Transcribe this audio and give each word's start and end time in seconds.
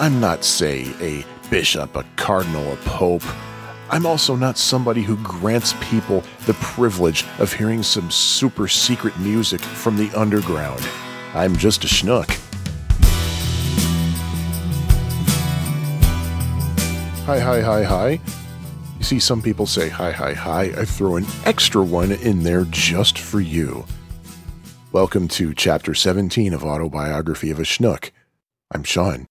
I'm 0.00 0.20
not, 0.20 0.44
say, 0.44 0.86
a 1.00 1.24
bishop, 1.50 1.96
a 1.96 2.04
cardinal, 2.14 2.72
a 2.72 2.76
pope. 2.76 3.24
I'm 3.90 4.06
also 4.06 4.36
not 4.36 4.56
somebody 4.56 5.02
who 5.02 5.16
grants 5.24 5.74
people 5.80 6.22
the 6.46 6.54
privilege 6.54 7.24
of 7.40 7.52
hearing 7.52 7.82
some 7.82 8.08
super 8.08 8.68
secret 8.68 9.18
music 9.18 9.60
from 9.60 9.96
the 9.96 10.08
underground. 10.16 10.88
I'm 11.34 11.56
just 11.56 11.82
a 11.82 11.88
schnook. 11.88 12.28
Hi, 17.26 17.40
hi, 17.40 17.60
hi, 17.60 17.82
hi. 17.82 18.20
You 18.98 19.04
see, 19.04 19.18
some 19.18 19.42
people 19.42 19.66
say 19.66 19.88
hi, 19.88 20.12
hi, 20.12 20.32
hi. 20.32 20.62
I 20.76 20.84
throw 20.84 21.16
an 21.16 21.26
extra 21.44 21.82
one 21.82 22.12
in 22.12 22.44
there 22.44 22.66
just 22.70 23.18
for 23.18 23.40
you. 23.40 23.84
Welcome 24.92 25.26
to 25.28 25.52
Chapter 25.54 25.92
17 25.92 26.54
of 26.54 26.62
Autobiography 26.62 27.50
of 27.50 27.58
a 27.58 27.64
Schnook. 27.64 28.12
I'm 28.70 28.84
Sean, 28.84 29.26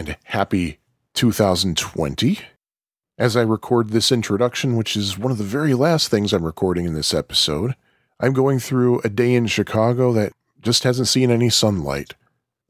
and 0.00 0.16
happy 0.24 0.78
2020. 1.12 2.38
As 3.18 3.36
I 3.36 3.42
record 3.42 3.90
this 3.90 4.10
introduction, 4.10 4.74
which 4.74 4.96
is 4.96 5.18
one 5.18 5.30
of 5.30 5.36
the 5.36 5.44
very 5.44 5.74
last 5.74 6.08
things 6.08 6.32
I'm 6.32 6.42
recording 6.42 6.86
in 6.86 6.94
this 6.94 7.12
episode, 7.12 7.76
I'm 8.18 8.32
going 8.32 8.60
through 8.60 9.00
a 9.00 9.10
day 9.10 9.34
in 9.34 9.46
Chicago 9.46 10.10
that 10.14 10.32
just 10.62 10.84
hasn't 10.84 11.08
seen 11.08 11.30
any 11.30 11.50
sunlight. 11.50 12.14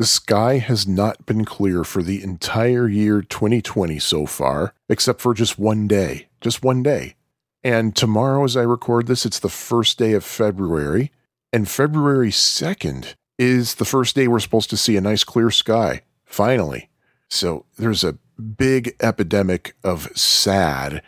The 0.00 0.06
sky 0.06 0.58
has 0.58 0.88
not 0.88 1.24
been 1.24 1.44
clear 1.44 1.84
for 1.84 2.02
the 2.02 2.20
entire 2.20 2.88
year 2.88 3.22
2020 3.22 4.00
so 4.00 4.26
far, 4.26 4.74
except 4.88 5.20
for 5.20 5.32
just 5.32 5.56
one 5.56 5.86
day. 5.86 6.26
Just 6.40 6.64
one 6.64 6.82
day. 6.82 7.14
And 7.62 7.94
tomorrow, 7.94 8.42
as 8.42 8.56
I 8.56 8.62
record 8.62 9.06
this, 9.06 9.24
it's 9.24 9.38
the 9.38 9.48
first 9.48 9.98
day 9.98 10.14
of 10.14 10.24
February, 10.24 11.12
and 11.52 11.68
February 11.68 12.30
2nd 12.30 13.14
is 13.38 13.76
the 13.76 13.84
first 13.84 14.16
day 14.16 14.26
we're 14.26 14.40
supposed 14.40 14.70
to 14.70 14.76
see 14.76 14.96
a 14.96 15.00
nice 15.00 15.22
clear 15.22 15.52
sky, 15.52 16.02
finally. 16.24 16.89
So 17.30 17.64
there's 17.78 18.04
a 18.04 18.18
big 18.40 18.96
epidemic 19.00 19.76
of 19.84 20.10
SAD 20.16 21.02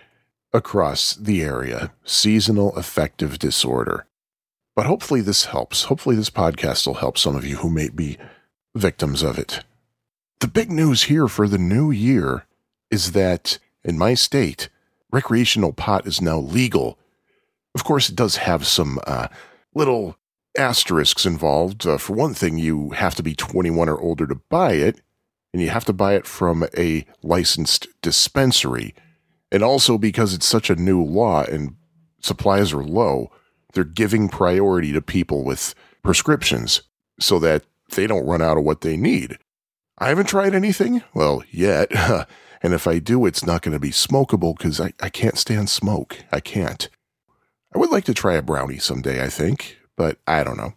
across 0.52 1.15
the 1.15 1.43
area 1.43 1.93
seasonal 2.05 2.74
affective 2.77 3.38
disorder. 3.38 4.07
But 4.74 4.87
hopefully, 4.87 5.21
this 5.21 5.46
helps. 5.46 5.85
Hopefully, 5.85 6.16
this 6.16 6.30
podcast 6.30 6.87
will 6.87 6.95
help 6.95 7.19
some 7.19 7.37
of 7.37 7.45
you 7.45 7.57
who 7.57 7.69
may 7.69 7.88
be 7.88 8.16
victims 8.74 9.23
of 9.23 9.38
it. 9.38 9.65
The 10.41 10.49
big 10.49 10.71
news 10.71 11.05
here 11.05 11.29
for 11.29 11.46
the 11.46 11.59
new 11.59 11.91
year 11.91 12.46
is 12.91 13.13
that 13.13 13.59
in 13.85 13.99
my 13.99 14.15
state, 14.15 14.68
recreational 15.11 15.73
pot 15.73 16.07
is 16.07 16.23
now 16.23 16.39
legal. 16.39 16.99
Of 17.74 17.85
course, 17.85 18.09
it 18.09 18.16
does 18.16 18.37
have 18.37 18.66
some 18.66 18.99
uh, 19.07 19.29
little 19.74 20.16
asterisks 20.57 21.27
involved. 21.27 21.87
Uh, 21.87 21.99
for 21.99 22.15
one 22.15 22.35
thing, 22.35 22.59
you 22.59 22.91
have 22.91 23.15
to 23.16 23.23
be 23.23 23.35
21 23.35 23.89
or 23.89 24.01
older 24.01 24.27
to 24.27 24.37
buy 24.49 24.73
it, 24.73 25.01
and 25.53 25.61
you 25.61 25.71
have 25.71 25.85
to 25.87 25.93
buy 25.93 26.15
it 26.15 26.27
from 26.27 26.65
a 26.77 27.05
licensed 27.23 27.89
dispensary. 28.01 28.95
And 29.51 29.63
also 29.63 29.99
because 29.99 30.33
it's 30.33 30.47
such 30.47 30.71
a 30.71 30.77
new 30.77 31.03
law 31.03 31.45
and 31.45 31.77
supplies 32.21 32.73
are 32.73 32.85
low, 32.85 33.31
they're 33.75 33.85
giving 33.85 34.29
priority 34.29 34.93
to 34.93 35.03
people 35.03 35.45
with 35.45 35.75
prescriptions 36.03 36.83
so 37.21 37.39
that 37.39 37.65
they 37.95 38.07
don't 38.07 38.27
run 38.27 38.43
out 38.43 38.57
of 38.57 38.65
what 38.65 38.80
they 38.80 38.97
need. 38.97 39.39
I 39.99 40.09
haven't 40.09 40.27
tried 40.27 40.55
anything, 40.55 41.03
well, 41.15 41.43
yet. 41.51 41.95
and 42.63 42.73
if 42.73 42.87
I 42.87 42.99
do, 42.99 43.27
it's 43.27 43.45
not 43.45 43.63
going 43.63 43.75
to 43.75 43.80
be 43.80 43.91
smokable 43.91 44.57
because 44.57 44.80
I, 44.80 44.93
I 45.01 45.11
can't 45.11 45.39
stand 45.39 45.69
smoke. 45.69 46.19
I 46.33 46.41
can't. 46.41 46.89
I 47.75 47.79
would 47.79 47.91
like 47.91 48.05
to 48.05 48.15
try 48.15 48.35
a 48.35 48.43
brownie 48.43 48.79
someday, 48.79 49.23
I 49.23 49.29
think 49.29 49.79
but 49.97 50.19
I 50.27 50.43
don't 50.43 50.57
know. 50.57 50.75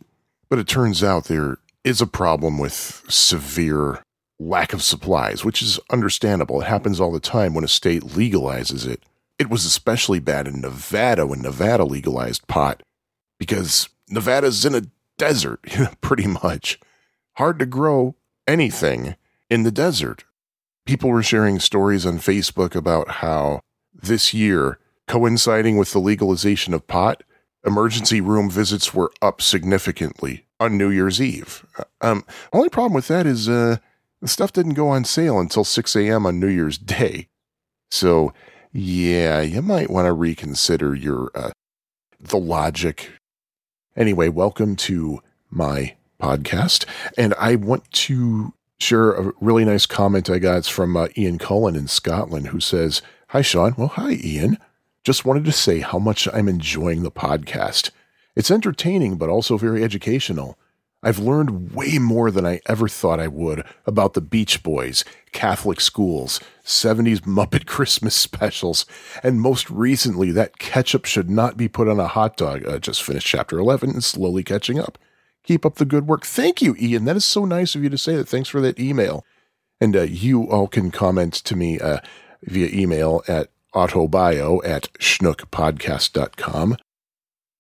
But 0.50 0.60
it 0.60 0.68
turns 0.68 1.04
out 1.04 1.26
there 1.26 1.58
is 1.84 2.02
a 2.02 2.08
problem 2.08 2.58
with 2.58 3.04
severe 3.10 4.04
lack 4.40 4.74
of 4.74 4.82
supplies, 4.82 5.46
which 5.46 5.62
is 5.62 5.80
understandable. 5.90 6.62
It 6.62 6.68
happens 6.68 7.00
all 7.00 7.12
the 7.12 7.20
time 7.20 7.54
when 7.54 7.64
a 7.64 7.70
state 7.70 8.04
legalizes 8.04 8.88
it. 8.88 9.04
It 9.40 9.50
was 9.50 9.66
especially 9.66 10.20
bad 10.20 10.48
in 10.48 10.62
Nevada 10.62 11.26
when 11.26 11.42
Nevada 11.42 11.84
legalized 11.84 12.48
pot 12.48 12.84
because 13.38 13.90
Nevada's 14.10 14.66
in 14.66 14.76
a 14.76 14.84
desert, 15.18 15.62
pretty 16.02 16.28
much. 16.28 16.80
Hard 17.34 17.60
to 17.60 17.66
grow 17.66 18.16
anything 18.48 19.16
in 19.50 19.64
the 19.64 19.72
desert. 19.72 20.24
People 20.86 21.10
were 21.10 21.24
sharing 21.24 21.60
stories 21.60 22.06
on 22.06 22.20
Facebook 22.20 22.76
about 22.76 23.10
how 23.10 23.62
this 23.94 24.34
year, 24.34 24.80
coinciding 25.08 25.78
with 25.78 25.92
the 25.92 26.00
legalization 26.00 26.74
of 26.74 26.88
pot, 26.88 27.24
emergency 27.66 28.22
room 28.22 28.50
visits 28.50 28.94
were 28.94 29.12
up 29.22 29.42
significantly 29.42 30.46
on 30.60 30.78
New 30.78 30.90
Year's 30.90 31.22
Eve. 31.22 31.66
Uh, 31.78 31.84
um, 32.02 32.26
only 32.54 32.70
problem 32.70 32.94
with 32.94 33.08
that 33.08 33.26
is 33.26 33.50
uh, 33.50 33.78
the 34.26 34.30
stuff 34.30 34.52
didn't 34.52 34.74
go 34.74 34.88
on 34.88 35.06
sale 35.06 35.40
until 35.40 35.64
6 35.64 35.96
a.m. 35.96 36.26
on 36.26 36.40
New 36.40 36.48
Year's 36.48 36.80
Day. 36.80 37.28
So, 37.92 38.34
yeah, 38.74 39.42
you 39.42 39.62
might 39.62 39.92
want 39.92 40.08
to 40.08 40.14
reconsider 40.14 40.96
your 40.96 41.30
uh, 41.36 41.52
the 42.20 42.40
logic. 42.40 43.12
Anyway, 43.96 44.30
welcome 44.30 44.76
to 44.78 45.20
my 45.52 45.96
podcast, 46.20 46.86
and 47.16 47.36
I 47.36 47.56
want 47.56 47.92
to 47.92 48.56
share 48.80 49.12
a 49.12 49.32
really 49.40 49.64
nice 49.64 49.86
comment 49.86 50.28
I 50.28 50.40
got. 50.40 50.58
It's 50.58 50.70
from 50.70 50.98
uh, 50.98 51.10
Ian 51.16 51.38
Cullen 51.38 51.76
in 51.76 51.88
Scotland, 51.88 52.48
who 52.48 52.60
says, 52.60 53.04
"Hi, 53.28 53.44
Sean. 53.44 53.76
Well, 53.78 53.90
hi, 53.90 54.14
Ian." 54.14 54.58
Just 55.04 55.24
wanted 55.24 55.46
to 55.46 55.52
say 55.52 55.82
how 55.82 56.00
much 56.00 56.28
I'm 56.34 56.50
enjoying 56.50 57.04
the 57.04 57.12
podcast. 57.12 57.92
It's 58.36 58.50
entertaining, 58.50 59.18
but 59.18 59.30
also 59.30 59.56
very 59.56 59.84
educational. 59.84 60.58
I've 61.06 61.20
learned 61.20 61.74
way 61.76 62.00
more 62.00 62.32
than 62.32 62.48
I 62.48 62.62
ever 62.66 62.88
thought 62.88 63.20
I 63.20 63.28
would 63.28 63.64
about 63.86 64.16
the 64.16 64.22
Beach 64.22 64.64
Boys, 64.64 65.06
Catholic 65.32 65.80
schools, 65.80 66.40
70s 66.66 67.22
Muppet 67.22 67.66
Christmas 67.68 68.16
specials, 68.16 68.88
and 69.22 69.40
most 69.40 69.70
recently, 69.70 70.32
that 70.32 70.58
ketchup 70.58 71.06
should 71.06 71.30
not 71.30 71.58
be 71.58 71.68
put 71.68 71.88
on 71.88 72.00
a 72.00 72.08
hot 72.08 72.36
dog. 72.36 72.68
Uh, 72.68 72.80
just 72.80 73.04
finished 73.04 73.28
chapter 73.28 73.60
11 73.60 73.92
and 73.92 74.04
slowly 74.04 74.44
catching 74.44 74.80
up. 74.80 74.98
Keep 75.44 75.64
up 75.64 75.76
the 75.76 75.86
good 75.86 76.08
work. 76.08 76.26
Thank 76.26 76.64
you, 76.64 76.76
Ian. 76.80 77.06
That 77.06 77.18
is 77.18 77.26
so 77.26 77.46
nice 77.46 77.76
of 77.76 77.84
you 77.84 77.90
to 77.92 78.00
say 78.00 78.16
that. 78.16 78.28
Thanks 78.28 78.50
for 78.50 78.60
that 78.62 78.80
email. 78.80 79.24
And 79.80 79.96
uh, 79.96 80.02
you 80.02 80.50
all 80.50 80.68
can 80.68 80.90
comment 80.90 81.36
to 81.36 81.56
me 81.56 81.80
uh, 81.80 82.00
via 82.42 82.68
email 82.74 83.22
at 83.28 83.50
autobio 83.76 84.60
at 84.66 84.92
schnookpodcast.com. 84.94 86.78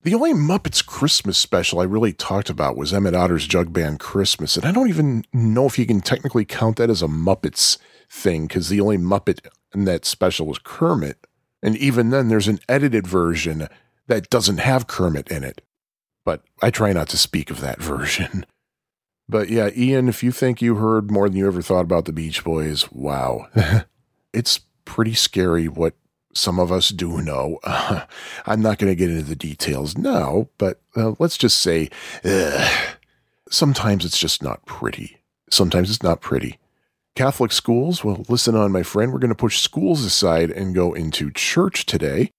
The 0.05 0.13
only 0.13 0.33
Muppets 0.33 0.85
Christmas 0.85 1.35
special 1.35 1.79
I 1.79 1.83
really 1.85 2.13
talked 2.13 2.51
about 2.51 2.77
was 2.77 2.93
Emmett 2.93 3.15
Otter's 3.15 3.47
Jug 3.47 3.73
Band 3.73 3.99
Christmas, 3.99 4.55
and 4.55 4.63
I 4.63 4.71
don't 4.71 4.87
even 4.87 5.25
know 5.33 5.65
if 5.65 5.79
you 5.79 5.87
can 5.87 5.99
technically 5.99 6.45
count 6.45 6.77
that 6.77 6.91
as 6.91 7.01
a 7.01 7.07
Muppets 7.07 7.79
thing 8.07 8.45
because 8.45 8.69
the 8.69 8.79
only 8.79 8.99
Muppet 8.99 9.47
in 9.73 9.85
that 9.85 10.05
special 10.05 10.45
was 10.45 10.59
Kermit. 10.59 11.25
And 11.63 11.75
even 11.77 12.11
then, 12.11 12.27
there's 12.27 12.47
an 12.47 12.59
edited 12.69 13.07
version 13.07 13.67
that 14.05 14.29
doesn't 14.29 14.59
have 14.59 14.85
Kermit 14.85 15.27
in 15.29 15.43
it. 15.43 15.61
But 16.23 16.43
I 16.61 16.69
try 16.69 16.93
not 16.93 17.09
to 17.09 17.17
speak 17.17 17.49
of 17.49 17.59
that 17.61 17.81
version. 17.81 18.45
But 19.27 19.49
yeah, 19.49 19.71
Ian, 19.75 20.07
if 20.07 20.21
you 20.21 20.31
think 20.31 20.61
you 20.61 20.75
heard 20.75 21.09
more 21.09 21.27
than 21.27 21.37
you 21.39 21.47
ever 21.47 21.63
thought 21.63 21.85
about 21.85 22.05
the 22.05 22.13
Beach 22.13 22.43
Boys, 22.43 22.91
wow. 22.91 23.47
it's 24.33 24.59
pretty 24.85 25.15
scary 25.15 25.67
what 25.67 25.95
some 26.35 26.59
of 26.59 26.71
us 26.71 26.89
do 26.89 27.21
know. 27.21 27.59
I'm 28.45 28.61
not 28.61 28.77
going 28.77 28.91
to 28.91 28.95
get 28.95 29.09
into 29.09 29.23
the 29.23 29.35
details 29.35 29.97
now, 29.97 30.49
but 30.57 30.81
uh, 30.95 31.13
let's 31.17 31.37
just 31.37 31.57
say 31.59 31.89
sometimes 33.49 34.05
it's 34.05 34.19
just 34.19 34.43
not 34.43 34.65
pretty. 34.65 35.17
Sometimes 35.49 35.89
it's 35.89 36.03
not 36.03 36.21
pretty. 36.21 36.59
Catholic 37.15 37.53
schools, 37.53 38.03
well, 38.03 38.25
listen 38.27 38.55
on, 38.55 38.73
my 38.73 38.83
friend. 38.83 39.13
We're 39.13 39.19
going 39.19 39.29
to 39.29 39.35
push 39.35 39.59
schools 39.59 40.03
aside 40.03 40.51
and 40.51 40.75
go 40.75 40.93
into 40.93 41.31
church 41.31 41.85
today. 41.85 42.31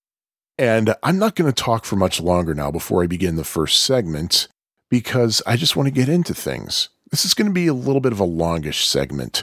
And 0.58 0.94
I'm 1.02 1.18
not 1.18 1.34
going 1.34 1.50
to 1.50 1.62
talk 1.62 1.84
for 1.84 1.96
much 1.96 2.20
longer 2.20 2.54
now 2.54 2.70
before 2.70 3.02
I 3.02 3.06
begin 3.06 3.36
the 3.36 3.44
first 3.44 3.82
segment 3.82 4.48
because 4.90 5.42
I 5.46 5.56
just 5.56 5.76
want 5.76 5.86
to 5.86 5.92
get 5.92 6.08
into 6.08 6.34
things. 6.34 6.90
This 7.10 7.24
is 7.24 7.34
going 7.34 7.46
to 7.46 7.54
be 7.54 7.66
a 7.66 7.74
little 7.74 8.00
bit 8.00 8.12
of 8.12 8.20
a 8.20 8.24
longish 8.24 8.86
segment. 8.86 9.42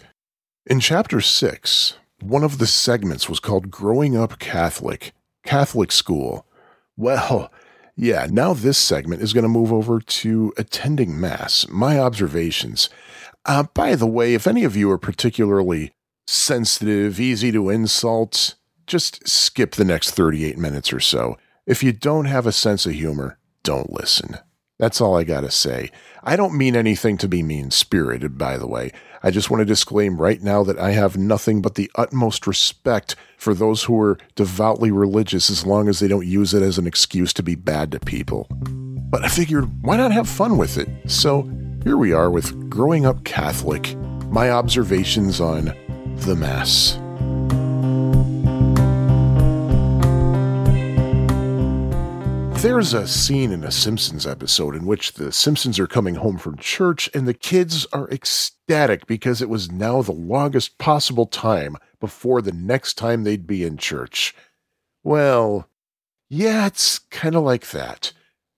In 0.65 0.79
chapter 0.79 1.21
six, 1.21 1.97
one 2.23 2.43
of 2.43 2.57
the 2.57 2.67
segments 2.67 3.27
was 3.27 3.39
called 3.39 3.69
Growing 3.69 4.15
Up 4.15 4.39
Catholic, 4.39 5.13
Catholic 5.45 5.91
School. 5.91 6.45
Well, 6.95 7.51
yeah, 7.95 8.27
now 8.29 8.53
this 8.53 8.77
segment 8.77 9.21
is 9.21 9.33
going 9.33 9.43
to 9.43 9.49
move 9.49 9.73
over 9.73 9.99
to 9.99 10.53
attending 10.57 11.19
Mass, 11.19 11.67
my 11.69 11.99
observations. 11.99 12.89
Uh, 13.45 13.63
by 13.73 13.95
the 13.95 14.07
way, 14.07 14.33
if 14.33 14.47
any 14.47 14.63
of 14.63 14.75
you 14.75 14.89
are 14.89 14.97
particularly 14.97 15.91
sensitive, 16.25 17.19
easy 17.19 17.51
to 17.51 17.69
insult, 17.69 18.55
just 18.87 19.27
skip 19.27 19.73
the 19.73 19.85
next 19.85 20.11
38 20.11 20.57
minutes 20.57 20.93
or 20.93 20.99
so. 20.99 21.37
If 21.65 21.83
you 21.83 21.91
don't 21.91 22.25
have 22.25 22.47
a 22.47 22.51
sense 22.51 22.85
of 22.85 22.93
humor, 22.93 23.37
don't 23.63 23.91
listen. 23.91 24.37
That's 24.79 24.99
all 24.99 25.17
I 25.17 25.23
got 25.23 25.41
to 25.41 25.51
say. 25.51 25.91
I 26.23 26.35
don't 26.35 26.57
mean 26.57 26.75
anything 26.75 27.17
to 27.19 27.27
be 27.27 27.43
mean 27.43 27.69
spirited, 27.71 28.37
by 28.37 28.57
the 28.57 28.67
way. 28.67 28.91
I 29.25 29.31
just 29.31 29.49
want 29.49 29.61
to 29.61 29.65
disclaim 29.65 30.17
right 30.17 30.41
now 30.41 30.63
that 30.63 30.77
I 30.77 30.91
have 30.91 31.15
nothing 31.15 31.61
but 31.61 31.75
the 31.75 31.89
utmost 31.95 32.45
respect 32.45 33.15
for 33.37 33.53
those 33.53 33.83
who 33.83 33.99
are 34.01 34.17
devoutly 34.35 34.91
religious 34.91 35.49
as 35.49 35.65
long 35.65 35.87
as 35.87 36.01
they 36.01 36.09
don't 36.09 36.27
use 36.27 36.53
it 36.53 36.61
as 36.61 36.77
an 36.77 36.85
excuse 36.85 37.31
to 37.33 37.43
be 37.43 37.55
bad 37.55 37.93
to 37.93 38.01
people. 38.01 38.47
But 38.49 39.23
I 39.23 39.29
figured, 39.29 39.69
why 39.81 39.95
not 39.95 40.11
have 40.11 40.27
fun 40.27 40.57
with 40.57 40.77
it? 40.77 40.89
So 41.09 41.49
here 41.83 41.95
we 41.95 42.11
are 42.11 42.29
with 42.29 42.69
Growing 42.69 43.05
Up 43.05 43.23
Catholic, 43.23 43.95
my 44.25 44.49
observations 44.49 45.39
on 45.39 45.73
the 46.17 46.35
Mass. 46.35 46.99
There's 52.63 52.93
a 52.93 53.09
scene 53.09 53.51
in 53.51 53.65
a 53.65 53.71
Simpsons 53.73 54.25
episode 54.25 54.73
in 54.73 54.85
which 54.85 55.15
the 55.15 55.33
Simpsons 55.33 55.77
are 55.79 55.85
coming 55.85 56.15
home 56.15 56.37
from 56.37 56.57
church 56.57 57.09
and 57.13 57.27
the 57.27 57.33
kids 57.33 57.85
are 57.91 58.09
ecstatic 58.09 59.05
because 59.05 59.41
it 59.41 59.49
was 59.49 59.69
now 59.69 60.01
the 60.01 60.13
longest 60.13 60.77
possible 60.77 61.25
time 61.25 61.75
before 61.99 62.41
the 62.41 62.53
next 62.53 62.93
time 62.93 63.25
they'd 63.25 63.45
be 63.45 63.65
in 63.65 63.75
church. 63.75 64.33
Well, 65.03 65.67
yeah, 66.29 66.67
it's 66.67 66.99
kind 66.99 67.35
of 67.35 67.43
like 67.43 67.71
that. 67.71 68.13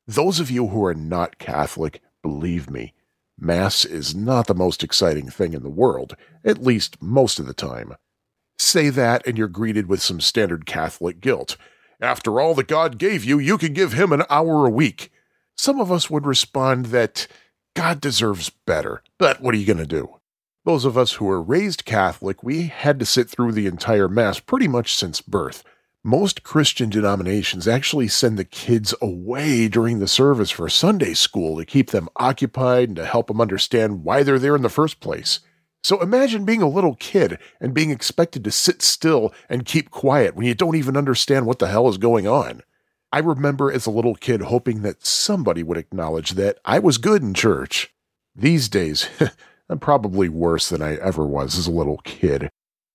Those 0.05 0.39
of 0.39 0.51
you 0.51 0.67
who 0.67 0.85
are 0.85 0.93
not 0.93 1.39
Catholic, 1.39 1.99
believe 2.21 2.69
me, 2.69 2.93
Mass 3.39 3.85
is 3.85 4.13
not 4.13 4.45
the 4.45 4.53
most 4.53 4.83
exciting 4.83 5.31
thing 5.31 5.53
in 5.53 5.63
the 5.63 5.67
world, 5.67 6.15
at 6.43 6.61
least 6.61 7.01
most 7.01 7.39
of 7.39 7.47
the 7.47 7.55
time. 7.55 7.95
Say 8.59 8.89
that 8.89 9.25
and 9.25 9.35
you're 9.35 9.47
greeted 9.47 9.87
with 9.87 10.03
some 10.03 10.21
standard 10.21 10.67
Catholic 10.67 11.21
guilt. 11.21 11.57
After 12.01 12.39
all 12.39 12.53
that 12.55 12.67
God 12.67 12.97
gave 12.97 13.23
you, 13.23 13.39
you 13.39 13.57
can 13.57 13.73
give 13.73 13.93
him 13.93 14.11
an 14.11 14.23
hour 14.29 14.65
a 14.65 14.69
week. 14.69 15.11
Some 15.55 15.79
of 15.79 15.91
us 15.91 16.09
would 16.09 16.25
respond 16.25 16.87
that 16.87 17.27
God 17.75 18.01
deserves 18.01 18.49
better, 18.49 19.01
but 19.17 19.41
what 19.41 19.53
are 19.53 19.57
you 19.57 19.65
going 19.65 19.77
to 19.77 19.85
do? 19.85 20.15
Those 20.65 20.85
of 20.85 20.97
us 20.97 21.13
who 21.13 21.25
were 21.25 21.41
raised 21.41 21.85
Catholic, 21.85 22.41
we 22.41 22.67
had 22.67 22.99
to 22.99 23.05
sit 23.05 23.29
through 23.29 23.51
the 23.51 23.67
entire 23.67 24.09
Mass 24.09 24.39
pretty 24.39 24.67
much 24.67 24.95
since 24.95 25.21
birth. 25.21 25.63
Most 26.03 26.43
Christian 26.43 26.89
denominations 26.89 27.67
actually 27.67 28.07
send 28.07 28.37
the 28.37 28.45
kids 28.45 28.93
away 29.01 29.67
during 29.67 29.99
the 29.99 30.07
service 30.07 30.51
for 30.51 30.69
Sunday 30.69 31.13
school 31.13 31.57
to 31.57 31.65
keep 31.65 31.91
them 31.91 32.09
occupied 32.15 32.89
and 32.89 32.95
to 32.97 33.05
help 33.05 33.27
them 33.27 33.41
understand 33.41 34.03
why 34.03 34.23
they're 34.23 34.39
there 34.39 34.55
in 34.55 34.61
the 34.61 34.69
first 34.69 34.99
place. 34.99 35.39
So 35.85 36.01
imagine 36.01 36.45
being 36.45 36.63
a 36.63 36.67
little 36.67 36.95
kid 36.95 37.37
and 37.61 37.71
being 37.71 37.91
expected 37.91 38.43
to 38.43 38.49
sit 38.49 38.81
still 38.81 39.31
and 39.47 39.67
keep 39.67 39.91
quiet 39.91 40.35
when 40.35 40.47
you 40.47 40.55
don't 40.55 40.75
even 40.75 40.97
understand 40.97 41.45
what 41.45 41.59
the 41.59 41.67
hell 41.67 41.87
is 41.87 41.99
going 41.99 42.25
on. 42.25 42.63
I 43.11 43.19
remember 43.19 43.71
as 43.71 43.85
a 43.85 43.91
little 43.91 44.15
kid 44.15 44.41
hoping 44.41 44.81
that 44.81 45.05
somebody 45.05 45.61
would 45.61 45.77
acknowledge 45.77 46.31
that 46.31 46.57
I 46.65 46.79
was 46.79 46.97
good 46.97 47.21
in 47.21 47.35
church. 47.35 47.93
These 48.35 48.67
days, 48.67 49.07
I'm 49.69 49.77
probably 49.77 50.27
worse 50.27 50.69
than 50.69 50.81
I 50.81 50.95
ever 50.95 51.23
was 51.23 51.55
as 51.55 51.67
a 51.67 51.71
little 51.71 51.99
kid. 52.03 52.49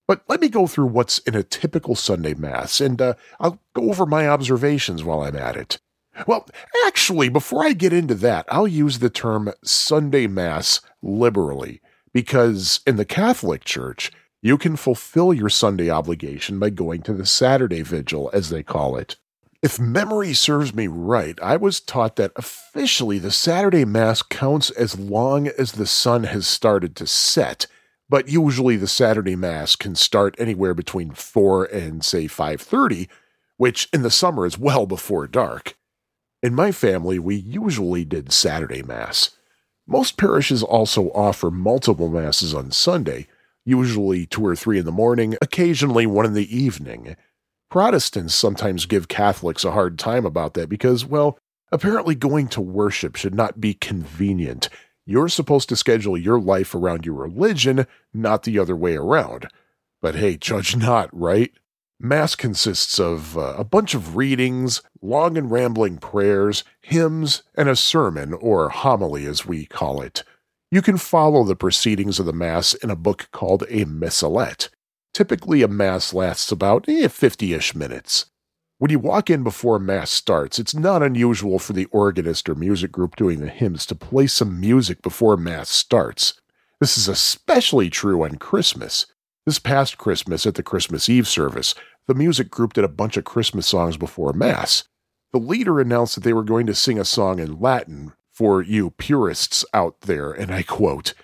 But 0.09 0.25
let 0.27 0.41
me 0.41 0.49
go 0.49 0.67
through 0.67 0.87
what's 0.87 1.19
in 1.19 1.37
a 1.37 1.45
typical 1.45 1.95
Sunday 1.95 2.35
Mass, 2.35 2.81
and 2.81 3.01
uh, 3.01 3.15
I'll 3.39 3.61
go 3.73 3.89
over 3.91 4.05
my 4.05 4.27
observations 4.27 5.05
while 5.05 5.23
I'm 5.23 5.37
at 5.37 5.55
it. 5.55 5.79
Well, 6.27 6.49
actually, 6.89 7.29
before 7.29 7.65
I 7.65 7.73
get 7.73 7.93
into 7.93 8.17
that, 8.17 8.47
I'll 8.49 8.67
use 8.67 8.99
the 8.99 9.11
term 9.11 9.53
Sunday 9.63 10.27
Mass 10.27 10.81
liberally 11.01 11.81
because 12.13 12.81
in 12.87 12.97
the 12.97 13.05
Catholic 13.05 13.65
Church, 13.65 14.11
you 14.43 14.57
can 14.57 14.77
fulfill 14.77 15.35
your 15.35 15.51
Sunday 15.51 15.91
obligation 15.91 16.59
by 16.59 16.71
going 16.71 17.03
to 17.03 17.13
the 17.13 17.27
Saturday 17.27 17.83
Vigil, 17.83 18.31
as 18.33 18.49
they 18.49 18.63
call 18.63 18.97
it. 18.97 19.17
If 19.63 19.79
memory 19.79 20.33
serves 20.33 20.75
me 20.75 20.87
right, 20.87 21.39
I 21.43 21.59
was 21.59 21.81
taught 21.81 22.17
that 22.17 22.33
officially 22.37 23.19
the 23.19 23.31
Saturday 23.31 23.85
Mass 23.85 24.23
counts 24.23 24.71
as 24.71 24.99
long 24.99 25.49
as 25.49 25.73
the 25.73 25.87
sun 25.87 26.25
has 26.25 26.47
started 26.47 26.97
to 26.97 27.07
set, 27.07 27.67
but 28.09 28.29
usually 28.29 28.77
the 28.77 28.89
Saturday 28.89 29.37
Mass 29.37 29.77
can 29.77 29.95
start 29.95 30.35
anywhere 30.39 30.73
between 30.73 31.11
4 31.11 31.65
and 31.67 32.03
say 32.03 32.27
5:30, 32.27 33.09
which 33.59 33.91
in 33.93 34.01
the 34.01 34.11
summer 34.11 34.47
is 34.47 34.59
well 34.59 34.87
before 34.87 35.27
dark. 35.27 35.77
In 36.43 36.55
my 36.55 36.73
family, 36.73 37.19
we 37.19 37.37
usually 37.37 38.07
did 38.07 38.33
Saturday 38.33 38.83
Mass. 38.83 39.37
Most 39.91 40.17
parishes 40.17 40.63
also 40.63 41.11
offer 41.11 41.51
multiple 41.51 42.09
masses 42.09 42.55
on 42.55 42.71
Sunday, 42.71 43.27
usually 43.65 44.25
two 44.25 44.47
or 44.47 44.55
three 44.55 44.79
in 44.79 44.85
the 44.85 44.93
morning, 44.93 45.37
occasionally 45.43 46.07
one 46.07 46.25
in 46.25 46.35
the 46.35 46.57
evening. 46.57 47.17
Protestants 47.73 48.33
sometimes 48.33 48.87
give 48.87 49.09
Catholics 49.09 49.65
a 49.65 49.73
hard 49.73 49.99
time 49.99 50.25
about 50.25 50.55
that 50.55 50.69
because, 50.69 51.05
well, 51.05 51.41
apparently 51.73 52.15
going 52.15 52.47
to 52.49 52.61
worship 52.61 53.17
should 53.17 53.35
not 53.35 53.61
be 53.61 53.75
convenient. 53.75 54.69
You're 55.07 55.29
supposed 55.29 55.69
to 55.71 55.77
schedule 55.77 56.17
your 56.17 56.41
life 56.41 56.73
around 56.73 57.05
your 57.05 57.17
religion, 57.17 57.85
not 58.15 58.45
the 58.45 58.61
other 58.61 58.77
way 58.77 58.95
around. 58.95 59.49
But 60.01 60.15
hey, 60.15 60.37
judge 60.37 60.77
not, 60.77 61.11
right? 61.13 61.51
Mass 62.03 62.35
consists 62.35 62.99
of 62.99 63.37
uh, 63.37 63.55
a 63.59 63.65
bunch 63.65 63.95
of 63.95 64.17
readings, 64.17 64.81
long 65.03 65.37
and 65.37 65.51
rambling 65.51 65.99
prayers, 65.99 66.65
hymns, 66.81 67.43
and 67.55 67.69
a 67.69 67.77
sermon, 67.77 68.33
or 68.33 68.71
homily 68.71 69.27
as 69.27 69.45
we 69.45 69.67
call 69.67 70.01
it. 70.01 70.23
You 70.71 70.81
can 70.81 70.97
follow 70.97 71.45
the 71.45 71.55
proceedings 71.55 72.19
of 72.19 72.25
the 72.25 72.33
Mass 72.33 72.73
in 72.73 72.89
a 72.89 72.97
book 72.97 73.29
called 73.33 73.65
a 73.69 73.85
missalette. 73.85 74.71
Typically, 75.13 75.61
a 75.61 75.69
Mass 75.69 76.15
lasts 76.15 76.51
about 76.51 76.87
50 76.87 77.53
eh, 77.53 77.57
ish 77.57 77.75
minutes. 77.75 78.27
When 78.79 78.91
you 78.91 78.99
walk 78.99 79.29
in 79.29 79.43
before 79.43 79.79
Mass 79.79 80.11
starts, 80.11 80.59
it's 80.59 80.75
not 80.75 81.03
unusual 81.03 81.59
for 81.59 81.75
the 81.75 81.85
organist 81.87 82.49
or 82.49 82.55
music 82.55 82.91
group 82.91 83.15
doing 83.15 83.41
the 83.41 83.49
hymns 83.49 83.85
to 83.85 83.95
play 83.95 84.27
some 84.27 84.59
music 84.59 85.03
before 85.03 85.37
Mass 85.37 85.69
starts. 85.69 86.33
This 86.81 86.97
is 86.97 87.09
especially 87.09 87.91
true 87.91 88.25
on 88.25 88.37
Christmas. 88.37 89.05
This 89.51 89.59
past 89.59 89.99
Christmas 89.99 90.47
at 90.47 90.55
the 90.55 90.63
Christmas 90.63 91.09
Eve 91.09 91.27
service, 91.27 91.75
the 92.07 92.15
music 92.15 92.53
group 92.53 92.75
did 92.75 92.85
a 92.85 92.89
bunch 92.89 93.17
of 93.17 93.25
Christmas 93.25 93.67
songs 93.67 93.97
before 93.97 94.33
Mass. 94.33 94.85
The 95.33 95.41
leader 95.41 95.81
announced 95.81 96.15
that 96.15 96.23
they 96.23 96.33
were 96.33 96.45
going 96.45 96.67
to 96.67 96.75
sing 96.77 97.01
a 97.01 97.05
song 97.05 97.41
in 97.41 97.59
Latin 97.59 98.13
for 98.31 98.63
you 98.63 98.91
purists 98.93 99.65
out 99.75 100.03
there, 100.03 100.31
and 100.31 100.55
I 100.55 100.63
quote 100.63 101.15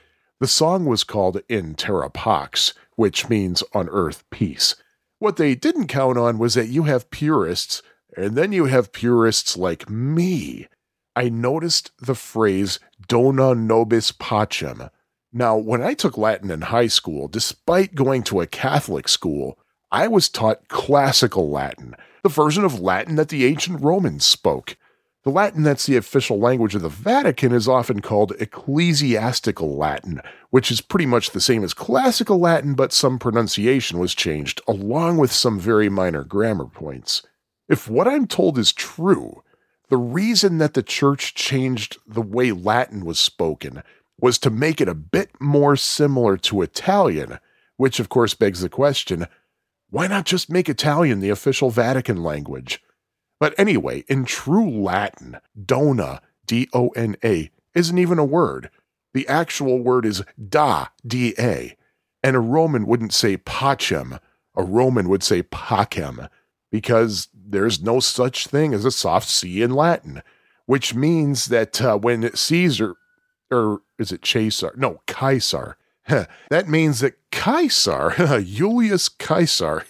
The 0.41 0.49
song 0.49 0.87
was 0.87 1.05
called 1.05 1.41
In 1.49 1.77
Terra 1.77 2.11
Pax, 2.11 2.75
which 2.97 3.29
means 3.29 3.63
on 3.73 3.89
earth 3.91 4.25
peace. 4.31 4.75
What 5.21 5.37
they 5.37 5.55
didn't 5.55 5.87
count 5.87 6.19
on 6.19 6.37
was 6.37 6.55
that 6.55 6.67
you 6.67 6.83
have 6.83 7.13
purists, 7.13 7.81
and 8.17 8.35
then 8.35 8.51
you 8.51 8.65
have 8.65 8.91
purists 8.91 9.57
like 9.57 9.89
me. 9.89 10.67
I 11.15 11.29
noticed 11.29 11.93
the 12.05 12.17
phrase 12.17 12.81
dona 13.07 13.55
nobis 13.55 14.11
pacem. 14.11 14.91
Now, 15.37 15.55
when 15.59 15.83
I 15.83 15.93
took 15.93 16.17
Latin 16.17 16.51
in 16.51 16.63
high 16.63 16.87
school, 16.87 17.29
despite 17.29 17.95
going 17.95 18.23
to 18.23 18.41
a 18.41 18.47
Catholic 18.47 19.07
school, 19.07 19.59
I 19.93 20.09
was 20.09 20.31
taught 20.31 20.69
classical 20.69 21.51
Latin, 21.51 21.95
the 22.23 22.31
version 22.31 22.65
of 22.65 22.81
Latin 22.81 23.17
that 23.17 23.29
the 23.29 23.45
ancient 23.45 23.83
Romans 23.83 24.25
spoke. 24.25 24.79
The 25.25 25.31
Latin 25.31 25.63
that's 25.63 25.85
the 25.85 25.99
official 25.99 26.39
language 26.39 26.75
of 26.75 26.81
the 26.81 26.89
Vatican 26.89 27.53
is 27.53 27.69
often 27.69 28.01
called 28.01 28.33
ecclesiastical 28.41 29.77
Latin, 29.77 30.23
which 30.49 30.71
is 30.71 30.81
pretty 30.81 31.05
much 31.05 31.33
the 31.33 31.41
same 31.43 31.63
as 31.63 31.75
classical 31.75 32.39
Latin, 32.39 32.73
but 32.73 32.95
some 32.95 33.19
pronunciation 33.19 33.99
was 33.99 34.15
changed, 34.15 34.63
along 34.67 35.19
with 35.19 35.31
some 35.31 35.61
very 35.61 35.91
minor 35.91 36.25
grammar 36.25 36.65
points. 36.65 37.21
If 37.69 37.91
what 37.91 38.09
I'm 38.09 38.27
told 38.27 38.57
is 38.57 38.73
true, 38.73 39.43
the 39.91 39.99
reason 39.99 40.57
that 40.59 40.73
the 40.73 40.83
church 40.83 41.35
changed 41.35 41.99
the 42.07 42.23
way 42.23 42.53
Latin 42.53 43.05
was 43.05 43.21
spoken 43.21 43.83
was 44.21 44.39
to 44.39 44.51
make 44.51 44.81
it 44.81 44.89
a 44.89 44.95
bit 44.95 45.31
more 45.41 45.77
similar 45.77 46.37
to 46.39 46.63
Italian, 46.63 47.39
which 47.77 48.01
of 48.01 48.09
course 48.09 48.35
begs 48.35 48.61
the 48.61 48.69
question 48.69 49.27
why 49.89 50.07
not 50.09 50.27
just 50.27 50.51
make 50.51 50.69
Italian 50.69 51.21
the 51.21 51.31
official 51.31 51.71
Vatican 51.71 52.23
language? 52.23 52.83
But 53.39 53.55
anyway, 53.59 54.05
in 54.09 54.25
true 54.25 54.69
Latin, 54.69 55.39
dona, 55.65 56.21
D 56.45 56.69
O 56.73 56.89
N 56.89 57.17
A, 57.25 57.51
isn't 57.75 57.99
even 57.99 58.19
a 58.19 58.25
word. 58.25 58.71
The 59.15 59.29
actual 59.29 59.79
word 59.79 60.05
is 60.05 60.23
da, 60.49 60.89
D 61.07 61.35
A. 61.39 61.77
And 62.23 62.35
a 62.35 62.41
Roman 62.41 62.87
wouldn't 62.87 63.13
say 63.13 63.37
pacem, 63.37 64.19
a 64.57 64.65
Roman 64.65 65.09
would 65.09 65.23
say 65.23 65.43
pacem, 65.43 66.29
because 66.73 67.29
there's 67.33 67.81
no 67.81 68.01
such 68.01 68.49
thing 68.49 68.75
as 68.75 68.85
a 68.85 68.91
soft 68.91 69.29
C 69.29 69.63
in 69.63 69.71
Latin, 69.71 70.23
which 70.65 70.95
means 70.95 71.47
that 71.47 71.81
uh, 71.81 71.97
when 71.97 72.35
Caesar, 72.35 72.97
or 73.51 73.83
is 73.99 74.13
it 74.13 74.27
Caesar? 74.27 74.73
No, 74.77 75.01
Caesar 75.09 75.77
that 76.09 76.69
means 76.69 77.01
that 77.01 77.19
Caesar, 77.33 78.15
Julius 78.45 79.11
Caesar, 79.21 79.85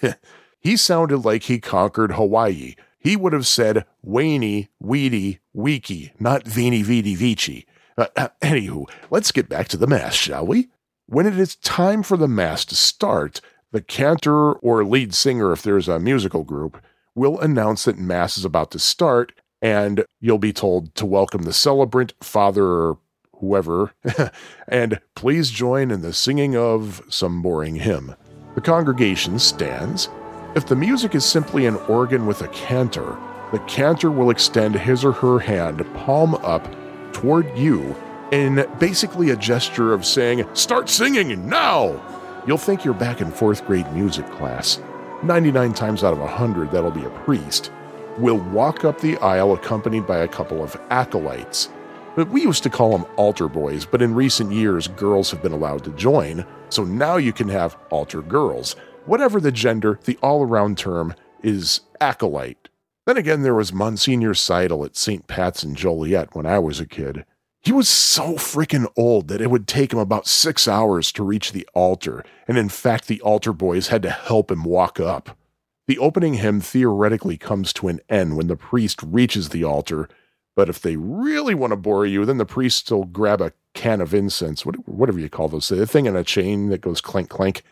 he 0.59 0.77
sounded 0.77 1.19
like 1.19 1.45
he 1.45 1.59
conquered 1.59 2.13
Hawaii. 2.13 2.75
He 2.99 3.17
would 3.17 3.33
have 3.33 3.47
said 3.47 3.85
Waney, 4.05 4.69
Weedy, 4.81 5.39
Weeky, 5.55 6.13
not 6.19 6.47
Veni, 6.47 6.83
Vidi, 6.83 7.15
Vici. 7.15 7.67
Uh, 7.97 8.29
anywho, 8.43 8.89
let's 9.11 9.33
get 9.33 9.49
back 9.49 9.69
to 9.69 9.77
the 9.77 9.87
Mass, 9.87 10.15
shall 10.15 10.47
we? 10.47 10.69
When 11.07 11.27
it 11.27 11.39
is 11.39 11.57
time 11.57 12.03
for 12.03 12.17
the 12.17 12.29
Mass 12.29 12.65
to 12.67 12.75
start, 12.75 13.41
the 13.73 13.81
cantor 13.81 14.55
or 14.55 14.85
lead 14.85 15.15
singer, 15.15 15.53
if 15.53 15.63
there's 15.63 15.89
a 15.89 15.99
musical 15.99 16.45
group, 16.45 16.83
will 17.15 17.41
announce 17.41 17.85
that 17.85 17.99
Mass 17.99 18.37
is 18.37 18.45
about 18.45 18.71
to 18.73 18.79
start, 18.79 19.33
and 19.63 20.05
you'll 20.21 20.39
be 20.39 20.53
told 20.53 20.95
to 20.97 21.07
welcome 21.07 21.43
the 21.43 21.53
celebrant, 21.53 22.13
father 22.21 22.95
whoever, 23.41 23.93
and 24.69 25.01
please 25.15 25.51
join 25.51 25.91
in 25.91 26.03
the 26.03 26.13
singing 26.13 26.57
of 26.57 27.03
some 27.09 27.43
boring 27.43 27.77
hymn. 27.77 28.15
The 28.55 28.61
congregation 28.61 29.39
stands. 29.39 30.09
If 30.55 30.67
the 30.67 30.77
music 30.77 31.15
is 31.15 31.25
simply 31.25 31.67
an 31.67 31.77
organ 31.89 32.27
with 32.27 32.43
a 32.43 32.49
cantor, 32.49 33.19
the 33.53 33.59
cantor 33.61 34.11
will 34.11 34.31
extend 34.31 34.75
his 34.75 35.05
or 35.05 35.13
her 35.13 35.39
hand 35.39 35.87
palm 35.95 36.35
up 36.37 36.67
toward 37.13 37.57
you 37.57 37.95
in 38.33 38.67
basically 38.79 39.31
a 39.31 39.37
gesture 39.37 39.93
of 39.93 40.05
saying, 40.05 40.47
Start 40.55 40.89
singing 40.89 41.49
now! 41.49 42.01
you'll 42.47 42.59
think 42.59 42.85
you're 42.85 42.95
back 42.95 43.21
in 43.21 43.31
fourth 43.31 43.67
grade 43.67 43.91
music 43.93 44.27
class. 44.31 44.81
99 45.23 45.75
times 45.75 46.05
out 46.05 46.13
of 46.13 46.21
100, 46.21 46.71
that'll 46.71 46.91
be 46.91 47.05
a 47.05 47.11
priest. 47.11 47.73
Will 48.19 48.39
walk 48.39 48.85
up 48.85 49.01
the 49.01 49.17
aisle 49.19 49.53
accompanied 49.53 50.07
by 50.07 50.19
a 50.19 50.29
couple 50.29 50.63
of 50.63 50.77
acolytes. 50.91 51.69
But 52.17 52.31
we 52.31 52.41
used 52.41 52.63
to 52.63 52.71
call 52.71 52.93
them 52.93 53.07
altar 53.17 53.47
boys, 53.47 53.85
but 53.85 54.01
in 54.01 54.15
recent 54.15 54.51
years, 54.51 54.89
girls 54.89 55.31
have 55.31 55.43
been 55.43 55.53
allowed 55.53 55.85
to 55.85 55.91
join, 55.91 56.47
so 56.71 56.83
now 56.83 57.19
you 57.19 57.31
can 57.31 57.51
have 57.51 57.77
altar 57.91 58.23
girls. 58.23 58.75
Whatever 59.05 59.39
the 59.39 59.53
gender, 59.53 60.01
the 60.05 60.19
all 60.23 60.43
around 60.43 60.79
term 60.79 61.15
is 61.43 61.83
acolyte. 62.01 62.71
Then 63.05 63.19
again, 63.19 63.43
there 63.43 63.55
was 63.55 63.71
Monsignor 63.71 64.33
Seidel 64.33 64.83
at 64.83 64.97
St. 64.97 65.27
Pat's 65.27 65.63
in 65.63 65.75
Joliet 65.75 66.35
when 66.35 66.47
I 66.47 66.59
was 66.59 66.81
a 66.81 66.87
kid. 66.87 67.27
He 67.61 67.71
was 67.71 67.87
so 67.87 68.37
freaking 68.37 68.91
old 68.97 69.29
that 69.29 69.43
it 69.43 69.51
would 69.51 69.69
take 69.69 69.93
him 69.93 69.99
about 69.99 70.27
six 70.27 70.67
hours 70.67 71.13
to 71.13 71.23
reach 71.23 71.53
the 71.53 71.69
altar, 71.75 72.25
and 72.49 72.57
in 72.57 72.71
fact, 72.71 73.09
the 73.09 73.21
altar 73.21 73.53
boys 73.53 73.89
had 73.89 74.03
to 74.05 74.11
help 74.11 74.51
him 74.51 74.65
walk 74.65 74.99
up. 74.99 75.37
The 75.87 75.99
opening 75.99 76.35
hymn 76.35 76.63
theoretically 76.63 77.37
comes 77.37 77.75
to 77.75 77.89
an 77.89 78.01
end 78.09 78.39
when 78.39 78.47
the 78.47 78.57
priest 78.57 79.03
reaches 79.03 79.51
the 79.51 79.65
altar 79.65 80.09
but 80.57 80.71
if 80.71 80.81
they 80.81 80.97
really 80.97 81.55
want 81.55 81.71
to 81.71 81.77
bore 81.77 82.07
you, 82.07 82.25
then 82.25 82.39
the 82.39 82.47
priest 82.47 82.91
will 82.91 83.05
grab 83.05 83.41
a 83.41 83.53
can 83.75 84.01
of 84.01 84.15
incense, 84.15 84.65
whatever 84.65 85.21
you 85.21 85.29
call 85.29 85.49
those, 85.49 85.69
the 85.69 85.87
thing 85.87 86.07
in 86.07 86.17
a 86.17 86.25
chain 86.25 86.71
that 86.71 86.81
goes 86.81 87.01
clank 87.01 87.29
clank. 87.29 87.63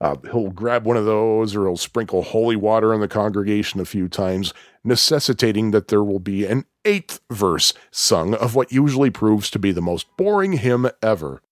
Uh, 0.00 0.16
he'll 0.32 0.48
grab 0.48 0.86
one 0.86 0.96
of 0.96 1.04
those 1.04 1.54
or 1.54 1.66
he'll 1.66 1.76
sprinkle 1.76 2.22
holy 2.22 2.56
water 2.56 2.94
on 2.94 3.00
the 3.00 3.08
congregation 3.08 3.78
a 3.78 3.84
few 3.84 4.08
times, 4.08 4.54
necessitating 4.82 5.72
that 5.72 5.88
there 5.88 6.02
will 6.02 6.18
be 6.18 6.46
an 6.46 6.64
eighth 6.86 7.20
verse 7.30 7.74
sung 7.90 8.34
of 8.34 8.54
what 8.54 8.72
usually 8.72 9.10
proves 9.10 9.50
to 9.50 9.58
be 9.58 9.70
the 9.70 9.82
most 9.82 10.06
boring 10.16 10.54
hymn 10.54 10.90
ever. 11.02 11.42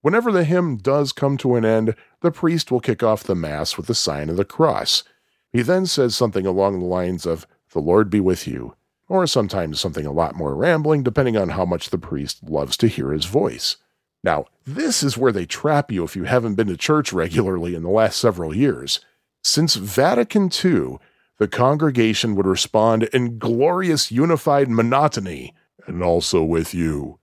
Whenever 0.00 0.32
the 0.32 0.44
hymn 0.44 0.78
does 0.78 1.12
come 1.12 1.36
to 1.36 1.56
an 1.56 1.66
end, 1.66 1.94
the 2.22 2.30
priest 2.30 2.70
will 2.70 2.80
kick 2.80 3.02
off 3.02 3.22
the 3.22 3.34
Mass 3.34 3.76
with 3.76 3.86
the 3.86 3.94
sign 3.94 4.30
of 4.30 4.38
the 4.38 4.46
cross. 4.46 5.04
He 5.52 5.60
then 5.60 5.84
says 5.84 6.16
something 6.16 6.46
along 6.46 6.80
the 6.80 6.86
lines 6.86 7.26
of, 7.26 7.46
The 7.72 7.80
Lord 7.80 8.08
be 8.08 8.20
with 8.20 8.48
you 8.48 8.76
or 9.10 9.26
sometimes 9.26 9.80
something 9.80 10.06
a 10.06 10.12
lot 10.12 10.36
more 10.36 10.54
rambling, 10.54 11.02
depending 11.02 11.36
on 11.36 11.50
how 11.50 11.64
much 11.64 11.90
the 11.90 11.98
priest 11.98 12.44
loves 12.44 12.76
to 12.76 12.86
hear 12.86 13.10
his 13.10 13.24
voice. 13.24 13.76
Now, 14.22 14.46
this 14.64 15.02
is 15.02 15.18
where 15.18 15.32
they 15.32 15.46
trap 15.46 15.90
you 15.90 16.04
if 16.04 16.14
you 16.14 16.24
haven't 16.24 16.54
been 16.54 16.68
to 16.68 16.76
church 16.76 17.12
regularly 17.12 17.74
in 17.74 17.82
the 17.82 17.90
last 17.90 18.20
several 18.20 18.54
years. 18.54 19.00
Since 19.42 19.74
Vatican 19.74 20.44
II, 20.44 20.98
the 21.38 21.48
congregation 21.48 22.36
would 22.36 22.46
respond 22.46 23.04
in 23.04 23.38
glorious 23.38 24.12
unified 24.12 24.68
monotony, 24.68 25.54
and 25.88 26.04
also 26.04 26.44
with 26.44 26.72
you. 26.72 27.18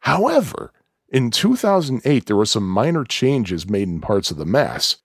However, 0.00 0.72
in 1.08 1.32
2008, 1.32 2.26
there 2.26 2.36
were 2.36 2.46
some 2.46 2.68
minor 2.68 3.04
changes 3.04 3.68
made 3.68 3.88
in 3.88 4.00
parts 4.00 4.30
of 4.30 4.36
the 4.36 4.46
Mass. 4.46 4.98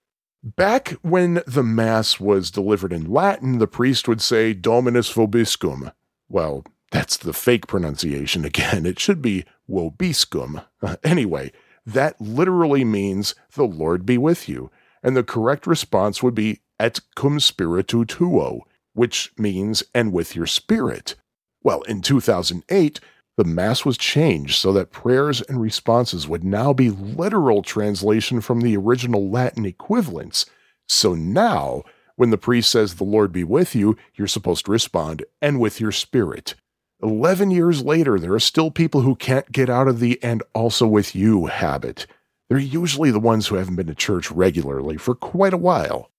Back 0.44 0.90
when 1.02 1.42
the 1.48 1.64
Mass 1.64 2.20
was 2.20 2.52
delivered 2.52 2.92
in 2.92 3.10
Latin, 3.10 3.58
the 3.58 3.66
priest 3.66 4.06
would 4.06 4.20
say 4.20 4.54
Dominus 4.54 5.12
vobiscum, 5.12 5.92
well, 6.28 6.64
that's 6.90 7.16
the 7.16 7.32
fake 7.32 7.66
pronunciation 7.66 8.44
again. 8.44 8.86
It 8.86 8.98
should 8.98 9.22
be 9.22 9.44
wobiscum. 9.68 10.64
Uh, 10.82 10.96
anyway, 11.04 11.52
that 11.84 12.20
literally 12.20 12.84
means 12.84 13.34
the 13.54 13.66
Lord 13.66 14.06
be 14.06 14.18
with 14.18 14.48
you. 14.48 14.70
And 15.02 15.16
the 15.16 15.22
correct 15.22 15.66
response 15.66 16.22
would 16.22 16.34
be 16.34 16.60
et 16.80 17.00
cum 17.14 17.40
spiritu 17.40 18.04
tuo, 18.04 18.60
which 18.94 19.32
means 19.38 19.82
and 19.94 20.12
with 20.12 20.34
your 20.34 20.46
spirit. 20.46 21.14
Well, 21.62 21.82
in 21.82 22.02
2008, 22.02 23.00
the 23.36 23.44
Mass 23.44 23.84
was 23.84 23.96
changed 23.96 24.56
so 24.56 24.72
that 24.72 24.90
prayers 24.90 25.40
and 25.42 25.60
responses 25.60 26.26
would 26.26 26.42
now 26.42 26.72
be 26.72 26.90
literal 26.90 27.62
translation 27.62 28.40
from 28.40 28.60
the 28.60 28.76
original 28.76 29.30
Latin 29.30 29.64
equivalents. 29.64 30.46
So 30.88 31.14
now, 31.14 31.84
when 32.18 32.30
the 32.30 32.36
priest 32.36 32.70
says, 32.70 32.94
The 32.94 33.04
Lord 33.04 33.32
be 33.32 33.44
with 33.44 33.76
you, 33.76 33.96
you're 34.16 34.26
supposed 34.26 34.66
to 34.66 34.72
respond, 34.72 35.24
and 35.40 35.60
with 35.60 35.80
your 35.80 35.92
spirit. 35.92 36.56
Eleven 37.00 37.52
years 37.52 37.84
later, 37.84 38.18
there 38.18 38.34
are 38.34 38.40
still 38.40 38.72
people 38.72 39.02
who 39.02 39.14
can't 39.14 39.52
get 39.52 39.70
out 39.70 39.86
of 39.86 40.00
the 40.00 40.20
and 40.20 40.42
also 40.52 40.84
with 40.84 41.14
you 41.14 41.46
habit. 41.46 42.08
They're 42.48 42.58
usually 42.58 43.12
the 43.12 43.20
ones 43.20 43.46
who 43.46 43.54
haven't 43.54 43.76
been 43.76 43.86
to 43.86 43.94
church 43.94 44.32
regularly 44.32 44.96
for 44.96 45.14
quite 45.14 45.54
a 45.54 45.58
while. 45.58 46.10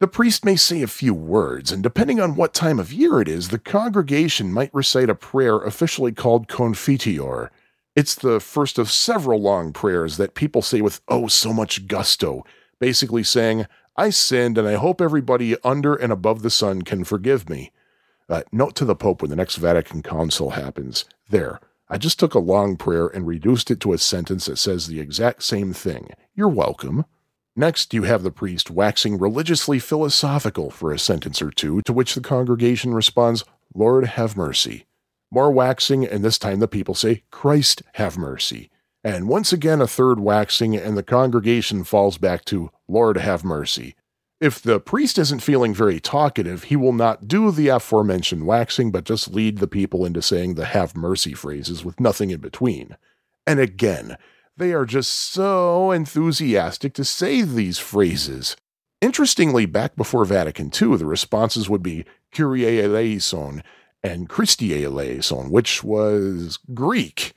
The 0.00 0.08
priest 0.08 0.42
may 0.42 0.56
say 0.56 0.80
a 0.80 0.86
few 0.86 1.12
words, 1.12 1.70
and 1.70 1.82
depending 1.82 2.18
on 2.18 2.34
what 2.34 2.54
time 2.54 2.80
of 2.80 2.90
year 2.90 3.20
it 3.20 3.28
is, 3.28 3.48
the 3.50 3.58
congregation 3.58 4.54
might 4.54 4.72
recite 4.72 5.10
a 5.10 5.14
prayer 5.14 5.58
officially 5.58 6.12
called 6.12 6.48
Confiteor. 6.48 7.50
It's 7.94 8.14
the 8.14 8.40
first 8.40 8.78
of 8.78 8.90
several 8.90 9.42
long 9.42 9.74
prayers 9.74 10.16
that 10.16 10.34
people 10.34 10.62
say 10.62 10.80
with 10.80 11.02
oh 11.08 11.26
so 11.28 11.52
much 11.52 11.86
gusto, 11.86 12.42
basically 12.80 13.22
saying, 13.22 13.66
I 13.96 14.10
sinned, 14.10 14.56
and 14.56 14.66
I 14.66 14.74
hope 14.74 15.00
everybody 15.00 15.56
under 15.62 15.94
and 15.94 16.12
above 16.12 16.42
the 16.42 16.50
sun 16.50 16.82
can 16.82 17.04
forgive 17.04 17.50
me. 17.50 17.72
Uh, 18.28 18.42
note 18.50 18.74
to 18.76 18.84
the 18.84 18.94
Pope 18.94 19.20
when 19.20 19.30
the 19.30 19.36
next 19.36 19.56
Vatican 19.56 20.02
Council 20.02 20.50
happens. 20.50 21.04
There, 21.28 21.60
I 21.88 21.98
just 21.98 22.18
took 22.18 22.34
a 22.34 22.38
long 22.38 22.76
prayer 22.76 23.06
and 23.06 23.26
reduced 23.26 23.70
it 23.70 23.80
to 23.80 23.92
a 23.92 23.98
sentence 23.98 24.46
that 24.46 24.56
says 24.56 24.86
the 24.86 25.00
exact 25.00 25.42
same 25.42 25.74
thing. 25.74 26.08
You're 26.34 26.48
welcome. 26.48 27.04
Next, 27.54 27.92
you 27.92 28.04
have 28.04 28.22
the 28.22 28.30
priest 28.30 28.70
waxing 28.70 29.18
religiously 29.18 29.78
philosophical 29.78 30.70
for 30.70 30.90
a 30.90 30.98
sentence 30.98 31.42
or 31.42 31.50
two, 31.50 31.82
to 31.82 31.92
which 31.92 32.14
the 32.14 32.22
congregation 32.22 32.94
responds, 32.94 33.44
Lord 33.74 34.06
have 34.06 34.38
mercy. 34.38 34.86
More 35.30 35.50
waxing, 35.50 36.06
and 36.06 36.24
this 36.24 36.38
time 36.38 36.60
the 36.60 36.68
people 36.68 36.94
say, 36.94 37.24
Christ 37.30 37.82
have 37.94 38.16
mercy. 38.16 38.70
And 39.04 39.28
once 39.28 39.52
again, 39.52 39.80
a 39.80 39.86
third 39.86 40.20
waxing, 40.20 40.76
and 40.76 40.96
the 40.96 41.02
congregation 41.02 41.84
falls 41.84 42.18
back 42.18 42.44
to, 42.46 42.70
Lord 42.86 43.16
have 43.16 43.44
mercy. 43.44 43.96
If 44.40 44.60
the 44.60 44.80
priest 44.80 45.18
isn't 45.18 45.40
feeling 45.40 45.72
very 45.72 46.00
talkative, 46.00 46.64
he 46.64 46.76
will 46.76 46.92
not 46.92 47.28
do 47.28 47.50
the 47.50 47.68
aforementioned 47.68 48.44
waxing, 48.44 48.90
but 48.90 49.04
just 49.04 49.32
lead 49.32 49.58
the 49.58 49.68
people 49.68 50.04
into 50.04 50.20
saying 50.20 50.54
the 50.54 50.66
have 50.66 50.96
mercy 50.96 51.32
phrases 51.32 51.84
with 51.84 52.00
nothing 52.00 52.30
in 52.30 52.40
between. 52.40 52.96
And 53.46 53.60
again, 53.60 54.16
they 54.56 54.72
are 54.72 54.84
just 54.84 55.12
so 55.12 55.90
enthusiastic 55.90 56.92
to 56.94 57.04
say 57.04 57.42
these 57.42 57.78
phrases. 57.78 58.56
Interestingly, 59.00 59.66
back 59.66 59.96
before 59.96 60.24
Vatican 60.24 60.66
II, 60.66 60.96
the 60.96 61.06
responses 61.06 61.68
would 61.68 61.82
be 61.82 62.04
Kyrie 62.32 62.80
eleison 62.80 63.62
and 64.02 64.28
Christe 64.28 64.62
eleison, 64.62 65.50
which 65.50 65.82
was 65.82 66.58
Greek. 66.74 67.32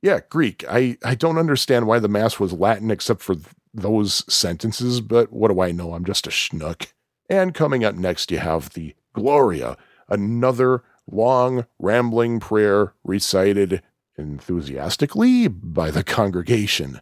Yeah, 0.00 0.20
Greek. 0.28 0.64
I, 0.68 0.96
I 1.04 1.14
don't 1.14 1.38
understand 1.38 1.86
why 1.86 1.98
the 1.98 2.08
Mass 2.08 2.38
was 2.38 2.52
Latin 2.52 2.90
except 2.90 3.20
for 3.22 3.36
those 3.74 4.24
sentences, 4.32 5.00
but 5.00 5.32
what 5.32 5.48
do 5.48 5.60
I 5.60 5.72
know? 5.72 5.94
I'm 5.94 6.04
just 6.04 6.26
a 6.26 6.30
schnook. 6.30 6.92
And 7.28 7.54
coming 7.54 7.84
up 7.84 7.94
next, 7.94 8.30
you 8.30 8.38
have 8.38 8.70
the 8.70 8.94
Gloria, 9.12 9.76
another 10.08 10.84
long, 11.06 11.66
rambling 11.78 12.40
prayer 12.40 12.94
recited 13.04 13.82
enthusiastically 14.16 15.48
by 15.48 15.90
the 15.90 16.04
congregation. 16.04 17.00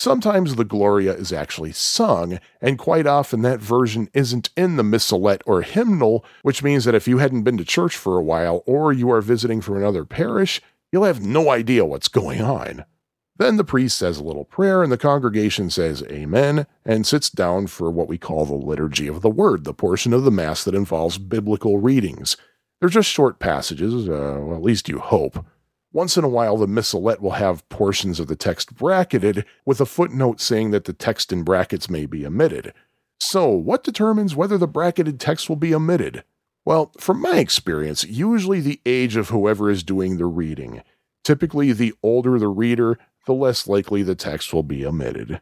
Sometimes 0.00 0.54
the 0.54 0.64
Gloria 0.64 1.12
is 1.12 1.32
actually 1.32 1.72
sung, 1.72 2.38
and 2.60 2.78
quite 2.78 3.06
often 3.06 3.42
that 3.42 3.58
version 3.58 4.08
isn't 4.14 4.50
in 4.56 4.76
the 4.76 4.84
missalette 4.84 5.42
or 5.44 5.62
hymnal, 5.62 6.24
which 6.42 6.62
means 6.62 6.84
that 6.84 6.94
if 6.94 7.08
you 7.08 7.18
hadn't 7.18 7.42
been 7.42 7.56
to 7.58 7.64
church 7.64 7.96
for 7.96 8.16
a 8.16 8.22
while 8.22 8.62
or 8.64 8.92
you 8.92 9.10
are 9.10 9.20
visiting 9.20 9.60
from 9.60 9.76
another 9.76 10.04
parish, 10.04 10.62
you'll 10.92 11.04
have 11.04 11.22
no 11.22 11.50
idea 11.50 11.84
what's 11.84 12.08
going 12.08 12.40
on. 12.40 12.84
Then 13.38 13.56
the 13.56 13.64
priest 13.64 13.96
says 13.96 14.18
a 14.18 14.24
little 14.24 14.44
prayer, 14.44 14.82
and 14.82 14.90
the 14.90 14.98
congregation 14.98 15.70
says 15.70 16.02
Amen 16.10 16.66
and 16.84 17.06
sits 17.06 17.30
down 17.30 17.68
for 17.68 17.90
what 17.90 18.08
we 18.08 18.18
call 18.18 18.44
the 18.44 18.54
Liturgy 18.54 19.06
of 19.06 19.22
the 19.22 19.30
Word, 19.30 19.64
the 19.64 19.72
portion 19.72 20.12
of 20.12 20.24
the 20.24 20.32
Mass 20.32 20.64
that 20.64 20.74
involves 20.74 21.18
biblical 21.18 21.78
readings. 21.78 22.36
They're 22.80 22.88
just 22.88 23.08
short 23.08 23.38
passages, 23.38 24.08
uh, 24.08 24.38
well, 24.40 24.56
at 24.56 24.62
least 24.62 24.88
you 24.88 24.98
hope. 24.98 25.44
Once 25.92 26.16
in 26.16 26.24
a 26.24 26.28
while, 26.28 26.56
the 26.56 26.66
missalette 26.66 27.20
will 27.20 27.32
have 27.32 27.66
portions 27.68 28.20
of 28.20 28.26
the 28.26 28.36
text 28.36 28.74
bracketed 28.74 29.44
with 29.64 29.80
a 29.80 29.86
footnote 29.86 30.40
saying 30.40 30.70
that 30.72 30.84
the 30.84 30.92
text 30.92 31.32
in 31.32 31.44
brackets 31.44 31.88
may 31.88 32.06
be 32.06 32.26
omitted. 32.26 32.74
So, 33.20 33.48
what 33.50 33.84
determines 33.84 34.36
whether 34.36 34.58
the 34.58 34.68
bracketed 34.68 35.18
text 35.18 35.48
will 35.48 35.56
be 35.56 35.74
omitted? 35.74 36.24
Well, 36.68 36.92
from 36.98 37.22
my 37.22 37.38
experience, 37.38 38.04
usually 38.04 38.60
the 38.60 38.78
age 38.84 39.16
of 39.16 39.30
whoever 39.30 39.70
is 39.70 39.82
doing 39.82 40.18
the 40.18 40.26
reading. 40.26 40.82
Typically, 41.24 41.72
the 41.72 41.94
older 42.02 42.38
the 42.38 42.48
reader, 42.48 42.98
the 43.24 43.32
less 43.32 43.66
likely 43.66 44.02
the 44.02 44.14
text 44.14 44.52
will 44.52 44.62
be 44.62 44.84
omitted. 44.84 45.40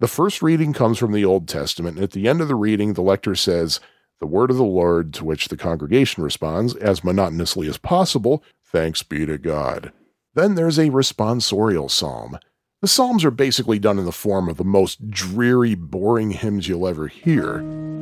The 0.00 0.08
first 0.08 0.42
reading 0.42 0.72
comes 0.72 0.98
from 0.98 1.12
the 1.12 1.24
Old 1.24 1.46
Testament, 1.46 1.98
and 1.98 2.02
at 2.02 2.10
the 2.10 2.26
end 2.26 2.40
of 2.40 2.48
the 2.48 2.56
reading, 2.56 2.94
the 2.94 3.02
lector 3.02 3.36
says, 3.36 3.78
The 4.18 4.26
word 4.26 4.50
of 4.50 4.56
the 4.56 4.64
Lord, 4.64 5.14
to 5.14 5.24
which 5.24 5.46
the 5.46 5.56
congregation 5.56 6.24
responds, 6.24 6.74
as 6.74 7.04
monotonously 7.04 7.68
as 7.68 7.78
possible, 7.78 8.42
Thanks 8.66 9.04
be 9.04 9.24
to 9.26 9.38
God. 9.38 9.92
Then 10.34 10.56
there's 10.56 10.80
a 10.80 10.90
responsorial 10.90 11.88
psalm. 11.88 12.36
The 12.82 12.88
psalms 12.88 13.24
are 13.24 13.30
basically 13.30 13.78
done 13.78 14.00
in 14.00 14.06
the 14.06 14.10
form 14.10 14.48
of 14.48 14.56
the 14.56 14.64
most 14.64 15.08
dreary, 15.08 15.76
boring 15.76 16.32
hymns 16.32 16.66
you'll 16.66 16.88
ever 16.88 17.06
hear. 17.06 17.58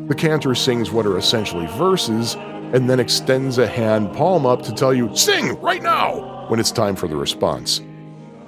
The 0.08 0.14
cantor 0.16 0.54
sings 0.54 0.90
what 0.90 1.04
are 1.04 1.18
essentially 1.18 1.66
verses 1.76 2.34
and 2.72 2.88
then 2.88 3.00
extends 3.00 3.58
a 3.58 3.66
hand 3.66 4.12
palm 4.12 4.46
up 4.46 4.62
to 4.62 4.72
tell 4.72 4.92
you, 4.92 5.14
Sing 5.16 5.60
right 5.60 5.82
now! 5.82 6.46
when 6.48 6.60
it's 6.60 6.70
time 6.72 6.96
for 6.96 7.08
the 7.08 7.16
response. 7.16 7.80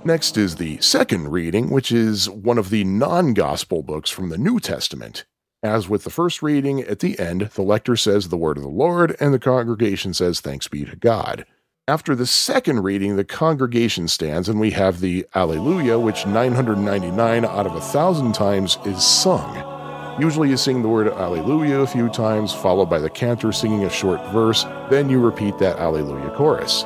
Next 0.04 0.36
is 0.36 0.56
the 0.56 0.78
second 0.82 1.28
reading, 1.28 1.70
which 1.70 1.90
is 1.90 2.28
one 2.28 2.58
of 2.58 2.68
the 2.68 2.84
non 2.84 3.32
gospel 3.32 3.82
books 3.82 4.10
from 4.10 4.28
the 4.28 4.36
New 4.36 4.60
Testament. 4.60 5.24
As 5.62 5.88
with 5.88 6.04
the 6.04 6.10
first 6.10 6.42
reading, 6.42 6.82
at 6.82 6.98
the 6.98 7.18
end, 7.18 7.42
the 7.54 7.62
lector 7.62 7.96
says 7.96 8.28
the 8.28 8.36
word 8.36 8.58
of 8.58 8.62
the 8.62 8.68
Lord, 8.68 9.16
and 9.18 9.32
the 9.32 9.38
congregation 9.38 10.12
says, 10.12 10.40
Thanks 10.40 10.68
be 10.68 10.84
to 10.84 10.96
God. 10.96 11.46
After 11.88 12.14
the 12.14 12.26
second 12.26 12.82
reading, 12.82 13.16
the 13.16 13.24
congregation 13.24 14.08
stands, 14.08 14.48
and 14.48 14.60
we 14.60 14.72
have 14.72 15.00
the 15.00 15.26
Alleluia, 15.34 15.98
which 15.98 16.26
999 16.26 17.46
out 17.46 17.66
of 17.66 17.74
a 17.74 17.80
thousand 17.80 18.34
times 18.34 18.76
is 18.84 19.02
sung. 19.02 19.73
Usually 20.18 20.48
you 20.48 20.56
sing 20.56 20.80
the 20.80 20.88
word 20.88 21.08
Alleluia 21.08 21.80
a 21.80 21.86
few 21.88 22.08
times, 22.08 22.52
followed 22.52 22.88
by 22.88 23.00
the 23.00 23.10
cantor 23.10 23.50
singing 23.50 23.82
a 23.82 23.90
short 23.90 24.24
verse, 24.32 24.62
then 24.88 25.08
you 25.08 25.18
repeat 25.18 25.58
that 25.58 25.78
Alleluia 25.78 26.30
chorus. 26.36 26.84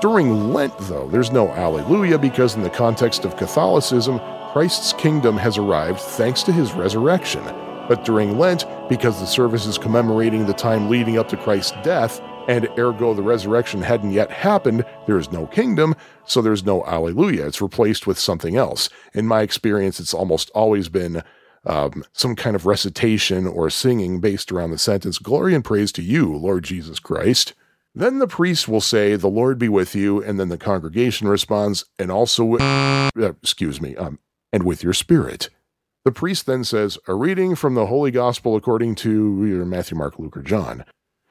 During 0.00 0.54
Lent, 0.54 0.72
though, 0.78 1.06
there's 1.08 1.30
no 1.30 1.48
Alleluia 1.48 2.18
because, 2.18 2.54
in 2.54 2.62
the 2.62 2.70
context 2.70 3.26
of 3.26 3.36
Catholicism, 3.36 4.18
Christ's 4.52 4.94
kingdom 4.94 5.36
has 5.36 5.58
arrived 5.58 6.00
thanks 6.00 6.42
to 6.44 6.52
his 6.52 6.72
resurrection. 6.72 7.44
But 7.86 8.06
during 8.06 8.38
Lent, 8.38 8.64
because 8.88 9.20
the 9.20 9.26
service 9.26 9.66
is 9.66 9.76
commemorating 9.76 10.46
the 10.46 10.54
time 10.54 10.88
leading 10.88 11.18
up 11.18 11.28
to 11.28 11.36
Christ's 11.36 11.76
death, 11.82 12.22
and 12.48 12.66
ergo 12.78 13.12
the 13.12 13.22
resurrection 13.22 13.82
hadn't 13.82 14.12
yet 14.12 14.30
happened, 14.30 14.86
there 15.06 15.18
is 15.18 15.30
no 15.30 15.46
kingdom, 15.48 15.94
so 16.24 16.40
there's 16.40 16.64
no 16.64 16.82
Alleluia. 16.86 17.46
It's 17.46 17.60
replaced 17.60 18.06
with 18.06 18.18
something 18.18 18.56
else. 18.56 18.88
In 19.12 19.26
my 19.26 19.42
experience, 19.42 20.00
it's 20.00 20.14
almost 20.14 20.48
always 20.54 20.88
been 20.88 21.22
um, 21.66 22.04
some 22.12 22.36
kind 22.36 22.56
of 22.56 22.66
recitation 22.66 23.46
or 23.46 23.70
singing 23.70 24.20
based 24.20 24.50
around 24.50 24.70
the 24.70 24.78
sentence, 24.78 25.18
Glory 25.18 25.54
and 25.54 25.64
praise 25.64 25.92
to 25.92 26.02
you, 26.02 26.34
Lord 26.34 26.64
Jesus 26.64 26.98
Christ. 26.98 27.54
Then 27.94 28.18
the 28.18 28.28
priest 28.28 28.68
will 28.68 28.80
say, 28.80 29.16
The 29.16 29.28
Lord 29.28 29.58
be 29.58 29.68
with 29.68 29.94
you, 29.94 30.22
and 30.22 30.38
then 30.38 30.48
the 30.48 30.58
congregation 30.58 31.28
responds, 31.28 31.84
and 31.98 32.10
also, 32.10 32.44
with, 32.44 32.62
uh, 32.62 33.10
excuse 33.42 33.80
me, 33.80 33.96
um, 33.96 34.18
and 34.52 34.62
with 34.62 34.82
your 34.82 34.92
spirit. 34.92 35.50
The 36.04 36.12
priest 36.12 36.46
then 36.46 36.64
says, 36.64 36.98
A 37.08 37.14
reading 37.14 37.54
from 37.56 37.74
the 37.74 37.86
Holy 37.86 38.10
Gospel 38.10 38.56
according 38.56 38.94
to 38.96 39.64
Matthew, 39.64 39.98
Mark, 39.98 40.18
Luke, 40.18 40.36
or 40.36 40.42
John. 40.42 40.84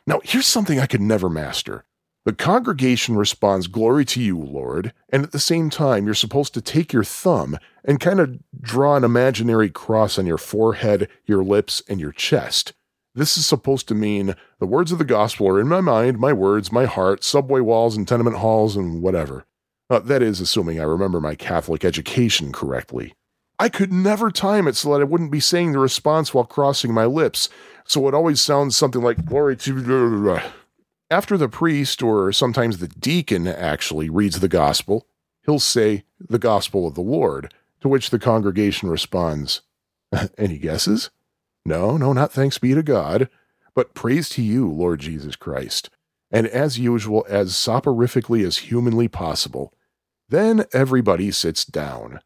Now, 0.05 0.21
here's 0.23 0.47
something 0.47 0.79
I 0.79 0.85
could 0.85 1.01
never 1.01 1.29
master. 1.29 1.85
The 2.29 2.35
congregation 2.35 3.15
responds, 3.15 3.65
Glory 3.65 4.05
to 4.05 4.21
you, 4.21 4.37
Lord, 4.37 4.93
and 5.11 5.23
at 5.23 5.31
the 5.31 5.39
same 5.39 5.71
time, 5.71 6.05
you're 6.05 6.13
supposed 6.13 6.53
to 6.53 6.61
take 6.61 6.93
your 6.93 7.03
thumb 7.03 7.57
and 7.83 7.99
kind 7.99 8.19
of 8.19 8.37
draw 8.61 8.95
an 8.95 9.03
imaginary 9.03 9.71
cross 9.71 10.19
on 10.19 10.27
your 10.27 10.37
forehead, 10.37 11.09
your 11.25 11.43
lips, 11.43 11.81
and 11.89 11.99
your 11.99 12.11
chest. 12.11 12.73
This 13.15 13.35
is 13.35 13.47
supposed 13.47 13.87
to 13.87 13.95
mean 13.95 14.35
the 14.59 14.67
words 14.67 14.91
of 14.91 14.99
the 14.99 15.05
gospel 15.05 15.47
are 15.47 15.59
in 15.59 15.67
my 15.67 15.81
mind, 15.81 16.19
my 16.19 16.31
words, 16.31 16.71
my 16.71 16.85
heart, 16.85 17.23
subway 17.23 17.61
walls 17.61 17.97
and 17.97 18.07
tenement 18.07 18.37
halls 18.37 18.75
and 18.75 19.01
whatever. 19.01 19.47
Uh, 19.89 19.97
that 19.97 20.21
is, 20.21 20.39
assuming 20.39 20.79
I 20.79 20.83
remember 20.83 21.19
my 21.19 21.33
Catholic 21.33 21.83
education 21.83 22.51
correctly. 22.51 23.15
I 23.57 23.69
could 23.69 23.91
never 23.91 24.29
time 24.29 24.67
it 24.67 24.75
so 24.75 24.93
that 24.93 25.01
I 25.01 25.05
wouldn't 25.05 25.31
be 25.31 25.39
saying 25.39 25.71
the 25.71 25.79
response 25.79 26.31
while 26.31 26.45
crossing 26.45 26.93
my 26.93 27.05
lips, 27.05 27.49
so 27.85 28.07
it 28.07 28.13
always 28.13 28.39
sounds 28.39 28.75
something 28.75 29.01
like 29.01 29.25
glory 29.25 29.57
to. 29.57 30.41
After 31.11 31.37
the 31.37 31.49
priest, 31.49 32.03
or 32.03 32.31
sometimes 32.31 32.77
the 32.77 32.87
deacon, 32.87 33.47
actually 33.47 34.09
reads 34.09 34.39
the 34.39 34.47
gospel, 34.47 35.07
he'll 35.43 35.59
say, 35.59 36.03
The 36.19 36.37
gospel 36.37 36.87
of 36.87 36.93
the 36.93 37.01
Lord, 37.01 37.53
to 37.81 37.87
which 37.87 38.11
the 38.11 38.19
congregation 38.19 38.89
responds, 38.89 39.61
Any 40.37 40.59
guesses? 40.59 41.09
No, 41.65 41.97
no, 41.97 42.13
not 42.13 42.31
thanks 42.31 42.57
be 42.59 42.75
to 42.75 42.83
God, 42.83 43.27
but 43.73 43.93
praise 43.93 44.29
to 44.29 44.41
you, 44.43 44.69
Lord 44.69 44.99
Jesus 44.99 45.35
Christ. 45.35 45.89
And 46.31 46.47
as 46.47 46.77
usual, 46.77 47.25
as 47.27 47.53
soporifically 47.53 48.45
as 48.45 48.57
humanly 48.57 49.07
possible, 49.07 49.73
then 50.29 50.65
everybody 50.73 51.31
sits 51.31 51.65
down. 51.65 52.19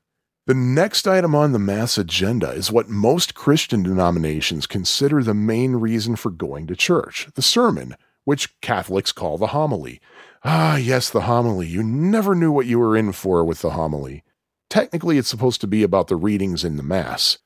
The 0.46 0.54
next 0.54 1.08
item 1.08 1.34
on 1.36 1.54
the 1.54 1.60
Mass 1.60 1.98
agenda 1.98 2.50
is 2.52 2.70
what 2.70 2.90
most 2.90 3.34
Christian 3.34 3.82
denominations 3.82 4.68
consider 4.68 5.24
the 5.24 5.34
main 5.34 5.78
reason 5.78 6.18
for 6.18 6.32
going 6.32 6.68
to 6.68 6.76
church 6.76 7.30
the 7.36 7.42
sermon, 7.42 7.96
which 8.26 8.60
Catholics 8.62 9.12
call 9.12 9.38
the 9.38 9.48
homily. 9.48 10.00
Ah, 10.44 10.78
yes, 10.78 11.10
the 11.10 11.22
homily. 11.22 11.68
You 11.68 11.84
never 11.84 12.36
knew 12.36 12.52
what 12.52 12.66
you 12.66 12.80
were 12.80 12.98
in 12.98 13.12
for 13.12 13.44
with 13.44 13.62
the 13.62 13.72
homily. 13.72 14.24
Technically, 14.70 15.18
it's 15.18 15.30
supposed 15.30 15.62
to 15.62 15.68
be 15.68 15.84
about 15.84 16.08
the 16.08 16.16
readings 16.16 16.64
in 16.64 16.78
the 16.78 16.84
Mass. 16.84 17.38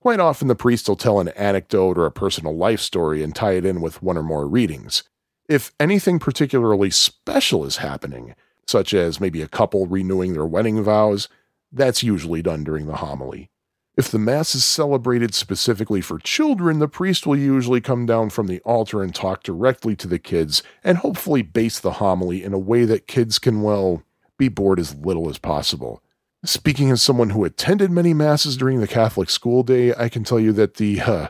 Quite 0.00 0.20
often, 0.20 0.48
the 0.48 0.54
priest 0.54 0.88
will 0.88 0.96
tell 0.96 1.18
an 1.18 1.28
anecdote 1.28 1.96
or 1.96 2.04
a 2.04 2.12
personal 2.12 2.54
life 2.54 2.80
story 2.80 3.22
and 3.22 3.34
tie 3.34 3.52
it 3.52 3.64
in 3.64 3.80
with 3.80 4.02
one 4.02 4.18
or 4.18 4.22
more 4.22 4.46
readings. 4.46 5.02
If 5.48 5.72
anything 5.80 6.18
particularly 6.18 6.90
special 6.90 7.64
is 7.64 7.78
happening, 7.78 8.34
such 8.66 8.92
as 8.94 9.20
maybe 9.20 9.42
a 9.42 9.48
couple 9.48 9.86
renewing 9.86 10.32
their 10.32 10.46
wedding 10.46 10.82
vows, 10.82 11.28
that's 11.72 12.02
usually 12.02 12.42
done 12.42 12.64
during 12.64 12.86
the 12.86 12.96
homily. 12.96 13.50
If 13.96 14.10
the 14.10 14.18
Mass 14.18 14.56
is 14.56 14.64
celebrated 14.64 15.34
specifically 15.34 16.00
for 16.00 16.18
children, 16.18 16.80
the 16.80 16.88
priest 16.88 17.26
will 17.26 17.36
usually 17.36 17.80
come 17.80 18.06
down 18.06 18.30
from 18.30 18.48
the 18.48 18.60
altar 18.60 19.02
and 19.02 19.14
talk 19.14 19.44
directly 19.44 19.94
to 19.96 20.08
the 20.08 20.18
kids 20.18 20.64
and 20.82 20.98
hopefully 20.98 21.42
base 21.42 21.78
the 21.78 21.92
homily 21.92 22.42
in 22.42 22.52
a 22.52 22.58
way 22.58 22.84
that 22.86 23.06
kids 23.06 23.38
can, 23.38 23.62
well, 23.62 24.02
be 24.36 24.48
bored 24.48 24.80
as 24.80 24.96
little 24.96 25.28
as 25.28 25.38
possible. 25.38 26.02
Speaking 26.44 26.90
as 26.90 27.02
someone 27.02 27.30
who 27.30 27.44
attended 27.44 27.92
many 27.92 28.12
masses 28.12 28.56
during 28.56 28.80
the 28.80 28.88
Catholic 28.88 29.30
school 29.30 29.62
day, 29.62 29.94
I 29.94 30.08
can 30.08 30.24
tell 30.24 30.40
you 30.40 30.52
that 30.52 30.74
the 30.74 31.00
uh, 31.00 31.28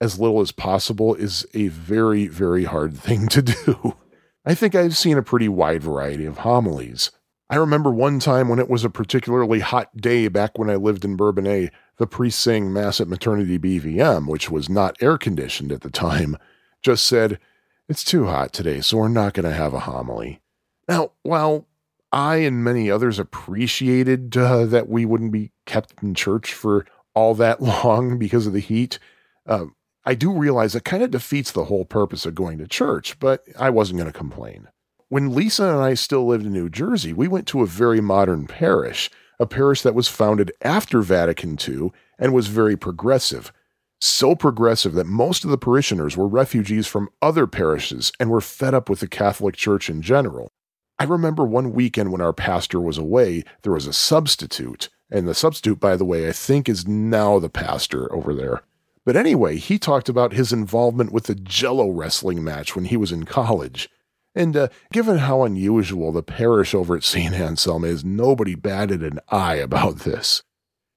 as 0.00 0.18
little 0.18 0.40
as 0.40 0.50
possible 0.50 1.14
is 1.14 1.46
a 1.54 1.68
very, 1.68 2.26
very 2.26 2.64
hard 2.64 2.96
thing 2.96 3.28
to 3.28 3.42
do. 3.42 3.96
I 4.44 4.54
think 4.54 4.74
I've 4.74 4.96
seen 4.96 5.16
a 5.16 5.22
pretty 5.22 5.48
wide 5.48 5.82
variety 5.82 6.24
of 6.24 6.38
homilies. 6.38 7.10
I 7.50 7.56
remember 7.56 7.90
one 7.90 8.20
time 8.20 8.48
when 8.48 8.60
it 8.60 8.70
was 8.70 8.84
a 8.84 8.90
particularly 8.90 9.58
hot 9.58 9.96
day 9.96 10.28
back 10.28 10.56
when 10.56 10.70
I 10.70 10.76
lived 10.76 11.04
in 11.04 11.16
Bourbonnais, 11.16 11.70
the 11.96 12.06
priest 12.06 12.38
saying 12.40 12.72
Mass 12.72 13.00
at 13.00 13.08
Maternity 13.08 13.58
BVM, 13.58 14.28
which 14.28 14.50
was 14.50 14.68
not 14.68 14.96
air 15.02 15.18
conditioned 15.18 15.72
at 15.72 15.80
the 15.80 15.90
time, 15.90 16.36
just 16.80 17.04
said, 17.06 17.40
It's 17.88 18.04
too 18.04 18.26
hot 18.26 18.52
today, 18.52 18.80
so 18.80 18.98
we're 18.98 19.08
not 19.08 19.34
going 19.34 19.50
to 19.50 19.56
have 19.56 19.74
a 19.74 19.80
homily. 19.80 20.40
Now, 20.88 21.10
while 21.24 21.66
I 22.12 22.36
and 22.36 22.62
many 22.64 22.88
others 22.88 23.18
appreciated 23.18 24.36
uh, 24.36 24.66
that 24.66 24.88
we 24.88 25.04
wouldn't 25.04 25.32
be 25.32 25.50
kept 25.66 26.02
in 26.02 26.14
church 26.14 26.52
for 26.52 26.86
all 27.14 27.34
that 27.34 27.60
long 27.84 28.16
because 28.16 28.46
of 28.46 28.52
the 28.52 28.60
heat. 28.60 28.98
Uh, 29.46 29.66
I 30.04 30.14
do 30.14 30.32
realize 30.32 30.74
it 30.74 30.84
kind 30.84 31.02
of 31.02 31.10
defeats 31.10 31.52
the 31.52 31.64
whole 31.64 31.84
purpose 31.84 32.24
of 32.26 32.34
going 32.34 32.58
to 32.58 32.66
church, 32.66 33.18
but 33.18 33.44
I 33.58 33.70
wasn't 33.70 33.98
going 33.98 34.10
to 34.10 34.18
complain. 34.18 34.68
When 35.10 35.34
Lisa 35.34 35.64
and 35.64 35.82
I 35.82 35.94
still 35.94 36.24
lived 36.24 36.46
in 36.46 36.52
New 36.52 36.68
Jersey, 36.68 37.12
we 37.12 37.26
went 37.26 37.48
to 37.48 37.62
a 37.62 37.66
very 37.66 38.00
modern 38.00 38.46
parish, 38.46 39.10
a 39.40 39.46
parish 39.46 39.82
that 39.82 39.96
was 39.96 40.06
founded 40.06 40.52
after 40.62 41.02
Vatican 41.02 41.58
II 41.60 41.90
and 42.16 42.32
was 42.32 42.46
very 42.46 42.76
progressive. 42.76 43.52
So 44.00 44.36
progressive 44.36 44.92
that 44.92 45.08
most 45.08 45.42
of 45.42 45.50
the 45.50 45.58
parishioners 45.58 46.16
were 46.16 46.28
refugees 46.28 46.86
from 46.86 47.08
other 47.20 47.48
parishes 47.48 48.12
and 48.20 48.30
were 48.30 48.40
fed 48.40 48.72
up 48.72 48.88
with 48.88 49.00
the 49.00 49.08
Catholic 49.08 49.56
Church 49.56 49.90
in 49.90 50.00
general. 50.00 50.52
I 50.96 51.04
remember 51.04 51.44
one 51.44 51.72
weekend 51.72 52.12
when 52.12 52.20
our 52.20 52.32
pastor 52.32 52.80
was 52.80 52.96
away, 52.96 53.42
there 53.62 53.72
was 53.72 53.88
a 53.88 53.92
substitute. 53.92 54.90
And 55.10 55.26
the 55.26 55.34
substitute, 55.34 55.80
by 55.80 55.96
the 55.96 56.04
way, 56.04 56.28
I 56.28 56.32
think 56.32 56.68
is 56.68 56.86
now 56.86 57.40
the 57.40 57.50
pastor 57.50 58.14
over 58.14 58.32
there. 58.32 58.62
But 59.04 59.16
anyway, 59.16 59.56
he 59.56 59.76
talked 59.76 60.08
about 60.08 60.34
his 60.34 60.52
involvement 60.52 61.10
with 61.10 61.24
the 61.24 61.34
jello 61.34 61.90
wrestling 61.90 62.44
match 62.44 62.76
when 62.76 62.84
he 62.84 62.96
was 62.96 63.10
in 63.10 63.24
college. 63.24 63.90
And 64.34 64.56
uh, 64.56 64.68
given 64.92 65.18
how 65.18 65.42
unusual 65.42 66.12
the 66.12 66.22
parish 66.22 66.74
over 66.74 66.96
at 66.96 67.04
St. 67.04 67.34
Anselm 67.34 67.84
is, 67.84 68.04
nobody 68.04 68.54
batted 68.54 69.02
an 69.02 69.18
eye 69.28 69.56
about 69.56 70.00
this. 70.00 70.42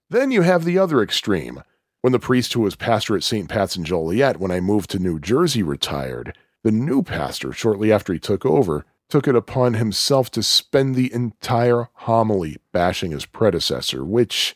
Then 0.09 0.31
you 0.31 0.43
have 0.43 0.65
the 0.65 0.77
other 0.77 1.01
extreme. 1.01 1.63
When 2.01 2.11
the 2.11 2.19
priest 2.19 2.53
who 2.53 2.61
was 2.61 2.75
pastor 2.75 3.15
at 3.15 3.23
St. 3.23 3.49
Pat's 3.49 3.77
in 3.77 3.85
Joliet 3.85 4.37
when 4.37 4.51
I 4.51 4.59
moved 4.59 4.89
to 4.91 4.99
New 4.99 5.19
Jersey 5.19 5.63
retired, 5.63 6.37
the 6.63 6.71
new 6.71 7.01
pastor, 7.01 7.51
shortly 7.51 7.91
after 7.91 8.13
he 8.13 8.19
took 8.19 8.45
over, 8.45 8.85
took 9.09 9.27
it 9.27 9.35
upon 9.35 9.75
himself 9.75 10.29
to 10.31 10.43
spend 10.43 10.95
the 10.95 11.13
entire 11.13 11.89
homily 11.93 12.57
bashing 12.71 13.11
his 13.11 13.25
predecessor, 13.25 14.03
which 14.03 14.55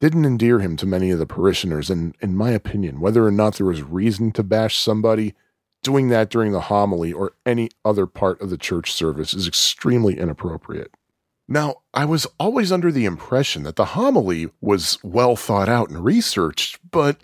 didn't 0.00 0.24
endear 0.24 0.58
him 0.58 0.76
to 0.76 0.86
many 0.86 1.10
of 1.10 1.18
the 1.18 1.26
parishioners. 1.26 1.88
And 1.88 2.14
in 2.20 2.36
my 2.36 2.50
opinion, 2.50 3.00
whether 3.00 3.26
or 3.26 3.30
not 3.30 3.54
there 3.54 3.66
was 3.66 3.82
reason 3.82 4.32
to 4.32 4.42
bash 4.42 4.76
somebody, 4.76 5.34
doing 5.82 6.08
that 6.08 6.30
during 6.30 6.52
the 6.52 6.62
homily 6.62 7.12
or 7.12 7.32
any 7.44 7.70
other 7.84 8.06
part 8.06 8.40
of 8.40 8.50
the 8.50 8.58
church 8.58 8.92
service 8.92 9.34
is 9.34 9.48
extremely 9.48 10.18
inappropriate. 10.18 10.92
Now, 11.48 11.82
I 11.92 12.04
was 12.04 12.26
always 12.38 12.72
under 12.72 12.92
the 12.92 13.04
impression 13.04 13.64
that 13.64 13.76
the 13.76 13.86
homily 13.86 14.50
was 14.60 14.98
well 15.02 15.36
thought 15.36 15.68
out 15.68 15.90
and 15.90 16.04
researched, 16.04 16.78
but, 16.90 17.18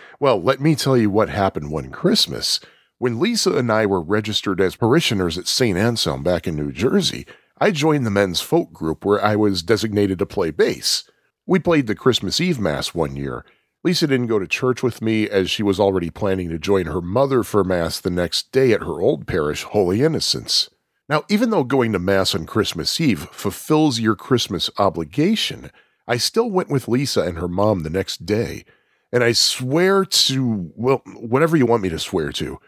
well, 0.20 0.40
let 0.40 0.60
me 0.60 0.74
tell 0.74 0.96
you 0.96 1.10
what 1.10 1.28
happened 1.28 1.70
one 1.70 1.90
Christmas. 1.90 2.60
When 2.96 3.20
Lisa 3.20 3.56
and 3.56 3.70
I 3.70 3.86
were 3.86 4.00
registered 4.00 4.60
as 4.60 4.74
parishioners 4.74 5.38
at 5.38 5.46
St. 5.46 5.78
Anselm 5.78 6.24
back 6.24 6.48
in 6.48 6.56
New 6.56 6.72
Jersey, 6.72 7.26
I 7.60 7.70
joined 7.70 8.06
the 8.06 8.10
men's 8.10 8.40
folk 8.40 8.72
group 8.72 9.04
where 9.04 9.24
I 9.24 9.36
was 9.36 9.62
designated 9.62 10.18
to 10.18 10.26
play 10.26 10.50
bass. 10.50 11.04
We 11.46 11.58
played 11.58 11.86
the 11.86 11.94
Christmas 11.94 12.40
Eve 12.40 12.58
Mass 12.58 12.94
one 12.94 13.16
year. 13.16 13.44
Lisa 13.84 14.08
didn't 14.08 14.26
go 14.26 14.40
to 14.40 14.46
church 14.48 14.82
with 14.82 15.00
me 15.00 15.28
as 15.28 15.50
she 15.50 15.62
was 15.62 15.78
already 15.78 16.10
planning 16.10 16.48
to 16.48 16.58
join 16.58 16.86
her 16.86 17.00
mother 17.00 17.44
for 17.44 17.62
Mass 17.62 18.00
the 18.00 18.10
next 18.10 18.50
day 18.50 18.72
at 18.72 18.80
her 18.80 19.00
old 19.00 19.26
parish, 19.26 19.62
Holy 19.62 20.02
Innocents. 20.02 20.68
Now, 21.08 21.22
even 21.28 21.50
though 21.50 21.64
going 21.64 21.92
to 21.92 21.98
Mass 21.98 22.34
on 22.34 22.44
Christmas 22.44 23.00
Eve 23.00 23.28
fulfills 23.30 24.00
your 24.00 24.16
Christmas 24.16 24.68
obligation, 24.78 25.70
I 26.08 26.16
still 26.16 26.50
went 26.50 26.70
with 26.70 26.88
Lisa 26.88 27.22
and 27.22 27.38
her 27.38 27.48
mom 27.48 27.82
the 27.82 27.90
next 27.90 28.26
day. 28.26 28.64
And 29.12 29.22
I 29.22 29.32
swear 29.32 30.04
to, 30.04 30.72
well, 30.74 31.02
whatever 31.14 31.56
you 31.56 31.64
want 31.64 31.82
me 31.82 31.88
to 31.90 31.98
swear 32.00 32.32
to, 32.32 32.58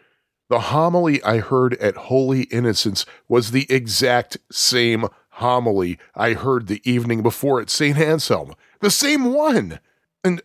the 0.48 0.60
homily 0.60 1.22
I 1.22 1.38
heard 1.38 1.74
at 1.74 1.96
Holy 1.96 2.42
Innocents 2.44 3.04
was 3.28 3.50
the 3.50 3.66
exact 3.68 4.38
same 4.50 5.06
homily 5.30 5.98
I 6.14 6.34
heard 6.34 6.66
the 6.66 6.80
evening 6.90 7.22
before 7.22 7.60
at 7.60 7.68
St. 7.68 7.98
Anselm. 7.98 8.54
The 8.80 8.90
same 8.90 9.32
one! 9.32 9.80
And 10.22 10.42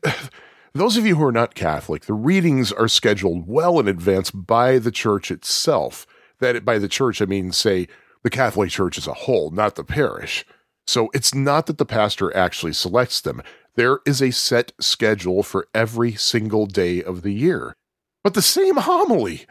those 0.82 0.98
of 0.98 1.06
you 1.06 1.16
who 1.16 1.26
are 1.26 1.32
not 1.32 1.56
Catholic, 1.56 2.06
the 2.06 2.14
readings 2.14 2.72
are 2.72 2.88
scheduled 2.88 3.48
well 3.48 3.80
in 3.80 3.88
advance 3.88 4.32
by 4.32 4.78
the 4.78 4.92
church 4.92 5.32
itself. 5.32 6.06
That 6.40 6.66
by 6.66 6.80
the 6.80 6.88
church, 6.88 7.22
I 7.22 7.26
mean, 7.26 7.52
say, 7.52 7.88
the 8.24 8.30
Catholic 8.30 8.70
Church 8.70 8.98
as 8.98 9.08
a 9.08 9.14
whole, 9.14 9.52
not 9.52 9.76
the 9.76 9.84
parish. 9.84 10.46
So 10.86 11.10
it's 11.14 11.34
not 11.34 11.68
that 11.68 11.78
the 11.78 11.86
pastor 11.86 12.36
actually 12.36 12.74
selects 12.74 13.22
them. 13.22 13.42
There 13.76 14.00
is 14.06 14.22
a 14.22 14.32
set 14.32 14.74
schedule 14.80 15.44
for 15.44 15.68
every 15.74 16.14
single 16.14 16.66
day 16.66 17.02
of 17.02 17.22
the 17.22 17.34
year. 17.34 17.76
But 18.24 18.34
the 18.34 18.42
same 18.42 18.78
homily! 18.78 19.46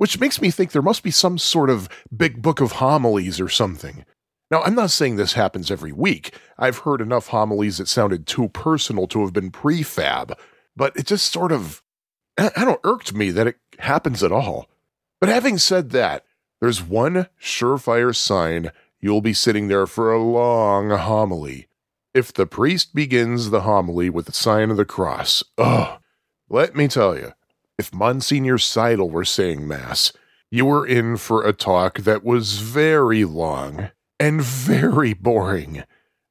which 0.00 0.18
makes 0.18 0.40
me 0.40 0.50
think 0.50 0.72
there 0.72 0.80
must 0.80 1.02
be 1.02 1.10
some 1.10 1.36
sort 1.36 1.68
of 1.68 1.86
big 2.16 2.40
book 2.40 2.62
of 2.62 2.72
homilies 2.72 3.38
or 3.38 3.50
something. 3.50 4.06
Now, 4.50 4.62
I'm 4.62 4.74
not 4.74 4.90
saying 4.90 5.16
this 5.16 5.34
happens 5.34 5.70
every 5.70 5.92
week. 5.92 6.34
I've 6.56 6.78
heard 6.78 7.02
enough 7.02 7.26
homilies 7.26 7.76
that 7.76 7.86
sounded 7.86 8.26
too 8.26 8.48
personal 8.48 9.06
to 9.08 9.20
have 9.20 9.34
been 9.34 9.50
prefab, 9.50 10.32
but 10.80 10.96
it 10.96 11.04
just 11.04 11.30
sort 11.30 11.52
of, 11.52 11.82
I 12.38 12.64
don't 12.64 12.80
irked 12.84 13.12
me 13.12 13.30
that 13.32 13.46
it 13.46 13.56
happens 13.80 14.22
at 14.22 14.32
all. 14.32 14.66
But 15.20 15.28
having 15.28 15.58
said 15.58 15.90
that, 15.90 16.24
there's 16.58 16.82
one 16.82 17.26
surefire 17.38 18.16
sign 18.16 18.72
you'll 18.98 19.20
be 19.20 19.34
sitting 19.34 19.68
there 19.68 19.86
for 19.86 20.10
a 20.10 20.22
long 20.22 20.88
homily. 20.88 21.68
If 22.14 22.32
the 22.32 22.46
priest 22.46 22.94
begins 22.94 23.50
the 23.50 23.60
homily 23.60 24.08
with 24.08 24.24
the 24.24 24.32
sign 24.32 24.70
of 24.70 24.78
the 24.78 24.86
cross, 24.86 25.44
oh, 25.58 25.98
let 26.48 26.74
me 26.74 26.88
tell 26.88 27.14
you, 27.14 27.34
if 27.78 27.92
Monsignor 27.92 28.56
Seidel 28.56 29.10
were 29.10 29.26
saying 29.26 29.68
Mass, 29.68 30.14
you 30.50 30.64
were 30.64 30.86
in 30.86 31.18
for 31.18 31.44
a 31.44 31.52
talk 31.52 31.98
that 31.98 32.24
was 32.24 32.60
very 32.60 33.26
long 33.26 33.90
and 34.18 34.40
very 34.40 35.12
boring. 35.12 35.84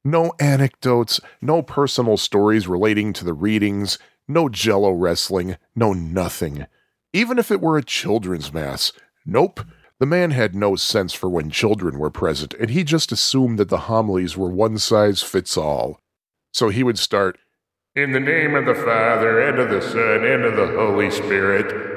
No 0.04 0.32
anecdotes, 0.40 1.20
no 1.40 1.62
personal 1.62 2.16
stories 2.16 2.66
relating 2.66 3.12
to 3.12 3.24
the 3.24 3.34
readings, 3.34 3.96
no 4.32 4.48
jello 4.48 4.90
wrestling, 4.90 5.56
no 5.74 5.92
nothing. 5.92 6.66
Even 7.12 7.38
if 7.38 7.50
it 7.50 7.60
were 7.60 7.76
a 7.76 7.84
children's 7.84 8.52
mass, 8.52 8.92
nope. 9.26 9.60
The 9.98 10.06
man 10.06 10.30
had 10.30 10.54
no 10.54 10.76
sense 10.76 11.12
for 11.12 11.28
when 11.28 11.50
children 11.50 11.98
were 11.98 12.10
present, 12.10 12.54
and 12.54 12.70
he 12.70 12.84
just 12.84 13.12
assumed 13.12 13.58
that 13.58 13.68
the 13.68 13.78
homilies 13.78 14.36
were 14.36 14.48
one 14.48 14.78
size 14.78 15.22
fits 15.22 15.58
all. 15.58 16.00
So 16.52 16.70
he 16.70 16.82
would 16.82 16.98
start, 16.98 17.38
in 17.94 18.12
the 18.12 18.20
name 18.20 18.54
of 18.54 18.64
the 18.64 18.74
Father, 18.74 19.40
and 19.40 19.58
of 19.58 19.68
the 19.68 19.82
Son, 19.82 20.24
and 20.24 20.44
of 20.44 20.56
the 20.56 20.68
Holy 20.78 21.10
Spirit. 21.10 21.88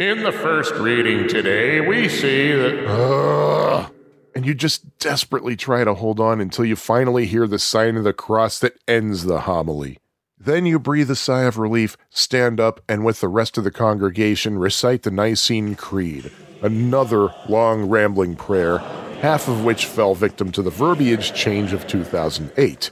In 0.00 0.22
the 0.22 0.32
first 0.32 0.74
reading 0.74 1.28
today, 1.28 1.80
we 1.80 2.08
see 2.08 2.52
that. 2.52 3.90
And 4.34 4.46
you 4.46 4.54
just 4.54 4.98
desperately 4.98 5.54
try 5.54 5.84
to 5.84 5.94
hold 5.94 6.18
on 6.20 6.40
until 6.40 6.64
you 6.64 6.76
finally 6.76 7.26
hear 7.26 7.46
the 7.46 7.58
sign 7.58 7.96
of 7.96 8.04
the 8.04 8.12
cross 8.12 8.58
that 8.60 8.78
ends 8.88 9.24
the 9.24 9.40
homily. 9.40 9.98
Then 10.40 10.66
you 10.66 10.78
breathe 10.78 11.10
a 11.10 11.16
sigh 11.16 11.42
of 11.42 11.58
relief, 11.58 11.96
stand 12.10 12.60
up, 12.60 12.80
and 12.88 13.04
with 13.04 13.20
the 13.20 13.28
rest 13.28 13.58
of 13.58 13.64
the 13.64 13.72
congregation 13.72 14.58
recite 14.58 15.02
the 15.02 15.10
Nicene 15.10 15.74
Creed, 15.74 16.30
another 16.62 17.34
long, 17.48 17.88
rambling 17.88 18.36
prayer, 18.36 18.78
half 19.20 19.48
of 19.48 19.64
which 19.64 19.86
fell 19.86 20.14
victim 20.14 20.52
to 20.52 20.62
the 20.62 20.70
verbiage 20.70 21.34
change 21.34 21.72
of 21.72 21.88
2008. 21.88 22.90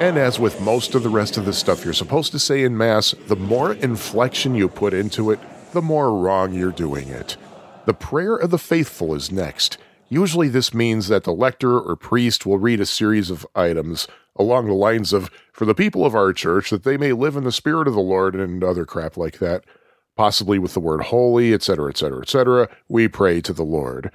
And 0.00 0.16
as 0.16 0.38
with 0.38 0.60
most 0.60 0.94
of 0.94 1.02
the 1.02 1.08
rest 1.08 1.36
of 1.36 1.44
the 1.44 1.52
stuff 1.52 1.84
you're 1.84 1.92
supposed 1.92 2.30
to 2.32 2.38
say 2.38 2.62
in 2.62 2.76
Mass, 2.76 3.14
the 3.26 3.34
more 3.34 3.72
inflection 3.72 4.54
you 4.54 4.68
put 4.68 4.94
into 4.94 5.32
it, 5.32 5.40
the 5.72 5.82
more 5.82 6.16
wrong 6.16 6.52
you're 6.52 6.70
doing 6.70 7.08
it. 7.08 7.36
The 7.86 7.94
prayer 7.94 8.36
of 8.36 8.50
the 8.50 8.58
faithful 8.58 9.14
is 9.14 9.32
next. 9.32 9.78
Usually, 10.08 10.48
this 10.48 10.72
means 10.72 11.08
that 11.08 11.24
the 11.24 11.32
lector 11.32 11.80
or 11.80 11.96
priest 11.96 12.46
will 12.46 12.58
read 12.58 12.80
a 12.80 12.86
series 12.86 13.28
of 13.28 13.44
items 13.56 14.06
along 14.38 14.66
the 14.66 14.74
lines 14.74 15.12
of, 15.12 15.30
For 15.52 15.64
the 15.64 15.74
people 15.74 16.04
of 16.04 16.14
our 16.14 16.32
church, 16.32 16.70
that 16.70 16.84
they 16.84 16.96
may 16.96 17.12
live 17.12 17.36
in 17.36 17.44
the 17.44 17.52
Spirit 17.52 17.88
of 17.88 17.94
the 17.94 18.00
Lord, 18.00 18.34
and 18.34 18.62
other 18.62 18.84
crap 18.84 19.16
like 19.16 19.38
that, 19.38 19.64
possibly 20.16 20.58
with 20.58 20.74
the 20.74 20.80
word 20.80 21.04
holy, 21.04 21.52
etc., 21.52 21.90
etc., 21.90 22.20
etc., 22.20 22.68
we 22.88 23.08
pray 23.08 23.40
to 23.40 23.52
the 23.52 23.64
Lord. 23.64 24.10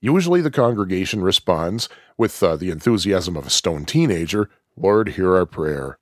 Usually, 0.00 0.40
the 0.40 0.50
congregation 0.50 1.22
responds 1.22 1.88
with 2.18 2.42
uh, 2.42 2.56
the 2.56 2.70
enthusiasm 2.70 3.36
of 3.36 3.46
a 3.46 3.50
stone 3.50 3.84
teenager 3.84 4.50
Lord, 4.76 5.10
hear 5.10 5.36
our 5.36 5.46
prayer. 5.46 5.98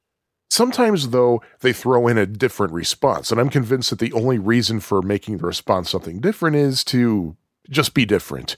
Sometimes, 0.51 1.11
though, 1.11 1.43
they 1.61 1.73
throw 1.73 2.07
in 2.09 2.19
a 2.19 2.27
different 2.27 2.73
response, 2.73 3.31
and 3.31 3.41
I'm 3.41 3.49
convinced 3.49 3.91
that 3.91 3.99
the 3.99 4.13
only 4.13 4.39
reason 4.39 4.81
for 4.81 5.01
making 5.01 5.39
the 5.39 5.47
response 5.47 5.91
something 5.91 6.21
different 6.21 6.57
is 6.57 6.85
to 6.85 7.37
just 7.71 7.95
be 7.95 8.05
different. 8.05 8.57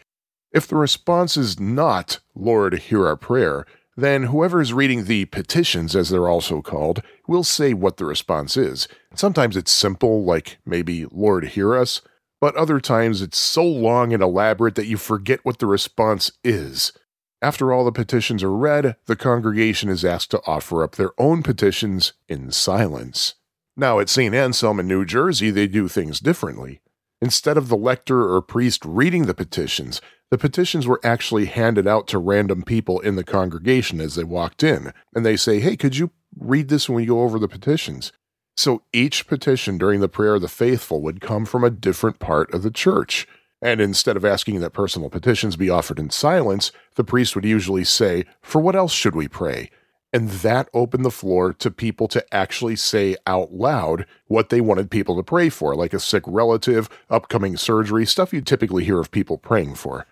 If 0.53 0.66
the 0.66 0.77
response 0.77 1.37
is 1.37 1.61
not, 1.61 2.20
Lord, 2.35 2.74
hear 2.74 3.07
our 3.07 3.16
prayer, 3.16 3.66
then 3.97 4.25
whoever 4.25 4.61
is 4.61 4.73
reading 4.73 5.05
the 5.05 5.27
petitions, 5.27 5.95
as 5.95 6.09
they're 6.09 6.29
also 6.29 6.61
called, 6.61 7.03
will 7.29 7.45
say 7.45 7.73
what 7.73 7.97
the 7.97 8.05
response 8.05 8.57
is. 8.57 8.89
Sometimes 9.15 9.57
it's 9.57 9.71
simple, 9.71 10.25
like 10.25 10.59
maybe, 10.67 11.07
Lord, 11.11 11.49
hear 11.49 11.75
us, 11.75 12.01
but 12.41 12.57
other 12.57 12.81
times 12.81 13.23
it's 13.23 13.39
so 13.39 13.65
long 13.65 14.13
and 14.13 14.23
elaborate 14.23 14.75
that 14.75 14.87
you 14.87 14.97
forget 14.97 15.45
what 15.45 15.59
the 15.59 15.67
response 15.67 16.33
is. 16.43 16.93
After 17.41 17.73
all 17.73 17.85
the 17.85 17.93
petitions 17.93 18.43
are 18.43 18.55
read, 18.55 18.97
the 19.07 19.17
congregation 19.17 19.89
is 19.89 20.05
asked 20.05 20.31
to 20.33 20.43
offer 20.47 20.83
up 20.83 20.97
their 20.97 21.13
own 21.19 21.43
petitions 21.43 22.15
in 22.29 22.51
silence. 22.51 23.35
Now, 23.77 23.99
at 23.99 24.09
St. 24.09 24.35
Anselm 24.35 24.81
in 24.81 24.89
New 24.89 25.05
Jersey, 25.05 25.51
they 25.51 25.67
do 25.67 25.89
things 25.89 26.21
differently. 26.21 26.81
Instead 27.21 27.57
of 27.57 27.69
the 27.69 27.77
lector 27.77 28.33
or 28.33 28.41
priest 28.43 28.85
reading 28.85 29.27
the 29.27 29.35
petitions, 29.35 30.01
the 30.31 30.39
petitions 30.39 30.87
were 30.87 31.01
actually 31.05 31.47
handed 31.47 31.87
out 31.87 32.07
to 32.09 32.19
random 32.19 32.63
people 32.63 33.01
in 33.01 33.17
the 33.17 33.25
congregation 33.25 34.01
as 34.01 34.15
they 34.15 34.25
walked 34.25 34.63
in, 34.63 34.93
and 35.15 35.25
they 35.25 35.37
say, 35.37 35.61
Hey, 35.61 35.77
could 35.77 35.97
you 35.97 36.11
read 36.39 36.69
this 36.69 36.89
when 36.89 36.97
we 36.97 37.07
go 37.07 37.23
over 37.23 37.39
the 37.39 37.49
petitions? 37.49 38.13
So 38.57 38.83
each 38.93 39.27
petition 39.27 39.79
during 39.79 40.01
the 40.01 40.09
prayer 40.09 40.37
of 40.37 40.43
the 40.43 40.49
faithful 40.49 41.03
would 41.03 41.21
come 41.21 41.45
from 41.45 41.65
a 41.65 41.71
different 41.71 42.19
part 42.19 42.53
of 42.55 42.63
the 42.63 42.71
church. 42.71 43.27
And 43.61 43.81
instead 43.81 44.17
of 44.17 44.25
asking 44.25 44.61
that 44.61 44.73
personal 44.73 45.09
petitions 45.09 45.57
be 45.57 45.71
offered 45.71 45.99
in 45.99 46.11
silence, 46.11 46.71
the 46.97 47.05
priest 47.05 47.35
would 47.35 47.45
usually 47.45 47.85
say, 47.85 48.25
For 48.43 48.61
what 48.61 48.77
else 48.77 48.93
should 48.93 49.17
we 49.17 49.27
pray? 49.27 49.71
And 50.13 50.31
that 50.31 50.69
opened 50.73 51.05
the 51.05 51.11
floor 51.11 51.53
to 51.55 51.73
people 51.73 52.07
to 52.09 52.25
actually 52.33 52.77
say 52.77 53.17
out 53.27 53.53
loud 53.53 54.07
what 54.29 54.49
they 54.49 54.61
wanted 54.61 54.89
people 54.89 55.17
to 55.17 55.25
pray 55.25 55.49
for, 55.49 55.75
like 55.75 55.93
a 55.93 55.99
sick 55.99 56.23
relative, 56.27 56.89
upcoming 57.11 57.57
surgery, 57.57 58.07
stuff 58.07 58.33
you 58.33 58.41
typically 58.41 58.85
hear 58.85 59.01
of 59.01 59.11
people 59.11 59.39
praying 59.39 59.75
for. 59.75 60.07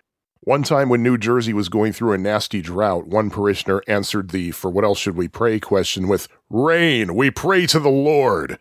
One 0.45 0.63
time 0.63 0.89
when 0.89 1.01
New 1.01 1.17
Jersey 1.17 1.53
was 1.53 1.69
going 1.69 1.93
through 1.93 2.11
a 2.11 2.17
nasty 2.17 2.61
drought, 2.61 3.07
one 3.07 3.29
parishioner 3.29 3.81
answered 3.87 4.31
the 4.31 4.51
for 4.51 4.69
what 4.69 4.83
else 4.83 4.99
should 4.99 5.15
we 5.15 5.29
pray 5.29 5.57
question 5.57 6.09
with, 6.09 6.27
Rain, 6.49 7.15
we 7.15 7.31
pray 7.31 7.65
to 7.67 7.79
the 7.79 7.87
Lord. 7.87 8.59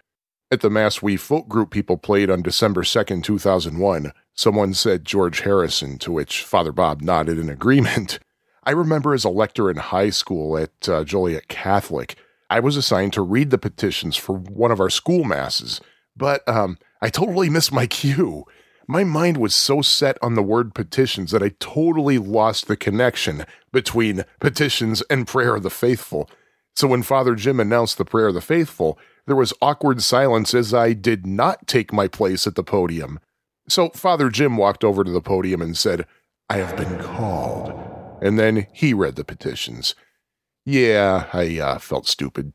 At 0.52 0.60
the 0.60 0.70
Mass 0.70 1.02
We 1.02 1.16
Folk 1.16 1.48
Group 1.48 1.72
people 1.72 1.96
played 1.96 2.30
on 2.30 2.40
December 2.40 2.82
2nd, 2.82 3.24
2001, 3.24 4.12
someone 4.32 4.74
said 4.74 5.04
George 5.04 5.40
Harrison, 5.40 5.98
to 5.98 6.12
which 6.12 6.44
Father 6.44 6.70
Bob 6.70 7.00
nodded 7.00 7.36
in 7.36 7.48
agreement. 7.48 8.20
I 8.62 8.70
remember 8.70 9.12
as 9.12 9.24
a 9.24 9.28
lector 9.28 9.68
in 9.68 9.78
high 9.78 10.10
school 10.10 10.56
at 10.56 10.88
uh, 10.88 11.02
Joliet 11.02 11.48
Catholic, 11.48 12.14
I 12.48 12.60
was 12.60 12.76
assigned 12.76 13.12
to 13.14 13.22
read 13.22 13.50
the 13.50 13.58
petitions 13.58 14.16
for 14.16 14.36
one 14.36 14.70
of 14.70 14.78
our 14.78 14.90
school 14.90 15.24
masses, 15.24 15.80
but 16.16 16.48
um, 16.48 16.78
I 17.00 17.08
totally 17.08 17.50
missed 17.50 17.72
my 17.72 17.86
cue. 17.88 18.44
My 18.92 19.04
mind 19.04 19.38
was 19.38 19.54
so 19.54 19.80
set 19.80 20.18
on 20.20 20.34
the 20.34 20.42
word 20.42 20.74
petitions 20.74 21.30
that 21.30 21.42
I 21.42 21.54
totally 21.58 22.18
lost 22.18 22.68
the 22.68 22.76
connection 22.76 23.46
between 23.72 24.26
petitions 24.38 25.00
and 25.08 25.26
prayer 25.26 25.54
of 25.54 25.62
the 25.62 25.70
faithful. 25.70 26.28
So 26.76 26.88
when 26.88 27.02
Father 27.02 27.34
Jim 27.34 27.58
announced 27.58 27.96
the 27.96 28.04
prayer 28.04 28.26
of 28.26 28.34
the 28.34 28.42
faithful, 28.42 28.98
there 29.26 29.34
was 29.34 29.54
awkward 29.62 30.02
silence 30.02 30.52
as 30.52 30.74
I 30.74 30.92
did 30.92 31.24
not 31.26 31.66
take 31.66 31.90
my 31.90 32.06
place 32.06 32.46
at 32.46 32.54
the 32.54 32.62
podium. 32.62 33.18
So 33.66 33.88
Father 33.88 34.28
Jim 34.28 34.58
walked 34.58 34.84
over 34.84 35.04
to 35.04 35.10
the 35.10 35.22
podium 35.22 35.62
and 35.62 35.74
said, 35.74 36.04
I 36.50 36.58
have 36.58 36.76
been 36.76 36.98
called. 36.98 37.72
And 38.20 38.38
then 38.38 38.66
he 38.74 38.92
read 38.92 39.16
the 39.16 39.24
petitions. 39.24 39.94
Yeah, 40.66 41.28
I 41.32 41.58
uh, 41.58 41.78
felt 41.78 42.06
stupid. 42.06 42.52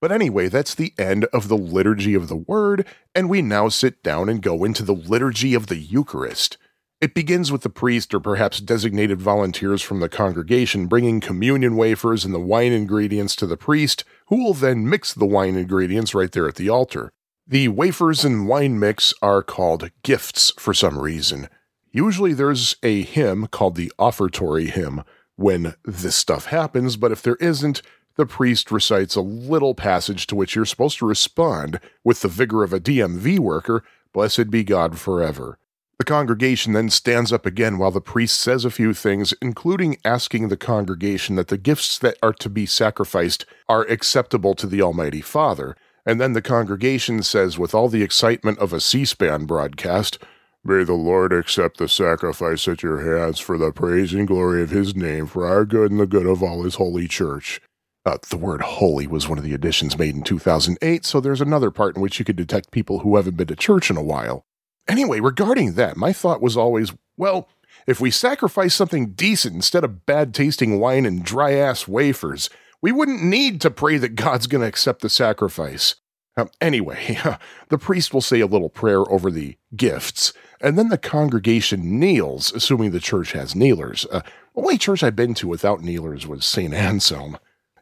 But 0.00 0.12
anyway, 0.12 0.48
that's 0.48 0.74
the 0.74 0.94
end 0.96 1.24
of 1.26 1.48
the 1.48 1.56
Liturgy 1.56 2.14
of 2.14 2.28
the 2.28 2.36
Word, 2.36 2.86
and 3.14 3.28
we 3.28 3.42
now 3.42 3.68
sit 3.68 4.02
down 4.02 4.28
and 4.28 4.40
go 4.40 4.64
into 4.64 4.84
the 4.84 4.94
Liturgy 4.94 5.54
of 5.54 5.66
the 5.66 5.78
Eucharist. 5.78 6.56
It 7.00 7.14
begins 7.14 7.52
with 7.52 7.62
the 7.62 7.70
priest 7.70 8.12
or 8.12 8.20
perhaps 8.20 8.60
designated 8.60 9.20
volunteers 9.20 9.82
from 9.82 10.00
the 10.00 10.08
congregation 10.08 10.86
bringing 10.86 11.20
communion 11.20 11.76
wafers 11.76 12.24
and 12.24 12.34
the 12.34 12.40
wine 12.40 12.72
ingredients 12.72 13.36
to 13.36 13.46
the 13.46 13.56
priest, 13.56 14.04
who 14.26 14.42
will 14.42 14.54
then 14.54 14.88
mix 14.88 15.14
the 15.14 15.26
wine 15.26 15.56
ingredients 15.56 16.14
right 16.14 16.30
there 16.32 16.48
at 16.48 16.56
the 16.56 16.68
altar. 16.68 17.12
The 17.46 17.68
wafers 17.68 18.24
and 18.24 18.48
wine 18.48 18.78
mix 18.78 19.14
are 19.22 19.42
called 19.42 19.90
gifts 20.02 20.52
for 20.58 20.74
some 20.74 20.98
reason. 20.98 21.48
Usually 21.92 22.32
there's 22.32 22.76
a 22.82 23.02
hymn 23.02 23.46
called 23.46 23.76
the 23.76 23.92
offertory 23.98 24.66
hymn 24.66 25.02
when 25.36 25.74
this 25.84 26.16
stuff 26.16 26.46
happens, 26.46 26.96
but 26.96 27.12
if 27.12 27.22
there 27.22 27.36
isn't, 27.36 27.80
the 28.18 28.26
priest 28.26 28.70
recites 28.70 29.16
a 29.16 29.22
little 29.22 29.74
passage 29.74 30.26
to 30.26 30.36
which 30.36 30.54
you're 30.54 30.66
supposed 30.66 30.98
to 30.98 31.06
respond 31.06 31.80
with 32.04 32.20
the 32.20 32.28
vigor 32.28 32.62
of 32.62 32.74
a 32.74 32.80
DMV 32.80 33.38
worker 33.38 33.82
Blessed 34.12 34.50
be 34.50 34.64
God 34.64 34.98
forever. 34.98 35.58
The 35.98 36.04
congregation 36.04 36.72
then 36.72 36.90
stands 36.90 37.32
up 37.32 37.46
again 37.46 37.78
while 37.78 37.90
the 37.90 38.00
priest 38.00 38.40
says 38.40 38.64
a 38.64 38.70
few 38.70 38.94
things, 38.94 39.34
including 39.42 39.98
asking 40.04 40.48
the 40.48 40.56
congregation 40.56 41.36
that 41.36 41.48
the 41.48 41.58
gifts 41.58 41.98
that 41.98 42.16
are 42.22 42.32
to 42.34 42.48
be 42.48 42.66
sacrificed 42.66 43.44
are 43.68 43.82
acceptable 43.82 44.54
to 44.54 44.66
the 44.66 44.82
Almighty 44.82 45.20
Father. 45.20 45.76
And 46.06 46.20
then 46.20 46.32
the 46.32 46.42
congregation 46.42 47.22
says, 47.22 47.58
with 47.58 47.74
all 47.74 47.88
the 47.88 48.02
excitement 48.02 48.58
of 48.58 48.72
a 48.72 48.80
C 48.80 49.04
SPAN 49.04 49.44
broadcast, 49.44 50.18
May 50.64 50.82
the 50.82 50.94
Lord 50.94 51.32
accept 51.32 51.78
the 51.78 51.88
sacrifice 51.88 52.66
at 52.66 52.82
your 52.82 53.00
hands 53.00 53.38
for 53.38 53.56
the 53.56 53.70
praise 53.70 54.12
and 54.12 54.26
glory 54.26 54.62
of 54.62 54.70
his 54.70 54.96
name, 54.96 55.26
for 55.26 55.46
our 55.46 55.64
good 55.64 55.92
and 55.92 56.00
the 56.00 56.06
good 56.06 56.26
of 56.26 56.42
all 56.42 56.64
his 56.64 56.74
holy 56.74 57.06
church. 57.06 57.60
Uh, 58.08 58.16
the 58.30 58.38
word 58.38 58.62
holy 58.62 59.06
was 59.06 59.28
one 59.28 59.36
of 59.36 59.44
the 59.44 59.52
additions 59.52 59.98
made 59.98 60.14
in 60.14 60.22
2008, 60.22 61.04
so 61.04 61.20
there's 61.20 61.42
another 61.42 61.70
part 61.70 61.94
in 61.94 62.00
which 62.00 62.18
you 62.18 62.24
could 62.24 62.36
detect 62.36 62.70
people 62.70 63.00
who 63.00 63.16
haven't 63.16 63.36
been 63.36 63.46
to 63.46 63.54
church 63.54 63.90
in 63.90 63.98
a 63.98 64.02
while. 64.02 64.46
Anyway, 64.88 65.20
regarding 65.20 65.74
that, 65.74 65.94
my 65.94 66.10
thought 66.10 66.40
was 66.40 66.56
always 66.56 66.94
well, 67.18 67.50
if 67.86 68.00
we 68.00 68.10
sacrifice 68.10 68.74
something 68.74 69.10
decent 69.10 69.54
instead 69.54 69.84
of 69.84 70.06
bad 70.06 70.32
tasting 70.32 70.80
wine 70.80 71.04
and 71.04 71.22
dry 71.22 71.52
ass 71.52 71.86
wafers, 71.86 72.48
we 72.80 72.92
wouldn't 72.92 73.22
need 73.22 73.60
to 73.60 73.70
pray 73.70 73.98
that 73.98 74.14
God's 74.14 74.46
going 74.46 74.62
to 74.62 74.68
accept 74.68 75.02
the 75.02 75.10
sacrifice. 75.10 75.96
Um, 76.38 76.48
anyway, 76.62 77.18
the 77.68 77.76
priest 77.76 78.14
will 78.14 78.22
say 78.22 78.40
a 78.40 78.46
little 78.46 78.70
prayer 78.70 79.00
over 79.12 79.30
the 79.30 79.58
gifts, 79.76 80.32
and 80.62 80.78
then 80.78 80.88
the 80.88 80.96
congregation 80.96 82.00
kneels, 82.00 82.54
assuming 82.54 82.92
the 82.92 83.00
church 83.00 83.32
has 83.32 83.54
kneelers. 83.54 84.06
Uh, 84.10 84.22
only 84.56 84.78
church 84.78 85.02
I've 85.02 85.14
been 85.14 85.34
to 85.34 85.46
without 85.46 85.82
kneelers 85.82 86.26
was 86.26 86.46
St. 86.46 86.72
Anselm. 86.72 87.36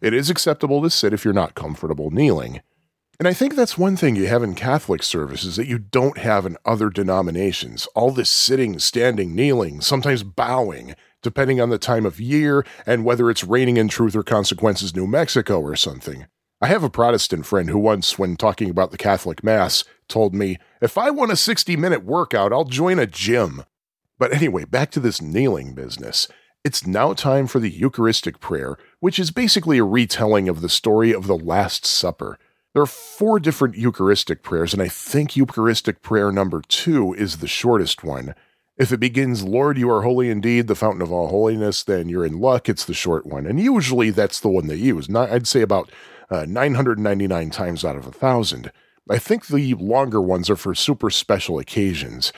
It 0.06 0.14
is 0.14 0.30
acceptable 0.30 0.82
to 0.82 0.88
sit 0.88 1.12
if 1.12 1.24
you're 1.24 1.34
not 1.34 1.56
comfortable 1.56 2.12
kneeling. 2.12 2.60
And 3.18 3.26
I 3.26 3.32
think 3.32 3.56
that's 3.56 3.76
one 3.76 3.96
thing 3.96 4.14
you 4.14 4.28
have 4.28 4.44
in 4.44 4.54
Catholic 4.54 5.02
services 5.02 5.56
that 5.56 5.66
you 5.66 5.80
don't 5.80 6.18
have 6.18 6.46
in 6.46 6.56
other 6.64 6.90
denominations. 6.90 7.88
All 7.96 8.12
this 8.12 8.30
sitting, 8.30 8.78
standing, 8.78 9.34
kneeling, 9.34 9.80
sometimes 9.80 10.22
bowing, 10.22 10.94
depending 11.22 11.60
on 11.60 11.70
the 11.70 11.76
time 11.78 12.06
of 12.06 12.20
year 12.20 12.64
and 12.86 13.04
whether 13.04 13.28
it's 13.28 13.42
raining 13.42 13.78
in 13.78 13.88
Truth 13.88 14.14
or 14.14 14.22
Consequences, 14.22 14.94
New 14.94 15.08
Mexico 15.08 15.60
or 15.60 15.74
something. 15.74 16.26
I 16.60 16.68
have 16.68 16.84
a 16.84 16.88
Protestant 16.88 17.44
friend 17.44 17.68
who 17.68 17.78
once, 17.80 18.16
when 18.16 18.36
talking 18.36 18.70
about 18.70 18.92
the 18.92 18.98
Catholic 18.98 19.42
Mass, 19.42 19.82
told 20.06 20.36
me, 20.36 20.56
if 20.80 20.96
I 20.96 21.10
want 21.10 21.32
a 21.32 21.36
60 21.36 21.74
minute 21.74 22.04
workout, 22.04 22.52
I'll 22.52 22.62
join 22.62 23.00
a 23.00 23.08
gym. 23.08 23.64
But 24.20 24.32
anyway, 24.32 24.66
back 24.66 24.92
to 24.92 25.00
this 25.00 25.20
kneeling 25.20 25.74
business. 25.74 26.28
It's 26.62 26.86
now 26.86 27.12
time 27.12 27.46
for 27.46 27.60
the 27.60 27.70
Eucharistic 27.70 28.40
prayer, 28.40 28.76
which 29.00 29.18
is 29.18 29.30
basically 29.30 29.78
a 29.78 29.84
retelling 29.84 30.48
of 30.48 30.60
the 30.60 30.68
story 30.68 31.12
of 31.12 31.26
the 31.26 31.36
Last 31.36 31.84
Supper. 31.84 32.38
There 32.72 32.82
are 32.82 32.86
four 32.86 33.40
different 33.40 33.76
Eucharistic 33.76 34.42
prayers, 34.42 34.72
and 34.72 34.82
I 34.82 34.88
think 34.88 35.36
Eucharistic 35.36 36.02
prayer 36.02 36.30
number 36.30 36.60
two 36.60 37.14
is 37.14 37.38
the 37.38 37.48
shortest 37.48 38.04
one. 38.04 38.34
If 38.76 38.92
it 38.92 39.00
begins, 39.00 39.42
Lord, 39.42 39.78
you 39.78 39.90
are 39.90 40.02
holy 40.02 40.28
indeed, 40.28 40.66
the 40.66 40.74
fountain 40.74 41.00
of 41.00 41.10
all 41.10 41.28
holiness, 41.28 41.82
then 41.82 42.10
you're 42.10 42.26
in 42.26 42.38
luck. 42.38 42.68
It's 42.68 42.84
the 42.84 42.92
short 42.92 43.24
one. 43.24 43.46
And 43.46 43.58
usually 43.58 44.10
that's 44.10 44.40
the 44.40 44.50
one 44.50 44.66
they 44.66 44.76
use. 44.76 45.08
I'd 45.14 45.46
say 45.46 45.62
about 45.62 45.90
uh, 46.30 46.44
999 46.46 47.50
times 47.50 47.84
out 47.84 47.96
of 47.96 48.06
a 48.06 48.12
thousand. 48.12 48.70
I 49.08 49.18
think 49.18 49.46
the 49.46 49.74
longer 49.74 50.20
ones 50.20 50.50
are 50.50 50.56
for 50.56 50.74
super 50.74 51.10
special 51.10 51.58
occasions. 51.58 52.32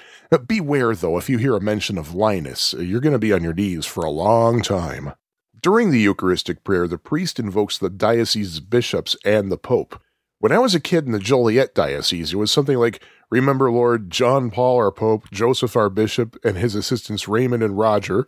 Beware, 0.47 0.95
though, 0.95 1.17
if 1.17 1.29
you 1.29 1.39
hear 1.39 1.57
a 1.57 1.61
mention 1.61 1.97
of 1.97 2.15
Linus, 2.15 2.75
you're 2.75 3.01
going 3.01 3.15
to 3.15 3.19
be 3.19 3.33
on 3.33 3.43
your 3.43 3.55
knees 3.55 3.87
for 3.87 4.05
a 4.05 4.11
long 4.11 4.61
time. 4.61 5.15
During 5.61 5.91
the 5.91 6.01
Eucharistic 6.01 6.63
prayer, 6.63 6.87
the 6.87 6.99
priest 6.99 7.39
invokes 7.39 7.79
the 7.79 7.91
diocese's 7.91 8.61
bishops 8.61 9.17
and 9.25 9.51
the 9.51 9.59
Pope. 9.59 10.01
When 10.39 10.53
I 10.53 10.59
was 10.59 10.75
a 10.75 10.81
kid 10.81 11.07
in 11.07 11.13
the 11.13 11.19
Joliet 11.19 11.75
Diocese, 11.75 12.33
it 12.33 12.37
was 12.37 12.53
something 12.53 12.79
like, 12.79 13.03
Remember 13.31 13.71
Lord 13.71 14.11
John 14.11 14.51
Paul, 14.51 14.77
our 14.77 14.93
Pope, 14.93 15.31
Joseph, 15.33 15.77
our 15.77 15.91
Bishop, 15.91 16.37
and 16.45 16.57
his 16.57 16.75
assistants 16.75 17.27
Raymond 17.27 17.63
and 17.63 17.77
Roger. 17.77 18.27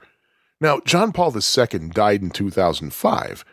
Now, 0.60 0.80
John 0.80 1.12
Paul 1.12 1.34
II 1.34 1.88
died 1.90 2.22
in 2.22 2.30
2005. 2.30 3.44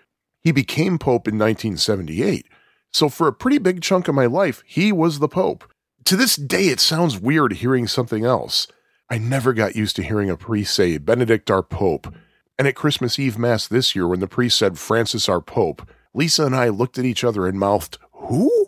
He 0.41 0.51
became 0.51 0.97
Pope 0.97 1.27
in 1.27 1.37
1978. 1.37 2.47
So, 2.91 3.09
for 3.09 3.27
a 3.27 3.33
pretty 3.33 3.59
big 3.59 3.81
chunk 3.81 4.07
of 4.07 4.15
my 4.15 4.25
life, 4.25 4.63
he 4.65 4.91
was 4.91 5.19
the 5.19 5.27
Pope. 5.27 5.71
To 6.05 6.15
this 6.15 6.35
day, 6.35 6.67
it 6.67 6.79
sounds 6.79 7.19
weird 7.19 7.53
hearing 7.53 7.87
something 7.87 8.25
else. 8.25 8.67
I 9.09 9.17
never 9.19 9.53
got 9.53 9.75
used 9.75 9.95
to 9.97 10.03
hearing 10.03 10.29
a 10.29 10.37
priest 10.37 10.73
say, 10.73 10.97
Benedict 10.97 11.51
our 11.51 11.63
Pope. 11.63 12.13
And 12.57 12.67
at 12.67 12.75
Christmas 12.75 13.19
Eve 13.19 13.37
Mass 13.37 13.67
this 13.67 13.95
year, 13.95 14.07
when 14.07 14.19
the 14.19 14.27
priest 14.27 14.57
said, 14.57 14.79
Francis 14.79 15.29
our 15.29 15.41
Pope, 15.41 15.87
Lisa 16.13 16.45
and 16.45 16.55
I 16.55 16.69
looked 16.69 16.97
at 16.97 17.05
each 17.05 17.23
other 17.23 17.45
and 17.45 17.59
mouthed, 17.59 17.97
who? 18.11 18.67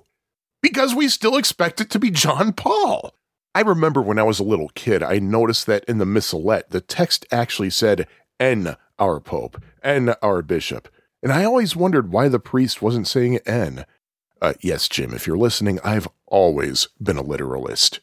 Because 0.62 0.94
we 0.94 1.08
still 1.08 1.38
expect 1.38 1.82
it 1.82 1.90
to 1.92 2.00
be 2.00 2.12
John 2.12 2.54
Paul. 2.54 3.14
I 3.56 3.62
remember 3.62 4.02
when 4.02 4.20
I 4.20 4.24
was 4.24 4.40
a 4.40 4.44
little 4.44 4.70
kid, 4.76 5.02
I 5.02 5.18
noticed 5.18 5.66
that 5.66 5.84
in 5.86 5.98
the 5.98 6.06
missalette, 6.06 6.70
the 6.70 6.82
text 6.82 7.26
actually 7.32 7.72
said, 7.72 8.08
N, 8.40 8.76
our 9.00 9.20
Pope, 9.20 9.62
N, 9.82 10.14
our 10.22 10.44
Bishop. 10.44 10.88
And 11.24 11.32
I 11.32 11.44
always 11.44 11.76
wondered 11.76 12.12
why 12.12 12.28
the 12.30 12.40
priest 12.40 12.82
wasn't 12.82 13.08
saying 13.08 13.40
N. 13.46 13.86
Uh, 14.42 14.54
yes, 14.62 14.88
Jim, 14.88 15.14
if 15.14 15.26
you're 15.26 15.38
listening, 15.38 15.80
I've 15.84 16.08
always 16.28 16.88
been 17.02 17.18
a 17.18 17.24
literalist. 17.24 18.00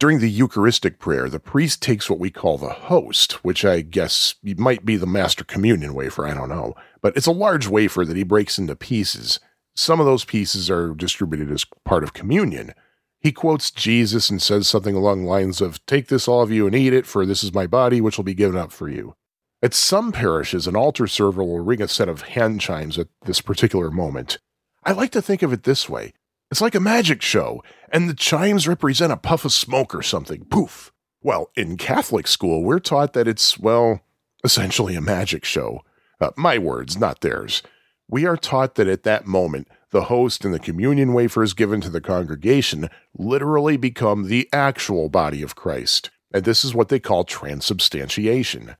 During 0.00 0.20
the 0.20 0.30
Eucharistic 0.30 0.98
prayer, 0.98 1.28
the 1.28 1.38
priest 1.38 1.82
takes 1.82 2.08
what 2.08 2.18
we 2.18 2.30
call 2.30 2.56
the 2.56 2.70
host, 2.70 3.44
which 3.44 3.66
I 3.66 3.82
guess 3.82 4.34
might 4.42 4.82
be 4.82 4.96
the 4.96 5.06
Master 5.06 5.44
Communion 5.44 5.92
wafer, 5.92 6.26
I 6.26 6.32
don't 6.32 6.48
know. 6.48 6.74
But 7.02 7.18
it's 7.18 7.26
a 7.26 7.32
large 7.32 7.68
wafer 7.68 8.06
that 8.06 8.16
he 8.16 8.22
breaks 8.22 8.58
into 8.58 8.74
pieces. 8.74 9.40
Some 9.76 10.00
of 10.00 10.06
those 10.06 10.24
pieces 10.24 10.70
are 10.70 10.94
distributed 10.94 11.50
as 11.50 11.66
part 11.84 12.02
of 12.02 12.14
communion. 12.14 12.72
He 13.20 13.30
quotes 13.30 13.70
Jesus 13.70 14.30
and 14.30 14.40
says 14.40 14.66
something 14.66 14.94
along 14.94 15.24
the 15.24 15.28
lines 15.28 15.60
of, 15.60 15.84
Take 15.84 16.08
this, 16.08 16.26
all 16.26 16.40
of 16.40 16.50
you, 16.50 16.66
and 16.66 16.74
eat 16.74 16.94
it, 16.94 17.04
for 17.04 17.26
this 17.26 17.44
is 17.44 17.52
my 17.52 17.66
body, 17.66 18.00
which 18.00 18.16
will 18.16 18.24
be 18.24 18.32
given 18.32 18.56
up 18.56 18.72
for 18.72 18.88
you. 18.88 19.16
At 19.62 19.74
some 19.74 20.12
parishes, 20.12 20.66
an 20.66 20.76
altar 20.76 21.08
server 21.08 21.44
will 21.44 21.60
ring 21.60 21.82
a 21.82 21.88
set 21.88 22.08
of 22.08 22.22
hand 22.22 22.62
chimes 22.62 22.98
at 22.98 23.08
this 23.26 23.42
particular 23.42 23.90
moment. 23.90 24.38
I 24.82 24.92
like 24.92 25.10
to 25.10 25.20
think 25.20 25.42
of 25.42 25.52
it 25.52 25.64
this 25.64 25.90
way 25.90 26.14
it's 26.50 26.60
like 26.60 26.74
a 26.74 26.80
magic 26.80 27.22
show, 27.22 27.62
and 27.92 28.08
the 28.08 28.14
chimes 28.14 28.68
represent 28.68 29.12
a 29.12 29.16
puff 29.16 29.44
of 29.44 29.52
smoke 29.52 29.94
or 29.94 30.02
something. 30.02 30.44
Poof. 30.44 30.92
Well, 31.22 31.50
in 31.54 31.76
Catholic 31.76 32.26
school, 32.26 32.64
we're 32.64 32.78
taught 32.78 33.12
that 33.12 33.28
it's, 33.28 33.58
well, 33.58 34.00
essentially 34.42 34.94
a 34.94 35.00
magic 35.00 35.44
show. 35.44 35.80
Uh, 36.20 36.30
my 36.36 36.58
words, 36.58 36.98
not 36.98 37.20
theirs 37.20 37.62
we 38.10 38.26
are 38.26 38.36
taught 38.36 38.74
that 38.74 38.88
at 38.88 39.04
that 39.04 39.26
moment, 39.26 39.68
the 39.90 40.04
host 40.04 40.44
and 40.44 40.52
the 40.52 40.58
communion 40.58 41.12
wafers 41.14 41.54
given 41.54 41.80
to 41.80 41.90
the 41.90 42.00
congregation 42.00 42.90
literally 43.16 43.76
become 43.76 44.24
the 44.24 44.48
actual 44.52 45.08
body 45.08 45.42
of 45.42 45.54
Christ. 45.54 46.10
And 46.34 46.44
this 46.44 46.64
is 46.64 46.74
what 46.74 46.88
they 46.88 46.98
call 46.98 47.24
transubstantiation. 47.24 48.76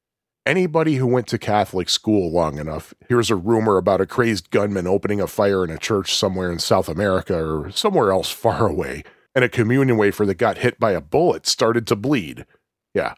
Anybody 0.51 0.97
who 0.97 1.07
went 1.07 1.29
to 1.29 1.39
Catholic 1.39 1.89
school 1.89 2.33
long 2.33 2.59
enough 2.59 2.93
hears 3.09 3.31
a 3.31 3.37
rumor 3.37 3.77
about 3.77 4.01
a 4.01 4.07
crazed 4.07 4.51
gunman 4.51 4.85
opening 4.85 5.21
a 5.21 5.29
fire 5.29 5.63
in 5.63 5.71
a 5.71 5.79
church 5.79 6.13
somewhere 6.13 6.51
in 6.51 6.59
South 6.59 6.89
America 6.89 7.41
or 7.41 7.71
somewhere 7.71 8.11
else 8.11 8.33
far 8.33 8.67
away, 8.67 9.05
and 9.33 9.45
a 9.45 9.49
communion 9.49 9.97
wafer 9.97 10.27
that 10.27 10.39
got 10.39 10.59
hit 10.59 10.81
by 10.81 10.91
a 10.91 11.01
bullet 11.01 11.47
started 11.47 11.87
to 11.87 11.95
bleed. 11.95 12.47
Yeah. 12.95 13.15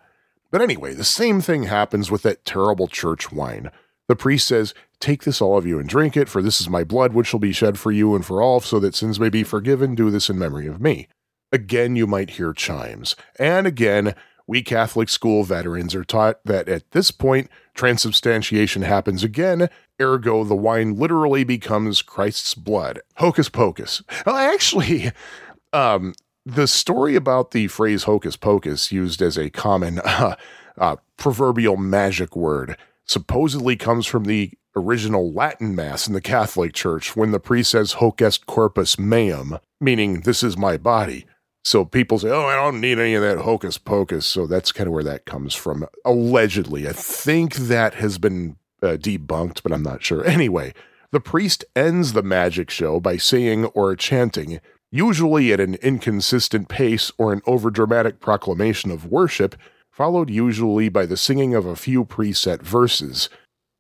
But 0.51 0.61
anyway, 0.61 0.93
the 0.93 1.05
same 1.05 1.41
thing 1.41 1.63
happens 1.63 2.11
with 2.11 2.21
that 2.21 2.45
terrible 2.45 2.87
church 2.87 3.33
wine. 3.33 3.71
The 4.09 4.17
priest 4.17 4.47
says, 4.47 4.75
Take 5.01 5.25
this, 5.25 5.41
all 5.41 5.57
of 5.57 5.65
you, 5.65 5.79
and 5.79 5.89
drink 5.89 6.19
it, 6.19 6.29
for 6.29 6.43
this 6.43 6.61
is 6.61 6.69
my 6.69 6.85
blood, 6.85 7.15
which 7.15 7.29
shall 7.29 7.41
be 7.41 7.53
shed 7.53 7.79
for 7.79 7.91
you 7.91 8.15
and 8.15 8.27
for 8.27 8.43
all, 8.43 8.61
so 8.61 8.79
that 8.81 8.95
sins 8.95 9.19
may 9.19 9.31
be 9.31 9.43
forgiven. 9.43 9.95
Do 9.95 10.11
this 10.11 10.29
in 10.29 10.39
memory 10.39 10.67
of 10.67 10.83
me. 10.83 11.09
Again, 11.51 11.97
you 11.97 12.07
might 12.07 12.31
hear 12.31 12.53
chimes. 12.53 13.17
And 13.39 13.67
again, 13.67 14.15
we 14.53 14.63
Catholic 14.63 15.09
school 15.09 15.45
veterans 15.45 15.95
are 15.95 16.05
taught 16.05 16.45
that 16.45 16.69
at 16.69 16.91
this 16.91 17.11
point, 17.11 17.49
transubstantiation 17.75 18.83
happens 18.83 19.25
again, 19.25 19.71
ergo, 19.99 20.45
the 20.45 20.55
wine 20.55 20.95
literally 20.95 21.43
becomes 21.43 22.03
Christ's 22.03 22.55
blood. 22.55 23.01
Hocus 23.17 23.49
pocus. 23.49 24.03
Well, 24.27 24.37
actually, 24.37 25.11
um, 25.73 26.13
the 26.45 26.67
story 26.67 27.17
about 27.17 27.53
the 27.53 27.69
phrase 27.69 28.03
hocus 28.03 28.37
pocus 28.37 28.93
used 28.93 29.23
as 29.23 29.39
a 29.39 29.49
common 29.49 30.01
uh, 30.01 30.37
uh, 30.77 30.97
proverbial 31.17 31.79
magic 31.79 32.37
word 32.37 32.77
supposedly 33.07 33.75
comes 33.75 34.05
from 34.05 34.25
the 34.25 34.53
original 34.77 35.33
Latin 35.33 35.75
Mass 35.75 36.07
in 36.07 36.13
the 36.13 36.21
Catholic 36.21 36.75
Church 36.75 37.17
when 37.17 37.31
the 37.31 37.41
priest 37.41 37.71
says 37.71 37.95
hoc 37.95 38.21
est 38.21 38.45
corpus 38.45 38.99
meum, 38.99 39.59
meaning 39.81 40.21
this 40.21 40.43
is 40.43 40.59
my 40.59 40.77
body. 40.77 41.25
So 41.65 41.85
people 41.85 42.19
say, 42.19 42.29
oh, 42.29 42.47
I 42.47 42.57
don't 42.57 42.81
need 42.81 42.99
any 42.99 43.15
of 43.15 43.23
that 43.23 43.39
hocus 43.39 43.79
pocus. 43.79 44.27
So 44.27 44.47
that's 44.47 44.73
kind 44.73 44.89
of 44.89 44.95
where 44.95 45.05
that 45.05 45.27
comes 45.27 45.55
from. 45.55 45.87
Allegedly. 46.05 46.89
I 46.89 46.93
think 46.93 47.55
that 47.55 47.95
has 47.95 48.19
been 48.19 48.57
uh, 48.83 48.97
debunked, 48.97 49.63
but 49.63 49.73
I'm 49.73 49.83
not 49.83 50.03
sure. 50.03 50.25
Anyway, 50.25 50.75
the 51.13 51.21
priest 51.21 51.65
ends 51.77 52.15
the 52.15 52.23
magic 52.23 52.71
show 52.71 52.99
by 52.99 53.17
saying 53.17 53.67
or 53.67 53.95
chanting, 53.95 54.61
usually 54.91 55.53
at 55.53 55.61
an 55.61 55.77
inconsistent 55.77 56.69
pace 56.69 57.13
or 57.17 57.33
an 57.33 57.43
overdramatic 57.43 58.19
proclamation 58.19 58.91
of 58.91 59.07
worship, 59.07 59.55
followed 59.91 60.31
usually 60.31 60.89
by 60.89 61.07
the 61.07 61.17
singing 61.17 61.55
of 61.55 61.67
a 61.67 61.77
few 61.77 62.05
preset 62.05 62.63
verses. 62.63 63.29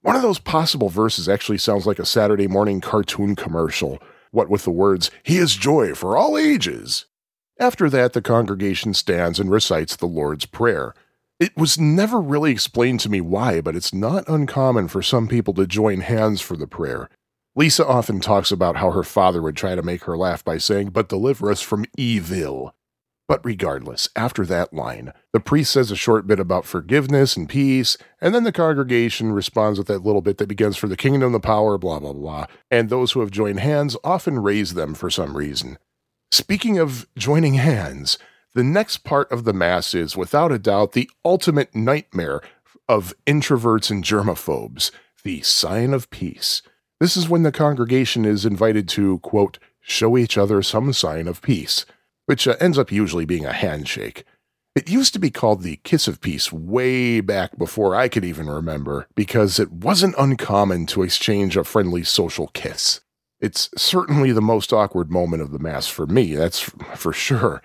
One 0.02 0.14
of 0.14 0.22
those 0.22 0.38
possible 0.38 0.88
verses 0.88 1.28
actually 1.28 1.58
sounds 1.58 1.86
like 1.86 1.98
a 1.98 2.06
Saturday 2.06 2.46
morning 2.46 2.80
cartoon 2.80 3.34
commercial, 3.34 3.98
what 4.30 4.48
with 4.48 4.64
the 4.64 4.70
words, 4.70 5.10
He 5.22 5.38
is 5.38 5.56
joy 5.56 5.94
for 5.94 6.16
all 6.16 6.38
ages. 6.38 7.06
After 7.62 7.88
that, 7.90 8.12
the 8.12 8.20
congregation 8.20 8.92
stands 8.92 9.38
and 9.38 9.48
recites 9.48 9.94
the 9.94 10.06
Lord's 10.06 10.46
Prayer. 10.46 10.94
It 11.38 11.56
was 11.56 11.78
never 11.78 12.20
really 12.20 12.50
explained 12.50 12.98
to 13.00 13.08
me 13.08 13.20
why, 13.20 13.60
but 13.60 13.76
it's 13.76 13.94
not 13.94 14.28
uncommon 14.28 14.88
for 14.88 15.00
some 15.00 15.28
people 15.28 15.54
to 15.54 15.64
join 15.68 16.00
hands 16.00 16.40
for 16.40 16.56
the 16.56 16.66
prayer. 16.66 17.08
Lisa 17.54 17.86
often 17.86 18.18
talks 18.18 18.50
about 18.50 18.78
how 18.78 18.90
her 18.90 19.04
father 19.04 19.40
would 19.40 19.56
try 19.56 19.76
to 19.76 19.82
make 19.82 20.02
her 20.06 20.16
laugh 20.18 20.44
by 20.44 20.58
saying, 20.58 20.88
But 20.88 21.08
deliver 21.08 21.52
us 21.52 21.60
from 21.60 21.84
evil. 21.96 22.74
But 23.28 23.44
regardless, 23.44 24.08
after 24.16 24.44
that 24.46 24.74
line, 24.74 25.12
the 25.32 25.38
priest 25.38 25.70
says 25.70 25.92
a 25.92 25.96
short 25.96 26.26
bit 26.26 26.40
about 26.40 26.64
forgiveness 26.64 27.36
and 27.36 27.48
peace, 27.48 27.96
and 28.20 28.34
then 28.34 28.42
the 28.42 28.50
congregation 28.50 29.30
responds 29.30 29.78
with 29.78 29.86
that 29.86 30.02
little 30.02 30.20
bit 30.20 30.38
that 30.38 30.48
begins 30.48 30.76
for 30.76 30.88
the 30.88 30.96
kingdom, 30.96 31.30
the 31.30 31.38
power, 31.38 31.78
blah, 31.78 32.00
blah, 32.00 32.12
blah, 32.12 32.46
and 32.72 32.90
those 32.90 33.12
who 33.12 33.20
have 33.20 33.30
joined 33.30 33.60
hands 33.60 33.96
often 34.02 34.40
raise 34.40 34.74
them 34.74 34.94
for 34.94 35.10
some 35.10 35.36
reason. 35.36 35.78
Speaking 36.32 36.78
of 36.78 37.06
joining 37.14 37.54
hands, 37.54 38.16
the 38.54 38.64
next 38.64 39.04
part 39.04 39.30
of 39.30 39.44
the 39.44 39.52
Mass 39.52 39.92
is, 39.92 40.16
without 40.16 40.50
a 40.50 40.58
doubt, 40.58 40.92
the 40.92 41.10
ultimate 41.26 41.74
nightmare 41.76 42.40
of 42.88 43.12
introverts 43.26 43.90
and 43.90 44.02
germaphobes 44.02 44.90
the 45.24 45.42
sign 45.42 45.92
of 45.92 46.08
peace. 46.08 46.62
This 47.00 47.18
is 47.18 47.28
when 47.28 47.42
the 47.42 47.52
congregation 47.52 48.24
is 48.24 48.46
invited 48.46 48.88
to, 48.88 49.18
quote, 49.18 49.58
show 49.82 50.16
each 50.16 50.38
other 50.38 50.62
some 50.62 50.94
sign 50.94 51.28
of 51.28 51.42
peace, 51.42 51.84
which 52.24 52.48
uh, 52.48 52.56
ends 52.58 52.78
up 52.78 52.90
usually 52.90 53.26
being 53.26 53.44
a 53.44 53.52
handshake. 53.52 54.24
It 54.74 54.88
used 54.88 55.12
to 55.12 55.20
be 55.20 55.30
called 55.30 55.62
the 55.62 55.80
Kiss 55.84 56.08
of 56.08 56.22
Peace 56.22 56.50
way 56.50 57.20
back 57.20 57.58
before 57.58 57.94
I 57.94 58.08
could 58.08 58.24
even 58.24 58.48
remember, 58.48 59.06
because 59.14 59.60
it 59.60 59.70
wasn't 59.70 60.14
uncommon 60.16 60.86
to 60.86 61.02
exchange 61.02 61.58
a 61.58 61.62
friendly 61.64 62.04
social 62.04 62.46
kiss. 62.54 63.01
It's 63.42 63.68
certainly 63.76 64.30
the 64.30 64.40
most 64.40 64.72
awkward 64.72 65.10
moment 65.10 65.42
of 65.42 65.50
the 65.50 65.58
Mass 65.58 65.88
for 65.88 66.06
me, 66.06 66.36
that's 66.36 66.60
for 66.60 67.12
sure. 67.12 67.60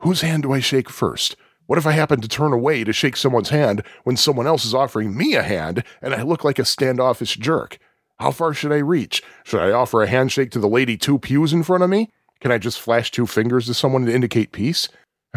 Whose 0.00 0.20
hand 0.20 0.42
do 0.42 0.52
I 0.52 0.60
shake 0.60 0.90
first? 0.90 1.36
What 1.66 1.78
if 1.78 1.86
I 1.86 1.92
happen 1.92 2.20
to 2.20 2.28
turn 2.28 2.52
away 2.52 2.84
to 2.84 2.92
shake 2.92 3.16
someone's 3.16 3.48
hand 3.48 3.82
when 4.04 4.18
someone 4.18 4.46
else 4.46 4.66
is 4.66 4.74
offering 4.74 5.16
me 5.16 5.34
a 5.34 5.42
hand 5.42 5.84
and 6.02 6.14
I 6.14 6.20
look 6.20 6.44
like 6.44 6.58
a 6.58 6.66
standoffish 6.66 7.36
jerk? 7.36 7.78
How 8.18 8.30
far 8.30 8.52
should 8.52 8.72
I 8.72 8.78
reach? 8.78 9.22
Should 9.42 9.60
I 9.60 9.72
offer 9.72 10.02
a 10.02 10.06
handshake 10.06 10.50
to 10.50 10.58
the 10.58 10.68
lady 10.68 10.98
two 10.98 11.18
pews 11.18 11.54
in 11.54 11.62
front 11.62 11.82
of 11.82 11.88
me? 11.88 12.10
Can 12.40 12.52
I 12.52 12.58
just 12.58 12.78
flash 12.78 13.10
two 13.10 13.26
fingers 13.26 13.64
to 13.66 13.74
someone 13.74 14.04
to 14.04 14.14
indicate 14.14 14.52
peace? 14.52 14.90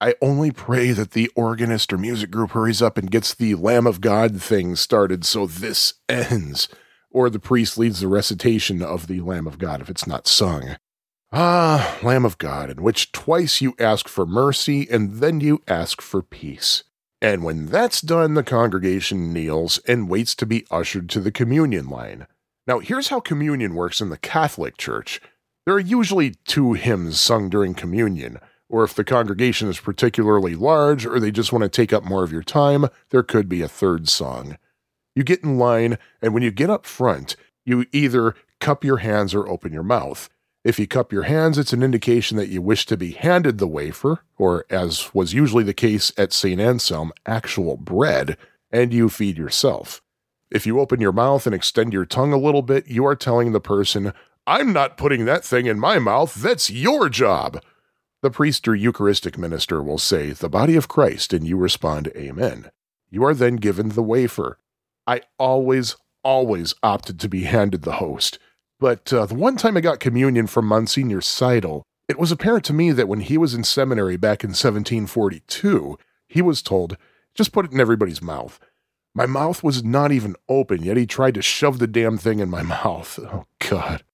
I 0.00 0.14
only 0.22 0.50
pray 0.50 0.92
that 0.92 1.10
the 1.10 1.30
organist 1.34 1.92
or 1.92 1.98
music 1.98 2.30
group 2.30 2.52
hurries 2.52 2.80
up 2.80 2.96
and 2.96 3.10
gets 3.10 3.34
the 3.34 3.54
Lamb 3.54 3.86
of 3.86 4.00
God 4.00 4.40
thing 4.40 4.76
started 4.76 5.26
so 5.26 5.46
this 5.46 5.92
ends, 6.08 6.70
or 7.10 7.28
the 7.28 7.38
priest 7.38 7.76
leads 7.76 8.00
the 8.00 8.08
recitation 8.08 8.82
of 8.82 9.06
the 9.06 9.20
Lamb 9.20 9.46
of 9.46 9.58
God 9.58 9.80
if 9.80 9.90
it's 9.90 10.06
not 10.06 10.26
sung. 10.26 10.76
Ah, 11.32 11.98
Lamb 12.02 12.24
of 12.24 12.38
God, 12.38 12.70
in 12.70 12.82
which 12.82 13.12
twice 13.12 13.60
you 13.60 13.74
ask 13.78 14.08
for 14.08 14.26
mercy 14.26 14.88
and 14.90 15.14
then 15.20 15.40
you 15.40 15.62
ask 15.68 16.00
for 16.00 16.22
peace. 16.22 16.82
And 17.22 17.44
when 17.44 17.66
that's 17.66 18.00
done, 18.00 18.34
the 18.34 18.42
congregation 18.42 19.32
kneels 19.32 19.78
and 19.86 20.08
waits 20.08 20.34
to 20.36 20.46
be 20.46 20.66
ushered 20.70 21.08
to 21.10 21.20
the 21.20 21.30
communion 21.30 21.88
line. 21.88 22.26
Now, 22.66 22.78
here's 22.78 23.08
how 23.08 23.20
communion 23.20 23.74
works 23.74 24.00
in 24.00 24.10
the 24.10 24.16
Catholic 24.16 24.76
Church. 24.76 25.20
There 25.66 25.74
are 25.74 25.80
usually 25.80 26.34
two 26.46 26.72
hymns 26.72 27.20
sung 27.20 27.48
during 27.50 27.74
communion, 27.74 28.38
or 28.68 28.84
if 28.84 28.94
the 28.94 29.04
congregation 29.04 29.68
is 29.68 29.78
particularly 29.78 30.54
large 30.54 31.04
or 31.04 31.20
they 31.20 31.30
just 31.30 31.52
want 31.52 31.62
to 31.62 31.68
take 31.68 31.92
up 31.92 32.04
more 32.04 32.24
of 32.24 32.32
your 32.32 32.42
time, 32.42 32.86
there 33.10 33.22
could 33.22 33.48
be 33.48 33.60
a 33.60 33.68
third 33.68 34.08
song. 34.08 34.56
You 35.14 35.24
get 35.24 35.42
in 35.42 35.58
line, 35.58 35.98
and 36.22 36.32
when 36.32 36.42
you 36.42 36.50
get 36.50 36.70
up 36.70 36.86
front, 36.86 37.36
you 37.64 37.86
either 37.92 38.34
cup 38.60 38.84
your 38.84 38.98
hands 38.98 39.34
or 39.34 39.48
open 39.48 39.72
your 39.72 39.82
mouth. 39.82 40.28
If 40.62 40.78
you 40.78 40.86
cup 40.86 41.12
your 41.12 41.22
hands, 41.22 41.56
it's 41.56 41.72
an 41.72 41.82
indication 41.82 42.36
that 42.36 42.50
you 42.50 42.60
wish 42.60 42.84
to 42.86 42.96
be 42.96 43.12
handed 43.12 43.58
the 43.58 43.66
wafer, 43.66 44.20
or 44.36 44.66
as 44.68 45.14
was 45.14 45.32
usually 45.32 45.64
the 45.64 45.72
case 45.72 46.12
at 46.18 46.32
St. 46.32 46.60
Anselm, 46.60 47.12
actual 47.24 47.76
bread, 47.76 48.36
and 48.70 48.92
you 48.92 49.08
feed 49.08 49.38
yourself. 49.38 50.02
If 50.50 50.66
you 50.66 50.78
open 50.78 51.00
your 51.00 51.12
mouth 51.12 51.46
and 51.46 51.54
extend 51.54 51.92
your 51.92 52.04
tongue 52.04 52.32
a 52.32 52.38
little 52.38 52.62
bit, 52.62 52.88
you 52.88 53.06
are 53.06 53.16
telling 53.16 53.52
the 53.52 53.60
person, 53.60 54.12
I'm 54.46 54.72
not 54.72 54.98
putting 54.98 55.24
that 55.24 55.44
thing 55.44 55.66
in 55.66 55.78
my 55.78 55.98
mouth, 55.98 56.34
that's 56.34 56.70
your 56.70 57.08
job. 57.08 57.62
The 58.22 58.30
priest 58.30 58.68
or 58.68 58.74
Eucharistic 58.74 59.38
minister 59.38 59.82
will 59.82 59.98
say, 59.98 60.32
The 60.32 60.50
body 60.50 60.76
of 60.76 60.88
Christ, 60.88 61.32
and 61.32 61.46
you 61.46 61.56
respond, 61.56 62.08
Amen. 62.16 62.70
You 63.10 63.24
are 63.24 63.34
then 63.34 63.56
given 63.56 63.90
the 63.90 64.02
wafer. 64.02 64.58
I 65.10 65.22
always, 65.40 65.96
always 66.22 66.72
opted 66.84 67.18
to 67.18 67.28
be 67.28 67.42
handed 67.42 67.82
the 67.82 67.94
host. 67.94 68.38
But 68.78 69.12
uh, 69.12 69.26
the 69.26 69.34
one 69.34 69.56
time 69.56 69.76
I 69.76 69.80
got 69.80 69.98
communion 69.98 70.46
from 70.46 70.68
Monsignor 70.68 71.20
Seidel, 71.20 71.82
it 72.08 72.16
was 72.16 72.30
apparent 72.30 72.64
to 72.66 72.72
me 72.72 72.92
that 72.92 73.08
when 73.08 73.18
he 73.18 73.36
was 73.36 73.52
in 73.52 73.64
seminary 73.64 74.16
back 74.16 74.44
in 74.44 74.50
1742, 74.50 75.98
he 76.28 76.40
was 76.40 76.62
told, 76.62 76.96
just 77.34 77.50
put 77.50 77.64
it 77.64 77.72
in 77.72 77.80
everybody's 77.80 78.22
mouth. 78.22 78.60
My 79.12 79.26
mouth 79.26 79.64
was 79.64 79.82
not 79.82 80.12
even 80.12 80.36
open, 80.48 80.84
yet 80.84 80.96
he 80.96 81.06
tried 81.06 81.34
to 81.34 81.42
shove 81.42 81.80
the 81.80 81.88
damn 81.88 82.16
thing 82.16 82.38
in 82.38 82.48
my 82.48 82.62
mouth. 82.84 83.18
Oh, 83.20 83.46
God. 83.58 84.04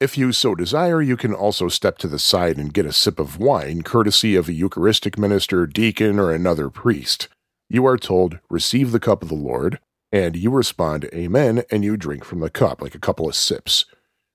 If 0.00 0.18
you 0.18 0.32
so 0.32 0.54
desire, 0.54 1.00
you 1.00 1.16
can 1.16 1.32
also 1.32 1.68
step 1.68 1.96
to 1.98 2.08
the 2.08 2.18
side 2.18 2.58
and 2.58 2.74
get 2.74 2.84
a 2.84 2.92
sip 2.92 3.18
of 3.18 3.38
wine, 3.38 3.80
courtesy 3.80 4.36
of 4.36 4.50
a 4.50 4.52
Eucharistic 4.52 5.16
minister, 5.16 5.66
deacon, 5.66 6.18
or 6.18 6.30
another 6.30 6.68
priest. 6.68 7.28
You 7.70 7.86
are 7.86 7.96
told, 7.96 8.38
Receive 8.50 8.92
the 8.92 9.00
cup 9.00 9.22
of 9.22 9.30
the 9.30 9.34
Lord, 9.34 9.78
and 10.12 10.36
you 10.36 10.50
respond, 10.50 11.08
Amen, 11.14 11.64
and 11.70 11.82
you 11.82 11.96
drink 11.96 12.24
from 12.24 12.40
the 12.40 12.50
cup, 12.50 12.82
like 12.82 12.94
a 12.94 13.00
couple 13.00 13.26
of 13.26 13.34
sips. 13.34 13.86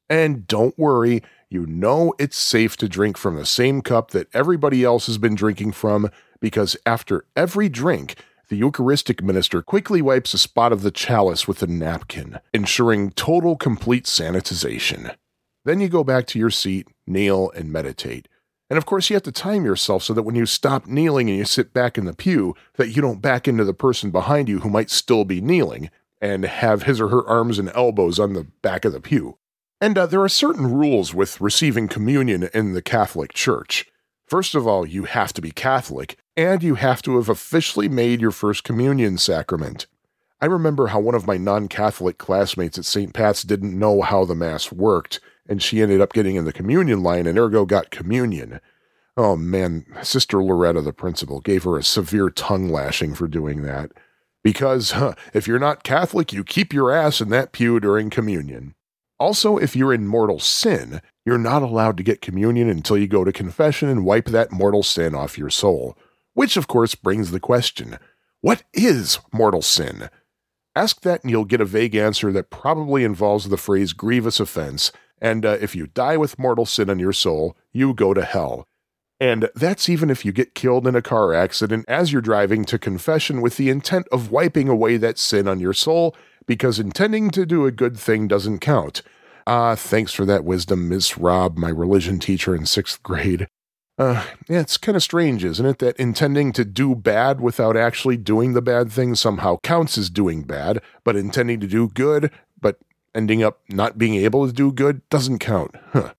And 0.10 0.48
don't 0.48 0.78
worry, 0.78 1.22
you 1.50 1.66
know 1.66 2.14
it's 2.20 2.38
safe 2.38 2.76
to 2.78 2.90
drink 2.90 3.18
from 3.18 3.36
the 3.36 3.46
same 3.46 3.82
cup 3.82 4.12
that 4.12 4.28
everybody 4.34 4.84
else 4.84 5.06
has 5.06 5.18
been 5.18 5.36
drinking 5.36 5.74
from 5.74 6.10
because 6.42 6.76
after 6.86 7.26
every 7.36 7.70
drink, 7.70 8.16
the 8.50 8.58
Eucharistic 8.58 9.22
minister 9.22 9.62
quickly 9.62 10.02
wipes 10.02 10.34
a 10.34 10.38
spot 10.38 10.72
of 10.72 10.82
the 10.82 10.92
chalice 10.92 11.48
with 11.48 11.62
a 11.62 11.68
napkin, 11.68 12.40
ensuring 12.54 13.12
total 13.12 13.58
complete 13.58 14.06
sanitization. 14.06 15.16
Then 15.66 15.82
you 15.82 15.90
go 15.90 16.04
back 16.04 16.28
to 16.28 16.40
your 16.40 16.50
seat, 16.50 16.88
kneel, 17.06 17.52
and 17.52 17.72
meditate. 17.72 18.30
And 18.70 18.78
of 18.78 18.86
course, 18.86 19.10
you 19.10 19.16
have 19.16 19.24
to 19.24 19.32
time 19.32 19.64
yourself 19.64 20.04
so 20.04 20.14
that 20.14 20.24
when 20.24 20.36
you 20.36 20.46
stop 20.46 20.88
kneeling 20.88 21.30
and 21.30 21.38
you 21.38 21.46
sit 21.46 21.74
back 21.74 21.98
in 21.98 22.06
the 22.06 22.14
pew, 22.14 22.56
that 22.76 22.90
you 22.90 23.02
don't 23.02 23.22
back 23.22 23.48
into 23.48 23.64
the 23.64 23.74
person 23.74 24.12
behind 24.12 24.50
you 24.50 24.60
who 24.60 24.70
might 24.70 24.90
still 24.90 25.24
be 25.24 25.40
kneeling 25.40 25.90
and 26.22 26.44
have 26.44 26.84
his 26.84 27.00
or 27.00 27.08
her 27.10 27.26
arms 27.28 27.60
and 27.60 27.70
elbows 27.70 28.20
on 28.20 28.34
the 28.34 28.48
back 28.62 28.84
of 28.84 28.92
the 28.92 29.00
pew. 29.00 29.38
And 29.80 29.98
uh, 29.98 30.08
there 30.08 30.24
are 30.24 30.30
certain 30.30 30.74
rules 30.74 31.14
with 31.14 31.40
receiving 31.40 31.88
communion 31.88 32.50
in 32.54 32.74
the 32.74 32.82
Catholic 32.82 33.34
Church. 33.34 33.86
First 34.26 34.56
of 34.56 34.68
all, 34.68 34.86
you 34.86 35.04
have 35.04 35.32
to 35.34 35.42
be 35.42 35.52
Catholic, 35.52 36.18
and 36.36 36.62
you 36.62 36.76
have 36.76 37.02
to 37.04 37.16
have 37.16 37.30
officially 37.30 37.88
made 37.88 38.20
your 38.20 38.32
first 38.32 38.64
communion 38.64 39.18
sacrament. 39.18 39.86
I 40.42 40.48
remember 40.48 40.88
how 40.88 41.00
one 41.00 41.16
of 41.16 41.26
my 41.26 41.38
non 41.38 41.68
Catholic 41.68 42.18
classmates 42.18 42.78
at 42.78 42.86
St. 42.86 43.14
Pat's 43.14 43.44
didn't 43.44 43.78
know 43.78 44.02
how 44.02 44.26
the 44.26 44.36
Mass 44.36 44.72
worked, 44.72 45.20
and 45.48 45.62
she 45.62 45.82
ended 45.82 46.02
up 46.02 46.14
getting 46.14 46.36
in 46.36 46.46
the 46.46 46.54
communion 46.54 47.04
line 47.04 47.28
and 47.28 47.38
ergo 47.38 47.66
got 47.66 47.92
communion. 47.92 48.60
Oh 49.16 49.36
man, 49.36 49.86
Sister 50.04 50.44
Loretta, 50.44 50.82
the 50.82 50.94
principal, 50.94 51.42
gave 51.42 51.64
her 51.64 51.78
a 51.78 51.84
severe 51.84 52.30
tongue 52.30 52.70
lashing 52.70 53.16
for 53.16 53.28
doing 53.28 53.64
that. 53.64 53.92
Because 54.44 54.92
huh, 54.92 55.14
if 55.34 55.48
you're 55.48 55.60
not 55.60 55.84
Catholic, 55.84 56.32
you 56.32 56.44
keep 56.44 56.72
your 56.72 56.92
ass 56.92 57.20
in 57.20 57.30
that 57.30 57.52
pew 57.52 57.80
during 57.80 58.10
communion. 58.10 58.76
Also, 59.20 59.58
if 59.58 59.76
you're 59.76 59.94
in 59.94 60.08
mortal 60.08 60.40
sin, 60.40 61.02
you're 61.26 61.40
not 61.40 61.64
allowed 61.64 61.98
to 61.98 62.04
get 62.04 62.22
communion 62.22 62.70
until 62.70 62.98
you 62.98 63.08
go 63.08 63.24
to 63.24 63.34
confession 63.34 63.90
and 63.90 64.06
wipe 64.06 64.26
that 64.26 64.52
mortal 64.52 64.84
sin 64.84 65.16
off 65.16 65.38
your 65.38 65.50
soul. 65.50 65.98
Which, 66.34 66.56
of 66.56 66.68
course, 66.68 66.94
brings 66.94 67.32
the 67.32 67.40
question 67.40 67.98
what 68.42 68.64
is 68.74 69.20
mortal 69.34 69.64
sin? 69.64 70.10
Ask 70.76 71.02
that 71.02 71.24
and 71.24 71.32
you'll 71.32 71.46
get 71.46 71.60
a 71.60 71.66
vague 71.66 71.96
answer 71.96 72.32
that 72.32 72.52
probably 72.52 73.04
involves 73.04 73.50
the 73.50 73.58
phrase 73.58 73.94
grievous 73.94 74.40
offense, 74.40 74.92
and 75.22 75.46
uh, 75.46 75.58
if 75.60 75.76
you 75.76 75.88
die 75.88 76.18
with 76.18 76.40
mortal 76.40 76.66
sin 76.66 76.90
on 76.90 77.00
your 77.00 77.14
soul, 77.14 77.56
you 77.72 77.94
go 77.94 78.14
to 78.14 78.24
hell. 78.24 78.68
And 79.20 79.50
that's 79.56 79.90
even 79.90 80.10
if 80.10 80.24
you 80.24 80.32
get 80.32 80.54
killed 80.54 80.86
in 80.86 80.96
a 80.96 81.02
car 81.02 81.34
accident 81.34 81.86
as 81.88 82.12
you're 82.12 82.22
driving 82.22 82.66
to 82.66 82.78
confession 82.78 83.42
with 83.42 83.58
the 83.58 83.70
intent 83.70 84.08
of 84.12 84.32
wiping 84.32 84.70
away 84.70 84.98
that 84.98 85.18
sin 85.18 85.48
on 85.48 85.60
your 85.60 85.74
soul 85.74 86.16
because 86.46 86.80
intending 86.80 87.32
to 87.32 87.46
do 87.46 87.66
a 87.66 87.72
good 87.72 87.98
thing 87.98 88.28
doesn't 88.28 88.60
count. 88.60 89.02
Ah, 89.48 89.76
thanks 89.76 90.14
for 90.14 90.26
that 90.26 90.44
wisdom, 90.44 90.90
Miss 90.90 91.18
Robb, 91.18 91.58
my 91.58 91.70
religion 91.70 92.20
teacher 92.20 92.56
in 92.56 92.66
sixth 92.66 93.02
grade. 93.02 93.48
Uh, 93.98 94.24
yeah, 94.48 94.60
it's 94.60 94.78
kind 94.78 94.96
of 94.96 95.02
strange, 95.02 95.44
isn't 95.44 95.66
it, 95.66 95.80
that 95.80 95.98
intending 95.98 96.54
to 96.54 96.64
do 96.64 96.94
bad 96.94 97.42
without 97.42 97.76
actually 97.76 98.18
doing 98.18 98.54
the 98.54 98.62
bad 98.62 98.92
thing 98.92 99.16
somehow 99.16 99.58
counts 99.64 99.98
as 99.98 100.10
doing 100.12 100.44
bad, 100.44 100.82
but 101.04 101.16
intending 101.16 101.60
to 101.60 101.68
do 101.68 101.88
good, 101.88 102.32
but 102.62 102.78
ending 103.18 103.44
up 103.44 103.60
not 103.68 103.98
being 103.98 104.16
able 104.16 104.46
to 104.46 104.54
do 104.54 104.72
good 104.72 105.08
doesn't 105.10 105.40
count. 105.40 105.76
Huh. 105.92 106.14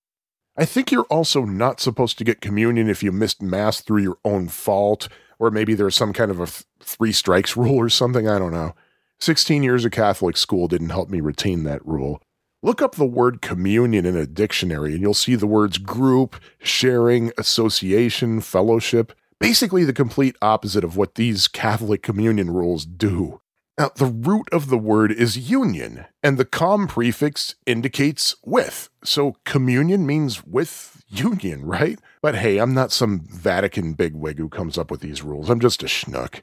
I 0.57 0.65
think 0.65 0.91
you're 0.91 1.05
also 1.05 1.45
not 1.45 1.79
supposed 1.79 2.19
to 2.19 2.25
get 2.25 2.41
communion 2.41 2.91
if 2.91 3.03
you 3.03 3.13
missed 3.13 3.41
Mass 3.41 3.81
through 3.81 4.03
your 4.03 4.19
own 4.25 4.49
fault, 4.49 5.09
or 5.39 5.53
maybe 5.53 5.75
there's 5.75 5.95
some 5.95 6.13
kind 6.13 6.33
of 6.33 6.41
a 6.41 6.47
th- 6.47 6.65
three 6.83 7.13
strikes 7.13 7.57
rule 7.57 7.77
or 7.77 7.89
something. 7.89 8.29
I 8.29 8.41
don't 8.41 8.53
know. 8.53 8.75
16 9.21 9.63
years 9.63 9.85
of 9.85 9.93
Catholic 9.93 10.37
school 10.37 10.67
didn't 10.67 10.91
help 10.91 11.11
me 11.11 11.21
retain 11.21 11.63
that 11.63 11.87
rule. 11.87 12.21
Look 12.61 12.83
up 12.83 12.97
the 12.97 13.07
word 13.07 13.41
communion 13.41 14.05
in 14.05 14.17
a 14.17 14.27
dictionary 14.27 14.93
and 14.93 15.01
you'll 15.01 15.15
see 15.15 15.37
the 15.37 15.47
words 15.47 15.79
group, 15.79 16.35
sharing, 16.59 17.31
association, 17.39 18.41
fellowship. 18.41 19.13
Basically, 19.39 19.85
the 19.85 19.93
complete 19.93 20.35
opposite 20.43 20.83
of 20.83 20.97
what 20.97 21.15
these 21.15 21.47
Catholic 21.47 22.03
communion 22.03 22.51
rules 22.51 22.85
do. 22.85 23.41
Now, 23.79 23.93
the 23.95 24.07
root 24.07 24.49
of 24.51 24.71
the 24.71 24.79
word 24.79 25.13
is 25.13 25.51
union, 25.51 26.07
and 26.21 26.37
the 26.37 26.45
com 26.45 26.89
prefix 26.89 27.55
indicates 27.65 28.35
with. 28.45 28.91
So, 29.05 29.37
communion 29.45 30.05
means 30.05 30.45
with 30.45 31.05
union, 31.07 31.65
right? 31.65 32.01
But 32.21 32.35
hey, 32.35 32.59
I'm 32.59 32.75
not 32.75 32.91
some 32.91 33.21
Vatican 33.31 33.93
bigwig 33.93 34.39
who 34.39 34.49
comes 34.49 34.77
up 34.77 34.91
with 34.91 35.01
these 35.01 35.23
rules. 35.23 35.49
I'm 35.49 35.61
just 35.61 35.85
a 35.85 35.87
schnook. 35.87 36.43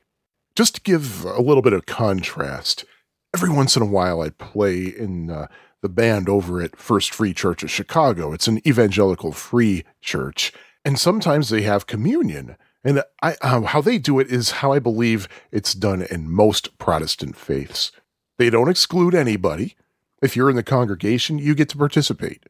Just 0.55 0.75
to 0.75 0.81
give 0.81 1.25
a 1.25 1.41
little 1.41 1.61
bit 1.61 1.73
of 1.73 1.85
contrast, 1.85 2.85
every 3.33 3.49
once 3.49 3.75
in 3.75 3.83
a 3.83 3.87
while 3.87 4.21
I 4.21 4.29
play 4.29 4.85
in 4.85 5.29
uh, 5.29 5.47
the 5.81 5.89
band 5.89 6.29
over 6.29 6.61
at 6.61 6.77
First 6.77 7.13
Free 7.13 7.33
Church 7.33 7.63
of 7.63 7.69
Chicago. 7.69 8.31
It's 8.31 8.47
an 8.47 8.65
evangelical 8.65 9.33
free 9.33 9.83
church, 9.99 10.53
and 10.85 10.97
sometimes 10.97 11.49
they 11.49 11.63
have 11.63 11.85
communion. 11.85 12.55
And 12.85 13.03
I, 13.21 13.35
um, 13.41 13.63
how 13.63 13.81
they 13.81 13.97
do 13.97 14.19
it 14.19 14.31
is 14.31 14.51
how 14.51 14.71
I 14.71 14.79
believe 14.79 15.27
it's 15.51 15.73
done 15.73 16.03
in 16.03 16.29
most 16.29 16.77
Protestant 16.77 17.35
faiths. 17.35 17.91
They 18.37 18.51
don't 18.51 18.69
exclude 18.69 19.15
anybody. 19.15 19.75
If 20.21 20.35
you're 20.35 20.51
in 20.51 20.55
the 20.55 20.63
congregation, 20.63 21.39
you 21.39 21.55
get 21.55 21.67
to 21.69 21.77
participate. 21.77 22.43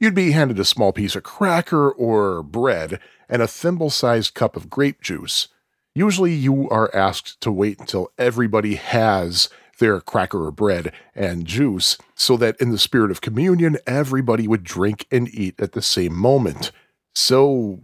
You'd 0.00 0.14
be 0.14 0.32
handed 0.32 0.58
a 0.58 0.64
small 0.64 0.92
piece 0.92 1.14
of 1.14 1.22
cracker 1.22 1.90
or 1.90 2.42
bread 2.42 2.98
and 3.28 3.42
a 3.42 3.46
thimble 3.46 3.90
sized 3.90 4.34
cup 4.34 4.56
of 4.56 4.70
grape 4.70 5.02
juice. 5.02 5.48
Usually, 5.94 6.32
you 6.32 6.70
are 6.70 6.94
asked 6.94 7.40
to 7.42 7.52
wait 7.52 7.78
until 7.78 8.10
everybody 8.16 8.76
has 8.76 9.50
their 9.78 10.00
cracker 10.00 10.46
or 10.46 10.50
bread 10.50 10.92
and 11.14 11.46
juice 11.46 11.98
so 12.14 12.36
that 12.38 12.58
in 12.60 12.70
the 12.70 12.78
spirit 12.78 13.10
of 13.10 13.20
communion, 13.20 13.76
everybody 13.86 14.48
would 14.48 14.64
drink 14.64 15.06
and 15.10 15.28
eat 15.34 15.60
at 15.60 15.72
the 15.72 15.82
same 15.82 16.14
moment. 16.14 16.72
So, 17.14 17.80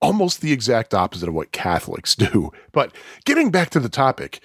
almost 0.00 0.40
the 0.40 0.52
exact 0.52 0.94
opposite 0.94 1.28
of 1.28 1.34
what 1.34 1.52
Catholics 1.52 2.14
do. 2.14 2.50
But 2.72 2.94
getting 3.24 3.50
back 3.50 3.70
to 3.70 3.80
the 3.80 3.88
topic, 3.88 4.40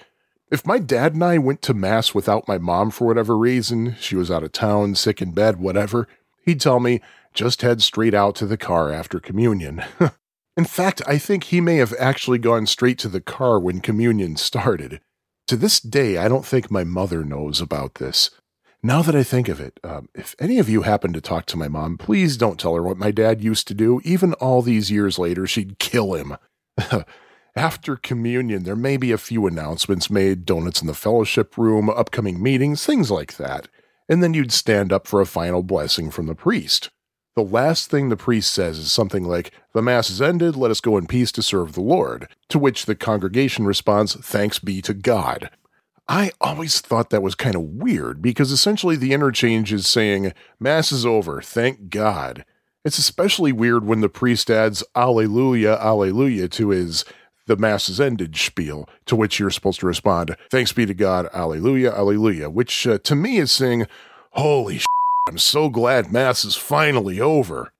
if 0.50 0.66
my 0.66 0.78
dad 0.78 1.14
and 1.14 1.24
I 1.24 1.38
went 1.38 1.62
to 1.62 1.74
Mass 1.74 2.14
without 2.14 2.48
my 2.48 2.58
mom 2.58 2.90
for 2.90 3.06
whatever 3.06 3.36
reason, 3.36 3.96
she 3.98 4.16
was 4.16 4.30
out 4.30 4.42
of 4.42 4.52
town, 4.52 4.94
sick 4.94 5.22
in 5.22 5.32
bed, 5.32 5.58
whatever, 5.58 6.08
he'd 6.44 6.60
tell 6.60 6.80
me, 6.80 7.00
just 7.34 7.62
head 7.62 7.82
straight 7.82 8.14
out 8.14 8.34
to 8.36 8.46
the 8.46 8.56
car 8.56 8.92
after 8.92 9.20
communion. 9.20 9.84
in 10.56 10.64
fact, 10.64 11.02
I 11.06 11.18
think 11.18 11.44
he 11.44 11.60
may 11.60 11.76
have 11.76 11.94
actually 11.98 12.38
gone 12.38 12.66
straight 12.66 12.98
to 13.00 13.08
the 13.08 13.20
car 13.20 13.60
when 13.60 13.80
communion 13.80 14.36
started. 14.36 15.00
To 15.48 15.56
this 15.56 15.78
day, 15.78 16.16
I 16.16 16.28
don't 16.28 16.46
think 16.46 16.70
my 16.70 16.82
mother 16.82 17.24
knows 17.24 17.60
about 17.60 17.94
this. 17.94 18.30
Now 18.86 19.02
that 19.02 19.16
I 19.16 19.24
think 19.24 19.48
of 19.48 19.58
it, 19.58 19.80
um, 19.82 20.08
if 20.14 20.36
any 20.38 20.60
of 20.60 20.68
you 20.68 20.82
happen 20.82 21.12
to 21.12 21.20
talk 21.20 21.46
to 21.46 21.56
my 21.56 21.66
mom, 21.66 21.98
please 21.98 22.36
don't 22.36 22.56
tell 22.56 22.76
her 22.76 22.84
what 22.84 22.96
my 22.96 23.10
dad 23.10 23.42
used 23.42 23.66
to 23.66 23.74
do. 23.74 24.00
Even 24.04 24.32
all 24.34 24.62
these 24.62 24.92
years 24.92 25.18
later, 25.18 25.44
she'd 25.44 25.80
kill 25.80 26.14
him. 26.14 26.36
After 27.56 27.96
communion, 27.96 28.62
there 28.62 28.76
may 28.76 28.96
be 28.96 29.10
a 29.10 29.18
few 29.18 29.48
announcements 29.48 30.08
made 30.08 30.44
donuts 30.44 30.80
in 30.80 30.86
the 30.86 30.94
fellowship 30.94 31.58
room, 31.58 31.90
upcoming 31.90 32.40
meetings, 32.40 32.86
things 32.86 33.10
like 33.10 33.38
that. 33.38 33.66
And 34.08 34.22
then 34.22 34.34
you'd 34.34 34.52
stand 34.52 34.92
up 34.92 35.08
for 35.08 35.20
a 35.20 35.26
final 35.26 35.64
blessing 35.64 36.12
from 36.12 36.26
the 36.26 36.36
priest. 36.36 36.90
The 37.34 37.42
last 37.42 37.90
thing 37.90 38.08
the 38.08 38.16
priest 38.16 38.54
says 38.54 38.78
is 38.78 38.92
something 38.92 39.24
like, 39.24 39.50
The 39.74 39.82
Mass 39.82 40.10
is 40.10 40.22
ended, 40.22 40.54
let 40.54 40.70
us 40.70 40.80
go 40.80 40.96
in 40.96 41.08
peace 41.08 41.32
to 41.32 41.42
serve 41.42 41.72
the 41.72 41.80
Lord. 41.80 42.28
To 42.50 42.58
which 42.60 42.86
the 42.86 42.94
congregation 42.94 43.66
responds, 43.66 44.14
Thanks 44.14 44.60
be 44.60 44.80
to 44.82 44.94
God. 44.94 45.50
I 46.08 46.30
always 46.40 46.80
thought 46.80 47.10
that 47.10 47.22
was 47.22 47.34
kind 47.34 47.56
of 47.56 47.62
weird 47.62 48.22
because 48.22 48.52
essentially 48.52 48.96
the 48.96 49.12
interchange 49.12 49.72
is 49.72 49.88
saying, 49.88 50.32
Mass 50.60 50.92
is 50.92 51.04
over, 51.04 51.40
thank 51.42 51.90
God. 51.90 52.44
It's 52.84 52.98
especially 52.98 53.50
weird 53.50 53.84
when 53.84 54.00
the 54.00 54.08
priest 54.08 54.48
adds 54.48 54.84
Alleluia, 54.94 55.76
Alleluia 55.80 56.48
to 56.48 56.68
his 56.70 57.04
the 57.46 57.56
Mass 57.56 57.88
is 57.88 58.00
ended 58.00 58.36
spiel, 58.36 58.88
to 59.06 59.16
which 59.16 59.38
you're 59.38 59.50
supposed 59.50 59.80
to 59.80 59.86
respond, 59.86 60.36
Thanks 60.50 60.72
be 60.72 60.84
to 60.84 60.94
God, 60.94 61.28
Alleluia, 61.32 61.92
Alleluia, 61.92 62.50
which 62.50 62.86
uh, 62.86 62.98
to 62.98 63.14
me 63.14 63.38
is 63.38 63.52
saying, 63.52 63.86
Holy 64.32 64.78
sh! 64.78 64.86
I'm 65.28 65.38
so 65.38 65.68
glad 65.68 66.12
Mass 66.12 66.44
is 66.44 66.56
finally 66.56 67.20
over. 67.20 67.72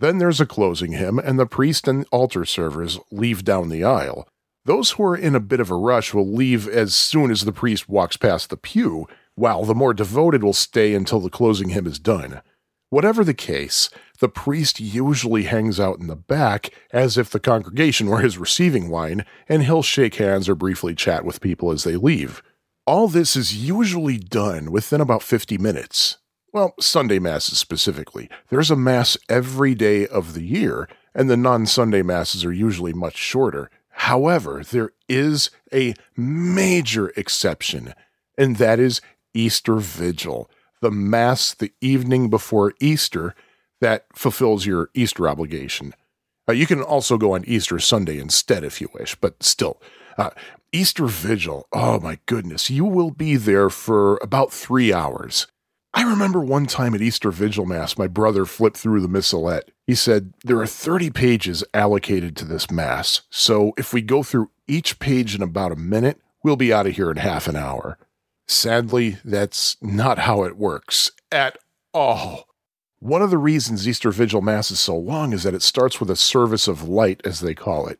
Then 0.00 0.18
there's 0.18 0.40
a 0.40 0.46
closing 0.46 0.92
hymn, 0.92 1.18
and 1.18 1.38
the 1.38 1.46
priest 1.46 1.86
and 1.86 2.04
altar 2.10 2.44
servers 2.44 2.98
leave 3.12 3.44
down 3.44 3.68
the 3.68 3.84
aisle. 3.84 4.26
Those 4.64 4.92
who 4.92 5.02
are 5.02 5.16
in 5.16 5.34
a 5.34 5.40
bit 5.40 5.58
of 5.58 5.72
a 5.72 5.76
rush 5.76 6.14
will 6.14 6.30
leave 6.30 6.68
as 6.68 6.94
soon 6.94 7.32
as 7.32 7.44
the 7.44 7.52
priest 7.52 7.88
walks 7.88 8.16
past 8.16 8.48
the 8.48 8.56
pew, 8.56 9.08
while 9.34 9.64
the 9.64 9.74
more 9.74 9.92
devoted 9.92 10.44
will 10.44 10.52
stay 10.52 10.94
until 10.94 11.18
the 11.18 11.30
closing 11.30 11.70
hymn 11.70 11.86
is 11.86 11.98
done. 11.98 12.42
Whatever 12.88 13.24
the 13.24 13.34
case, 13.34 13.90
the 14.20 14.28
priest 14.28 14.78
usually 14.78 15.44
hangs 15.44 15.80
out 15.80 15.98
in 15.98 16.06
the 16.06 16.14
back 16.14 16.70
as 16.92 17.18
if 17.18 17.30
the 17.30 17.40
congregation 17.40 18.06
were 18.06 18.20
his 18.20 18.38
receiving 18.38 18.88
line, 18.88 19.24
and 19.48 19.64
he'll 19.64 19.82
shake 19.82 20.16
hands 20.16 20.48
or 20.48 20.54
briefly 20.54 20.94
chat 20.94 21.24
with 21.24 21.40
people 21.40 21.72
as 21.72 21.82
they 21.82 21.96
leave. 21.96 22.40
All 22.86 23.08
this 23.08 23.34
is 23.34 23.56
usually 23.66 24.18
done 24.18 24.70
within 24.70 25.00
about 25.00 25.22
50 25.24 25.58
minutes. 25.58 26.18
Well, 26.52 26.74
Sunday 26.78 27.18
Masses 27.18 27.58
specifically. 27.58 28.28
There's 28.50 28.70
a 28.70 28.76
Mass 28.76 29.16
every 29.28 29.74
day 29.74 30.06
of 30.06 30.34
the 30.34 30.44
year, 30.44 30.88
and 31.14 31.28
the 31.28 31.36
non 31.36 31.66
Sunday 31.66 32.02
Masses 32.02 32.44
are 32.44 32.52
usually 32.52 32.92
much 32.92 33.16
shorter, 33.16 33.70
However, 34.02 34.64
there 34.64 34.90
is 35.08 35.50
a 35.72 35.94
major 36.16 37.10
exception, 37.10 37.94
and 38.36 38.56
that 38.56 38.80
is 38.80 39.00
Easter 39.32 39.76
Vigil, 39.76 40.50
the 40.80 40.90
Mass 40.90 41.54
the 41.54 41.72
evening 41.80 42.28
before 42.28 42.74
Easter 42.80 43.36
that 43.80 44.06
fulfills 44.12 44.66
your 44.66 44.90
Easter 44.92 45.28
obligation. 45.28 45.94
Uh, 46.48 46.52
you 46.52 46.66
can 46.66 46.82
also 46.82 47.16
go 47.16 47.36
on 47.36 47.44
Easter 47.46 47.78
Sunday 47.78 48.18
instead 48.18 48.64
if 48.64 48.80
you 48.80 48.88
wish, 48.92 49.14
but 49.14 49.40
still, 49.40 49.80
uh, 50.18 50.30
Easter 50.72 51.06
Vigil, 51.06 51.68
oh 51.72 52.00
my 52.00 52.18
goodness, 52.26 52.68
you 52.70 52.84
will 52.84 53.12
be 53.12 53.36
there 53.36 53.70
for 53.70 54.18
about 54.20 54.52
three 54.52 54.92
hours. 54.92 55.46
I 55.94 56.02
remember 56.02 56.40
one 56.40 56.66
time 56.66 56.96
at 56.96 57.02
Easter 57.02 57.30
Vigil 57.30 57.66
Mass, 57.66 57.96
my 57.96 58.08
brother 58.08 58.46
flipped 58.46 58.78
through 58.78 59.00
the 59.02 59.08
missalette. 59.08 59.68
He 59.86 59.94
said, 59.94 60.32
There 60.44 60.60
are 60.60 60.66
30 60.66 61.10
pages 61.10 61.64
allocated 61.74 62.36
to 62.36 62.44
this 62.44 62.70
Mass, 62.70 63.22
so 63.30 63.72
if 63.76 63.92
we 63.92 64.02
go 64.02 64.22
through 64.22 64.50
each 64.66 64.98
page 64.98 65.34
in 65.34 65.42
about 65.42 65.72
a 65.72 65.76
minute, 65.76 66.20
we'll 66.42 66.56
be 66.56 66.72
out 66.72 66.86
of 66.86 66.96
here 66.96 67.10
in 67.10 67.16
half 67.16 67.48
an 67.48 67.56
hour. 67.56 67.98
Sadly, 68.46 69.18
that's 69.24 69.76
not 69.80 70.20
how 70.20 70.44
it 70.44 70.56
works 70.56 71.10
at 71.30 71.58
all. 71.92 72.46
One 73.00 73.22
of 73.22 73.30
the 73.30 73.38
reasons 73.38 73.88
Easter 73.88 74.12
Vigil 74.12 74.42
Mass 74.42 74.70
is 74.70 74.78
so 74.78 74.96
long 74.96 75.32
is 75.32 75.42
that 75.42 75.54
it 75.54 75.62
starts 75.62 75.98
with 75.98 76.10
a 76.10 76.16
service 76.16 76.68
of 76.68 76.88
light, 76.88 77.20
as 77.24 77.40
they 77.40 77.54
call 77.54 77.88
it. 77.88 77.98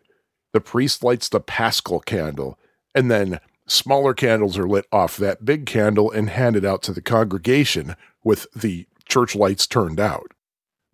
The 0.53 0.61
priest 0.61 1.03
lights 1.03 1.28
the 1.28 1.41
paschal 1.41 2.01
candle, 2.01 2.59
and 2.95 3.11
then 3.11 3.41
Smaller 3.66 4.12
candles 4.12 4.59
are 4.59 4.68
lit 4.68 4.87
off 4.93 5.16
that 5.16 5.45
big 5.45 5.66
candle 5.66 6.11
and 6.11 6.28
handed 6.28 6.64
out 6.64 6.83
to 6.83 6.93
the 6.93 7.01
congregation 7.01 7.97
with 8.24 8.47
the 8.55 8.87
church 9.09 9.35
lights 9.35 9.66
turned 9.66 10.01
out. 10.01 10.33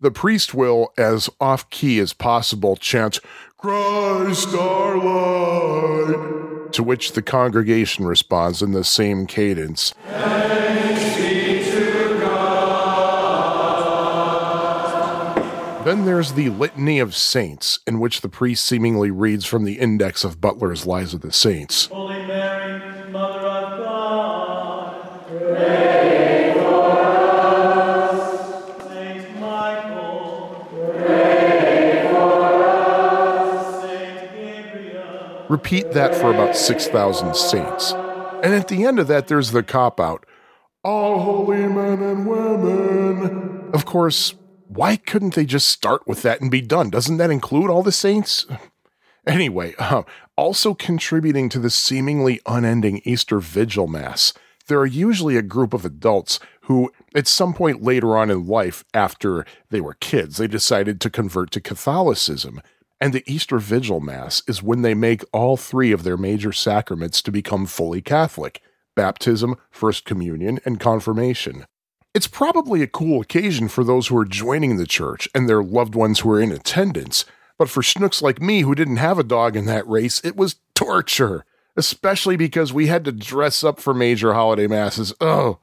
The 0.01 0.11
priest 0.11 0.53
will, 0.53 0.93
as 0.97 1.29
off 1.41 1.69
key 1.69 1.99
as 1.99 2.13
possible, 2.13 2.77
chant, 2.77 3.19
Christ 3.57 4.55
our 4.55 4.95
light, 4.97 6.71
to 6.71 6.81
which 6.81 7.11
the 7.11 7.21
congregation 7.21 8.05
responds 8.05 8.61
in 8.61 8.71
the 8.71 8.85
same 8.85 9.27
cadence. 9.27 9.93
Then 15.83 16.05
there's 16.05 16.31
the 16.33 16.49
Litany 16.49 16.99
of 16.99 17.13
Saints, 17.13 17.79
in 17.85 17.99
which 17.99 18.21
the 18.21 18.29
priest 18.29 18.63
seemingly 18.63 19.11
reads 19.11 19.43
from 19.45 19.65
the 19.65 19.79
index 19.79 20.23
of 20.23 20.39
Butler's 20.39 20.85
Lives 20.85 21.13
of 21.13 21.19
the 21.19 21.33
Saints. 21.33 21.87
Holy 21.87 22.25
Repeat 35.49 35.93
that 35.93 36.15
for 36.15 36.31
about 36.31 36.55
6,000 36.55 37.35
saints. 37.35 37.91
And 38.43 38.53
at 38.53 38.67
the 38.67 38.85
end 38.85 38.99
of 38.99 39.07
that, 39.07 39.27
there's 39.27 39.51
the 39.51 39.63
cop 39.63 39.99
out 39.99 40.25
All 40.83 41.19
holy 41.19 41.67
men 41.67 42.01
and 42.01 42.27
women. 42.27 43.71
Of 43.73 43.83
course, 43.83 44.35
why 44.67 44.95
couldn't 44.95 45.33
they 45.33 45.45
just 45.45 45.67
start 45.67 46.07
with 46.07 46.21
that 46.21 46.39
and 46.39 46.51
be 46.51 46.61
done? 46.61 46.91
Doesn't 46.91 47.17
that 47.17 47.31
include 47.31 47.69
all 47.69 47.83
the 47.83 47.91
saints? 47.91 48.45
Anyway, 49.27 49.75
uh, 49.77 50.01
also 50.37 50.73
contributing 50.73 51.49
to 51.49 51.59
the 51.59 51.69
seemingly 51.69 52.39
unending 52.47 52.99
Easter 53.03 53.39
Vigil 53.39 53.85
Mass, 53.85 54.33
there 54.67 54.79
are 54.79 54.87
usually 54.87 55.35
a 55.35 55.43
group 55.43 55.73
of 55.73 55.85
adults 55.85 56.39
who, 56.61 56.91
at 57.13 57.27
some 57.27 57.53
point 57.53 57.83
later 57.83 58.17
on 58.17 58.31
in 58.31 58.47
life, 58.47 58.83
after 58.91 59.45
they 59.69 59.81
were 59.81 59.95
kids, 59.95 60.37
they 60.37 60.47
decided 60.47 60.99
to 61.01 61.11
convert 61.11 61.51
to 61.51 61.61
Catholicism. 61.61 62.61
And 63.01 63.13
the 63.13 63.23
Easter 63.25 63.59
Vigil 63.59 63.99
Mass 64.01 64.43
is 64.47 64.61
when 64.61 64.81
they 64.81 64.93
make 64.93 65.23
all 65.31 65.55
three 65.55 65.91
of 65.91 66.03
their 66.03 66.17
major 66.17 66.51
sacraments 66.51 67.21
to 67.21 67.31
become 67.31 67.65
fully 67.65 68.01
Catholic 68.01 68.61
baptism, 68.95 69.55
First 69.71 70.03
Communion, 70.03 70.59
and 70.65 70.79
confirmation. 70.79 71.65
It's 72.13 72.27
probably 72.27 72.81
a 72.81 72.87
cool 72.87 73.21
occasion 73.21 73.69
for 73.69 73.83
those 73.83 74.07
who 74.07 74.17
are 74.17 74.25
joining 74.25 74.75
the 74.75 74.85
church 74.85 75.29
and 75.33 75.47
their 75.47 75.63
loved 75.63 75.95
ones 75.95 76.19
who 76.19 76.31
are 76.31 76.41
in 76.41 76.51
attendance, 76.51 77.23
but 77.57 77.69
for 77.69 77.81
schnooks 77.81 78.21
like 78.21 78.41
me 78.41 78.61
who 78.61 78.75
didn't 78.75 78.97
have 78.97 79.17
a 79.17 79.23
dog 79.23 79.55
in 79.55 79.65
that 79.67 79.87
race, 79.87 80.19
it 80.25 80.35
was 80.35 80.55
torture, 80.75 81.45
especially 81.77 82.35
because 82.35 82.73
we 82.73 82.87
had 82.87 83.05
to 83.05 83.11
dress 83.13 83.63
up 83.63 83.79
for 83.79 83.93
major 83.93 84.33
holiday 84.33 84.67
masses. 84.67 85.13
Oh, 85.21 85.59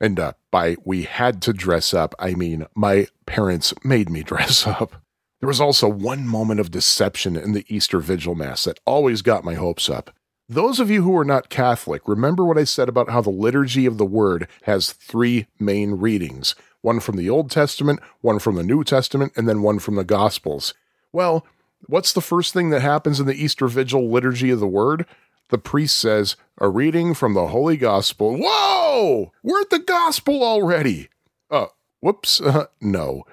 and 0.00 0.20
uh, 0.20 0.34
by 0.52 0.76
we 0.84 1.02
had 1.02 1.42
to 1.42 1.52
dress 1.52 1.92
up, 1.92 2.14
I 2.18 2.34
mean 2.34 2.66
my 2.74 3.08
parents 3.26 3.74
made 3.82 4.10
me 4.10 4.22
dress 4.24 4.66
up. 4.66 5.02
There 5.40 5.48
was 5.48 5.60
also 5.60 5.88
one 5.88 6.26
moment 6.26 6.58
of 6.58 6.70
deception 6.70 7.36
in 7.36 7.52
the 7.52 7.64
Easter 7.68 8.00
Vigil 8.00 8.34
Mass 8.34 8.64
that 8.64 8.80
always 8.84 9.22
got 9.22 9.44
my 9.44 9.54
hopes 9.54 9.88
up. 9.88 10.10
Those 10.48 10.80
of 10.80 10.90
you 10.90 11.02
who 11.02 11.16
are 11.16 11.24
not 11.24 11.50
Catholic, 11.50 12.08
remember 12.08 12.44
what 12.44 12.58
I 12.58 12.64
said 12.64 12.88
about 12.88 13.10
how 13.10 13.20
the 13.20 13.30
Liturgy 13.30 13.86
of 13.86 13.98
the 13.98 14.06
Word 14.06 14.48
has 14.62 14.92
three 14.92 15.46
main 15.60 15.92
readings 15.92 16.54
one 16.80 17.00
from 17.00 17.16
the 17.16 17.28
Old 17.28 17.50
Testament, 17.50 18.00
one 18.20 18.38
from 18.38 18.54
the 18.54 18.62
New 18.62 18.84
Testament, 18.84 19.32
and 19.36 19.48
then 19.48 19.62
one 19.62 19.78
from 19.78 19.96
the 19.96 20.04
Gospels. 20.04 20.74
Well, 21.12 21.44
what's 21.86 22.12
the 22.12 22.20
first 22.20 22.54
thing 22.54 22.70
that 22.70 22.82
happens 22.82 23.20
in 23.20 23.26
the 23.26 23.34
Easter 23.34 23.66
Vigil 23.66 24.10
Liturgy 24.10 24.50
of 24.50 24.60
the 24.60 24.66
Word? 24.66 25.04
The 25.50 25.58
priest 25.58 25.98
says, 25.98 26.36
A 26.58 26.68
reading 26.68 27.14
from 27.14 27.34
the 27.34 27.48
Holy 27.48 27.76
Gospel. 27.76 28.36
Whoa! 28.38 29.32
We're 29.42 29.60
at 29.60 29.70
the 29.70 29.80
Gospel 29.80 30.42
already! 30.42 31.08
Uh, 31.50 31.66
whoops, 32.00 32.40
uh, 32.40 32.66
no. 32.80 33.24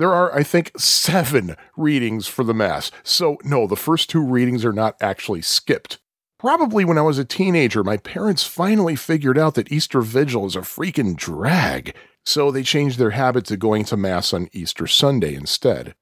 There 0.00 0.14
are, 0.14 0.34
I 0.34 0.42
think, 0.42 0.72
seven 0.78 1.56
readings 1.76 2.26
for 2.26 2.42
the 2.42 2.54
Mass. 2.54 2.90
So, 3.02 3.36
no, 3.44 3.66
the 3.66 3.76
first 3.76 4.08
two 4.08 4.24
readings 4.24 4.64
are 4.64 4.72
not 4.72 4.96
actually 4.98 5.42
skipped. 5.42 5.98
Probably 6.38 6.86
when 6.86 6.96
I 6.96 7.02
was 7.02 7.18
a 7.18 7.24
teenager, 7.26 7.84
my 7.84 7.98
parents 7.98 8.46
finally 8.46 8.96
figured 8.96 9.36
out 9.36 9.56
that 9.56 9.70
Easter 9.70 10.00
Vigil 10.00 10.46
is 10.46 10.56
a 10.56 10.60
freaking 10.60 11.14
drag, 11.14 11.94
so 12.24 12.50
they 12.50 12.62
changed 12.62 12.98
their 12.98 13.10
habit 13.10 13.44
to 13.44 13.58
going 13.58 13.84
to 13.84 13.96
Mass 13.98 14.32
on 14.32 14.48
Easter 14.54 14.86
Sunday 14.86 15.34
instead. 15.34 15.94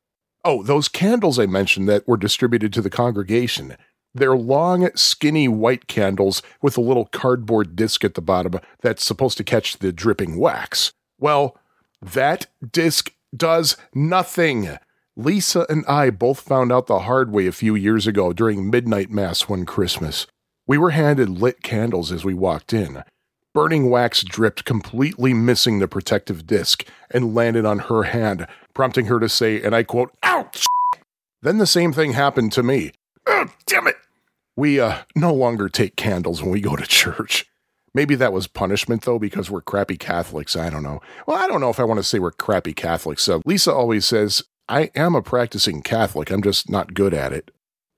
Oh, 0.44 0.62
those 0.62 0.86
candles 0.86 1.40
I 1.40 1.46
mentioned 1.46 1.88
that 1.88 2.06
were 2.06 2.16
distributed 2.16 2.72
to 2.74 2.80
the 2.80 2.90
congregation. 2.90 3.76
They're 4.14 4.36
long, 4.36 4.90
skinny 4.94 5.48
white 5.48 5.88
candles 5.88 6.40
with 6.62 6.78
a 6.78 6.82
little 6.82 7.06
cardboard 7.06 7.74
disc 7.74 8.04
at 8.04 8.14
the 8.14 8.22
bottom 8.22 8.60
that's 8.80 9.04
supposed 9.04 9.38
to 9.38 9.44
catch 9.44 9.78
the 9.78 9.90
dripping 9.90 10.38
wax. 10.38 10.92
Well, 11.18 11.58
that 12.00 12.46
disc 12.70 13.10
does 13.36 13.76
nothing. 13.94 14.78
Lisa 15.16 15.66
and 15.68 15.84
I 15.86 16.10
both 16.10 16.40
found 16.40 16.72
out 16.72 16.86
the 16.86 17.00
hard 17.00 17.32
way 17.32 17.46
a 17.46 17.52
few 17.52 17.74
years 17.74 18.06
ago 18.06 18.32
during 18.32 18.70
midnight 18.70 19.10
mass 19.10 19.48
one 19.48 19.66
Christmas. 19.66 20.26
We 20.66 20.78
were 20.78 20.90
handed 20.90 21.28
lit 21.28 21.62
candles 21.62 22.12
as 22.12 22.24
we 22.24 22.34
walked 22.34 22.72
in. 22.72 23.02
Burning 23.54 23.90
wax 23.90 24.22
dripped, 24.22 24.64
completely 24.64 25.34
missing 25.34 25.78
the 25.78 25.88
protective 25.88 26.46
disc, 26.46 26.84
and 27.10 27.34
landed 27.34 27.64
on 27.64 27.80
her 27.80 28.04
hand, 28.04 28.46
prompting 28.74 29.06
her 29.06 29.18
to 29.18 29.28
say, 29.28 29.60
and 29.60 29.74
I 29.74 29.82
quote, 29.82 30.12
Ouch! 30.22 30.66
Then 31.42 31.58
the 31.58 31.66
same 31.66 31.92
thing 31.92 32.12
happened 32.12 32.52
to 32.52 32.62
me. 32.62 32.92
Oh, 33.26 33.46
damn 33.66 33.86
it! 33.86 33.96
We 34.56 34.78
uh, 34.78 34.98
no 35.16 35.32
longer 35.32 35.68
take 35.68 35.96
candles 35.96 36.42
when 36.42 36.50
we 36.50 36.60
go 36.60 36.76
to 36.76 36.86
church. 36.86 37.46
Maybe 37.98 38.14
that 38.14 38.32
was 38.32 38.46
punishment, 38.46 39.02
though, 39.02 39.18
because 39.18 39.50
we're 39.50 39.60
crappy 39.60 39.96
Catholics. 39.96 40.54
I 40.54 40.70
don't 40.70 40.84
know. 40.84 41.00
Well, 41.26 41.36
I 41.36 41.48
don't 41.48 41.60
know 41.60 41.68
if 41.68 41.80
I 41.80 41.82
want 41.82 41.98
to 41.98 42.04
say 42.04 42.20
we're 42.20 42.30
crappy 42.30 42.72
Catholics. 42.72 43.24
So 43.24 43.42
Lisa 43.44 43.74
always 43.74 44.06
says, 44.06 44.44
I 44.68 44.92
am 44.94 45.16
a 45.16 45.20
practicing 45.20 45.82
Catholic. 45.82 46.30
I'm 46.30 46.40
just 46.40 46.70
not 46.70 46.94
good 46.94 47.12
at 47.12 47.32
it. 47.32 47.50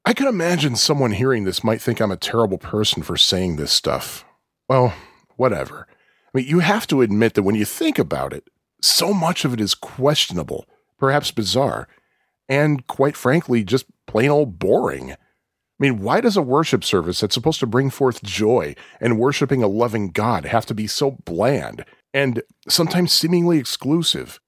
I 0.06 0.14
can 0.14 0.26
imagine 0.26 0.74
someone 0.74 1.10
hearing 1.12 1.44
this 1.44 1.62
might 1.62 1.82
think 1.82 2.00
I'm 2.00 2.10
a 2.10 2.16
terrible 2.16 2.56
person 2.56 3.02
for 3.02 3.18
saying 3.18 3.56
this 3.56 3.72
stuff. 3.72 4.24
Well, 4.70 4.94
whatever. 5.36 5.86
I 5.90 6.38
mean, 6.38 6.46
you 6.46 6.60
have 6.60 6.86
to 6.86 7.02
admit 7.02 7.34
that 7.34 7.42
when 7.42 7.54
you 7.54 7.66
think 7.66 7.98
about 7.98 8.32
it, 8.32 8.48
so 8.80 9.12
much 9.12 9.44
of 9.44 9.52
it 9.52 9.60
is 9.60 9.74
questionable, 9.74 10.64
perhaps 10.98 11.30
bizarre, 11.30 11.88
and 12.48 12.86
quite 12.86 13.18
frankly, 13.18 13.64
just 13.64 13.84
plain 14.06 14.30
old 14.30 14.58
boring. 14.58 15.14
I 15.80 15.84
mean, 15.84 16.02
why 16.02 16.20
does 16.20 16.36
a 16.36 16.42
worship 16.42 16.84
service 16.84 17.20
that's 17.20 17.32
supposed 17.32 17.60
to 17.60 17.66
bring 17.66 17.88
forth 17.88 18.22
joy 18.22 18.74
and 19.00 19.18
worshiping 19.18 19.62
a 19.62 19.68
loving 19.68 20.10
God 20.10 20.44
have 20.44 20.66
to 20.66 20.74
be 20.74 20.86
so 20.86 21.12
bland 21.24 21.86
and 22.12 22.42
sometimes 22.68 23.12
seemingly 23.12 23.58
exclusive? 23.58 24.40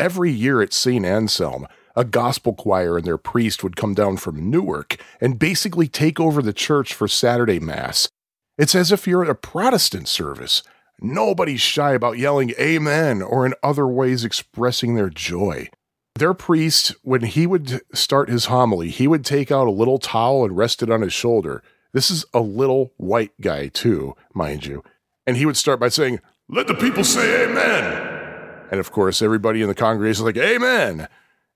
Every 0.00 0.32
year 0.32 0.60
at 0.60 0.72
St. 0.72 1.04
Anselm, 1.04 1.68
a 1.94 2.04
gospel 2.04 2.54
choir 2.54 2.96
and 2.96 3.06
their 3.06 3.18
priest 3.18 3.62
would 3.62 3.76
come 3.76 3.94
down 3.94 4.16
from 4.16 4.50
Newark 4.50 4.96
and 5.20 5.38
basically 5.38 5.86
take 5.86 6.18
over 6.18 6.42
the 6.42 6.52
church 6.52 6.92
for 6.92 7.06
Saturday 7.06 7.60
Mass. 7.60 8.08
It's 8.58 8.74
as 8.74 8.90
if 8.90 9.06
you're 9.06 9.24
at 9.24 9.30
a 9.30 9.34
Protestant 9.36 10.08
service. 10.08 10.64
Nobody's 11.00 11.60
shy 11.60 11.92
about 11.92 12.18
yelling 12.18 12.52
Amen 12.58 13.22
or 13.22 13.46
in 13.46 13.54
other 13.62 13.86
ways 13.86 14.24
expressing 14.24 14.96
their 14.96 15.08
joy. 15.08 15.68
Their 16.20 16.34
priest, 16.34 16.94
when 17.00 17.22
he 17.22 17.46
would 17.46 17.80
start 17.94 18.28
his 18.28 18.44
homily, 18.44 18.90
he 18.90 19.08
would 19.08 19.24
take 19.24 19.50
out 19.50 19.66
a 19.66 19.70
little 19.70 19.96
towel 19.96 20.44
and 20.44 20.54
rest 20.54 20.82
it 20.82 20.90
on 20.90 21.00
his 21.00 21.14
shoulder. 21.14 21.62
This 21.94 22.10
is 22.10 22.26
a 22.34 22.40
little 22.40 22.92
white 22.98 23.32
guy, 23.40 23.68
too, 23.68 24.14
mind 24.34 24.66
you. 24.66 24.84
And 25.26 25.38
he 25.38 25.46
would 25.46 25.56
start 25.56 25.80
by 25.80 25.88
saying, 25.88 26.20
Let 26.46 26.66
the 26.66 26.74
people 26.74 27.04
say 27.04 27.44
amen. 27.44 28.66
And 28.70 28.78
of 28.78 28.92
course, 28.92 29.22
everybody 29.22 29.62
in 29.62 29.68
the 29.68 29.74
congregation 29.74 30.26
is 30.26 30.26
like, 30.26 30.36
Amen. 30.36 31.08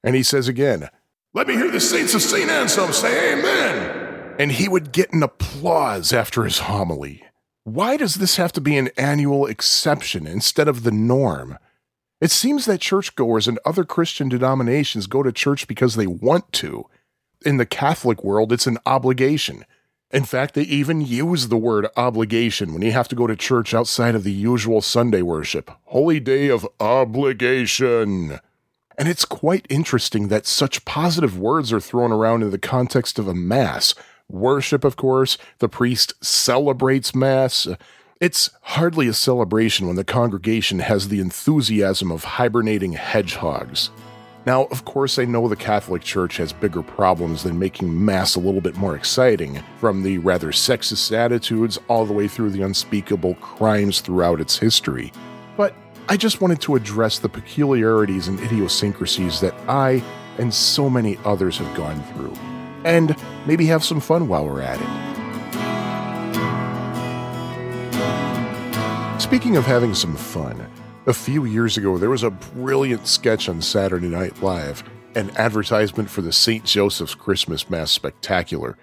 And 0.03 0.17
he 0.17 0.23
says 0.23 0.49
again, 0.49 0.89
Let 1.35 1.47
me 1.47 1.57
hear 1.57 1.71
the 1.71 1.79
saints 1.79 2.15
of 2.15 2.23
St. 2.23 2.49
Anselm 2.49 2.95
say 2.95 3.35
amen. 3.35 4.37
And 4.39 4.51
he 4.51 4.67
would 4.67 4.93
get 4.93 5.13
an 5.13 5.23
applause 5.23 6.11
after 6.11 6.43
his 6.45 6.61
homily. 6.61 7.23
Why 7.65 7.99
does 7.99 8.15
this 8.15 8.37
have 8.37 8.53
to 8.53 8.63
be 8.63 8.79
an 8.79 8.89
annual 8.97 9.45
exception 9.45 10.27
instead 10.27 10.69
of 10.69 10.85
the 10.85 10.91
norm? 10.91 11.59
It 12.21 12.31
seems 12.31 12.65
that 12.67 12.81
churchgoers 12.81 13.49
and 13.49 13.59
other 13.65 13.85
Christian 13.85 14.29
denominations 14.29 15.07
go 15.07 15.23
to 15.23 15.33
church 15.33 15.67
because 15.67 15.97
they 15.97 16.07
want 16.07 16.53
to. 16.55 16.87
In 17.45 17.57
the 17.59 17.67
Catholic 17.67 18.25
world, 18.25 18.53
it's 18.53 18.67
an 18.67 18.79
obligation. 18.87 19.65
In 20.11 20.25
fact, 20.25 20.55
they 20.55 20.63
even 20.63 21.01
use 21.01 21.49
the 21.49 21.57
word 21.57 21.89
obligation 21.97 22.73
when 22.73 22.83
you 22.83 22.93
have 22.93 23.09
to 23.09 23.17
go 23.17 23.27
to 23.27 23.35
church 23.35 23.75
outside 23.75 24.15
of 24.15 24.23
the 24.23 24.33
usual 24.33 24.81
Sunday 24.81 25.23
worship. 25.23 25.71
Holy 25.87 26.21
day 26.21 26.49
of 26.49 26.67
obligation. 26.79 28.39
And 28.97 29.09
it's 29.09 29.25
quite 29.25 29.67
interesting 29.69 30.29
that 30.29 30.47
such 30.47 30.85
positive 30.85 31.37
words 31.37 31.73
are 31.73 31.81
thrown 31.81 32.13
around 32.13 32.43
in 32.43 32.53
the 32.53 32.59
context 32.59 33.19
of 33.19 33.27
a 33.27 33.35
Mass. 33.35 33.93
Worship, 34.29 34.85
of 34.85 34.95
course, 34.97 35.37
the 35.59 35.69
priest 35.69 36.15
celebrates 36.25 37.13
Mass. 37.13 37.67
It's 38.25 38.49
hardly 38.63 39.07
a 39.07 39.13
celebration 39.13 39.87
when 39.87 39.97
the 39.97 40.03
congregation 40.03 40.79
has 40.79 41.09
the 41.09 41.21
enthusiasm 41.21 42.11
of 42.11 42.25
hibernating 42.25 42.95
hedgehogs. 42.95 43.91
Now, 44.47 44.65
of 44.71 44.87
course, 44.87 45.19
I 45.19 45.27
know 45.27 45.47
the 45.47 45.57
Catholic 45.57 46.01
Church 46.01 46.39
has 46.39 46.51
bigger 46.51 46.83
problems 46.83 47.43
than 47.43 47.59
making 47.59 48.03
Mass 48.03 48.35
a 48.35 48.41
little 48.41 48.63
bit 48.63 48.79
more 48.79 48.97
exciting, 48.97 49.63
from 49.79 50.03
the 50.03 50.17
rather 50.17 50.53
sexist 50.53 51.13
attitudes 51.13 51.79
all 51.89 52.07
the 52.07 52.15
way 52.15 52.27
through 52.27 52.49
the 52.49 52.63
unspeakable 52.63 53.35
crimes 53.43 54.01
throughout 54.01 54.41
its 54.41 54.57
history. 54.57 55.13
But 55.59 55.75
I 56.09 56.17
just 56.17 56.41
wanted 56.41 56.63
to 56.63 56.77
address 56.77 57.19
the 57.19 57.29
peculiarities 57.29 58.27
and 58.27 58.41
idiosyncrasies 58.41 59.41
that 59.41 59.55
I 59.69 60.03
and 60.39 60.55
so 60.55 60.89
many 60.89 61.19
others 61.27 61.59
have 61.59 61.77
gone 61.77 62.03
through, 62.15 62.33
and 62.87 63.15
maybe 63.47 63.67
have 63.67 63.85
some 63.85 64.01
fun 64.01 64.29
while 64.29 64.47
we're 64.47 64.63
at 64.63 64.81
it. 64.81 65.24
Speaking 69.19 69.57
of 69.57 69.65
having 69.65 69.95
some 69.95 70.17
fun, 70.17 70.69
a 71.07 71.15
few 71.15 71.45
years 71.45 71.77
ago 71.77 71.99
there 71.99 72.11
was 72.11 72.25
a 72.25 72.31
brilliant 72.31 73.07
sketch 73.07 73.49
on 73.49 73.63
Saturday 73.63 74.09
Night 74.09 74.43
Live, 74.43 74.83
an 75.15 75.31
advertisement 75.37 76.11
for 76.11 76.21
the 76.21 76.33
St. 76.33 76.65
Joseph's 76.65 77.15
Christmas 77.15 77.71
Mass 77.71 77.93
Spectacular. 77.93 78.77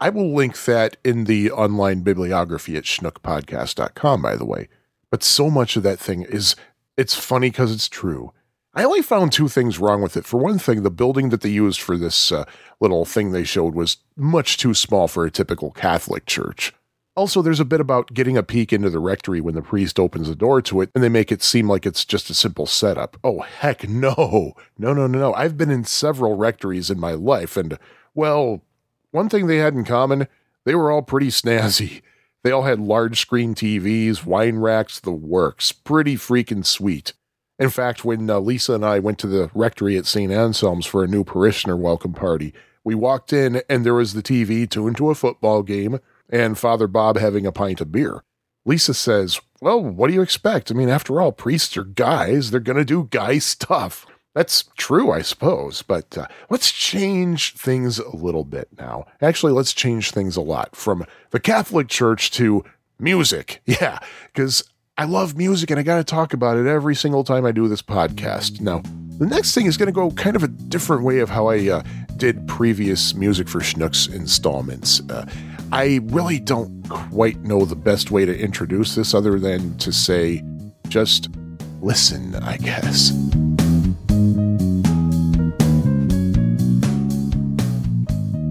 I 0.00 0.10
will 0.10 0.34
link 0.34 0.64
that 0.64 0.96
in 1.04 1.24
the 1.24 1.50
online 1.52 2.00
bibliography 2.00 2.76
at 2.76 2.84
schnookpodcast.com, 2.84 4.20
by 4.20 4.36
the 4.36 4.44
way. 4.44 4.68
But 5.10 5.22
so 5.22 5.50
much 5.50 5.76
of 5.76 5.84
that 5.84 6.00
thing 6.00 6.22
is, 6.22 6.56
it's 6.96 7.14
funny 7.14 7.50
because 7.50 7.72
it's 7.72 7.88
true. 7.88 8.32
I 8.74 8.84
only 8.84 9.02
found 9.02 9.32
two 9.32 9.48
things 9.48 9.78
wrong 9.78 10.02
with 10.02 10.16
it. 10.16 10.26
For 10.26 10.38
one 10.38 10.58
thing, 10.58 10.82
the 10.82 10.90
building 10.90 11.30
that 11.30 11.40
they 11.40 11.48
used 11.48 11.80
for 11.80 11.96
this 11.96 12.30
uh, 12.32 12.44
little 12.80 13.04
thing 13.04 13.30
they 13.30 13.44
showed 13.44 13.74
was 13.74 13.98
much 14.16 14.58
too 14.58 14.74
small 14.74 15.08
for 15.08 15.24
a 15.24 15.30
typical 15.30 15.70
Catholic 15.70 16.26
church. 16.26 16.74
Also, 17.16 17.40
there's 17.40 17.60
a 17.60 17.64
bit 17.64 17.80
about 17.80 18.12
getting 18.12 18.36
a 18.36 18.42
peek 18.42 18.74
into 18.74 18.90
the 18.90 18.98
rectory 18.98 19.40
when 19.40 19.54
the 19.54 19.62
priest 19.62 19.98
opens 19.98 20.28
the 20.28 20.36
door 20.36 20.60
to 20.60 20.82
it, 20.82 20.90
and 20.94 21.02
they 21.02 21.08
make 21.08 21.32
it 21.32 21.42
seem 21.42 21.66
like 21.66 21.86
it's 21.86 22.04
just 22.04 22.28
a 22.28 22.34
simple 22.34 22.66
setup. 22.66 23.16
Oh, 23.24 23.40
heck 23.40 23.88
no. 23.88 24.52
No, 24.78 24.92
no, 24.92 25.06
no, 25.06 25.18
no. 25.18 25.32
I've 25.32 25.56
been 25.56 25.70
in 25.70 25.84
several 25.84 26.36
rectories 26.36 26.90
in 26.90 27.00
my 27.00 27.12
life, 27.12 27.56
and, 27.56 27.78
well, 28.14 28.60
one 29.12 29.30
thing 29.30 29.46
they 29.46 29.56
had 29.56 29.72
in 29.72 29.84
common, 29.84 30.28
they 30.64 30.74
were 30.74 30.90
all 30.90 31.00
pretty 31.02 31.28
snazzy. 31.28 32.02
They 32.44 32.52
all 32.52 32.64
had 32.64 32.78
large 32.78 33.18
screen 33.18 33.54
TVs, 33.54 34.24
wine 34.24 34.58
racks, 34.58 35.00
the 35.00 35.10
works. 35.10 35.72
Pretty 35.72 36.16
freaking 36.16 36.64
sweet. 36.66 37.14
In 37.58 37.70
fact, 37.70 38.04
when 38.04 38.28
uh, 38.28 38.38
Lisa 38.38 38.74
and 38.74 38.84
I 38.84 38.98
went 38.98 39.18
to 39.20 39.26
the 39.26 39.50
rectory 39.54 39.96
at 39.96 40.06
St. 40.06 40.30
Anselm's 40.30 40.84
for 40.84 41.02
a 41.02 41.08
new 41.08 41.24
parishioner 41.24 41.76
welcome 41.76 42.12
party, 42.12 42.52
We 42.84 42.94
walked 42.94 43.32
in, 43.32 43.62
and 43.68 43.84
there 43.84 43.94
was 43.94 44.12
the 44.12 44.22
TV 44.22 44.68
tuned 44.70 44.98
to 44.98 45.10
a 45.10 45.14
football 45.16 45.62
game 45.64 45.98
and 46.30 46.58
Father 46.58 46.86
Bob 46.86 47.16
having 47.16 47.46
a 47.46 47.52
pint 47.52 47.80
of 47.80 47.92
beer. 47.92 48.22
Lisa 48.64 48.94
says, 48.94 49.40
Well, 49.60 49.80
what 49.80 50.08
do 50.08 50.14
you 50.14 50.22
expect? 50.22 50.70
I 50.70 50.74
mean, 50.74 50.88
after 50.88 51.20
all, 51.20 51.32
priests 51.32 51.76
are 51.76 51.84
guys. 51.84 52.50
They're 52.50 52.60
going 52.60 52.78
to 52.78 52.84
do 52.84 53.08
guy 53.10 53.38
stuff. 53.38 54.06
That's 54.34 54.64
true, 54.76 55.10
I 55.10 55.22
suppose, 55.22 55.80
but 55.80 56.18
uh, 56.18 56.26
let's 56.50 56.70
change 56.70 57.54
things 57.54 57.98
a 57.98 58.14
little 58.14 58.44
bit 58.44 58.68
now. 58.78 59.06
Actually, 59.22 59.52
let's 59.52 59.72
change 59.72 60.10
things 60.10 60.36
a 60.36 60.42
lot 60.42 60.76
from 60.76 61.06
the 61.30 61.40
Catholic 61.40 61.88
Church 61.88 62.30
to 62.32 62.62
music. 62.98 63.62
Yeah, 63.66 63.98
because 64.26 64.62
I 64.98 65.04
love 65.04 65.36
music 65.36 65.70
and 65.70 65.80
I 65.80 65.82
got 65.82 65.96
to 65.96 66.04
talk 66.04 66.34
about 66.34 66.58
it 66.58 66.66
every 66.66 66.94
single 66.94 67.24
time 67.24 67.46
I 67.46 67.52
do 67.52 67.66
this 67.68 67.82
podcast. 67.82 68.60
Now, 68.60 68.82
the 69.18 69.26
next 69.26 69.54
thing 69.54 69.64
is 69.66 69.78
going 69.78 69.86
to 69.86 69.92
go 69.92 70.10
kind 70.10 70.36
of 70.36 70.42
a 70.42 70.48
different 70.48 71.02
way 71.02 71.20
of 71.20 71.30
how 71.30 71.46
I 71.48 71.68
uh, 71.68 71.82
did 72.16 72.46
previous 72.46 73.14
Music 73.14 73.48
for 73.48 73.60
Schnooks 73.60 74.12
installments. 74.12 75.00
Uh, 75.08 75.26
I 75.72 76.00
really 76.04 76.38
don't 76.38 76.88
quite 76.88 77.42
know 77.42 77.64
the 77.64 77.74
best 77.74 78.12
way 78.12 78.24
to 78.24 78.38
introduce 78.38 78.94
this 78.94 79.14
other 79.14 79.38
than 79.38 79.76
to 79.78 79.92
say, 79.92 80.44
just 80.88 81.28
listen, 81.80 82.36
I 82.36 82.56
guess. 82.56 83.10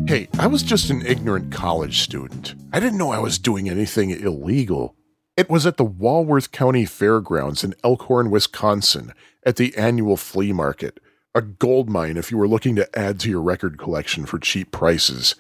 Hey, 0.08 0.28
I 0.38 0.48
was 0.48 0.62
just 0.62 0.90
an 0.90 1.06
ignorant 1.06 1.52
college 1.52 2.02
student. 2.02 2.54
I 2.74 2.80
didn't 2.82 2.98
know 2.98 3.12
I 3.12 3.20
was 3.20 3.40
doing 3.40 3.70
anything 3.70 4.12
illegal. 4.12 4.96
It 5.38 5.50
was 5.50 5.66
at 5.66 5.78
the 5.78 5.86
Walworth 5.86 6.52
County 6.52 6.86
Fairgrounds 6.86 7.64
in 7.64 7.76
Elkhorn, 7.84 8.30
Wisconsin, 8.30 9.14
at 9.46 9.56
the 9.56 9.76
annual 9.78 10.18
flea 10.18 10.52
market, 10.52 11.00
a 11.34 11.42
gold 11.42 11.90
mine 11.90 12.18
if 12.18 12.30
you 12.30 12.38
were 12.38 12.48
looking 12.48 12.76
to 12.76 12.98
add 12.98 13.20
to 13.22 13.30
your 13.30 13.42
record 13.42 13.78
collection 13.78 14.26
for 14.26 14.38
cheap 14.38 14.72
prices. 14.72 15.36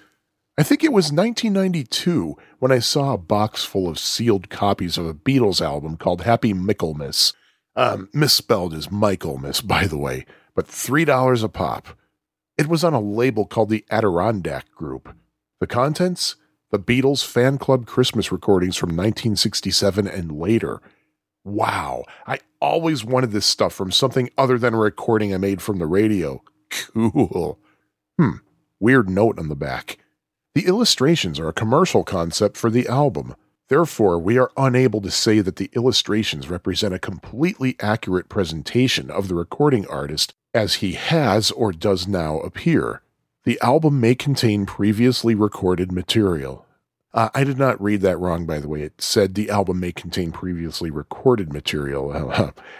I 0.57 0.63
think 0.63 0.85
it 0.85 0.93
was 0.93 1.11
1992 1.11 2.37
when 2.59 2.71
I 2.71 2.79
saw 2.79 3.13
a 3.13 3.17
box 3.17 3.65
full 3.65 3.89
of 3.89 3.99
sealed 3.99 4.49
copies 4.49 4.97
of 4.97 5.05
a 5.05 5.13
Beatles 5.13 5.59
album 5.59 5.97
called 5.97 6.21
Happy 6.21 6.53
Michaelmas. 6.53 7.33
Um, 7.75 8.07
misspelled 8.13 8.73
as 8.73 8.89
Michaelmas, 8.89 9.59
by 9.59 9.85
the 9.85 9.97
way, 9.97 10.25
but 10.55 10.67
$3 10.67 11.43
a 11.43 11.49
pop. 11.49 11.89
It 12.57 12.67
was 12.67 12.85
on 12.85 12.93
a 12.93 13.01
label 13.01 13.45
called 13.45 13.69
the 13.69 13.83
Adirondack 13.91 14.71
Group. 14.71 15.13
The 15.59 15.67
contents? 15.67 16.37
The 16.71 16.79
Beatles 16.79 17.25
fan 17.25 17.57
club 17.57 17.85
Christmas 17.85 18.31
recordings 18.31 18.77
from 18.77 18.89
1967 18.89 20.07
and 20.07 20.31
later. 20.31 20.81
Wow, 21.43 22.05
I 22.25 22.39
always 22.61 23.03
wanted 23.03 23.31
this 23.31 23.45
stuff 23.45 23.73
from 23.73 23.91
something 23.91 24.29
other 24.37 24.57
than 24.57 24.73
a 24.73 24.79
recording 24.79 25.33
I 25.33 25.37
made 25.37 25.61
from 25.61 25.79
the 25.79 25.85
radio. 25.85 26.41
Cool. 26.69 27.59
Hmm, 28.17 28.37
weird 28.79 29.09
note 29.09 29.37
on 29.37 29.49
the 29.49 29.55
back. 29.55 29.97
The 30.55 30.67
illustrations 30.67 31.37
are 31.37 31.49
a 31.49 31.53
commercial 31.53 32.05
concept 32.05 32.55
for 32.55 32.69
the 32.69 32.87
album. 32.87 33.35
Therefore, 33.67 34.17
we 34.17 34.37
are 34.37 34.53
unable 34.55 35.01
to 35.01 35.11
say 35.11 35.41
that 35.41 35.57
the 35.57 35.69
illustrations 35.73 36.49
represent 36.49 36.93
a 36.93 36.99
completely 36.99 37.75
accurate 37.81 38.29
presentation 38.29 39.11
of 39.11 39.27
the 39.27 39.35
recording 39.35 39.85
artist 39.87 40.33
as 40.53 40.75
he 40.75 40.93
has 40.93 41.51
or 41.51 41.73
does 41.73 42.07
now 42.07 42.39
appear. 42.39 43.01
The 43.43 43.59
album 43.61 43.99
may 43.99 44.15
contain 44.15 44.65
previously 44.65 45.35
recorded 45.35 45.91
material. 45.91 46.64
Uh, 47.15 47.29
I 47.33 47.45
did 47.45 47.57
not 47.57 47.81
read 47.81 48.01
that 48.01 48.19
wrong, 48.19 48.45
by 48.45 48.59
the 48.59 48.67
way. 48.67 48.81
It 48.81 49.01
said 49.01 49.35
the 49.35 49.49
album 49.49 49.79
may 49.79 49.93
contain 49.93 50.33
previously 50.33 50.91
recorded 50.91 51.53
material. 51.53 52.11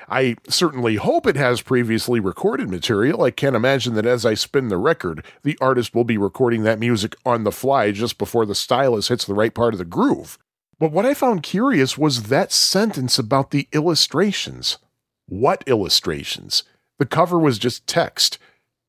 I 0.10 0.36
certainly 0.50 0.98
hope 0.98 1.26
it 1.26 1.38
has 1.38 1.62
previously 1.62 2.20
recorded 2.20 2.70
material. 2.70 3.24
I 3.24 3.32
can't 3.32 3.56
imagine 3.56 3.94
that 3.94 4.06
as 4.06 4.26
I 4.26 4.34
spin 4.34 4.68
the 4.68 4.78
record, 4.78 5.24
the 5.44 5.58
artist 5.62 5.96
will 5.96 6.04
be 6.04 6.18
recording 6.18 6.64
that 6.64 6.80
music 6.80 7.16
on 7.26 7.46
the 7.46 7.52
fly 7.52 7.92
just 7.92 8.18
before 8.18 8.46
the 8.46 8.56
stylus 8.56 9.08
hits 9.08 9.24
the 9.24 9.34
right 9.34 9.54
part 9.54 9.74
of 9.74 9.78
the 9.78 9.86
groove. 9.86 10.38
But 10.78 10.92
what 10.92 11.06
I 11.06 11.14
found 11.14 11.42
curious 11.42 11.98
was 11.98 12.24
that 12.24 12.52
sentence 12.52 13.18
about 13.18 13.52
the 13.52 13.70
illustrations. 13.72 14.80
What 15.28 15.64
illustrations? 15.66 16.64
The 17.00 17.06
cover 17.06 17.40
was 17.40 17.58
just 17.58 17.88
text. 17.88 18.38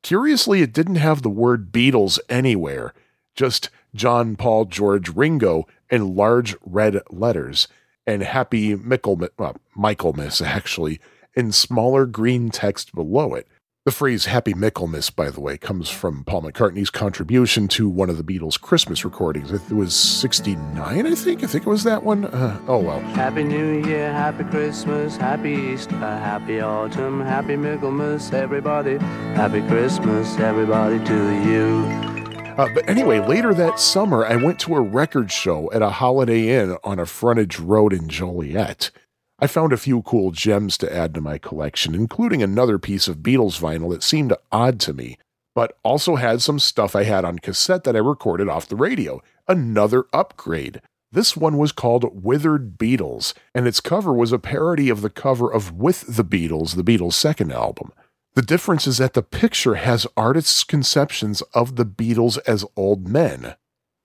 Curiously, 0.03 0.63
it 0.63 0.73
didn't 0.73 0.97
have 0.97 1.23
the 1.23 1.31
word 1.31 1.71
Beatles 1.71 2.19
anywhere, 2.29 2.93
just 3.37 3.71
John, 3.97 4.37
Paul, 4.37 4.67
George, 4.67 5.09
Ringo 5.09 5.67
in 5.91 6.15
large 6.15 6.57
red 6.65 7.01
letters, 7.11 7.69
and 8.07 8.23
Happy 8.23 8.75
Michaelmas, 8.75 9.31
well, 9.39 9.57
Michaelmas 9.75 10.41
actually, 10.41 11.01
in 11.35 11.53
smaller 11.53 12.07
green 12.07 12.51
text 12.51 12.95
below 12.95 13.35
it. 13.35 13.49
The 13.87 13.93
phrase 13.93 14.25
Happy 14.25 14.53
Michaelmas, 14.53 15.11
by 15.11 15.31
the 15.31 15.41
way, 15.41 15.57
comes 15.57 15.89
from 15.89 16.25
Paul 16.25 16.43
McCartney's 16.43 16.91
contribution 16.91 17.69
to 17.69 17.89
one 17.89 18.11
of 18.11 18.17
the 18.17 18.25
Beatles' 18.25 18.61
Christmas 18.61 19.05
recordings. 19.05 19.53
It 19.53 19.71
was 19.71 19.95
69, 19.95 21.07
I 21.07 21.15
think. 21.15 21.45
I 21.45 21.47
think 21.47 21.65
it 21.65 21.71
was 21.71 21.85
that 21.85 22.03
one. 22.03 22.25
Uh, 22.25 22.61
oh, 22.67 22.79
well. 22.79 22.99
Happy 22.99 23.45
New 23.45 23.87
Year, 23.87 24.13
Happy 24.13 24.43
Christmas, 24.43 25.17
Happy 25.17 25.53
Easter, 25.53 25.97
Happy 25.99 26.61
Autumn, 26.61 27.21
Happy 27.21 27.55
Michaelmas, 27.55 28.33
everybody. 28.33 28.99
Happy 29.37 29.63
Christmas, 29.69 30.37
everybody, 30.41 30.99
to 31.05 31.49
you. 31.49 32.26
Uh, 32.57 32.71
but 32.73 32.89
anyway, 32.89 33.21
later 33.21 33.53
that 33.53 33.79
summer, 33.79 34.25
I 34.25 34.37
went 34.37 34.59
to 34.61 34.77
a 34.77 34.81
record 34.81 35.31
show 35.31 35.71
at 35.73 35.83
a 35.83 35.91
Holiday 35.91 36.49
Inn 36.49 36.79
on 36.83 36.99
a 36.99 37.05
frontage 37.05 37.61
road 37.61 37.93
in 37.93 38.09
Joliet. 38.09 38.91
I 39.39 39.47
found 39.47 39.75
a 39.75 39.77
few 39.77 40.01
cool 40.01 40.31
gems 40.31 40.79
to 40.79 40.91
add 40.91 41.13
to 41.15 41.21
my 41.21 41.37
collection, 41.37 41.95
including 41.95 42.43
another 42.43 42.79
piece 42.79 43.09
of 43.09 43.19
Beatles 43.19 43.61
vinyl 43.61 43.91
that 43.91 44.03
seemed 44.03 44.33
odd 44.51 44.81
to 44.81 44.95
me, 44.95 45.19
but 45.55 45.77
also 45.83 46.17
had 46.17 46.41
some 46.41 46.59
stuff 46.59 46.97
I 46.97 47.03
had 47.03 47.27
on 47.27 47.41
cassette 47.41 47.85
that 47.85 47.95
I 47.95 47.99
recorded 47.99 48.49
off 48.49 48.69
the 48.69 48.77
radio. 48.77 49.21
Another 49.47 50.07
upgrade. 50.15 50.81
This 51.13 51.37
one 51.37 51.59
was 51.59 51.73
called 51.73 52.25
Withered 52.25 52.79
Beatles, 52.79 53.35
and 53.55 53.67
its 53.67 53.81
cover 53.81 54.15
was 54.15 54.33
a 54.33 54.39
parody 54.39 54.89
of 54.89 55.03
the 55.03 55.11
cover 55.11 55.53
of 55.53 55.73
With 55.73 56.17
the 56.17 56.25
Beatles, 56.25 56.75
the 56.75 56.83
Beatles' 56.83 57.13
second 57.13 57.53
album. 57.53 57.93
The 58.37 58.43
difference 58.43 58.87
is 58.87 58.99
that 58.99 59.15
the 59.15 59.23
picture 59.23 59.77
has 59.77 60.07
artists' 60.15 60.63
conceptions 60.63 61.41
of 61.55 61.77
the 61.77 61.87
Beatles 61.87 62.39
as 62.47 62.67
old 62.77 63.09
men. 63.09 63.57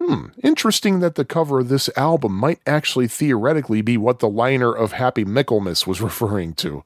Hmm, 0.01 0.27
interesting 0.41 1.01
that 1.01 1.15
the 1.15 1.25
cover 1.25 1.59
of 1.59 1.67
this 1.67 1.89
album 1.97 2.37
might 2.37 2.61
actually 2.65 3.09
theoretically 3.09 3.81
be 3.81 3.97
what 3.97 4.19
the 4.19 4.29
liner 4.29 4.71
of 4.71 4.93
Happy 4.93 5.25
Michaelmas 5.25 5.85
was 5.85 5.99
referring 6.01 6.53
to. 6.53 6.85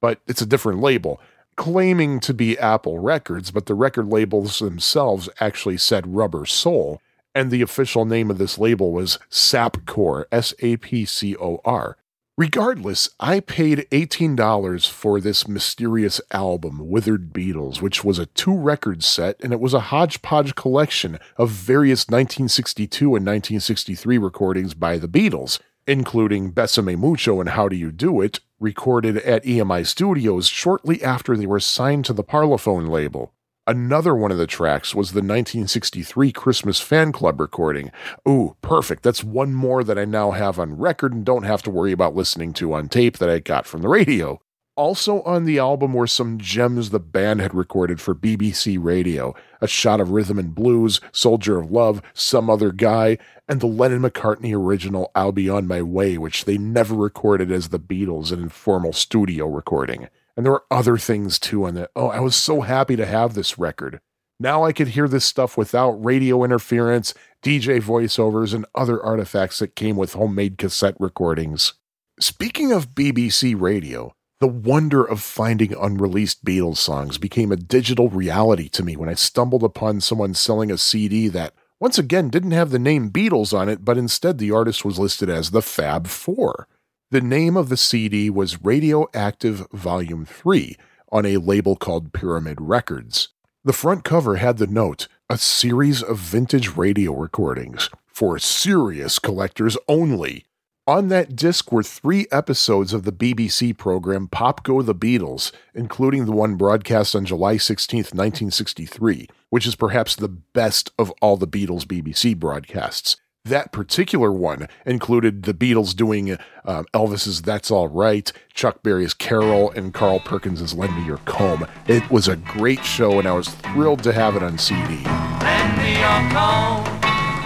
But 0.00 0.20
it's 0.26 0.40
a 0.40 0.46
different 0.46 0.80
label, 0.80 1.20
claiming 1.54 2.18
to 2.20 2.32
be 2.32 2.58
Apple 2.58 2.98
Records, 2.98 3.50
but 3.50 3.66
the 3.66 3.74
record 3.74 4.08
labels 4.08 4.58
themselves 4.58 5.28
actually 5.38 5.76
said 5.76 6.14
Rubber 6.16 6.46
Soul, 6.46 7.02
and 7.34 7.50
the 7.50 7.60
official 7.60 8.06
name 8.06 8.30
of 8.30 8.38
this 8.38 8.56
label 8.56 8.90
was 8.90 9.18
Sapcor, 9.30 10.24
S 10.32 10.54
A 10.60 10.78
P 10.78 11.04
C 11.04 11.36
O 11.36 11.60
R. 11.62 11.98
Regardless, 12.38 13.08
I 13.18 13.40
paid 13.40 13.86
$18 13.90 14.90
for 14.90 15.22
this 15.22 15.48
mysterious 15.48 16.20
album, 16.32 16.86
Withered 16.86 17.32
Beatles, 17.32 17.80
which 17.80 18.04
was 18.04 18.18
a 18.18 18.26
two 18.26 18.54
record 18.54 19.02
set 19.02 19.40
and 19.42 19.54
it 19.54 19.60
was 19.60 19.72
a 19.72 19.88
hodgepodge 19.88 20.54
collection 20.54 21.18
of 21.38 21.48
various 21.48 22.08
1962 22.08 23.06
and 23.06 23.24
1963 23.24 24.18
recordings 24.18 24.74
by 24.74 24.98
the 24.98 25.08
Beatles, 25.08 25.60
including 25.86 26.52
Besame 26.52 26.98
Mucho 26.98 27.40
and 27.40 27.48
How 27.48 27.70
Do 27.70 27.76
You 27.76 27.90
Do 27.90 28.20
It, 28.20 28.40
recorded 28.60 29.16
at 29.16 29.44
EMI 29.44 29.86
Studios 29.86 30.46
shortly 30.46 31.02
after 31.02 31.38
they 31.38 31.46
were 31.46 31.58
signed 31.58 32.04
to 32.04 32.12
the 32.12 32.24
Parlophone 32.24 32.90
label. 32.90 33.32
Another 33.68 34.14
one 34.14 34.30
of 34.30 34.38
the 34.38 34.46
tracks 34.46 34.94
was 34.94 35.10
the 35.10 35.16
1963 35.16 36.30
Christmas 36.30 36.80
Fan 36.80 37.10
Club 37.10 37.40
recording. 37.40 37.90
Ooh, 38.28 38.54
perfect. 38.62 39.02
That's 39.02 39.24
one 39.24 39.54
more 39.54 39.82
that 39.82 39.98
I 39.98 40.04
now 40.04 40.30
have 40.30 40.60
on 40.60 40.78
record 40.78 41.12
and 41.12 41.24
don't 41.24 41.42
have 41.42 41.62
to 41.62 41.70
worry 41.70 41.90
about 41.90 42.14
listening 42.14 42.52
to 42.54 42.74
on 42.74 42.88
tape 42.88 43.18
that 43.18 43.28
I 43.28 43.40
got 43.40 43.66
from 43.66 43.82
the 43.82 43.88
radio. 43.88 44.40
Also 44.76 45.20
on 45.22 45.46
the 45.46 45.58
album 45.58 45.94
were 45.94 46.06
some 46.06 46.38
gems 46.38 46.90
the 46.90 47.00
band 47.00 47.40
had 47.40 47.54
recorded 47.54 48.00
for 48.00 48.14
BBC 48.14 48.78
Radio 48.80 49.34
A 49.60 49.66
Shot 49.66 50.00
of 50.00 50.10
Rhythm 50.10 50.38
and 50.38 50.54
Blues, 50.54 51.00
Soldier 51.10 51.58
of 51.58 51.72
Love, 51.72 52.00
Some 52.14 52.48
Other 52.48 52.70
Guy, 52.70 53.18
and 53.48 53.60
the 53.60 53.66
Lennon 53.66 54.02
McCartney 54.02 54.56
original 54.56 55.10
I'll 55.16 55.32
Be 55.32 55.50
On 55.50 55.66
My 55.66 55.82
Way, 55.82 56.18
which 56.18 56.44
they 56.44 56.56
never 56.56 56.94
recorded 56.94 57.50
as 57.50 57.70
the 57.70 57.80
Beatles, 57.80 58.30
an 58.30 58.40
informal 58.40 58.92
studio 58.92 59.48
recording. 59.48 60.08
And 60.36 60.44
there 60.44 60.52
were 60.52 60.64
other 60.70 60.98
things 60.98 61.38
too 61.38 61.64
on 61.64 61.74
that. 61.74 61.90
Oh, 61.96 62.08
I 62.08 62.20
was 62.20 62.36
so 62.36 62.60
happy 62.60 62.94
to 62.96 63.06
have 63.06 63.34
this 63.34 63.58
record. 63.58 64.00
Now 64.38 64.64
I 64.64 64.72
could 64.72 64.88
hear 64.88 65.08
this 65.08 65.24
stuff 65.24 65.56
without 65.56 65.92
radio 65.92 66.44
interference, 66.44 67.14
DJ 67.42 67.80
voiceovers, 67.80 68.52
and 68.52 68.66
other 68.74 69.02
artifacts 69.02 69.60
that 69.60 69.76
came 69.76 69.96
with 69.96 70.12
homemade 70.12 70.58
cassette 70.58 70.96
recordings. 71.00 71.72
Speaking 72.20 72.70
of 72.70 72.94
BBC 72.94 73.58
radio, 73.58 74.14
the 74.40 74.46
wonder 74.46 75.02
of 75.02 75.22
finding 75.22 75.74
unreleased 75.74 76.44
Beatles 76.44 76.76
songs 76.76 77.16
became 77.16 77.50
a 77.50 77.56
digital 77.56 78.10
reality 78.10 78.68
to 78.70 78.82
me 78.82 78.94
when 78.94 79.08
I 79.08 79.14
stumbled 79.14 79.62
upon 79.62 80.02
someone 80.02 80.34
selling 80.34 80.70
a 80.70 80.76
CD 80.76 81.28
that, 81.28 81.54
once 81.80 81.98
again, 81.98 82.28
didn't 82.28 82.50
have 82.50 82.68
the 82.68 82.78
name 82.78 83.10
Beatles 83.10 83.56
on 83.58 83.70
it, 83.70 83.86
but 83.86 83.96
instead 83.96 84.36
the 84.36 84.50
artist 84.50 84.84
was 84.84 84.98
listed 84.98 85.30
as 85.30 85.50
the 85.50 85.62
Fab 85.62 86.06
Four. 86.06 86.68
The 87.12 87.20
name 87.20 87.56
of 87.56 87.68
the 87.68 87.76
CD 87.76 88.30
was 88.30 88.64
Radioactive 88.64 89.68
Volume 89.70 90.24
3 90.24 90.74
on 91.12 91.24
a 91.24 91.36
label 91.36 91.76
called 91.76 92.12
Pyramid 92.12 92.60
Records. 92.60 93.28
The 93.64 93.72
front 93.72 94.02
cover 94.02 94.36
had 94.36 94.58
the 94.58 94.66
note 94.66 95.06
a 95.30 95.38
series 95.38 96.02
of 96.02 96.18
vintage 96.18 96.76
radio 96.76 97.14
recordings 97.14 97.90
for 98.08 98.40
serious 98.40 99.20
collectors 99.20 99.76
only. 99.88 100.46
On 100.88 101.06
that 101.06 101.36
disc 101.36 101.70
were 101.70 101.84
three 101.84 102.26
episodes 102.32 102.92
of 102.92 103.04
the 103.04 103.12
BBC 103.12 103.78
program 103.78 104.26
Pop 104.26 104.64
Go 104.64 104.82
the 104.82 104.92
Beatles, 104.92 105.52
including 105.74 106.24
the 106.24 106.32
one 106.32 106.56
broadcast 106.56 107.14
on 107.14 107.24
July 107.24 107.56
16, 107.56 107.98
1963, 107.98 109.28
which 109.50 109.64
is 109.64 109.76
perhaps 109.76 110.16
the 110.16 110.28
best 110.28 110.90
of 110.98 111.12
all 111.22 111.36
the 111.36 111.46
Beatles 111.46 111.84
BBC 111.84 112.36
broadcasts. 112.36 113.16
That 113.46 113.70
particular 113.70 114.32
one 114.32 114.66
included 114.84 115.44
the 115.44 115.54
Beatles 115.54 115.94
doing 115.94 116.36
uh, 116.64 116.82
Elvis's 116.92 117.42
That's 117.42 117.70
All 117.70 117.86
Right, 117.86 118.32
Chuck 118.52 118.82
Berry's 118.82 119.14
Carol, 119.14 119.70
and 119.70 119.94
Carl 119.94 120.18
Perkins's 120.18 120.74
Lend 120.74 120.96
Me 120.96 121.04
Your 121.06 121.18
Comb. 121.18 121.64
It 121.86 122.10
was 122.10 122.26
a 122.26 122.34
great 122.34 122.84
show, 122.84 123.20
and 123.20 123.28
I 123.28 123.34
was 123.34 123.46
thrilled 123.48 124.02
to 124.02 124.12
have 124.12 124.34
it 124.34 124.42
on 124.42 124.58
CD. 124.58 124.96
Lend 125.04 125.78
me 125.78 125.92
your 125.92 126.22
comb. 126.34 126.86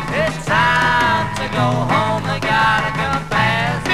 It's 0.08 0.46
time 0.46 1.36
to 1.36 1.46
go 1.52 1.68
home. 1.68 2.24
I 2.24 2.38
gotta 2.40 2.90
confess, 2.96 3.86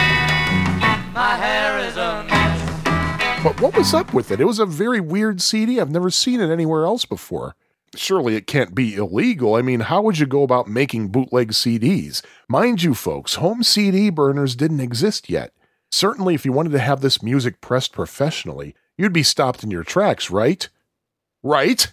my 1.13 1.35
hair 1.35 1.81
is 1.81 1.97
a 1.97 2.23
mess. 2.31 3.43
But 3.43 3.61
what 3.61 3.77
was 3.77 3.93
up 3.93 4.15
with 4.15 4.31
it? 4.31 4.41
It 4.41 4.45
was 4.45 4.61
a 4.61 4.67
very 4.67 5.01
weird 5.01 5.43
CD. 5.43 5.81
I've 5.81 5.91
never 5.91 6.11
seen 6.11 6.41
it 6.41 6.51
anywhere 6.51 6.85
else 6.85 7.05
before. 7.05 7.57
Surely 7.95 8.37
it 8.37 8.47
can't 8.47 8.75
be 8.75 8.95
illegal. 8.95 9.55
I 9.55 9.63
mean, 9.63 9.81
how 9.81 10.03
would 10.03 10.19
you 10.19 10.27
go 10.27 10.43
about 10.43 10.69
making 10.69 11.09
bootleg 11.09 11.53
CDs? 11.53 12.23
Mind 12.49 12.83
you, 12.83 12.95
folks, 12.95 13.37
home 13.37 13.63
CD 13.63 14.11
burners 14.11 14.57
didn't 14.57 14.81
exist 14.81 15.31
yet. 15.31 15.53
Certainly, 15.91 16.35
if 16.35 16.45
you 16.45 16.53
wanted 16.53 16.73
to 16.73 16.79
have 16.79 17.01
this 17.01 17.23
music 17.23 17.61
pressed 17.61 17.93
professionally, 17.93 18.75
you'd 18.99 19.13
be 19.13 19.23
stopped 19.23 19.63
in 19.63 19.71
your 19.71 19.85
tracks, 19.85 20.31
right? 20.31 20.69
Right? 21.43 21.91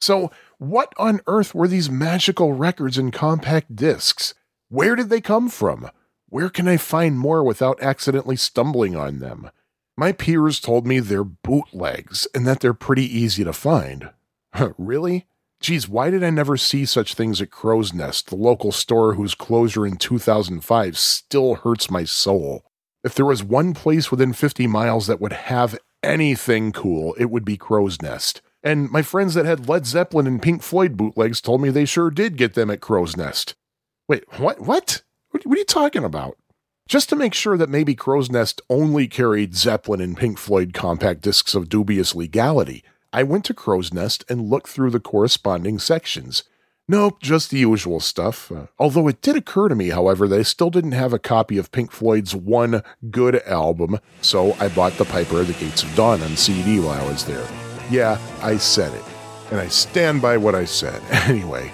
So, 0.00 0.30
what 0.58 0.92
on 0.98 1.20
earth 1.26 1.54
were 1.54 1.68
these 1.68 1.88
magical 1.88 2.52
records 2.52 2.98
and 2.98 3.12
compact 3.12 3.74
discs? 3.76 4.34
Where 4.68 4.96
did 4.96 5.08
they 5.08 5.20
come 5.20 5.48
from? 5.48 5.88
Where 6.28 6.50
can 6.50 6.66
I 6.66 6.76
find 6.76 7.18
more 7.18 7.44
without 7.44 7.80
accidentally 7.80 8.36
stumbling 8.36 8.96
on 8.96 9.20
them? 9.20 9.50
My 9.96 10.10
peers 10.10 10.58
told 10.58 10.86
me 10.86 10.98
they're 10.98 11.22
bootlegs 11.22 12.26
and 12.34 12.46
that 12.46 12.60
they're 12.60 12.74
pretty 12.74 13.04
easy 13.04 13.44
to 13.44 13.52
find. 13.52 14.10
really? 14.78 15.26
Geez, 15.60 15.88
why 15.88 16.10
did 16.10 16.22
I 16.22 16.30
never 16.30 16.56
see 16.56 16.84
such 16.84 17.14
things 17.14 17.40
at 17.40 17.50
Crow's 17.50 17.94
Nest, 17.94 18.28
the 18.28 18.36
local 18.36 18.72
store 18.72 19.14
whose 19.14 19.34
closure 19.34 19.86
in 19.86 19.96
2005 19.96 20.98
still 20.98 21.54
hurts 21.56 21.90
my 21.90 22.04
soul? 22.04 22.64
If 23.02 23.14
there 23.14 23.24
was 23.24 23.42
one 23.42 23.74
place 23.74 24.10
within 24.10 24.32
50 24.32 24.66
miles 24.66 25.06
that 25.06 25.20
would 25.20 25.32
have 25.32 25.78
anything 26.02 26.72
cool, 26.72 27.14
it 27.18 27.26
would 27.26 27.44
be 27.44 27.56
Crow's 27.56 28.00
Nest. 28.02 28.42
And 28.62 28.90
my 28.90 29.02
friends 29.02 29.34
that 29.34 29.46
had 29.46 29.68
Led 29.68 29.86
Zeppelin 29.86 30.26
and 30.26 30.40
Pink 30.40 30.62
Floyd 30.62 30.96
bootlegs 30.96 31.40
told 31.40 31.60
me 31.60 31.70
they 31.70 31.84
sure 31.84 32.10
did 32.10 32.36
get 32.36 32.54
them 32.54 32.70
at 32.70 32.80
Crow's 32.80 33.16
Nest. 33.16 33.54
Wait, 34.08 34.24
what? 34.38 34.60
What? 34.60 35.02
What 35.30 35.44
are 35.44 35.58
you 35.58 35.64
talking 35.64 36.04
about? 36.04 36.38
Just 36.88 37.08
to 37.08 37.16
make 37.16 37.34
sure 37.34 37.56
that 37.56 37.70
maybe 37.70 37.94
Crow's 37.94 38.30
Nest 38.30 38.60
only 38.68 39.08
carried 39.08 39.54
Zeppelin 39.54 40.00
and 40.00 40.16
Pink 40.16 40.38
Floyd 40.38 40.72
compact 40.74 41.22
discs 41.22 41.54
of 41.54 41.68
dubious 41.68 42.14
legality, 42.14 42.84
I 43.14 43.22
went 43.22 43.44
to 43.44 43.54
Crow's 43.54 43.94
Nest 43.94 44.24
and 44.28 44.50
looked 44.50 44.66
through 44.66 44.90
the 44.90 44.98
corresponding 44.98 45.78
sections. 45.78 46.42
Nope, 46.88 47.22
just 47.22 47.48
the 47.48 47.60
usual 47.60 48.00
stuff. 48.00 48.50
Uh, 48.50 48.66
although 48.76 49.06
it 49.06 49.22
did 49.22 49.36
occur 49.36 49.68
to 49.68 49.76
me, 49.76 49.90
however, 49.90 50.26
that 50.26 50.40
I 50.40 50.42
still 50.42 50.68
didn't 50.68 50.92
have 50.92 51.12
a 51.12 51.20
copy 51.20 51.56
of 51.56 51.70
Pink 51.70 51.92
Floyd's 51.92 52.34
one 52.34 52.82
good 53.12 53.40
album, 53.46 54.00
so 54.20 54.54
I 54.54 54.66
bought 54.66 54.94
The 54.94 55.04
Piper 55.04 55.42
at 55.42 55.46
the 55.46 55.52
Gates 55.52 55.84
of 55.84 55.94
Dawn 55.94 56.22
on 56.22 56.36
CD 56.36 56.80
while 56.80 57.00
I 57.00 57.06
was 57.06 57.24
there. 57.24 57.46
Yeah, 57.88 58.18
I 58.42 58.56
said 58.56 58.92
it. 58.92 59.04
And 59.52 59.60
I 59.60 59.68
stand 59.68 60.20
by 60.20 60.36
what 60.36 60.56
I 60.56 60.64
said. 60.64 61.00
Anyway, 61.30 61.72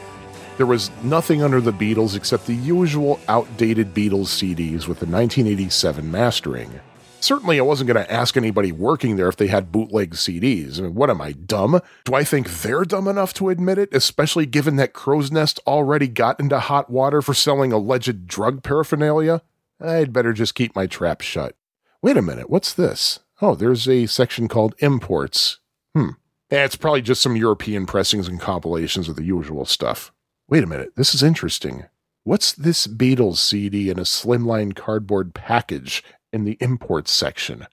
there 0.58 0.66
was 0.66 0.90
nothing 1.02 1.42
under 1.42 1.62
the 1.62 1.72
Beatles 1.72 2.14
except 2.16 2.46
the 2.46 2.54
usual 2.54 3.18
outdated 3.28 3.94
Beatles 3.94 4.28
CDs 4.28 4.86
with 4.86 5.00
the 5.00 5.06
1987 5.06 6.10
mastering. 6.10 6.80
Certainly, 7.20 7.58
I 7.58 7.62
wasn't 7.62 7.88
going 7.88 8.02
to 8.02 8.12
ask 8.12 8.36
anybody 8.36 8.72
working 8.72 9.16
there 9.16 9.28
if 9.28 9.36
they 9.36 9.48
had 9.48 9.70
bootleg 9.70 10.14
CDs. 10.14 10.78
I 10.78 10.82
mean, 10.82 10.94
what 10.94 11.10
am 11.10 11.20
I, 11.20 11.32
dumb? 11.32 11.80
Do 12.04 12.14
I 12.14 12.24
think 12.24 12.50
they're 12.50 12.84
dumb 12.84 13.06
enough 13.06 13.34
to 13.34 13.50
admit 13.50 13.78
it, 13.78 13.94
especially 13.94 14.46
given 14.46 14.76
that 14.76 14.94
Crow's 14.94 15.30
Nest 15.30 15.60
already 15.66 16.08
got 16.08 16.40
into 16.40 16.58
hot 16.58 16.88
water 16.88 17.20
for 17.20 17.34
selling 17.34 17.72
alleged 17.72 18.26
drug 18.26 18.62
paraphernalia? 18.62 19.42
I'd 19.80 20.12
better 20.12 20.32
just 20.32 20.54
keep 20.54 20.74
my 20.74 20.86
trap 20.86 21.20
shut. 21.20 21.54
Wait 22.02 22.16
a 22.16 22.22
minute, 22.22 22.48
what's 22.48 22.72
this? 22.72 23.20
Oh, 23.42 23.54
there's 23.54 23.86
a 23.86 24.06
section 24.06 24.48
called 24.48 24.74
Imports. 24.78 25.58
Hmm. 25.94 26.10
Eh, 26.50 26.64
it's 26.64 26.76
probably 26.76 27.02
just 27.02 27.20
some 27.20 27.36
European 27.36 27.86
pressings 27.86 28.28
and 28.28 28.40
compilations 28.40 29.08
of 29.08 29.16
the 29.16 29.24
usual 29.24 29.64
stuff. 29.66 30.12
Wait 30.48 30.64
a 30.64 30.66
minute, 30.66 30.92
this 30.96 31.14
is 31.14 31.22
interesting. 31.22 31.84
What's 32.24 32.52
this 32.52 32.86
Beatles 32.86 33.38
CD 33.38 33.88
in 33.88 33.98
a 33.98 34.02
slimline 34.02 34.74
cardboard 34.74 35.32
package 35.32 36.02
in 36.32 36.44
the 36.44 36.56
imports 36.60 37.10
section? 37.10 37.66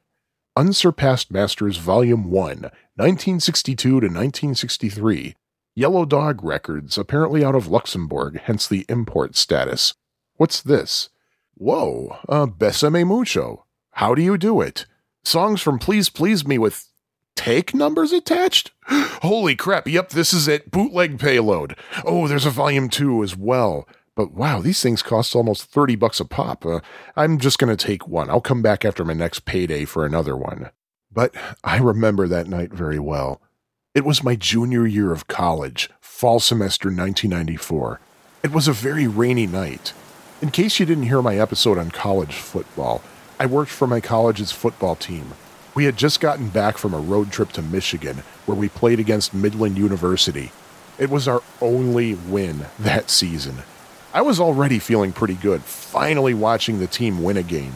Unsurpassed 0.55 1.31
Masters 1.31 1.77
Volume 1.77 2.31
1, 2.31 2.71
1962 2.95 3.87
to 3.87 3.93
1963. 3.93 5.35
Yellow 5.75 6.05
Dog 6.05 6.43
Records, 6.43 6.97
apparently 6.97 7.43
out 7.43 7.53
of 7.53 7.67
Luxembourg, 7.67 8.39
hence 8.43 8.67
the 8.67 8.83
import 8.89 9.35
status. 9.35 9.93
What's 10.37 10.61
this? 10.61 11.09
Whoa, 11.53 12.17
uh, 12.27 12.47
Besame 12.47 13.05
Mucho. 13.05 13.65
How 13.91 14.15
do 14.15 14.21
you 14.21 14.37
do 14.37 14.61
it? 14.61 14.87
Songs 15.23 15.61
from 15.61 15.77
Please 15.77 16.09
Please 16.09 16.47
Me 16.47 16.57
with 16.57 16.91
take 17.35 17.75
numbers 17.75 18.11
attached? 18.11 18.71
Holy 18.87 19.55
crap, 19.55 19.87
yep, 19.87 20.09
this 20.09 20.33
is 20.33 20.47
it. 20.47 20.71
Bootleg 20.71 21.19
payload. 21.19 21.75
Oh, 22.03 22.27
there's 22.27 22.45
a 22.45 22.49
volume 22.49 22.89
2 22.89 23.23
as 23.23 23.35
well. 23.35 23.87
But 24.17 24.33
wow, 24.33 24.61
these 24.61 24.81
things 24.81 25.03
cost 25.03 25.35
almost 25.35 25.65
30 25.65 25.95
bucks 25.95 26.19
a 26.19 26.25
pop. 26.25 26.65
Uh, 26.65 26.79
I'm 27.15 27.37
just 27.37 27.59
going 27.59 27.69
to 27.69 27.85
take 27.85 28.07
one. 28.07 28.31
I'll 28.31 28.41
come 28.41 28.63
back 28.63 28.83
after 28.83 29.05
my 29.05 29.13
next 29.13 29.45
payday 29.45 29.85
for 29.85 30.07
another 30.07 30.35
one. 30.35 30.71
But 31.13 31.35
I 31.63 31.77
remember 31.77 32.27
that 32.27 32.47
night 32.47 32.73
very 32.73 32.97
well. 32.97 33.39
It 33.93 34.03
was 34.03 34.23
my 34.23 34.35
junior 34.35 34.87
year 34.87 35.11
of 35.11 35.27
college, 35.27 35.91
fall 36.01 36.39
semester 36.39 36.87
1994. 36.87 37.99
It 38.41 38.51
was 38.51 38.67
a 38.67 38.73
very 38.73 39.05
rainy 39.05 39.45
night. 39.45 39.93
In 40.41 40.49
case 40.49 40.79
you 40.79 40.87
didn't 40.87 41.03
hear 41.03 41.21
my 41.21 41.37
episode 41.37 41.77
on 41.77 41.91
college 41.91 42.33
football, 42.33 43.03
I 43.39 43.45
worked 43.45 43.71
for 43.71 43.85
my 43.85 44.01
college's 44.01 44.51
football 44.51 44.95
team. 44.95 45.33
We 45.75 45.85
had 45.85 45.95
just 45.95 46.19
gotten 46.19 46.49
back 46.49 46.79
from 46.79 46.95
a 46.95 46.99
road 46.99 47.31
trip 47.31 47.51
to 47.51 47.61
Michigan 47.61 48.23
where 48.47 48.57
we 48.57 48.67
played 48.67 48.99
against 48.99 49.35
Midland 49.35 49.77
University. 49.77 50.51
It 50.97 51.11
was 51.11 51.27
our 51.27 51.43
only 51.61 52.15
win 52.15 52.65
that 52.79 53.11
season. 53.11 53.57
I 54.17 54.21
was 54.21 54.39
already 54.39 54.79
feeling 54.79 55.11
pretty 55.11 55.35
good, 55.35 55.61
finally 55.61 56.33
watching 56.33 56.79
the 56.79 56.87
team 56.87 57.21
win 57.21 57.37
a 57.37 57.43
game. 57.43 57.75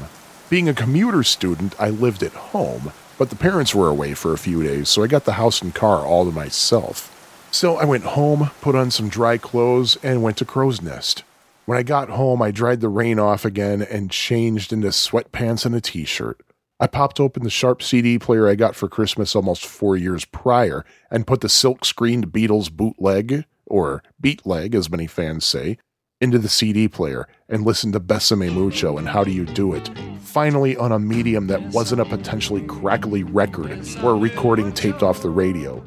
Being 0.49 0.67
a 0.67 0.73
commuter 0.73 1.21
student, 1.21 1.75
I 1.79 1.91
lived 1.91 2.23
at 2.23 2.31
home, 2.31 2.91
but 3.19 3.29
the 3.29 3.35
parents 3.35 3.75
were 3.75 3.89
away 3.89 4.15
for 4.15 4.33
a 4.33 4.39
few 4.39 4.63
days, 4.63 4.89
so 4.89 5.03
I 5.03 5.07
got 5.07 5.25
the 5.25 5.33
house 5.33 5.61
and 5.61 5.71
car 5.75 6.03
all 6.03 6.25
to 6.25 6.31
myself. 6.31 7.47
So 7.51 7.77
I 7.77 7.85
went 7.85 8.05
home, 8.05 8.49
put 8.59 8.73
on 8.73 8.89
some 8.89 9.07
dry 9.07 9.37
clothes, 9.37 9.99
and 10.01 10.23
went 10.23 10.35
to 10.37 10.45
Crow's 10.45 10.81
Nest. 10.81 11.23
When 11.67 11.77
I 11.77 11.83
got 11.83 12.09
home, 12.09 12.41
I 12.41 12.49
dried 12.49 12.81
the 12.81 12.89
rain 12.89 13.19
off 13.19 13.45
again 13.45 13.83
and 13.83 14.09
changed 14.09 14.73
into 14.73 14.87
sweatpants 14.87 15.63
and 15.67 15.75
a 15.75 15.79
t 15.79 16.05
shirt. 16.05 16.41
I 16.79 16.87
popped 16.87 17.19
open 17.19 17.43
the 17.43 17.51
Sharp 17.51 17.83
CD 17.83 18.17
player 18.17 18.49
I 18.49 18.55
got 18.55 18.75
for 18.75 18.89
Christmas 18.89 19.35
almost 19.35 19.63
four 19.63 19.95
years 19.95 20.25
prior 20.25 20.85
and 21.11 21.27
put 21.27 21.41
the 21.41 21.49
silk 21.49 21.85
screened 21.85 22.29
Beatles 22.29 22.71
bootleg, 22.71 23.45
or 23.67 24.01
beatleg 24.19 24.73
as 24.73 24.89
many 24.89 25.05
fans 25.05 25.45
say, 25.45 25.77
into 26.22 26.38
the 26.38 26.47
CD 26.47 26.88
player 26.88 27.28
and 27.49 27.65
listened 27.65 27.93
to 27.93 27.99
Besame 27.99 28.53
Mucho 28.53 28.97
and 28.97 29.09
How 29.09 29.24
Do 29.24 29.32
You 29.32 29.45
Do 29.45 29.74
It, 29.74 29.89
finally 30.22 30.78
on 30.78 30.91
a 30.91 30.99
medium 30.99 31.47
that 31.47 31.61
wasn't 31.74 32.01
a 32.01 32.05
potentially 32.05 32.61
crackly 32.61 33.24
record 33.24 33.86
or 34.03 34.11
a 34.11 34.17
recording 34.17 34.72
taped 34.72 35.03
off 35.03 35.22
the 35.22 35.30
radio. 35.30 35.84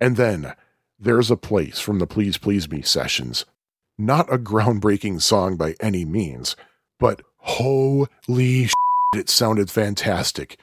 And 0.00 0.16
then, 0.16 0.54
There's 0.98 1.30
a 1.30 1.36
Place 1.36 1.78
from 1.78 1.98
the 1.98 2.06
Please 2.06 2.38
Please 2.38 2.70
Me 2.70 2.82
sessions. 2.82 3.44
Not 3.98 4.32
a 4.32 4.38
groundbreaking 4.38 5.22
song 5.22 5.56
by 5.56 5.74
any 5.80 6.04
means, 6.04 6.56
but 6.98 7.22
holy 7.38 8.64
shit, 8.64 8.72
it 9.14 9.28
sounded 9.28 9.70
fantastic. 9.70 10.58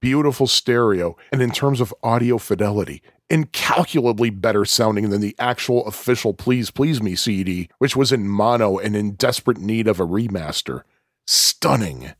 Beautiful 0.00 0.46
stereo, 0.46 1.16
and 1.32 1.40
in 1.40 1.50
terms 1.50 1.80
of 1.80 1.94
audio 2.02 2.38
fidelity, 2.38 3.02
incalculably 3.28 4.30
better 4.30 4.64
sounding 4.64 5.10
than 5.10 5.20
the 5.20 5.34
actual 5.38 5.86
official 5.86 6.32
Please 6.34 6.70
Please 6.70 7.02
Me 7.02 7.14
CD, 7.14 7.68
which 7.78 7.96
was 7.96 8.12
in 8.12 8.28
mono 8.28 8.78
and 8.78 8.96
in 8.96 9.12
desperate 9.12 9.58
need 9.58 9.88
of 9.88 10.00
a 10.00 10.06
remaster. 10.06 10.82
Stunning. 11.26 12.12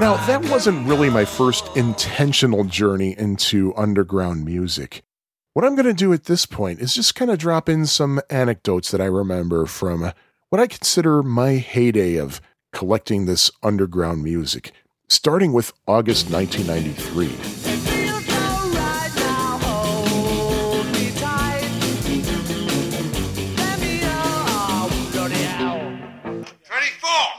Now, 0.00 0.16
that 0.26 0.44
wasn't 0.50 0.88
really 0.88 1.10
my 1.10 1.24
first 1.24 1.76
intentional 1.76 2.64
journey 2.64 3.16
into 3.16 3.72
underground 3.76 4.44
music. 4.44 5.04
What 5.54 5.66
I'm 5.66 5.74
going 5.74 5.84
to 5.84 5.92
do 5.92 6.14
at 6.14 6.24
this 6.24 6.46
point 6.46 6.80
is 6.80 6.94
just 6.94 7.14
kind 7.14 7.30
of 7.30 7.36
drop 7.36 7.68
in 7.68 7.84
some 7.84 8.22
anecdotes 8.30 8.90
that 8.90 9.02
I 9.02 9.04
remember 9.04 9.66
from 9.66 10.10
what 10.48 10.62
I 10.62 10.66
consider 10.66 11.22
my 11.22 11.56
heyday 11.56 12.16
of 12.16 12.40
collecting 12.72 13.26
this 13.26 13.50
underground 13.62 14.22
music, 14.22 14.72
starting 15.08 15.52
with 15.52 15.74
August 15.86 16.30
1993. 16.30 17.36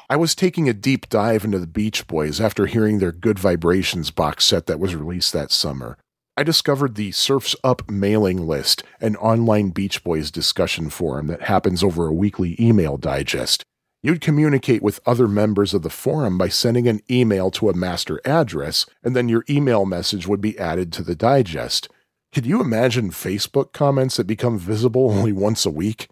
I 0.07 0.15
was 0.15 0.35
taking 0.35 0.69
a 0.69 0.73
deep 0.73 1.09
dive 1.09 1.43
into 1.43 1.57
the 1.57 1.65
Beach 1.65 2.05
Boys 2.05 2.39
after 2.39 2.67
hearing 2.67 2.99
their 2.99 3.11
Good 3.11 3.39
Vibrations 3.39 4.11
box 4.11 4.45
set 4.45 4.67
that 4.67 4.79
was 4.79 4.93
released 4.93 5.33
that 5.33 5.51
summer. 5.51 5.97
I 6.35 6.41
discovered 6.41 6.95
the 6.95 7.11
Surfs 7.11 7.55
Up 7.63 7.87
mailing 7.91 8.47
list, 8.47 8.83
an 8.99 9.15
online 9.17 9.69
Beach 9.69 10.03
Boys 10.03 10.31
discussion 10.31 10.89
forum 10.89 11.27
that 11.27 11.43
happens 11.43 11.83
over 11.83 12.07
a 12.07 12.13
weekly 12.13 12.55
email 12.59 12.97
digest. 12.97 13.63
You'd 14.01 14.19
communicate 14.19 14.81
with 14.81 14.99
other 15.05 15.27
members 15.27 15.75
of 15.75 15.83
the 15.83 15.91
forum 15.91 16.39
by 16.39 16.47
sending 16.47 16.87
an 16.87 17.01
email 17.09 17.51
to 17.51 17.69
a 17.69 17.75
master 17.75 18.19
address, 18.25 18.87
and 19.03 19.15
then 19.15 19.29
your 19.29 19.45
email 19.47 19.85
message 19.85 20.25
would 20.25 20.41
be 20.41 20.57
added 20.57 20.91
to 20.93 21.03
the 21.03 21.15
digest. 21.15 21.87
Could 22.33 22.47
you 22.47 22.59
imagine 22.59 23.11
Facebook 23.11 23.71
comments 23.71 24.17
that 24.17 24.25
become 24.25 24.57
visible 24.57 25.11
only 25.15 25.31
once 25.31 25.67
a 25.67 25.71
week? 25.71 26.07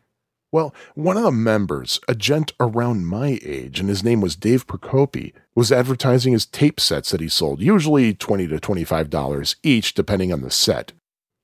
Well, 0.52 0.76
one 0.96 1.16
of 1.16 1.24
the 1.24 1.32
members, 1.32 2.00
a 2.10 2.16
gent 2.16 2.52
around 2.60 3.08
my 3.08 3.40
age, 3.42 3.80
and 3.80 3.88
his 3.88 4.04
name 4.04 4.20
was 4.20 4.36
Dave 4.36 4.68
Procopi, 4.68 5.32
was 5.56 5.72
advertising 5.72 6.34
his 6.34 6.46
tape 6.46 6.80
sets 6.80 7.12
that 7.12 7.22
he 7.22 7.30
sold, 7.30 7.62
usually 7.62 8.14
20 8.14 8.48
to 8.48 8.58
$25 8.58 9.56
each, 9.64 9.94
depending 9.94 10.34
on 10.34 10.42
the 10.42 10.52
set. 10.52 10.92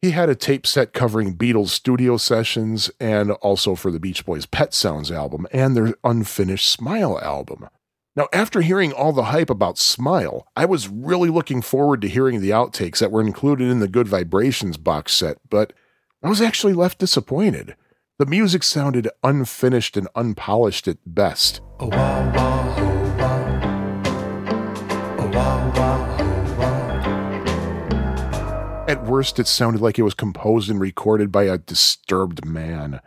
He 0.01 0.11
had 0.11 0.29
a 0.29 0.35
tape 0.35 0.67
set 0.67 0.93
covering 0.93 1.37
Beatles 1.37 1.69
studio 1.69 2.17
sessions 2.17 2.91
and 2.99 3.31
also 3.31 3.75
for 3.75 3.91
the 3.91 3.99
Beach 3.99 4.25
Boys' 4.25 4.45
Pet 4.45 4.73
Sounds 4.73 5.09
album 5.09 5.47
and 5.51 5.75
their 5.75 5.95
unfinished 6.03 6.67
Smile 6.67 7.17
album. 7.19 7.67
Now, 8.15 8.27
after 8.33 8.61
hearing 8.61 8.91
all 8.91 9.13
the 9.13 9.25
hype 9.25 9.49
about 9.49 9.77
Smile, 9.77 10.47
I 10.55 10.65
was 10.65 10.89
really 10.89 11.29
looking 11.29 11.61
forward 11.61 12.01
to 12.01 12.09
hearing 12.09 12.41
the 12.41 12.49
outtakes 12.49 12.97
that 12.99 13.11
were 13.11 13.21
included 13.21 13.69
in 13.69 13.79
the 13.79 13.87
Good 13.87 14.07
Vibrations 14.07 14.75
box 14.75 15.13
set, 15.13 15.37
but 15.49 15.71
I 16.21 16.29
was 16.29 16.41
actually 16.41 16.73
left 16.73 16.99
disappointed. 16.99 17.75
The 18.19 18.25
music 18.25 18.63
sounded 18.63 19.07
unfinished 19.23 19.95
and 19.95 20.07
unpolished 20.15 20.87
at 20.87 20.97
best. 21.05 21.61
At 28.87 29.03
worst, 29.03 29.37
it 29.37 29.45
sounded 29.45 29.83
like 29.83 29.99
it 29.99 30.01
was 30.01 30.15
composed 30.15 30.71
and 30.71 30.81
recorded 30.81 31.31
by 31.31 31.43
a 31.43 31.59
disturbed 31.59 32.43
man. 32.43 33.01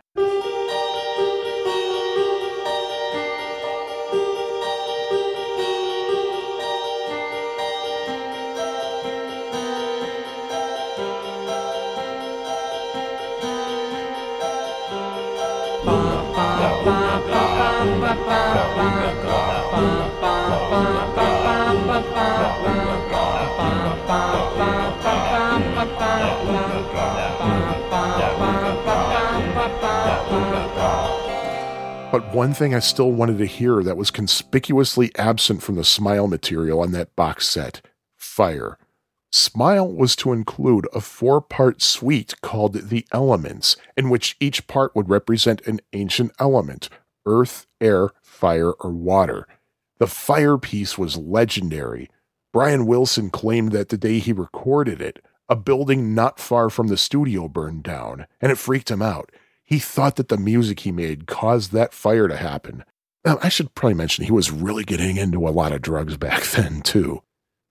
But 32.11 32.35
one 32.35 32.53
thing 32.53 32.75
I 32.75 32.79
still 32.79 33.11
wanted 33.11 33.37
to 33.37 33.45
hear 33.45 33.81
that 33.83 33.95
was 33.95 34.11
conspicuously 34.11 35.11
absent 35.17 35.63
from 35.63 35.75
the 35.75 35.85
Smile 35.85 36.27
material 36.27 36.81
on 36.81 36.91
that 36.91 37.15
box 37.15 37.47
set 37.47 37.81
fire. 38.17 38.77
Smile 39.31 39.89
was 39.89 40.17
to 40.17 40.33
include 40.33 40.87
a 40.93 40.99
four 40.99 41.39
part 41.39 41.81
suite 41.81 42.35
called 42.41 42.89
The 42.89 43.07
Elements, 43.13 43.77
in 43.95 44.09
which 44.09 44.35
each 44.41 44.67
part 44.67 44.93
would 44.93 45.09
represent 45.09 45.65
an 45.65 45.79
ancient 45.93 46.33
element 46.37 46.89
earth, 47.25 47.65
air, 47.79 48.09
fire, 48.21 48.71
or 48.71 48.91
water. 48.91 49.47
The 50.01 50.07
fire 50.07 50.57
piece 50.57 50.97
was 50.97 51.15
legendary. 51.15 52.09
Brian 52.51 52.87
Wilson 52.87 53.29
claimed 53.29 53.71
that 53.73 53.89
the 53.89 53.99
day 53.99 54.17
he 54.17 54.33
recorded 54.33 54.99
it, 54.99 55.23
a 55.47 55.55
building 55.55 56.15
not 56.15 56.39
far 56.39 56.71
from 56.71 56.87
the 56.87 56.97
studio 56.97 57.47
burned 57.47 57.83
down, 57.83 58.25
and 58.41 58.51
it 58.51 58.57
freaked 58.57 58.89
him 58.89 59.03
out. 59.03 59.31
He 59.63 59.77
thought 59.77 60.15
that 60.15 60.29
the 60.29 60.37
music 60.37 60.79
he 60.79 60.91
made 60.91 61.27
caused 61.27 61.71
that 61.71 61.93
fire 61.93 62.27
to 62.27 62.35
happen. 62.35 62.83
Now, 63.23 63.37
I 63.43 63.49
should 63.49 63.75
probably 63.75 63.93
mention 63.93 64.25
he 64.25 64.31
was 64.31 64.49
really 64.49 64.83
getting 64.83 65.17
into 65.17 65.47
a 65.47 65.53
lot 65.53 65.71
of 65.71 65.83
drugs 65.83 66.17
back 66.17 66.45
then, 66.55 66.81
too. 66.81 67.21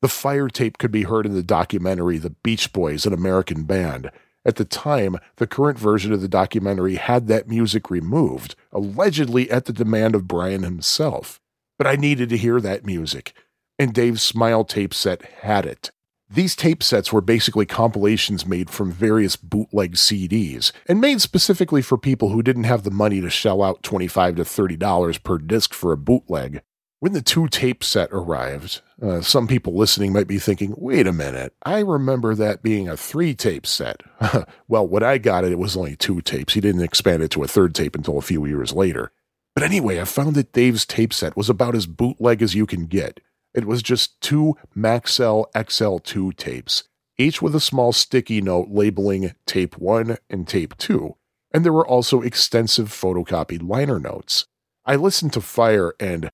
The 0.00 0.06
fire 0.06 0.46
tape 0.46 0.78
could 0.78 0.92
be 0.92 1.02
heard 1.02 1.26
in 1.26 1.34
the 1.34 1.42
documentary 1.42 2.18
The 2.18 2.30
Beach 2.30 2.72
Boys, 2.72 3.06
an 3.06 3.12
American 3.12 3.64
band. 3.64 4.08
At 4.44 4.54
the 4.54 4.64
time, 4.64 5.16
the 5.38 5.48
current 5.48 5.80
version 5.80 6.12
of 6.12 6.20
the 6.20 6.28
documentary 6.28 6.94
had 6.94 7.26
that 7.26 7.48
music 7.48 7.90
removed, 7.90 8.54
allegedly 8.70 9.50
at 9.50 9.64
the 9.64 9.72
demand 9.72 10.14
of 10.14 10.28
Brian 10.28 10.62
himself. 10.62 11.39
But 11.80 11.86
I 11.86 11.96
needed 11.96 12.28
to 12.28 12.36
hear 12.36 12.60
that 12.60 12.84
music, 12.84 13.32
and 13.78 13.94
Dave's 13.94 14.22
Smile 14.22 14.64
tape 14.64 14.92
set 14.92 15.22
had 15.40 15.64
it. 15.64 15.90
These 16.28 16.54
tape 16.54 16.82
sets 16.82 17.10
were 17.10 17.22
basically 17.22 17.64
compilations 17.64 18.44
made 18.44 18.68
from 18.68 18.92
various 18.92 19.34
bootleg 19.34 19.94
CDs, 19.94 20.72
and 20.84 21.00
made 21.00 21.22
specifically 21.22 21.80
for 21.80 21.96
people 21.96 22.28
who 22.28 22.42
didn't 22.42 22.64
have 22.64 22.82
the 22.82 22.90
money 22.90 23.22
to 23.22 23.30
shell 23.30 23.62
out 23.62 23.82
25 23.82 24.36
to 24.36 24.42
$30 24.42 25.22
per 25.22 25.38
disc 25.38 25.72
for 25.72 25.92
a 25.92 25.96
bootleg. 25.96 26.60
When 26.98 27.14
the 27.14 27.22
two 27.22 27.48
tape 27.48 27.82
set 27.82 28.10
arrived, 28.12 28.82
uh, 29.00 29.22
some 29.22 29.46
people 29.46 29.74
listening 29.74 30.12
might 30.12 30.28
be 30.28 30.38
thinking, 30.38 30.74
wait 30.76 31.06
a 31.06 31.14
minute, 31.14 31.54
I 31.62 31.78
remember 31.78 32.34
that 32.34 32.62
being 32.62 32.90
a 32.90 32.96
three 32.98 33.34
tape 33.34 33.66
set. 33.66 34.02
well, 34.68 34.86
when 34.86 35.02
I 35.02 35.16
got 35.16 35.44
it, 35.44 35.52
it 35.52 35.58
was 35.58 35.78
only 35.78 35.96
two 35.96 36.20
tapes. 36.20 36.52
He 36.52 36.60
didn't 36.60 36.82
expand 36.82 37.22
it 37.22 37.30
to 37.30 37.42
a 37.42 37.48
third 37.48 37.74
tape 37.74 37.96
until 37.96 38.18
a 38.18 38.20
few 38.20 38.44
years 38.44 38.74
later. 38.74 39.12
But 39.54 39.64
anyway, 39.64 40.00
I 40.00 40.04
found 40.04 40.34
that 40.36 40.52
Dave's 40.52 40.86
tape 40.86 41.12
set 41.12 41.36
was 41.36 41.50
about 41.50 41.74
as 41.74 41.86
bootleg 41.86 42.42
as 42.42 42.54
you 42.54 42.66
can 42.66 42.86
get. 42.86 43.20
It 43.52 43.64
was 43.64 43.82
just 43.82 44.20
two 44.20 44.56
Maxell 44.76 45.50
XL2 45.54 46.36
tapes, 46.36 46.84
each 47.18 47.42
with 47.42 47.54
a 47.54 47.60
small 47.60 47.92
sticky 47.92 48.40
note 48.40 48.68
labeling 48.70 49.34
tape 49.44 49.76
1 49.76 50.16
and 50.30 50.46
tape 50.46 50.76
2, 50.78 51.16
and 51.52 51.64
there 51.64 51.72
were 51.72 51.86
also 51.86 52.22
extensive 52.22 52.88
photocopied 52.88 53.68
liner 53.68 53.98
notes. 53.98 54.46
I 54.86 54.96
listened 54.96 55.32
to 55.32 55.40
Fire 55.40 55.94
and. 55.98 56.30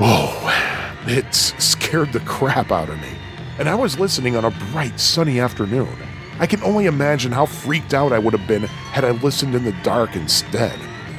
Oh, 0.00 1.00
it 1.06 1.32
scared 1.34 2.12
the 2.12 2.20
crap 2.20 2.72
out 2.72 2.88
of 2.88 3.00
me. 3.00 3.16
And 3.58 3.68
I 3.68 3.76
was 3.76 4.00
listening 4.00 4.36
on 4.36 4.44
a 4.44 4.50
bright, 4.72 4.98
sunny 4.98 5.38
afternoon. 5.38 5.96
I 6.40 6.46
can 6.46 6.62
only 6.64 6.86
imagine 6.86 7.30
how 7.30 7.46
freaked 7.46 7.94
out 7.94 8.12
I 8.12 8.18
would 8.18 8.34
have 8.34 8.48
been 8.48 8.62
had 8.62 9.04
I 9.04 9.12
listened 9.12 9.54
in 9.54 9.64
the 9.64 9.76
dark 9.84 10.16
instead. 10.16 10.76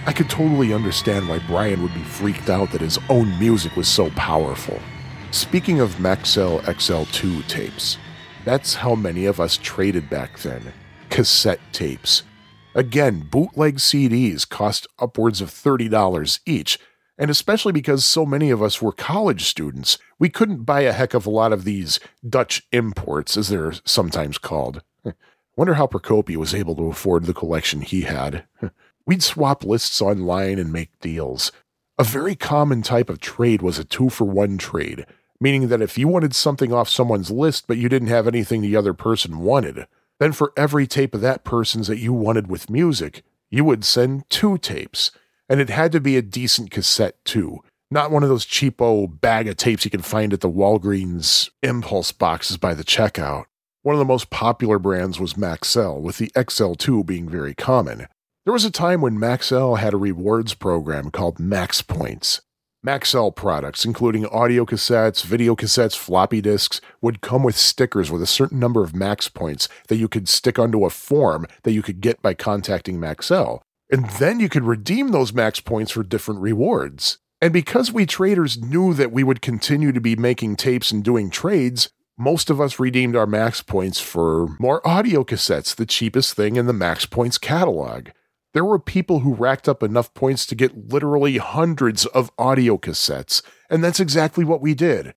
I 0.07 0.13
could 0.13 0.29
totally 0.29 0.71
understand 0.71 1.27
why 1.27 1.39
Brian 1.47 1.81
would 1.81 1.93
be 1.95 2.03
freaked 2.03 2.51
out 2.51 2.71
that 2.71 2.81
his 2.81 2.99
own 3.09 3.39
music 3.39 3.75
was 3.75 3.87
so 3.87 4.11
powerful. 4.11 4.79
Speaking 5.31 5.79
of 5.79 5.95
Maxell 5.95 6.61
XL2 6.61 7.47
tapes, 7.47 7.97
that's 8.43 8.75
how 8.75 8.93
many 8.93 9.25
of 9.25 9.39
us 9.39 9.57
traded 9.57 10.07
back 10.09 10.37
then 10.39 10.71
cassette 11.09 11.59
tapes. 11.71 12.21
Again, 12.75 13.27
bootleg 13.31 13.77
CDs 13.77 14.47
cost 14.47 14.85
upwards 14.99 15.41
of 15.41 15.49
$30 15.49 16.39
each, 16.45 16.77
and 17.17 17.31
especially 17.31 17.71
because 17.71 18.05
so 18.05 18.25
many 18.25 18.51
of 18.51 18.61
us 18.61 18.81
were 18.81 18.91
college 18.91 19.45
students, 19.45 19.97
we 20.19 20.29
couldn't 20.29 20.65
buy 20.65 20.81
a 20.81 20.91
heck 20.91 21.13
of 21.13 21.25
a 21.25 21.31
lot 21.31 21.51
of 21.51 21.63
these 21.63 21.99
Dutch 22.27 22.63
imports, 22.71 23.37
as 23.37 23.47
they're 23.49 23.73
sometimes 23.85 24.37
called. 24.37 24.83
Wonder 25.55 25.75
how 25.75 25.87
Procopi 25.87 26.35
was 26.35 26.53
able 26.53 26.75
to 26.75 26.89
afford 26.89 27.25
the 27.25 27.33
collection 27.33 27.81
he 27.81 28.01
had. 28.01 28.45
We'd 29.07 29.23
swap 29.23 29.63
lists 29.63 30.01
online 30.01 30.57
and 30.57 30.73
make 30.73 30.99
deals. 30.99 31.51
A 31.97 32.03
very 32.03 32.35
common 32.35 32.81
type 32.81 33.09
of 33.09 33.19
trade 33.19 33.61
was 33.61 33.77
a 33.77 33.83
two 33.83 34.09
for 34.09 34.25
one 34.25 34.57
trade, 34.57 35.05
meaning 35.39 35.67
that 35.67 35.81
if 35.81 35.97
you 35.97 36.07
wanted 36.07 36.33
something 36.33 36.73
off 36.73 36.89
someone's 36.89 37.31
list 37.31 37.67
but 37.67 37.77
you 37.77 37.87
didn't 37.87 38.07
have 38.07 38.27
anything 38.27 38.61
the 38.61 38.75
other 38.75 38.93
person 38.93 39.39
wanted, 39.39 39.87
then 40.19 40.31
for 40.31 40.51
every 40.57 40.87
tape 40.87 41.13
of 41.13 41.21
that 41.21 41.43
person's 41.43 41.87
that 41.87 41.99
you 41.99 42.13
wanted 42.13 42.47
with 42.47 42.69
music, 42.69 43.23
you 43.49 43.63
would 43.63 43.85
send 43.85 44.29
two 44.29 44.57
tapes. 44.57 45.11
And 45.47 45.61
it 45.61 45.69
had 45.69 45.91
to 45.91 46.01
be 46.01 46.17
a 46.17 46.23
decent 46.23 46.71
cassette, 46.71 47.23
too. 47.23 47.59
Not 47.91 48.09
one 48.09 48.23
of 48.23 48.29
those 48.29 48.45
cheapo 48.45 49.21
bag 49.21 49.47
of 49.47 49.57
tapes 49.57 49.85
you 49.85 49.91
can 49.91 50.01
find 50.01 50.33
at 50.33 50.41
the 50.41 50.49
Walgreens 50.49 51.51
impulse 51.61 52.11
boxes 52.11 52.57
by 52.57 52.73
the 52.73 52.83
checkout. 52.83 53.45
One 53.83 53.93
of 53.93 53.99
the 53.99 54.05
most 54.05 54.31
popular 54.31 54.79
brands 54.79 55.19
was 55.19 55.35
Maxell, 55.35 56.01
with 56.01 56.17
the 56.17 56.31
XL2 56.35 57.05
being 57.05 57.29
very 57.29 57.53
common. 57.53 58.07
There 58.45 58.53
was 58.53 58.63
a 58.63 58.69
time 58.69 59.01
when 59.01 59.17
Maxell 59.17 59.79
had 59.79 59.95
a 59.95 59.97
rewards 59.97 60.53
program 60.53 61.09
called 61.09 61.39
Max 61.39 61.81
Points. 61.81 62.41
Maxell 62.85 63.35
products, 63.35 63.85
including 63.85 64.27
audio 64.27 64.65
cassettes, 64.65 65.25
video 65.25 65.55
cassettes, 65.55 65.97
floppy 65.97 66.41
disks, 66.41 66.79
would 67.01 67.21
come 67.21 67.41
with 67.41 67.57
stickers 67.57 68.11
with 68.11 68.21
a 68.21 68.27
certain 68.27 68.59
number 68.59 68.83
of 68.83 68.95
max 68.95 69.27
points 69.29 69.67
that 69.87 69.95
you 69.95 70.07
could 70.07 70.29
stick 70.29 70.59
onto 70.59 70.85
a 70.85 70.91
form 70.91 71.47
that 71.63 71.71
you 71.71 71.81
could 71.81 72.01
get 72.01 72.21
by 72.21 72.35
contacting 72.35 72.99
Maxell. 72.99 73.61
And 73.89 74.07
then 74.19 74.39
you 74.39 74.47
could 74.47 74.63
redeem 74.63 75.09
those 75.09 75.33
max 75.33 75.59
points 75.59 75.91
for 75.91 76.03
different 76.03 76.41
rewards. 76.41 77.17
And 77.41 77.51
because 77.51 77.91
we 77.91 78.05
traders 78.05 78.61
knew 78.61 78.93
that 78.93 79.11
we 79.11 79.23
would 79.23 79.41
continue 79.41 79.91
to 79.91 79.99
be 79.99 80.15
making 80.15 80.57
tapes 80.57 80.91
and 80.91 81.03
doing 81.03 81.31
trades, 81.31 81.89
most 82.15 82.51
of 82.51 82.61
us 82.61 82.79
redeemed 82.79 83.15
our 83.15 83.25
max 83.25 83.63
points 83.63 83.99
for 83.99 84.55
more 84.59 84.87
audio 84.87 85.23
cassettes, 85.23 85.75
the 85.75 85.87
cheapest 85.87 86.35
thing 86.35 86.57
in 86.57 86.67
the 86.67 86.73
max 86.73 87.07
points 87.07 87.39
catalog. 87.39 88.09
There 88.55 88.63
were 88.63 88.79
people 88.79 89.19
who 89.19 89.33
racked 89.33 89.67
up 89.67 89.83
enough 89.83 90.13
points 90.13 90.45
to 90.45 90.55
get 90.55 90.87
literally 90.87 91.39
hundreds 91.39 92.05
of 92.05 92.31
audio 92.37 92.77
cassettes, 92.77 93.41
and 93.69 93.83
that's 93.83 93.99
exactly 93.99 94.45
what 94.45 94.61
we 94.61 94.73
did. 94.73 95.13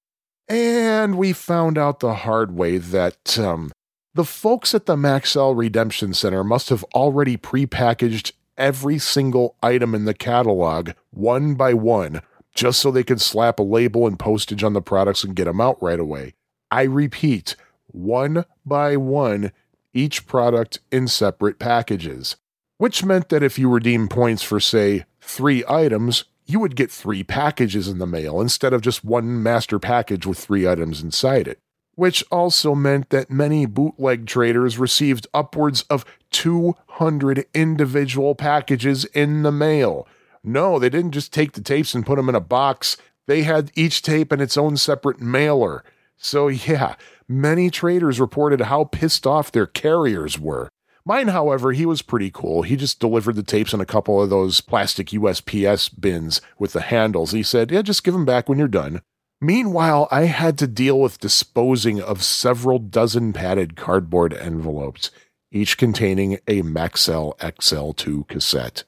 And 0.48 1.16
we 1.16 1.32
found 1.32 1.78
out 1.78 2.00
the 2.00 2.14
hard 2.14 2.56
way 2.56 2.78
that 2.78 3.38
um, 3.38 3.70
the 4.12 4.24
folks 4.24 4.74
at 4.74 4.86
the 4.86 4.96
Maxell 4.96 5.56
Redemption 5.56 6.14
Center 6.14 6.42
must 6.42 6.68
have 6.70 6.82
already 6.96 7.36
prepackaged 7.36 8.32
every 8.56 8.98
single 8.98 9.54
item 9.62 9.94
in 9.94 10.04
the 10.04 10.14
catalog 10.14 10.90
one 11.10 11.54
by 11.54 11.74
one, 11.74 12.22
just 12.56 12.80
so 12.80 12.90
they 12.90 13.04
could 13.04 13.20
slap 13.20 13.60
a 13.60 13.62
label 13.62 14.08
and 14.08 14.18
postage 14.18 14.64
on 14.64 14.72
the 14.72 14.82
products 14.82 15.22
and 15.22 15.36
get 15.36 15.44
them 15.44 15.60
out 15.60 15.80
right 15.80 16.00
away. 16.00 16.34
I 16.72 16.82
repeat, 16.82 17.54
one 17.86 18.46
by 18.66 18.96
one, 18.96 19.52
each 19.94 20.26
product 20.26 20.80
in 20.90 21.06
separate 21.06 21.60
packages, 21.60 22.34
which 22.78 23.04
meant 23.04 23.28
that 23.28 23.42
if 23.42 23.58
you 23.58 23.68
redeem 23.68 24.08
points 24.08 24.42
for, 24.42 24.58
say, 24.58 25.04
three 25.20 25.62
items, 25.68 26.24
you 26.46 26.58
would 26.60 26.76
get 26.76 26.90
three 26.90 27.22
packages 27.22 27.88
in 27.88 27.98
the 27.98 28.06
mail 28.06 28.40
instead 28.40 28.72
of 28.72 28.80
just 28.80 29.04
one 29.04 29.42
master 29.42 29.78
package 29.78 30.24
with 30.24 30.38
three 30.38 30.66
items 30.66 31.02
inside 31.02 31.46
it. 31.46 31.58
Which 31.94 32.24
also 32.30 32.74
meant 32.74 33.10
that 33.10 33.30
many 33.30 33.66
bootleg 33.66 34.26
traders 34.26 34.78
received 34.78 35.26
upwards 35.34 35.82
of 35.82 36.04
200 36.30 37.44
individual 37.52 38.34
packages 38.34 39.04
in 39.06 39.42
the 39.42 39.52
mail. 39.52 40.06
No, 40.42 40.78
they 40.78 40.88
didn't 40.88 41.12
just 41.12 41.32
take 41.32 41.52
the 41.52 41.60
tapes 41.60 41.94
and 41.94 42.06
put 42.06 42.16
them 42.16 42.28
in 42.28 42.34
a 42.34 42.40
box, 42.40 42.96
they 43.26 43.42
had 43.42 43.70
each 43.74 44.00
tape 44.00 44.32
in 44.32 44.40
its 44.40 44.56
own 44.56 44.76
separate 44.78 45.20
mailer. 45.20 45.84
So, 46.16 46.48
yeah, 46.48 46.94
many 47.28 47.68
traders 47.68 48.18
reported 48.18 48.62
how 48.62 48.84
pissed 48.84 49.26
off 49.26 49.52
their 49.52 49.66
carriers 49.66 50.38
were. 50.38 50.70
Mine, 51.08 51.28
however, 51.28 51.72
he 51.72 51.86
was 51.86 52.02
pretty 52.02 52.30
cool. 52.30 52.60
He 52.60 52.76
just 52.76 53.00
delivered 53.00 53.34
the 53.34 53.42
tapes 53.42 53.72
in 53.72 53.80
a 53.80 53.86
couple 53.86 54.20
of 54.20 54.28
those 54.28 54.60
plastic 54.60 55.06
USPS 55.06 55.90
bins 55.98 56.42
with 56.58 56.74
the 56.74 56.82
handles. 56.82 57.32
He 57.32 57.42
said, 57.42 57.70
Yeah, 57.70 57.80
just 57.80 58.04
give 58.04 58.12
them 58.12 58.26
back 58.26 58.46
when 58.46 58.58
you're 58.58 58.68
done. 58.68 59.00
Meanwhile, 59.40 60.08
I 60.10 60.24
had 60.24 60.58
to 60.58 60.66
deal 60.66 61.00
with 61.00 61.18
disposing 61.18 61.98
of 61.98 62.22
several 62.22 62.78
dozen 62.78 63.32
padded 63.32 63.74
cardboard 63.74 64.34
envelopes, 64.34 65.10
each 65.50 65.78
containing 65.78 66.34
a 66.46 66.60
Maxell 66.60 67.38
XL2 67.38 68.28
cassette. 68.28 68.84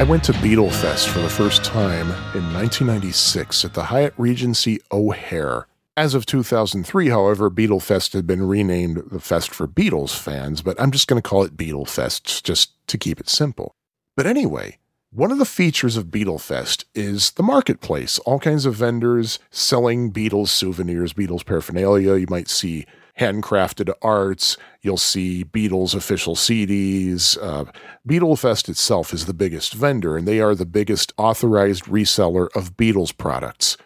I 0.00 0.04
went 0.04 0.24
to 0.24 0.32
Beatlefest 0.32 1.08
for 1.08 1.18
the 1.18 1.28
first 1.28 1.62
time 1.62 2.06
in 2.34 2.54
1996 2.54 3.66
at 3.66 3.74
the 3.74 3.82
Hyatt 3.82 4.14
Regency 4.16 4.80
O'Hare. 4.90 5.66
As 5.94 6.14
of 6.14 6.24
2003, 6.24 7.10
however, 7.10 7.50
Beatlefest 7.50 8.14
had 8.14 8.26
been 8.26 8.48
renamed 8.48 9.02
the 9.10 9.20
Fest 9.20 9.54
for 9.54 9.68
Beatles 9.68 10.18
fans, 10.18 10.62
but 10.62 10.80
I'm 10.80 10.90
just 10.90 11.06
going 11.06 11.20
to 11.20 11.28
call 11.28 11.42
it 11.42 11.54
Beatlefest 11.54 12.42
just 12.42 12.72
to 12.86 12.96
keep 12.96 13.20
it 13.20 13.28
simple. 13.28 13.74
But 14.16 14.26
anyway, 14.26 14.78
one 15.10 15.30
of 15.30 15.38
the 15.38 15.44
features 15.44 15.98
of 15.98 16.06
Beatlefest 16.06 16.86
is 16.94 17.32
the 17.32 17.42
marketplace. 17.42 18.18
All 18.20 18.38
kinds 18.38 18.64
of 18.64 18.76
vendors 18.76 19.38
selling 19.50 20.10
Beatles 20.10 20.48
souvenirs, 20.48 21.12
Beatles 21.12 21.44
paraphernalia. 21.44 22.16
You 22.16 22.26
might 22.30 22.48
see 22.48 22.86
handcrafted 23.20 23.92
arts. 24.02 24.56
You'll 24.82 24.96
see 24.96 25.44
Beatles 25.44 25.94
official 25.94 26.34
CDs. 26.34 27.38
Uh, 27.40 27.66
Beatlefest 28.08 28.68
itself 28.68 29.12
is 29.12 29.26
the 29.26 29.34
biggest 29.34 29.74
vendor, 29.74 30.16
and 30.16 30.26
they 30.26 30.40
are 30.40 30.54
the 30.54 30.66
biggest 30.66 31.12
authorized 31.16 31.84
reseller 31.84 32.48
of 32.56 32.76
Beatles 32.76 33.16
products. 33.16 33.76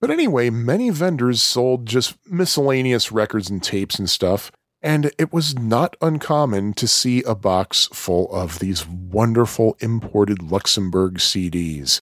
But 0.00 0.10
anyway, 0.10 0.50
many 0.50 0.90
vendors 0.90 1.40
sold 1.40 1.86
just 1.86 2.16
miscellaneous 2.26 3.12
records 3.12 3.48
and 3.48 3.62
tapes 3.62 3.98
and 3.98 4.10
stuff, 4.10 4.50
and 4.82 5.12
it 5.18 5.32
was 5.32 5.58
not 5.58 5.96
uncommon 6.00 6.72
to 6.74 6.88
see 6.88 7.22
a 7.22 7.34
box 7.34 7.88
full 7.92 8.32
of 8.32 8.58
these 8.58 8.86
wonderful 8.88 9.76
imported 9.80 10.42
Luxembourg 10.42 11.14
CDs. 11.18 12.00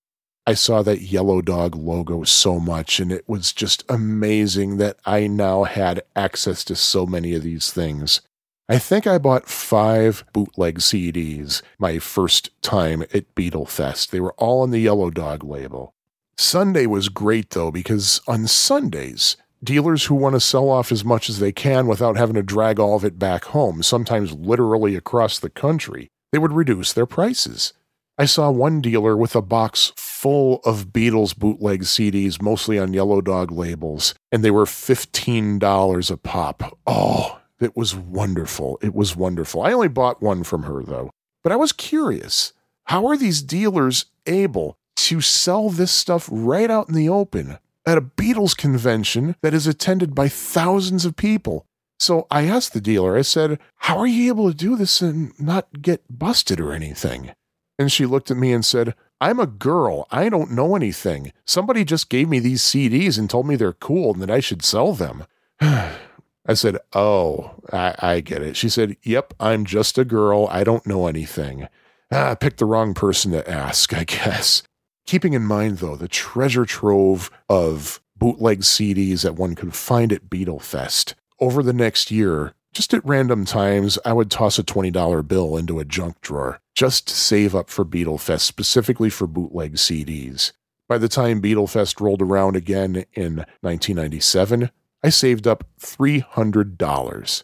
I 0.48 0.54
saw 0.54 0.82
that 0.84 1.02
Yellow 1.02 1.42
Dog 1.42 1.76
logo 1.76 2.24
so 2.24 2.58
much, 2.58 3.00
and 3.00 3.12
it 3.12 3.28
was 3.28 3.52
just 3.52 3.84
amazing 3.86 4.78
that 4.78 4.96
I 5.04 5.26
now 5.26 5.64
had 5.64 6.04
access 6.16 6.64
to 6.64 6.74
so 6.74 7.04
many 7.04 7.34
of 7.34 7.42
these 7.42 7.70
things. 7.70 8.22
I 8.66 8.78
think 8.78 9.06
I 9.06 9.18
bought 9.18 9.50
five 9.50 10.24
bootleg 10.32 10.78
CDs 10.78 11.60
my 11.78 11.98
first 11.98 12.48
time 12.62 13.02
at 13.02 13.34
Beatlefest. 13.34 14.08
They 14.08 14.20
were 14.20 14.32
all 14.38 14.62
on 14.62 14.70
the 14.70 14.78
Yellow 14.78 15.10
Dog 15.10 15.44
label. 15.44 15.92
Sunday 16.38 16.86
was 16.86 17.10
great 17.10 17.50
though, 17.50 17.70
because 17.70 18.22
on 18.26 18.46
Sundays, 18.46 19.36
dealers 19.62 20.06
who 20.06 20.14
want 20.14 20.34
to 20.34 20.40
sell 20.40 20.70
off 20.70 20.90
as 20.90 21.04
much 21.04 21.28
as 21.28 21.40
they 21.40 21.52
can 21.52 21.86
without 21.86 22.16
having 22.16 22.36
to 22.36 22.42
drag 22.42 22.80
all 22.80 22.96
of 22.96 23.04
it 23.04 23.18
back 23.18 23.44
home, 23.44 23.82
sometimes 23.82 24.32
literally 24.32 24.96
across 24.96 25.38
the 25.38 25.50
country, 25.50 26.08
they 26.32 26.38
would 26.38 26.52
reduce 26.52 26.94
their 26.94 27.04
prices. 27.04 27.74
I 28.16 28.24
saw 28.24 28.50
one 28.50 28.80
dealer 28.80 29.14
with 29.14 29.36
a 29.36 29.42
box 29.42 29.92
full 30.20 30.60
of 30.64 30.88
Beatles 30.88 31.36
bootleg 31.36 31.82
CDs, 31.82 32.42
mostly 32.42 32.76
on 32.76 32.92
Yellow 32.92 33.20
Dog 33.20 33.52
labels, 33.52 34.14
and 34.32 34.44
they 34.44 34.50
were 34.50 34.64
$15 34.64 36.10
a 36.10 36.16
pop. 36.16 36.76
Oh, 36.88 37.40
it 37.60 37.76
was 37.76 37.94
wonderful. 37.94 38.80
It 38.82 38.94
was 38.94 39.14
wonderful. 39.14 39.62
I 39.62 39.72
only 39.72 39.86
bought 39.86 40.20
one 40.20 40.42
from 40.42 40.64
her, 40.64 40.82
though. 40.82 41.10
But 41.44 41.52
I 41.52 41.56
was 41.56 41.70
curious 41.70 42.52
how 42.86 43.06
are 43.06 43.16
these 43.16 43.42
dealers 43.42 44.06
able 44.26 44.76
to 44.96 45.20
sell 45.20 45.70
this 45.70 45.92
stuff 45.92 46.28
right 46.32 46.70
out 46.70 46.88
in 46.88 46.94
the 46.94 47.08
open 47.08 47.58
at 47.86 47.98
a 47.98 48.02
Beatles 48.02 48.56
convention 48.56 49.36
that 49.40 49.54
is 49.54 49.68
attended 49.68 50.16
by 50.16 50.26
thousands 50.26 51.04
of 51.04 51.14
people? 51.14 51.64
So 52.00 52.26
I 52.28 52.42
asked 52.42 52.72
the 52.72 52.80
dealer, 52.80 53.16
I 53.16 53.22
said, 53.22 53.60
How 53.76 53.98
are 53.98 54.06
you 54.06 54.28
able 54.28 54.50
to 54.50 54.56
do 54.56 54.74
this 54.74 55.00
and 55.00 55.32
not 55.38 55.80
get 55.80 56.02
busted 56.10 56.58
or 56.58 56.72
anything? 56.72 57.30
And 57.78 57.92
she 57.92 58.06
looked 58.06 58.32
at 58.32 58.36
me 58.36 58.52
and 58.52 58.64
said, 58.64 58.94
I'm 59.20 59.40
a 59.40 59.46
girl. 59.46 60.06
I 60.10 60.28
don't 60.28 60.52
know 60.52 60.76
anything. 60.76 61.32
Somebody 61.44 61.84
just 61.84 62.08
gave 62.08 62.28
me 62.28 62.38
these 62.38 62.62
CDs 62.62 63.18
and 63.18 63.28
told 63.28 63.46
me 63.46 63.56
they're 63.56 63.72
cool 63.72 64.12
and 64.12 64.22
that 64.22 64.30
I 64.30 64.40
should 64.40 64.64
sell 64.64 64.92
them. 64.92 65.24
I 65.60 66.54
said, 66.54 66.78
Oh, 66.92 67.54
I, 67.72 67.94
I, 67.98 68.20
get 68.20 68.42
it. 68.42 68.56
She 68.56 68.68
said, 68.68 68.96
Yep, 69.02 69.34
I'm 69.40 69.64
just 69.64 69.98
a 69.98 70.04
girl. 70.04 70.48
I 70.50 70.64
don't 70.64 70.86
know 70.86 71.06
anything. 71.06 71.68
Ah, 72.12 72.30
I 72.30 72.34
picked 72.36 72.58
the 72.58 72.64
wrong 72.64 72.94
person 72.94 73.32
to 73.32 73.48
ask, 73.50 73.92
I 73.96 74.04
guess. 74.04 74.62
Keeping 75.06 75.32
in 75.32 75.44
mind, 75.44 75.78
though, 75.78 75.96
the 75.96 76.08
treasure 76.08 76.64
trove 76.64 77.30
of 77.48 78.00
bootleg 78.16 78.60
CDs 78.60 79.22
that 79.22 79.36
one 79.36 79.54
could 79.54 79.74
find 79.74 80.12
at 80.12 80.30
Beatlefest. 80.30 81.14
Over 81.40 81.62
the 81.62 81.72
next 81.72 82.10
year, 82.10 82.54
just 82.72 82.92
at 82.92 83.04
random 83.04 83.44
times, 83.44 83.98
I 84.04 84.12
would 84.12 84.30
toss 84.30 84.58
a 84.58 84.62
$20 84.62 85.26
bill 85.26 85.56
into 85.56 85.78
a 85.78 85.84
junk 85.84 86.20
drawer 86.20 86.60
just 86.78 87.08
save 87.08 87.56
up 87.56 87.68
for 87.68 87.84
Beatlefest, 87.84 88.42
specifically 88.42 89.10
for 89.10 89.26
bootleg 89.26 89.74
CDs. 89.74 90.52
By 90.88 90.96
the 90.96 91.08
time 91.08 91.42
Beatlefest 91.42 92.00
rolled 92.00 92.22
around 92.22 92.54
again 92.54 93.04
in 93.14 93.38
1997, 93.62 94.70
I 95.02 95.08
saved 95.08 95.48
up 95.48 95.64
$300. 95.80 97.42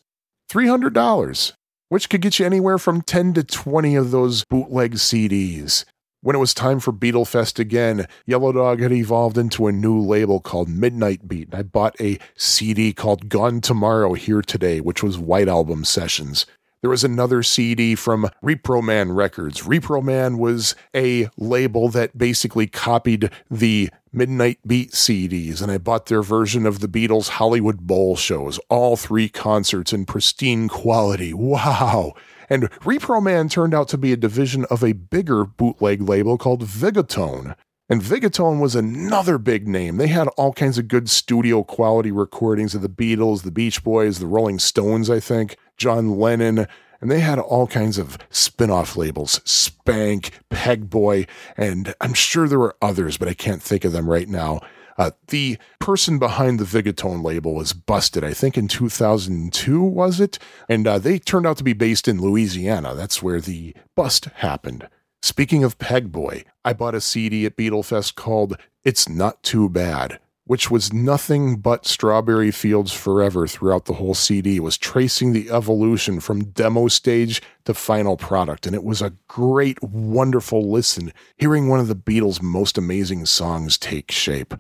$300, 0.49 1.53
which 1.89 2.09
could 2.09 2.21
get 2.21 2.39
you 2.39 2.47
anywhere 2.47 2.79
from 2.79 3.03
10 3.03 3.35
to 3.35 3.43
20 3.43 3.97
of 3.97 4.13
those 4.13 4.45
bootleg 4.45 4.95
CDs. 4.95 5.85
When 6.21 6.37
it 6.37 6.39
was 6.39 6.55
time 6.55 6.79
for 6.79 6.93
Beatlefest 6.93 7.59
again, 7.59 8.07
Yellow 8.27 8.53
Dog 8.53 8.79
had 8.79 8.93
evolved 8.93 9.37
into 9.37 9.67
a 9.67 9.73
new 9.73 9.99
label 9.99 10.39
called 10.39 10.69
Midnight 10.69 11.27
Beat. 11.27 11.49
and 11.49 11.57
I 11.57 11.63
bought 11.65 12.01
a 12.01 12.21
CD 12.37 12.93
called 12.93 13.29
Gone 13.29 13.61
Tomorrow 13.61 14.13
Here 14.13 14.43
Today, 14.43 14.81
which 14.81 15.03
was 15.03 15.19
White 15.19 15.49
Album 15.49 15.85
Sessions. 15.85 16.47
There 16.85 16.91
was 16.91 17.03
another 17.03 17.43
CD 17.43 17.95
from 17.95 18.29
Reproman 18.45 19.17
Records. 19.17 19.63
Reproman 19.63 20.37
was 20.37 20.75
a 20.95 21.31
label 21.39 21.89
that 21.89 22.19
basically 22.19 22.67
copied 22.67 23.31
the 23.51 23.89
Midnight 24.13 24.59
Beat 24.67 24.91
CDs, 24.91 25.63
and 25.63 25.73
I 25.73 25.79
bought 25.79 26.07
their 26.07 26.21
version 26.21 26.67
of 26.67 26.81
the 26.81 26.87
Beatles 26.87 27.29
Hollywood 27.29 27.87
Bowl 27.87 28.17
shows, 28.17 28.59
all 28.69 28.99
three 28.99 29.31
concerts 29.31 29.95
in 29.95 30.05
pristine 30.05 30.69
quality. 30.69 31.33
Wow! 31.33 32.13
And 32.51 32.65
Reproman 32.81 33.51
turned 33.51 33.73
out 33.73 33.89
to 33.89 33.97
be 33.97 34.13
a 34.13 34.19
division 34.19 34.67
of 34.67 34.85
a 34.85 34.93
bigger 34.93 35.47
bootleg 35.47 36.03
label 36.03 36.37
called 36.37 36.65
Vigotone. 36.65 37.57
And 37.89 38.03
Vigotone 38.03 38.61
was 38.61 38.75
another 38.75 39.39
big 39.39 39.67
name. 39.67 39.97
They 39.97 40.09
had 40.09 40.29
all 40.37 40.53
kinds 40.53 40.77
of 40.77 40.89
good 40.89 41.09
studio 41.09 41.63
quality 41.63 42.11
recordings 42.11 42.75
of 42.75 42.83
the 42.83 42.89
Beatles, 42.91 43.43
the 43.43 43.51
Beach 43.51 43.83
Boys, 43.83 44.19
the 44.19 44.27
Rolling 44.27 44.59
Stones, 44.59 45.09
I 45.09 45.21
think, 45.21 45.57
John 45.77 46.19
Lennon, 46.19 46.67
and 47.01 47.11
they 47.11 47.21
had 47.21 47.39
all 47.39 47.67
kinds 47.67 47.99
of 47.99 48.19
spin 48.31 48.71
off 48.71 48.97
labels 48.97 49.41
Spank, 49.45 50.31
Pegboy, 50.51 51.29
and 51.57 51.95
I'm 52.01 52.15
sure 52.15 52.49
there 52.49 52.59
were 52.59 52.77
others, 52.81 53.17
but 53.17 53.29
I 53.29 53.35
can't 53.35 53.63
think 53.63 53.85
of 53.85 53.93
them 53.93 54.09
right 54.09 54.29
now. 54.29 54.61
Uh, 54.97 55.11
the 55.29 55.59
person 55.81 56.19
behind 56.19 56.59
the 56.59 56.65
Vigotone 56.65 57.25
label 57.25 57.55
was 57.55 57.73
busted, 57.73 58.23
I 58.23 58.33
think 58.33 58.57
in 58.57 58.69
2002, 58.69 59.83
was 59.83 60.21
it? 60.21 60.39
And 60.69 60.87
uh, 60.87 60.99
they 60.99 61.19
turned 61.19 61.47
out 61.47 61.57
to 61.59 61.65
be 61.65 61.73
based 61.73 62.07
in 62.07 62.21
Louisiana. 62.21 62.95
That's 62.95 63.23
where 63.23 63.41
the 63.41 63.75
bust 63.97 64.27
happened. 64.37 64.89
Speaking 65.21 65.65
of 65.65 65.79
Pegboy, 65.79 66.45
I 66.65 66.75
bought 66.75 66.95
a 66.95 67.01
CD 67.01 67.45
at 67.45 67.57
Beatlefest 67.57 68.15
called 68.15 68.57
It's 68.85 69.09
Not 69.09 69.43
Too 69.43 69.69
Bad 69.69 70.21
which 70.47 70.71
was 70.71 70.93
nothing 70.93 71.57
but 71.57 71.87
Strawberry 71.87 72.51
Fields 72.51 72.93
Forever 72.93 73.47
throughout 73.47 73.87
the 73.87 73.95
whole 73.95 74.15
CD, 74.15 74.61
was 74.61 74.77
tracing 74.77 75.33
the 75.33 75.51
evolution 75.51 76.21
from 76.21 76.51
demo 76.51 76.89
stage 76.89 77.41
to 77.65 77.75
final 77.75 78.17
product. 78.17 78.67
And 78.67 78.75
it 78.75 78.85
was 78.85 79.01
a 79.01 79.15
great, 79.29 79.83
wonderful 79.83 80.71
listen, 80.71 81.13
hearing 81.39 81.69
one 81.69 81.81
of 81.81 81.89
the 81.89 81.97
Beatles' 81.97 82.43
most 82.43 82.77
amazing 82.77 83.27
songs 83.27 83.79
take 83.79 84.11
shape. 84.11 84.55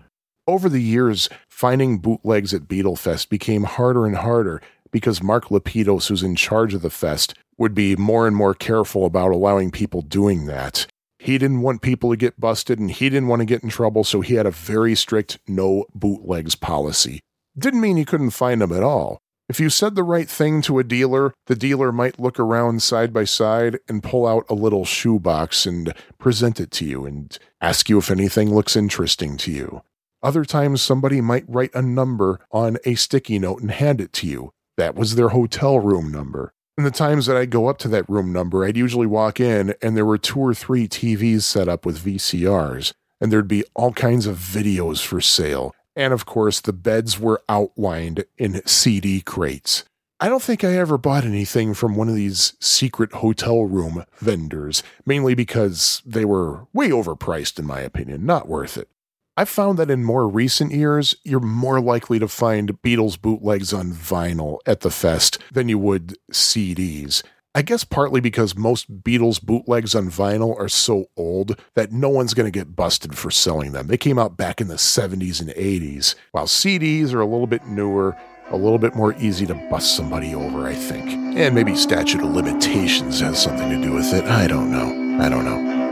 Over 0.47 0.69
the 0.69 0.83
years, 0.83 1.29
finding 1.49 1.99
bootlegs 1.99 2.53
at 2.53 2.69
Beatlefest 2.69 3.29
became 3.29 3.65
harder 3.65 4.07
and 4.07 4.17
harder 4.17 4.61
because 4.91 5.23
Mark 5.23 5.51
Lapidos, 5.51 6.09
who's 6.09 6.23
in 6.23 6.37
charge 6.37 6.75
of 6.75 6.83
the 6.83 6.91
fest, 6.91 7.35
would 7.59 7.75
be 7.75 7.97
more 7.97 8.27
and 8.27 8.37
more 8.37 8.55
careful 8.55 9.07
about 9.07 9.33
allowing 9.33 9.71
people 9.71 10.03
doing 10.03 10.47
that. 10.47 10.87
He 11.25 11.39
didn't 11.39 11.63
want 11.63 11.81
people 11.81 12.11
to 12.11 12.19
get 12.19 12.39
busted 12.39 12.79
and 12.79 12.91
he 12.91 13.09
didn't 13.09 13.29
want 13.29 13.41
to 13.41 13.47
get 13.47 13.63
in 13.63 13.71
trouble, 13.71 14.05
so 14.05 14.21
he 14.21 14.35
had 14.35 14.45
a 14.45 14.51
very 14.51 14.95
strict 14.95 15.39
no 15.49 15.87
bootlegs 15.95 16.55
policy. 16.55 17.21
Didn't 17.57 17.81
mean 17.81 17.97
you 17.97 18.05
couldn't 18.05 18.33
find 18.33 18.61
them 18.61 18.73
at 18.73 18.83
all. 18.83 19.23
If 19.49 19.59
you 19.59 19.71
said 19.71 19.95
the 19.95 20.03
right 20.03 20.29
thing 20.29 20.61
to 20.63 20.79
a 20.79 20.85
dealer, 20.85 21.33
the 21.47 21.57
dealer 21.57 21.93
might 21.93 22.21
look 22.21 22.39
around 22.39 22.83
side 22.83 23.15
by 23.15 23.25
side 23.25 23.79
and 23.89 24.03
pull 24.03 24.27
out 24.27 24.45
a 24.51 24.55
little 24.55 24.85
shoebox 24.85 25.65
and 25.65 25.95
present 26.19 26.61
it 26.61 26.71
to 26.73 26.85
you 26.85 27.07
and 27.07 27.39
ask 27.59 27.89
you 27.89 27.97
if 27.97 28.11
anything 28.11 28.55
looks 28.55 28.77
interesting 28.77 29.39
to 29.39 29.51
you. 29.51 29.83
Other 30.23 30.45
times, 30.45 30.83
somebody 30.83 31.23
might 31.23 31.45
write 31.49 31.75
a 31.75 31.81
number 31.81 32.41
on 32.51 32.77
a 32.85 32.97
sticky 32.97 33.39
note 33.39 33.63
and 33.63 33.71
hand 33.71 34.03
it 34.03 34.13
to 34.15 34.27
you. 34.27 34.53
That 34.77 34.95
was 34.95 35.15
their 35.15 35.31
hotel 35.31 35.79
room 35.79 36.13
number. 36.13 36.54
And 36.77 36.85
the 36.85 36.91
times 36.91 37.27
that 37.27 37.37
I'd 37.37 37.51
go 37.51 37.69
up 37.69 37.79
to 37.79 37.89
that 37.89 38.09
room 38.09 38.33
number, 38.33 38.65
I'd 38.65 38.77
usually 38.77 39.07
walk 39.07 39.39
in 39.39 39.75
and 39.81 39.97
there 39.97 40.05
were 40.05 40.19
two 40.19 40.41
or 40.41 40.55
three 40.55 40.89
TVs 40.89 41.43
set 41.43 41.69
up 41.69 41.87
with 41.87 42.05
VCRs, 42.05 42.93
and 43.21 43.31
there'd 43.31 43.47
be 43.47 43.65
all 43.75 43.93
kinds 43.93 44.27
of 44.27 44.39
videos 44.39 45.05
for 45.05 45.21
sale. 45.21 45.73
And 45.95 46.13
of 46.13 46.27
course, 46.27 46.61
the 46.61 46.73
beds 46.73 47.21
were 47.21 47.43
outlined 47.49 48.25
in 48.37 48.67
CD 48.67 49.21
crates. 49.21 49.85
I 50.19 50.29
don't 50.29 50.43
think 50.43 50.65
I 50.65 50.77
ever 50.77 50.99
bought 50.99 51.25
anything 51.25 51.75
from 51.75 51.95
one 51.95 52.09
of 52.09 52.15
these 52.15 52.55
secret 52.61 53.13
hotel 53.15 53.65
room 53.65 54.05
vendors, 54.19 54.83
mainly 55.07 55.35
because 55.35 56.03
they 56.05 56.25
were 56.25 56.67
way 56.73 56.89
overpriced, 56.89 57.59
in 57.59 57.67
my 57.67 57.81
opinion, 57.81 58.25
not 58.27 58.49
worth 58.49 58.77
it. 58.77 58.89
I've 59.37 59.49
found 59.49 59.79
that 59.81 59.91
in 59.91 60.05
more 60.05 60.29
recent 60.29 60.71
years, 60.71 61.17
you're 61.25 61.41
more 61.41 61.81
likely 61.81 62.21
to 62.21 62.29
find 62.29 62.81
Beatles 62.83 63.21
bootlegs 63.21 63.73
on 63.73 63.93
vinyl 63.93 64.59
at 64.65 64.81
the 64.81 64.93
fest 64.93 65.39
than 65.53 65.69
you 65.69 65.77
would 65.79 66.17
CDs. 66.33 67.23
I 67.53 67.63
guess 67.63 67.83
partly 67.83 68.21
because 68.21 68.57
most 68.57 69.03
Beatles 69.03 69.43
bootlegs 69.43 69.97
on 69.97 70.09
vinyl 70.09 70.57
are 70.59 70.69
so 70.69 71.07
old 71.17 71.61
that 71.75 71.91
no 71.91 72.09
one's 72.09 72.35
going 72.35 72.51
to 72.51 72.57
get 72.57 72.77
busted 72.77 73.19
for 73.19 73.31
selling 73.33 73.73
them. 73.73 73.89
They 73.89 73.97
came 73.97 74.21
out 74.21 74.37
back 74.37 74.61
in 74.61 74.69
the 74.69 74.75
70s 74.75 75.41
and 75.41 75.51
80s, 75.51 76.15
while 76.31 76.47
CDs 76.47 77.13
are 77.13 77.21
a 77.21 77.27
little 77.27 77.49
bit 77.49 77.67
newer, 77.67 78.17
a 78.51 78.57
little 78.57 78.79
bit 78.79 78.95
more 78.95 79.15
easy 79.15 79.47
to 79.47 79.55
bust 79.69 79.97
somebody 79.97 80.33
over, 80.33 80.67
I 80.67 80.75
think. 80.75 81.09
And 81.37 81.57
maybe 81.57 81.75
statute 81.75 82.23
of 82.23 82.31
limitations 82.31 83.19
has 83.19 83.43
something 83.43 83.69
to 83.71 83.83
do 83.83 83.95
with 83.95 84.13
it. 84.15 84.25
I 84.27 84.47
don't 84.47 84.71
know. 84.71 85.25
I 85.25 85.29
don't 85.29 85.45
know. 85.45 85.84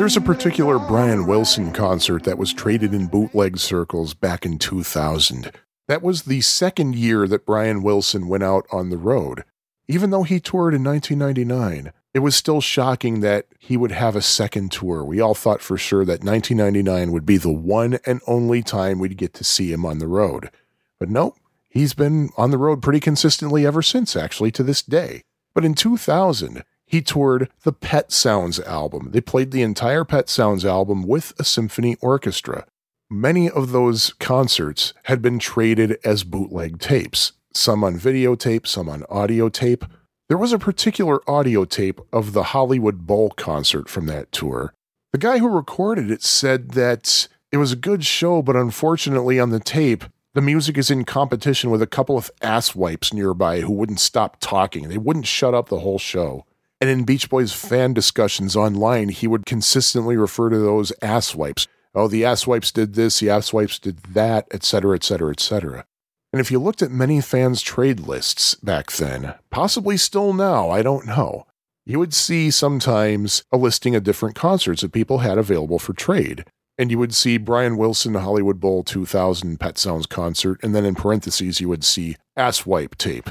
There's 0.00 0.16
a 0.16 0.20
particular 0.22 0.78
Brian 0.78 1.26
Wilson 1.26 1.72
concert 1.72 2.24
that 2.24 2.38
was 2.38 2.54
traded 2.54 2.94
in 2.94 3.06
bootleg 3.06 3.58
circles 3.58 4.14
back 4.14 4.46
in 4.46 4.58
2000. 4.58 5.52
That 5.88 6.02
was 6.02 6.22
the 6.22 6.40
second 6.40 6.94
year 6.94 7.28
that 7.28 7.44
Brian 7.44 7.82
Wilson 7.82 8.26
went 8.26 8.42
out 8.42 8.66
on 8.72 8.88
the 8.88 8.96
road. 8.96 9.44
Even 9.88 10.10
though 10.10 10.22
he 10.22 10.40
toured 10.40 10.72
in 10.72 10.84
1999, 10.84 11.92
it 12.14 12.20
was 12.20 12.34
still 12.34 12.60
shocking 12.60 13.20
that 13.20 13.46
he 13.58 13.76
would 13.76 13.92
have 13.92 14.16
a 14.16 14.22
second 14.22 14.72
tour. 14.72 15.04
We 15.04 15.20
all 15.20 15.34
thought 15.34 15.60
for 15.60 15.76
sure 15.76 16.04
that 16.04 16.24
1999 16.24 17.12
would 17.12 17.26
be 17.26 17.36
the 17.36 17.52
one 17.52 17.98
and 18.06 18.20
only 18.26 18.62
time 18.62 18.98
we'd 18.98 19.16
get 19.16 19.34
to 19.34 19.44
see 19.44 19.72
him 19.72 19.84
on 19.84 19.98
the 19.98 20.08
road. 20.08 20.50
But 20.98 21.10
nope, 21.10 21.36
he's 21.70 21.94
been 21.94 22.30
on 22.36 22.50
the 22.50 22.58
road 22.58 22.82
pretty 22.82 23.00
consistently 23.00 23.64
ever 23.64 23.80
since, 23.80 24.14
actually, 24.14 24.50
to 24.52 24.62
this 24.62 24.82
day. 24.82 25.22
But 25.54 25.64
in 25.64 25.74
2000, 25.74 26.62
he 26.84 27.00
toured 27.00 27.48
the 27.62 27.72
Pet 27.72 28.12
Sounds 28.12 28.58
album. 28.60 29.10
They 29.12 29.20
played 29.20 29.52
the 29.52 29.62
entire 29.62 30.04
Pet 30.04 30.28
Sounds 30.28 30.64
album 30.64 31.04
with 31.04 31.32
a 31.38 31.44
symphony 31.44 31.96
orchestra. 32.00 32.66
Many 33.08 33.48
of 33.48 33.72
those 33.72 34.12
concerts 34.14 34.92
had 35.04 35.22
been 35.22 35.38
traded 35.38 35.98
as 36.04 36.24
bootleg 36.24 36.78
tapes, 36.78 37.32
some 37.54 37.82
on 37.82 37.98
videotape, 37.98 38.66
some 38.66 38.88
on 38.88 39.04
audio 39.08 39.48
tape. 39.48 39.84
There 40.28 40.38
was 40.38 40.52
a 40.52 40.58
particular 40.58 41.20
audio 41.28 41.64
tape 41.64 42.00
of 42.12 42.32
the 42.32 42.44
Hollywood 42.44 43.06
Bowl 43.06 43.30
concert 43.30 43.88
from 43.88 44.06
that 44.06 44.30
tour. 44.30 44.74
The 45.12 45.18
guy 45.18 45.38
who 45.38 45.48
recorded 45.48 46.10
it 46.10 46.22
said 46.22 46.72
that 46.72 47.26
it 47.50 47.56
was 47.56 47.72
a 47.72 47.76
good 47.76 48.04
show, 48.04 48.42
but 48.42 48.54
unfortunately 48.54 49.40
on 49.40 49.50
the 49.50 49.58
tape, 49.58 50.04
the 50.34 50.40
music 50.40 50.78
is 50.78 50.90
in 50.90 51.04
competition 51.04 51.70
with 51.70 51.82
a 51.82 51.86
couple 51.86 52.16
of 52.16 52.30
ass 52.40 52.74
wipes 52.74 53.12
nearby 53.12 53.60
who 53.60 53.72
wouldn't 53.72 54.00
stop 54.00 54.38
talking. 54.40 54.88
They 54.88 54.98
wouldn't 54.98 55.26
shut 55.26 55.54
up 55.54 55.68
the 55.68 55.80
whole 55.80 55.98
show. 55.98 56.44
And 56.80 56.88
in 56.88 57.04
Beach 57.04 57.28
Boys 57.28 57.52
fan 57.52 57.92
discussions 57.92 58.54
online, 58.56 59.08
he 59.08 59.26
would 59.26 59.44
consistently 59.44 60.16
refer 60.16 60.48
to 60.48 60.58
those 60.58 60.92
ass 61.02 61.34
wipes. 61.34 61.66
Oh, 61.94 62.06
the 62.06 62.24
ass 62.24 62.46
wipes 62.46 62.70
did 62.70 62.94
this, 62.94 63.18
the 63.18 63.28
ass 63.28 63.52
wipes 63.52 63.78
did 63.78 63.98
that, 64.04 64.46
etc., 64.52 64.94
etc., 64.94 65.30
etc. 65.30 65.84
And 66.32 66.40
if 66.40 66.50
you 66.52 66.60
looked 66.60 66.80
at 66.80 66.92
many 66.92 67.20
fans' 67.20 67.60
trade 67.60 68.00
lists 68.00 68.54
back 68.54 68.92
then, 68.92 69.34
possibly 69.50 69.96
still 69.96 70.32
now, 70.32 70.70
I 70.70 70.82
don't 70.82 71.06
know, 71.06 71.44
you 71.84 71.98
would 71.98 72.14
see 72.14 72.52
sometimes 72.52 73.42
a 73.50 73.56
listing 73.56 73.96
of 73.96 74.04
different 74.04 74.36
concerts 74.36 74.82
that 74.82 74.92
people 74.92 75.18
had 75.18 75.38
available 75.38 75.80
for 75.80 75.92
trade. 75.92 76.44
And 76.80 76.90
you 76.90 76.98
would 76.98 77.14
see 77.14 77.36
Brian 77.36 77.76
Wilson 77.76 78.14
Hollywood 78.14 78.58
Bowl 78.58 78.82
2000 78.82 79.60
Pet 79.60 79.76
Sounds 79.76 80.06
concert, 80.06 80.58
and 80.62 80.74
then 80.74 80.86
in 80.86 80.94
parentheses, 80.94 81.60
you 81.60 81.68
would 81.68 81.84
see 81.84 82.16
Ass 82.38 82.64
Wipe 82.64 82.96
tape. 82.96 83.28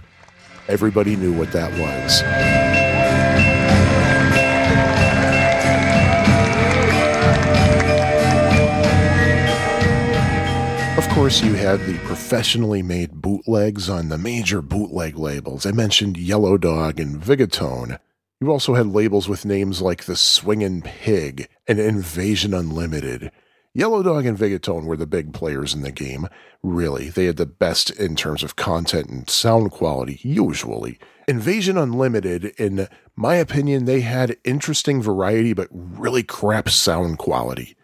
Everybody 0.67 1.15
knew 1.15 1.33
what 1.33 1.51
that 1.53 1.71
was. 1.71 2.21
Of 10.95 11.09
course, 11.15 11.41
you 11.41 11.55
had 11.55 11.83
the 11.87 11.97
professionally 12.05 12.83
made 12.83 13.19
bootlegs 13.19 13.89
on 13.89 14.09
the 14.09 14.19
major 14.19 14.61
bootleg 14.61 15.17
labels. 15.17 15.65
I 15.65 15.71
mentioned 15.71 16.17
Yellow 16.17 16.59
Dog 16.59 16.99
and 16.99 17.19
Vigotone. 17.19 17.97
You 18.41 18.51
also 18.51 18.75
had 18.75 18.87
labels 18.87 19.27
with 19.27 19.43
names 19.43 19.81
like 19.81 20.05
The 20.05 20.15
Swingin' 20.15 20.81
Pig 20.81 21.49
and 21.67 21.77
Invasion 21.77 22.53
Unlimited. 22.53 23.33
Yellow 23.73 24.01
Dog 24.01 24.25
and 24.25 24.37
Vigotone 24.37 24.85
were 24.85 24.95
the 24.95 25.05
big 25.05 25.33
players 25.33 25.73
in 25.73 25.81
the 25.81 25.91
game. 25.91 26.25
Really, 26.63 27.09
they 27.09 27.25
had 27.25 27.35
the 27.35 27.45
best 27.45 27.89
in 27.89 28.15
terms 28.15 28.41
of 28.41 28.55
content 28.55 29.09
and 29.09 29.29
sound 29.29 29.71
quality, 29.71 30.21
usually. 30.23 30.97
Invasion 31.27 31.77
Unlimited, 31.77 32.45
in 32.57 32.87
my 33.13 33.35
opinion, 33.35 33.83
they 33.83 34.01
had 34.01 34.37
interesting 34.45 35.01
variety 35.01 35.51
but 35.51 35.67
really 35.71 36.23
crap 36.23 36.69
sound 36.69 37.17
quality. 37.17 37.75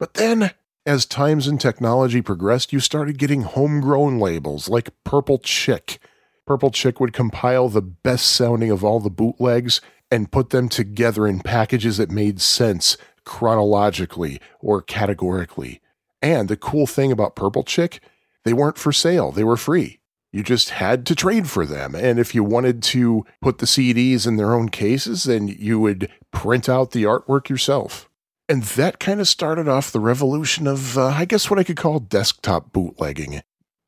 But 0.00 0.14
then, 0.14 0.50
as 0.84 1.06
times 1.06 1.46
and 1.46 1.60
technology 1.60 2.22
progressed, 2.22 2.72
you 2.72 2.80
started 2.80 3.18
getting 3.18 3.42
homegrown 3.42 4.18
labels 4.18 4.68
like 4.68 4.90
Purple 5.04 5.38
Chick. 5.38 6.00
Purple 6.46 6.70
Chick 6.70 7.00
would 7.00 7.12
compile 7.12 7.68
the 7.68 7.82
best 7.82 8.26
sounding 8.26 8.70
of 8.70 8.84
all 8.84 9.00
the 9.00 9.10
bootlegs 9.10 9.80
and 10.10 10.32
put 10.32 10.50
them 10.50 10.68
together 10.68 11.26
in 11.26 11.40
packages 11.40 11.96
that 11.96 12.10
made 12.10 12.40
sense 12.40 12.96
chronologically 13.24 14.40
or 14.60 14.82
categorically. 14.82 15.80
And 16.20 16.48
the 16.48 16.56
cool 16.56 16.86
thing 16.86 17.12
about 17.12 17.36
Purple 17.36 17.62
Chick, 17.62 18.00
they 18.44 18.52
weren't 18.52 18.78
for 18.78 18.92
sale, 18.92 19.32
they 19.32 19.44
were 19.44 19.56
free. 19.56 20.00
You 20.32 20.42
just 20.42 20.70
had 20.70 21.04
to 21.06 21.14
trade 21.14 21.48
for 21.48 21.66
them. 21.66 21.94
And 21.94 22.18
if 22.18 22.34
you 22.34 22.42
wanted 22.42 22.82
to 22.84 23.26
put 23.42 23.58
the 23.58 23.66
CDs 23.66 24.26
in 24.26 24.36
their 24.36 24.54
own 24.54 24.70
cases, 24.70 25.24
then 25.24 25.46
you 25.46 25.78
would 25.78 26.10
print 26.30 26.68
out 26.68 26.92
the 26.92 27.04
artwork 27.04 27.50
yourself. 27.50 28.08
And 28.48 28.62
that 28.62 28.98
kind 28.98 29.20
of 29.20 29.28
started 29.28 29.68
off 29.68 29.92
the 29.92 30.00
revolution 30.00 30.66
of, 30.66 30.96
uh, 30.96 31.06
I 31.06 31.26
guess, 31.26 31.50
what 31.50 31.58
I 31.58 31.64
could 31.64 31.76
call 31.76 32.00
desktop 32.00 32.72
bootlegging. 32.72 33.42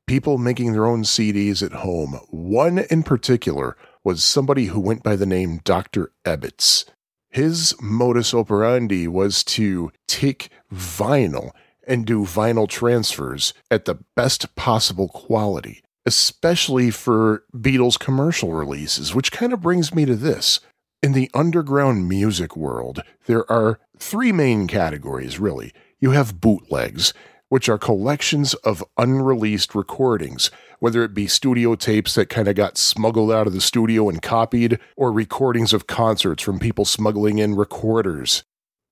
People 0.07 0.37
making 0.37 0.73
their 0.73 0.85
own 0.85 1.03
CDs 1.03 1.63
at 1.63 1.71
home. 1.71 2.19
One 2.29 2.77
in 2.77 3.01
particular 3.03 3.75
was 4.03 4.23
somebody 4.23 4.65
who 4.65 4.79
went 4.79 5.01
by 5.01 5.15
the 5.15 5.25
name 5.25 5.61
Dr. 5.63 6.11
Ebbetts. 6.23 6.85
His 7.29 7.73
modus 7.81 8.33
operandi 8.33 9.07
was 9.07 9.43
to 9.45 9.91
take 10.07 10.49
vinyl 10.71 11.51
and 11.87 12.05
do 12.05 12.21
vinyl 12.21 12.69
transfers 12.69 13.53
at 13.71 13.85
the 13.85 13.97
best 14.15 14.55
possible 14.55 15.07
quality. 15.07 15.81
especially 16.05 16.91
for 16.91 17.43
Beatles 17.53 17.99
commercial 17.99 18.53
releases, 18.53 19.15
which 19.15 19.31
kind 19.31 19.51
of 19.53 19.61
brings 19.61 19.93
me 19.93 20.05
to 20.05 20.15
this. 20.15 20.59
In 21.01 21.13
the 21.13 21.29
underground 21.33 22.07
music 22.07 22.55
world, 22.55 23.01
there 23.25 23.49
are 23.51 23.79
three 23.97 24.31
main 24.31 24.67
categories, 24.67 25.39
really. 25.39 25.73
You 25.99 26.11
have 26.11 26.39
bootlegs, 26.39 27.13
which 27.49 27.69
are 27.69 27.77
collections 27.77 28.53
of 28.55 28.83
unreleased 28.97 29.75
recordings, 29.75 30.49
whether 30.79 31.03
it 31.03 31.13
be 31.13 31.27
studio 31.27 31.75
tapes 31.75 32.15
that 32.15 32.29
kind 32.29 32.47
of 32.47 32.55
got 32.55 32.77
smuggled 32.77 33.31
out 33.31 33.47
of 33.47 33.53
the 33.53 33.61
studio 33.61 34.09
and 34.09 34.21
copied, 34.21 34.79
or 34.95 35.11
recordings 35.11 35.73
of 35.73 35.87
concerts 35.87 36.41
from 36.41 36.59
people 36.59 36.85
smuggling 36.85 37.37
in 37.37 37.55
recorders. 37.55 38.43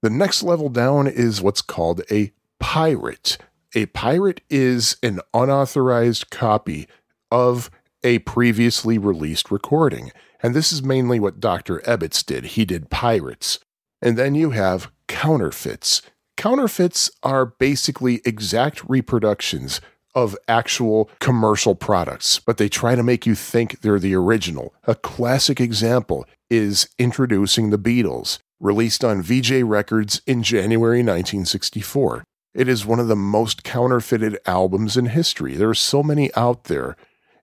The 0.01 0.09
next 0.09 0.43
level 0.43 0.69
down 0.69 1.07
is 1.07 1.41
what's 1.41 1.61
called 1.61 2.01
a 2.11 2.31
pirate. 2.59 3.37
A 3.75 3.87
pirate 3.87 4.41
is 4.49 4.97
an 5.01 5.19
unauthorized 5.33 6.29
copy 6.29 6.87
of 7.31 7.71
a 8.03 8.19
previously 8.19 8.97
released 8.97 9.49
recording. 9.49 10.11
And 10.41 10.53
this 10.53 10.71
is 10.71 10.83
mainly 10.83 11.19
what 11.19 11.39
Dr. 11.39 11.79
Ebbetts 11.79 12.23
did. 12.25 12.43
He 12.45 12.65
did 12.65 12.89
pirates. 12.89 13.59
And 14.01 14.17
then 14.17 14.35
you 14.35 14.51
have 14.51 14.91
counterfeits. 15.07 16.01
Counterfeits 16.37 17.11
are 17.21 17.45
basically 17.45 18.21
exact 18.25 18.83
reproductions 18.89 19.79
of 20.15 20.37
actual 20.47 21.09
commercial 21.19 21.75
products, 21.75 22.39
but 22.39 22.57
they 22.57 22.69
try 22.69 22.95
to 22.95 23.03
make 23.03 23.25
you 23.25 23.35
think 23.35 23.81
they're 23.81 23.99
the 23.99 24.15
original. 24.15 24.73
A 24.85 24.95
classic 24.95 25.59
example 25.59 26.25
is 26.49 26.89
Introducing 26.99 27.69
the 27.69 27.79
Beatles, 27.79 28.39
released 28.59 29.03
on 29.03 29.21
Vee-Jay 29.21 29.63
Records 29.63 30.21
in 30.27 30.43
January 30.43 30.99
1964. 30.99 32.23
It 32.53 32.67
is 32.67 32.85
one 32.85 32.99
of 32.99 33.07
the 33.07 33.15
most 33.15 33.63
counterfeited 33.63 34.37
albums 34.45 34.95
in 34.95 35.07
history. 35.07 35.55
There 35.55 35.69
are 35.69 35.75
so 35.75 36.03
many 36.03 36.33
out 36.35 36.65
there. 36.65 36.95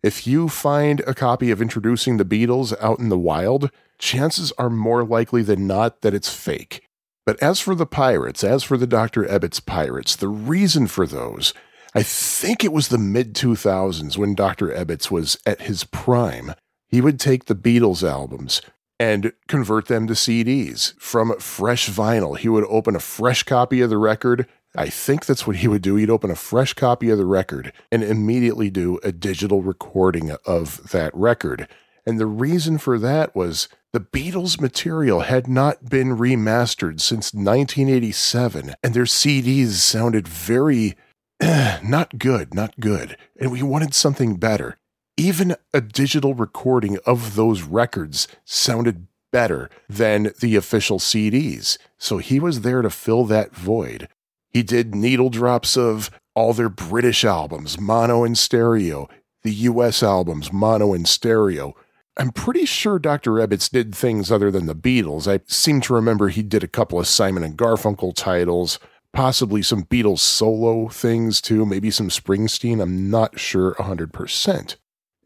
If 0.03 0.27
you 0.27 0.49
find 0.49 1.01
a 1.01 1.15
copy 1.15 1.51
of 1.51 1.61
Introducing 1.61 2.17
the 2.17 2.25
Beatles 2.25 2.73
out 2.81 3.01
in 3.01 3.09
the 3.09 3.19
wild, 3.19 3.71
chances 3.99 4.53
are 4.57 4.71
more 4.71 5.05
likely 5.05 5.43
than 5.43 5.67
not 5.67 6.03
that 6.03 6.15
it's 6.15 6.33
fake. 6.33 6.87
But 7.27 7.43
as 7.43 7.61
for 7.61 7.75
the 7.75 7.87
pirates, 7.87 8.43
as 8.43 8.63
for 8.63 8.77
the 8.77 8.87
Dr. 8.87 9.25
Ebbetts 9.25 9.65
pirates, 9.65 10.17
the 10.17 10.29
reason 10.29 10.87
for 10.87 11.07
those, 11.07 11.53
I 11.95 12.03
think 12.03 12.65
it 12.65 12.73
was 12.73 12.89
the 12.89 12.99
mid 12.99 13.35
2000s 13.35 14.17
when 14.17 14.35
Dr. 14.35 14.69
Ebbetts 14.69 15.11
was 15.11 15.39
at 15.45 15.63
his 15.63 15.85
prime. 15.85 16.55
He 16.89 17.01
would 17.01 17.21
take 17.21 17.45
the 17.45 17.55
Beatles 17.55 18.09
albums 18.09 18.63
and 18.99 19.33
convert 19.49 19.87
them 19.87 20.07
to 20.07 20.13
CDs 20.13 20.99
from 20.99 21.39
fresh 21.39 21.89
vinyl. 21.89 22.37
He 22.37 22.49
would 22.49 22.65
open 22.69 22.95
a 22.95 23.01
fresh 23.01 23.43
copy 23.43 23.81
of 23.81 23.91
the 23.91 23.99
record. 23.99 24.47
I 24.77 24.89
think 24.89 25.27
that's 25.27 25.47
what 25.47 25.57
he 25.57 25.69
would 25.69 25.83
do. 25.83 25.97
He'd 25.97 26.11
open 26.11 26.31
a 26.31 26.37
fresh 26.37 26.75
copy 26.75 27.11
of 27.11 27.19
the 27.19 27.27
record 27.27 27.73
and 27.91 28.05
immediately 28.05 28.71
do 28.71 29.01
a 29.03 29.11
digital 29.11 29.63
recording 29.63 30.33
of 30.45 30.91
that 30.91 31.15
record. 31.15 31.67
And 32.07 32.19
the 32.19 32.27
reason 32.27 32.79
for 32.79 32.99
that 32.99 33.35
was 33.35 33.69
the 33.93 34.01
Beatles 34.01 34.61
material 34.61 35.21
had 35.21 35.49
not 35.49 35.89
been 35.89 36.17
remastered 36.17 37.01
since 37.01 37.35
1987, 37.35 38.75
and 38.83 38.95
their 38.95 39.05
CDs 39.05 39.73
sounded 39.73 40.29
very 40.29 40.97
not 41.41 42.19
good, 42.19 42.55
not 42.55 42.79
good. 42.79 43.17
And 43.41 43.51
we 43.51 43.63
wanted 43.63 43.95
something 43.95 44.37
better. 44.37 44.77
Even 45.17 45.57
a 45.75 45.81
digital 45.81 46.35
recording 46.35 46.99
of 47.05 47.35
those 47.35 47.63
records 47.63 48.29
sounded 48.45 49.07
better 49.33 49.71
than 49.89 50.33
the 50.41 50.57
official 50.57 50.99
CDs. 50.99 51.79
So 51.99 52.19
he 52.19 52.41
was 52.41 52.61
there 52.61 52.83
to 52.83 52.91
fill 52.91 53.25
that 53.27 53.55
void. 53.55 54.09
He 54.49 54.63
did 54.63 54.95
needle 54.95 55.31
drops 55.31 55.77
of 55.77 56.11
all 56.35 56.53
their 56.53 56.69
British 56.69 57.25
albums, 57.25 57.79
mono 57.79 58.25
and 58.25 58.37
stereo, 58.37 59.09
the 59.43 59.53
US 59.53 60.03
albums, 60.03 60.53
mono 60.53 60.93
and 60.93 61.07
stereo. 61.07 61.75
I'm 62.21 62.33
pretty 62.33 62.67
sure 62.67 62.99
Dr. 62.99 63.31
Ebbetts 63.41 63.71
did 63.71 63.95
things 63.95 64.31
other 64.31 64.51
than 64.51 64.67
the 64.67 64.75
Beatles. 64.75 65.27
I 65.27 65.41
seem 65.47 65.81
to 65.81 65.95
remember 65.95 66.29
he 66.29 66.43
did 66.43 66.63
a 66.63 66.69
couple 66.69 67.01
of 67.01 67.07
Simon 67.07 67.43
and 67.43 67.57
Garfunkel 67.57 68.15
titles, 68.15 68.79
possibly 69.15 69.63
some 69.63 69.85
Beatles 69.85 70.19
solo 70.19 70.89
things 70.89 71.41
too, 71.41 71.65
maybe 71.65 71.91
some 71.91 72.11
Springsteen. 72.11 72.83
I'm 72.83 73.09
not 73.09 73.41
sure 73.41 73.75
100%. 73.77 74.77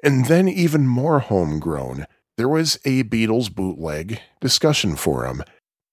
And 0.04 0.26
then, 0.26 0.46
even 0.46 0.86
more 0.86 1.18
homegrown, 1.18 2.06
there 2.36 2.48
was 2.48 2.78
a 2.84 3.02
Beatles 3.02 3.52
bootleg 3.52 4.20
discussion 4.40 4.94
forum. 4.94 5.42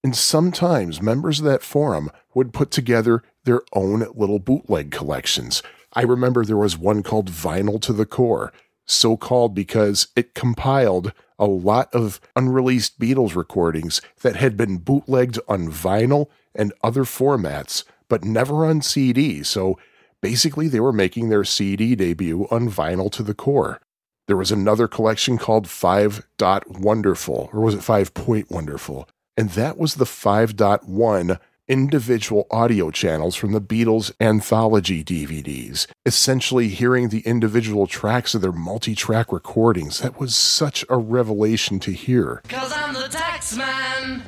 And 0.03 0.15
sometimes 0.15 1.01
members 1.01 1.39
of 1.39 1.45
that 1.45 1.63
forum 1.63 2.11
would 2.35 2.53
put 2.53 2.69
together 2.69 3.23
their 3.45 3.63
own 3.73 4.05
little 4.13 4.37
bootleg 4.37 4.91
collections. 4.91 5.63
I 5.93 6.03
remember 6.03 6.45
there 6.45 6.57
was 6.57 6.77
one 6.77 7.01
called 7.01 7.31
Vinyl 7.31 7.81
to 7.81 7.91
the 7.91 8.05
Core, 8.05 8.53
so 8.91 9.17
called 9.17 9.55
because 9.55 10.07
it 10.15 10.33
compiled 10.33 11.13
a 11.39 11.45
lot 11.45 11.93
of 11.93 12.21
unreleased 12.35 12.99
Beatles 12.99 13.35
recordings 13.35 14.01
that 14.21 14.35
had 14.35 14.55
been 14.55 14.77
bootlegged 14.77 15.39
on 15.47 15.71
vinyl 15.71 16.27
and 16.53 16.73
other 16.83 17.03
formats, 17.03 17.83
but 18.07 18.23
never 18.23 18.65
on 18.65 18.81
CD. 18.81 19.41
So 19.43 19.79
basically, 20.21 20.67
they 20.67 20.79
were 20.79 20.93
making 20.93 21.29
their 21.29 21.43
CD 21.43 21.95
debut 21.95 22.47
on 22.51 22.69
Vinyl 22.69 23.11
to 23.13 23.23
the 23.23 23.33
Core. 23.33 23.79
There 24.27 24.37
was 24.37 24.51
another 24.51 24.87
collection 24.87 25.37
called 25.37 25.67
5 25.67 26.27
Dot 26.37 26.69
Wonderful, 26.69 27.49
or 27.51 27.61
was 27.61 27.73
it 27.73 27.83
5 27.83 28.13
Point 28.13 28.51
Wonderful? 28.51 29.09
And 29.35 29.49
that 29.51 29.77
was 29.77 29.95
the 29.95 30.05
5.1 30.05 31.39
individual 31.67 32.47
audio 32.51 32.91
channels 32.91 33.35
from 33.35 33.51
the 33.51 33.61
Beatles 33.61 34.11
anthology 34.19 35.03
DVDs, 35.03 35.87
essentially 36.05 36.67
hearing 36.69 37.09
the 37.09 37.21
individual 37.21 37.87
tracks 37.87 38.35
of 38.35 38.41
their 38.41 38.51
multi 38.51 38.95
track 38.95 39.31
recordings. 39.31 39.99
That 39.99 40.19
was 40.19 40.35
such 40.35 40.83
a 40.89 40.97
revelation 40.97 41.79
to 41.81 41.91
hear. 41.91 42.41
Cause 42.49 42.73
I'm 42.75 42.93
the 42.93 43.07
tax 43.09 43.55
man. 43.55 44.23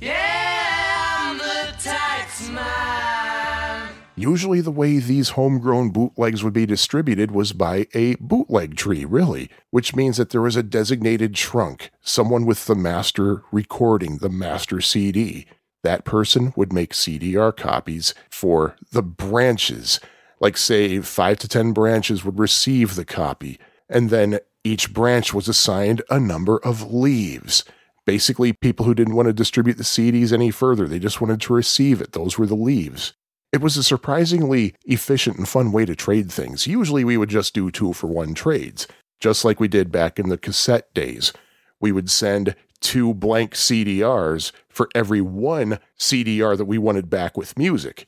Yeah, 0.00 1.16
I'm 1.18 1.38
the 1.38 1.74
tax 1.78 2.48
man. 2.48 3.88
Usually, 4.14 4.60
the 4.60 4.70
way 4.70 4.98
these 4.98 5.30
homegrown 5.30 5.90
bootlegs 5.90 6.44
would 6.44 6.52
be 6.52 6.66
distributed 6.66 7.30
was 7.30 7.52
by 7.52 7.86
a 7.94 8.14
bootleg 8.16 8.76
tree, 8.76 9.06
really, 9.06 9.48
which 9.70 9.96
means 9.96 10.18
that 10.18 10.30
there 10.30 10.42
was 10.42 10.54
a 10.54 10.62
designated 10.62 11.34
trunk, 11.34 11.90
someone 12.02 12.44
with 12.44 12.66
the 12.66 12.74
master 12.74 13.42
recording, 13.50 14.18
the 14.18 14.28
master 14.28 14.82
CD. 14.82 15.46
That 15.82 16.04
person 16.04 16.52
would 16.56 16.72
make 16.72 16.92
CDR 16.92 17.56
copies 17.56 18.14
for 18.30 18.76
the 18.92 19.02
branches. 19.02 20.00
Like, 20.40 20.56
say, 20.56 21.00
five 21.00 21.38
to 21.38 21.48
10 21.48 21.72
branches 21.72 22.24
would 22.24 22.38
receive 22.38 22.94
the 22.94 23.04
copy, 23.04 23.58
and 23.88 24.10
then 24.10 24.40
each 24.64 24.92
branch 24.92 25.34
was 25.34 25.48
assigned 25.48 26.02
a 26.08 26.20
number 26.20 26.58
of 26.58 26.92
leaves. 26.92 27.64
Basically, 28.04 28.52
people 28.52 28.86
who 28.86 28.94
didn't 28.94 29.14
want 29.14 29.26
to 29.26 29.32
distribute 29.32 29.76
the 29.76 29.84
CDs 29.84 30.32
any 30.32 30.50
further, 30.50 30.86
they 30.88 30.98
just 30.98 31.20
wanted 31.20 31.40
to 31.42 31.54
receive 31.54 32.00
it. 32.00 32.12
Those 32.12 32.38
were 32.38 32.46
the 32.46 32.56
leaves. 32.56 33.12
It 33.52 33.60
was 33.60 33.76
a 33.76 33.82
surprisingly 33.82 34.74
efficient 34.84 35.36
and 35.36 35.48
fun 35.48 35.72
way 35.72 35.84
to 35.84 35.94
trade 35.94 36.32
things. 36.32 36.66
Usually 36.66 37.04
we 37.04 37.16
would 37.16 37.28
just 37.28 37.54
do 37.54 37.70
two 37.70 37.92
for 37.92 38.06
one 38.06 38.34
trades, 38.34 38.88
just 39.20 39.44
like 39.44 39.60
we 39.60 39.68
did 39.68 39.92
back 39.92 40.18
in 40.18 40.30
the 40.30 40.38
cassette 40.38 40.92
days. 40.94 41.32
We 41.78 41.92
would 41.92 42.10
send 42.10 42.56
two 42.80 43.14
blank 43.14 43.54
CDRs 43.54 44.52
for 44.72 44.88
every 44.94 45.20
one 45.20 45.78
CDR 45.98 46.56
that 46.56 46.64
we 46.64 46.78
wanted 46.78 47.10
back 47.10 47.36
with 47.36 47.58
music. 47.58 48.06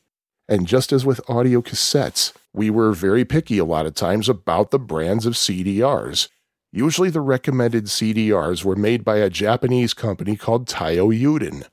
And 0.49 0.66
just 0.66 0.93
as 0.93 1.07
with 1.07 1.28
audio 1.28 1.62
cassettes, 1.62 2.32
we 2.53 2.70
were 2.70 2.93
very 2.93 3.24
picky 3.24 3.59
a 3.59 3.65
lot 3.65 3.86
of 3.86 3.95
times 3.95 4.28
about 4.28 4.70
the 4.70 4.78
brands 4.78 5.27
of 5.27 5.35
CDRs. 5.35 6.28
Usually 6.73 7.11
the 7.11 7.20
recommended 7.20 7.85
CDRs 7.85 8.65
were 8.65 8.77
made 8.77 9.05
by 9.05 9.19
a 9.19 9.31
Japanese 9.31 9.95
company 9.95 10.36
called 10.36 10.66
Taiyo 10.66 11.16
Yuden. 11.16 11.65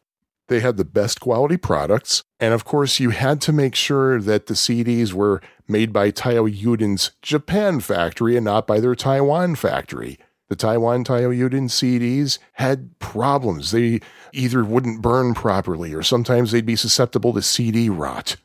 They 0.47 0.59
had 0.59 0.77
the 0.77 0.85
best 0.85 1.19
quality 1.21 1.57
products, 1.57 2.23
and 2.39 2.53
of 2.53 2.65
course, 2.65 2.99
you 2.99 3.11
had 3.11 3.39
to 3.41 3.53
make 3.53 3.73
sure 3.73 4.19
that 4.19 4.47
the 4.47 4.53
CDs 4.53 5.13
were 5.13 5.41
made 5.67 5.93
by 5.93 6.11
Taiyo 6.11 6.53
Yuden's 6.53 7.11
Japan 7.21 7.79
factory 7.79 8.35
and 8.35 8.45
not 8.45 8.67
by 8.67 8.79
their 8.79 8.95
Taiwan 8.95 9.55
factory. 9.55 10.19
The 10.51 10.57
Taiwan 10.57 11.05
Yuden 11.05 11.69
CDs 11.69 12.37
had 12.55 12.99
problems. 12.99 13.71
They 13.71 14.01
either 14.33 14.65
wouldn't 14.65 15.01
burn 15.01 15.33
properly 15.33 15.93
or 15.93 16.03
sometimes 16.03 16.51
they'd 16.51 16.65
be 16.65 16.75
susceptible 16.75 17.31
to 17.31 17.41
CD 17.41 17.87
rot. 17.87 18.35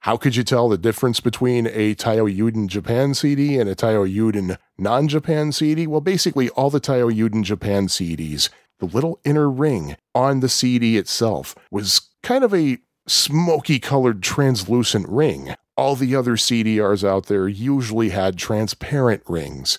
How 0.00 0.16
could 0.16 0.34
you 0.34 0.42
tell 0.42 0.68
the 0.68 0.76
difference 0.76 1.20
between 1.20 1.68
a 1.68 1.94
Taiyo 1.94 2.26
Yuden 2.36 2.66
Japan 2.66 3.14
CD 3.14 3.60
and 3.60 3.70
a 3.70 3.76
Taiyo 3.76 4.12
Yuden 4.12 4.58
non 4.76 5.06
Japan 5.06 5.52
CD? 5.52 5.86
Well, 5.86 6.00
basically, 6.00 6.48
all 6.48 6.68
the 6.68 6.80
Taiyo 6.80 7.14
Yuden 7.14 7.44
Japan 7.44 7.86
CDs, 7.86 8.48
the 8.80 8.86
little 8.86 9.20
inner 9.24 9.48
ring 9.48 9.94
on 10.16 10.40
the 10.40 10.48
CD 10.48 10.96
itself 10.96 11.54
was 11.70 12.10
kind 12.24 12.42
of 12.42 12.52
a 12.52 12.78
smoky 13.06 13.78
colored 13.78 14.20
translucent 14.20 15.08
ring. 15.08 15.54
All 15.76 15.94
the 15.94 16.16
other 16.16 16.32
CDRs 16.32 17.06
out 17.06 17.26
there 17.26 17.46
usually 17.46 18.08
had 18.08 18.36
transparent 18.36 19.22
rings. 19.28 19.78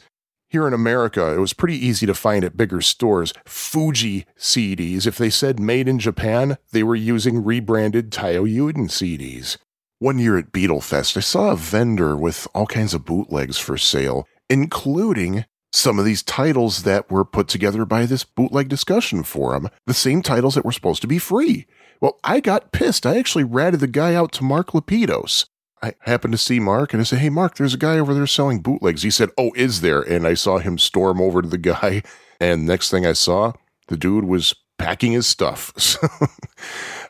Here 0.54 0.68
in 0.68 0.74
America, 0.76 1.34
it 1.34 1.40
was 1.40 1.52
pretty 1.52 1.84
easy 1.84 2.06
to 2.06 2.14
find 2.14 2.46
at 2.46 2.56
bigger 2.56 2.80
stores 2.80 3.34
Fuji 3.44 4.28
CDs. 4.38 5.08
If 5.08 5.18
they 5.18 5.32
said 5.32 5.60
made 5.60 5.88
in 5.88 5.98
Japan, 5.98 6.60
they 6.72 6.84
were 6.84 6.96
using 6.96 7.44
rebranded 7.44 8.12
Yuden 8.12 8.88
CDs. 8.88 9.58
One 9.98 10.20
year 10.20 10.38
at 10.38 10.52
Beatlefest, 10.52 11.18
I 11.18 11.22
saw 11.22 11.50
a 11.50 11.56
vendor 11.56 12.16
with 12.16 12.48
all 12.54 12.68
kinds 12.68 12.94
of 12.94 13.04
bootlegs 13.04 13.58
for 13.58 13.80
sale, 13.80 14.28
including 14.48 15.46
some 15.72 15.98
of 15.98 16.06
these 16.06 16.22
titles 16.22 16.84
that 16.84 17.10
were 17.10 17.26
put 17.26 17.48
together 17.48 17.84
by 17.84 18.06
this 18.06 18.24
bootleg 18.24 18.70
discussion 18.70 19.24
forum, 19.24 19.70
the 19.88 19.94
same 19.96 20.22
titles 20.22 20.54
that 20.54 20.66
were 20.66 20.72
supposed 20.72 21.02
to 21.02 21.08
be 21.08 21.18
free. 21.18 21.66
Well, 22.00 22.20
I 22.24 22.40
got 22.40 22.72
pissed. 22.72 23.08
I 23.08 23.18
actually 23.18 23.44
ratted 23.46 23.80
the 23.80 23.88
guy 23.88 24.14
out 24.14 24.32
to 24.34 24.44
Mark 24.44 24.68
Lapidos. 24.76 25.46
I 25.84 25.94
happened 26.00 26.32
to 26.32 26.38
see 26.38 26.62
Mark 26.62 26.94
and 26.94 27.02
I 27.02 27.04
said, 27.04 27.20
Hey, 27.20 27.30
Mark, 27.30 27.56
there's 27.56 27.74
a 27.74 27.78
guy 27.78 28.00
over 28.00 28.14
there 28.14 28.26
selling 28.26 28.62
bootlegs. 28.62 29.04
He 29.04 29.12
said, 29.12 29.30
Oh, 29.38 29.52
is 29.54 29.82
there? 29.82 30.02
And 30.02 30.26
I 30.26 30.34
saw 30.34 30.60
him 30.60 30.78
storm 30.78 31.20
over 31.20 31.42
to 31.42 31.48
the 31.48 31.58
guy. 31.58 32.02
And 32.40 32.66
next 32.66 32.90
thing 32.90 33.06
I 33.06 33.14
saw, 33.14 33.54
the 33.88 33.96
dude 33.96 34.26
was 34.26 34.54
packing 34.78 35.12
his 35.12 35.28
stuff. 35.28 35.72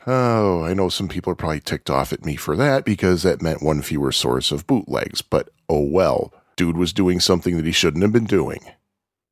So, 0.06 0.12
oh, 0.12 0.62
I 0.62 0.74
know 0.74 0.88
some 0.88 1.08
people 1.08 1.32
are 1.32 1.36
probably 1.36 1.60
ticked 1.60 1.88
off 1.88 2.12
at 2.12 2.24
me 2.24 2.36
for 2.36 2.56
that 2.56 2.84
because 2.84 3.22
that 3.22 3.40
meant 3.40 3.62
one 3.62 3.80
fewer 3.82 4.12
source 4.12 4.52
of 4.52 4.66
bootlegs. 4.66 5.22
But 5.22 5.48
oh 5.68 5.80
well, 5.80 6.32
dude 6.56 6.76
was 6.76 6.92
doing 6.92 7.20
something 7.20 7.56
that 7.56 7.64
he 7.64 7.72
shouldn't 7.72 8.02
have 8.02 8.12
been 8.12 8.26
doing. 8.26 8.60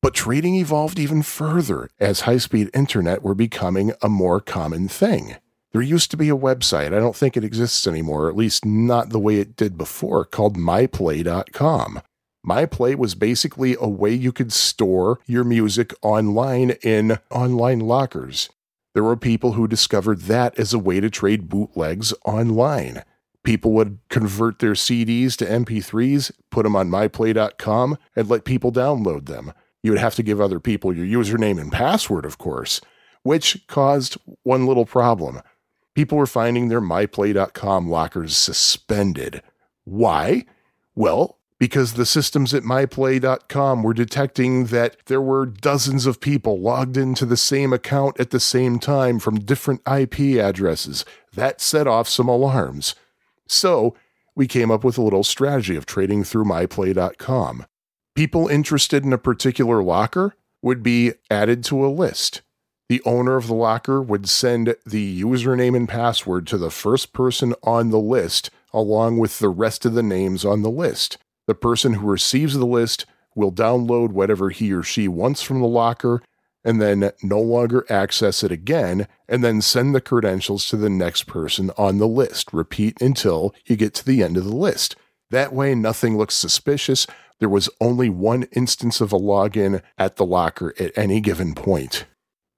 But 0.01 0.15
trading 0.15 0.55
evolved 0.55 0.97
even 0.99 1.21
further 1.21 1.89
as 1.99 2.21
high 2.21 2.37
speed 2.37 2.69
internet 2.73 3.21
were 3.21 3.35
becoming 3.35 3.93
a 4.01 4.09
more 4.09 4.41
common 4.41 4.87
thing. 4.87 5.35
There 5.73 5.81
used 5.81 6.11
to 6.11 6.17
be 6.17 6.29
a 6.29 6.37
website, 6.37 6.93
I 6.93 6.99
don't 6.99 7.15
think 7.15 7.35
it 7.35 7.43
exists 7.43 7.87
anymore, 7.87 8.29
at 8.29 8.35
least 8.35 8.63
not 8.63 9.09
the 9.09 9.19
way 9.19 9.37
it 9.37 9.55
did 9.55 9.75
before, 9.75 10.23
called 10.23 10.55
myplay.com. 10.55 12.01
MyPlay 12.47 12.95
was 12.95 13.15
basically 13.15 13.75
a 13.79 13.87
way 13.87 14.13
you 14.13 14.31
could 14.31 14.53
store 14.53 15.19
your 15.25 15.43
music 15.43 15.93
online 16.01 16.71
in 16.83 17.17
online 17.31 17.79
lockers. 17.79 18.49
There 18.93 19.03
were 19.03 19.15
people 19.15 19.53
who 19.53 19.67
discovered 19.67 20.21
that 20.23 20.59
as 20.59 20.73
a 20.73 20.79
way 20.79 20.99
to 20.99 21.09
trade 21.09 21.49
bootlegs 21.49 22.13
online. 22.23 23.03
People 23.43 23.71
would 23.71 23.97
convert 24.09 24.59
their 24.59 24.73
CDs 24.73 25.35
to 25.37 25.45
MP3s, 25.45 26.31
put 26.51 26.63
them 26.63 26.75
on 26.75 26.89
myplay.com, 26.89 27.97
and 28.15 28.29
let 28.29 28.45
people 28.45 28.71
download 28.71 29.25
them. 29.25 29.53
You 29.81 29.91
would 29.91 29.99
have 29.99 30.15
to 30.15 30.23
give 30.23 30.39
other 30.39 30.59
people 30.59 30.95
your 30.95 31.23
username 31.23 31.59
and 31.59 31.71
password, 31.71 32.25
of 32.25 32.37
course, 32.37 32.79
which 33.23 33.65
caused 33.67 34.17
one 34.43 34.67
little 34.67 34.85
problem. 34.85 35.41
People 35.95 36.17
were 36.17 36.25
finding 36.25 36.69
their 36.69 36.81
myplay.com 36.81 37.89
lockers 37.89 38.35
suspended. 38.35 39.41
Why? 39.83 40.45
Well, 40.95 41.37
because 41.59 41.93
the 41.93 42.05
systems 42.05 42.53
at 42.53 42.63
myplay.com 42.63 43.83
were 43.83 43.93
detecting 43.93 44.65
that 44.65 44.97
there 45.05 45.21
were 45.21 45.45
dozens 45.45 46.05
of 46.05 46.19
people 46.19 46.59
logged 46.59 46.97
into 46.97 47.25
the 47.25 47.37
same 47.37 47.71
account 47.71 48.19
at 48.19 48.31
the 48.31 48.39
same 48.39 48.79
time 48.79 49.19
from 49.19 49.39
different 49.39 49.81
IP 49.87 50.37
addresses. 50.39 51.05
That 51.33 51.61
set 51.61 51.87
off 51.87 52.09
some 52.09 52.27
alarms. 52.27 52.95
So, 53.47 53.95
we 54.35 54.47
came 54.47 54.71
up 54.71 54.83
with 54.83 54.97
a 54.97 55.01
little 55.01 55.23
strategy 55.23 55.75
of 55.75 55.85
trading 55.85 56.23
through 56.23 56.45
myplay.com. 56.45 57.65
People 58.15 58.47
interested 58.47 59.05
in 59.05 59.13
a 59.13 59.17
particular 59.17 59.83
locker 59.83 60.35
would 60.61 60.83
be 60.83 61.13
added 61.29 61.63
to 61.65 61.85
a 61.85 61.87
list. 61.87 62.41
The 62.93 63.01
owner 63.05 63.37
of 63.37 63.47
the 63.47 63.55
locker 63.55 64.03
would 64.03 64.29
send 64.29 64.75
the 64.85 65.21
username 65.23 65.75
and 65.75 65.89
password 65.89 66.45
to 66.45 66.59
the 66.59 66.69
first 66.69 67.11
person 67.11 67.55
on 67.63 67.89
the 67.89 67.97
list, 67.97 68.51
along 68.71 69.17
with 69.17 69.39
the 69.39 69.49
rest 69.49 69.83
of 69.83 69.95
the 69.95 70.03
names 70.03 70.45
on 70.45 70.61
the 70.61 70.69
list. 70.69 71.17
The 71.47 71.55
person 71.55 71.95
who 71.95 72.05
receives 72.05 72.53
the 72.53 72.67
list 72.67 73.07
will 73.33 73.51
download 73.51 74.11
whatever 74.11 74.51
he 74.51 74.71
or 74.71 74.83
she 74.83 75.07
wants 75.07 75.41
from 75.41 75.59
the 75.59 75.65
locker 75.65 76.21
and 76.63 76.79
then 76.79 77.09
no 77.23 77.41
longer 77.41 77.83
access 77.89 78.43
it 78.43 78.51
again, 78.51 79.07
and 79.27 79.43
then 79.43 79.59
send 79.59 79.95
the 79.95 79.99
credentials 79.99 80.67
to 80.67 80.77
the 80.77 80.87
next 80.87 81.23
person 81.23 81.71
on 81.75 81.97
the 81.97 82.07
list. 82.07 82.53
Repeat 82.53 83.01
until 83.01 83.55
you 83.65 83.75
get 83.75 83.95
to 83.95 84.05
the 84.05 84.21
end 84.21 84.37
of 84.37 84.45
the 84.45 84.55
list. 84.55 84.95
That 85.31 85.51
way, 85.51 85.73
nothing 85.73 86.15
looks 86.15 86.35
suspicious. 86.35 87.07
There 87.39 87.49
was 87.49 87.71
only 87.81 88.09
one 88.09 88.43
instance 88.51 89.01
of 89.01 89.11
a 89.11 89.17
login 89.17 89.81
at 89.97 90.17
the 90.17 90.27
locker 90.27 90.75
at 90.79 90.95
any 90.95 91.21
given 91.21 91.55
point. 91.55 92.05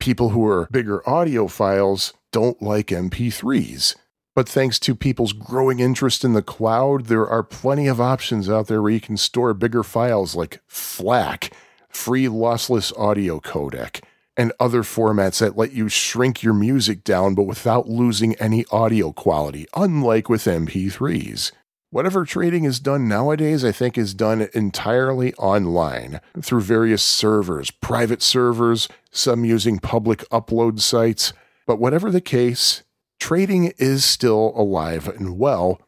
People 0.06 0.30
who 0.30 0.46
are 0.46 0.68
bigger 0.70 1.02
audiophiles 1.08 2.14
don't 2.32 2.62
like 2.62 2.90
MP3s. 2.90 3.96
But 4.36 4.48
thanks 4.48 4.78
to 4.82 4.94
people's 4.94 5.34
growing 5.34 5.80
interest 5.80 6.24
in 6.24 6.34
the 6.34 6.44
cloud, 6.44 7.06
there 7.06 7.28
are 7.28 7.42
plenty 7.42 7.88
of 7.88 8.00
options 8.00 8.48
out 8.48 8.68
there 8.68 8.84
where 8.84 8.92
you 8.92 9.02
can 9.02 9.18
store 9.18 9.56
bigger 9.56 9.82
files 9.82 10.36
like 10.36 10.62
FLAC, 10.68 11.52
free 11.90 12.26
lossless 12.26 12.96
audio 12.96 13.40
codec, 13.40 14.04
and 14.38 14.54
other 14.60 14.84
formats 14.84 15.40
that 15.40 15.58
let 15.58 15.72
you 15.72 15.90
shrink 15.90 16.44
your 16.44 16.54
music 16.54 17.04
down 17.04 17.34
but 17.34 17.48
without 17.48 17.90
losing 17.90 18.36
any 18.36 18.64
audio 18.72 19.12
quality, 19.12 19.66
unlike 19.76 20.30
with 20.30 20.44
MP3s. 20.44 21.52
Whatever 21.92 22.26
trading 22.26 22.66
is 22.66 22.80
done 22.80 23.08
nowadays, 23.08 23.64
I 23.64 23.72
think, 23.72 23.98
is 23.98 24.14
done 24.14 24.50
entirely 24.54 25.34
online 25.36 26.20
through 26.42 26.62
various 26.62 27.04
servers, 27.04 27.72
private 27.72 28.22
servers, 28.22 28.90
some 29.12 29.46
using 29.46 29.80
public 29.80 30.20
upload 30.30 30.82
sites. 30.82 31.32
But 31.66 31.80
whatever 31.80 32.12
the 32.12 32.22
case, 32.22 32.84
trading 33.20 33.72
is 33.78 34.04
still 34.04 34.52
alive 34.56 35.08
and 35.08 35.38
well. 35.38 35.80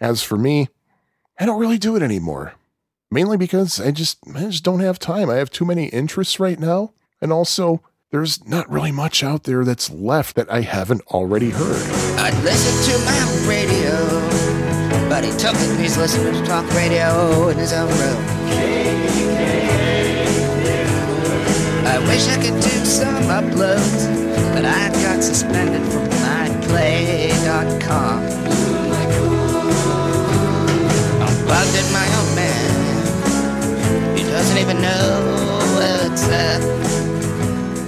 As 0.00 0.22
for 0.22 0.36
me, 0.36 0.68
I 1.38 1.46
don't 1.46 1.60
really 1.60 1.78
do 1.78 1.96
it 1.96 2.02
anymore. 2.02 2.54
Mainly 3.10 3.36
because 3.36 3.78
I 3.78 3.90
just 3.90 4.18
I 4.34 4.44
just 4.44 4.64
don't 4.64 4.80
have 4.80 4.98
time. 4.98 5.28
I 5.30 5.36
have 5.36 5.50
too 5.50 5.66
many 5.66 5.86
interests 5.88 6.40
right 6.40 6.58
now, 6.58 6.92
and 7.20 7.30
also 7.30 7.82
there's 8.10 8.46
not 8.46 8.70
really 8.70 8.92
much 8.92 9.22
out 9.22 9.44
there 9.44 9.64
that's 9.64 9.90
left 9.90 10.34
that 10.36 10.50
I 10.50 10.62
haven't 10.62 11.02
already 11.08 11.50
heard. 11.50 11.82
I'd 12.18 12.42
listen 12.42 12.92
to 12.92 13.04
my 13.04 13.48
radio, 13.48 14.51
took 15.20 15.54
it. 15.54 15.78
He's 15.78 15.96
listening 15.98 16.32
to 16.32 16.42
talk 16.46 16.64
radio 16.74 17.48
in 17.48 17.58
his 17.58 17.72
own 17.72 17.88
room. 17.88 18.24
I 21.86 21.98
wish 22.08 22.28
I 22.28 22.36
could 22.36 22.60
do 22.62 22.84
some 22.86 23.24
uploads, 23.24 24.06
but 24.54 24.64
I 24.64 24.88
got 25.02 25.22
suspended 25.22 25.82
from. 25.92 26.12
I'm 31.20 31.46
bugged 31.46 31.76
at 31.76 31.92
my 31.92 32.06
own 32.18 32.34
man. 32.34 34.16
He 34.16 34.22
doesn't 34.24 34.58
even 34.58 34.80
know 34.80 35.20
what's 35.74 36.28
up. 36.28 36.62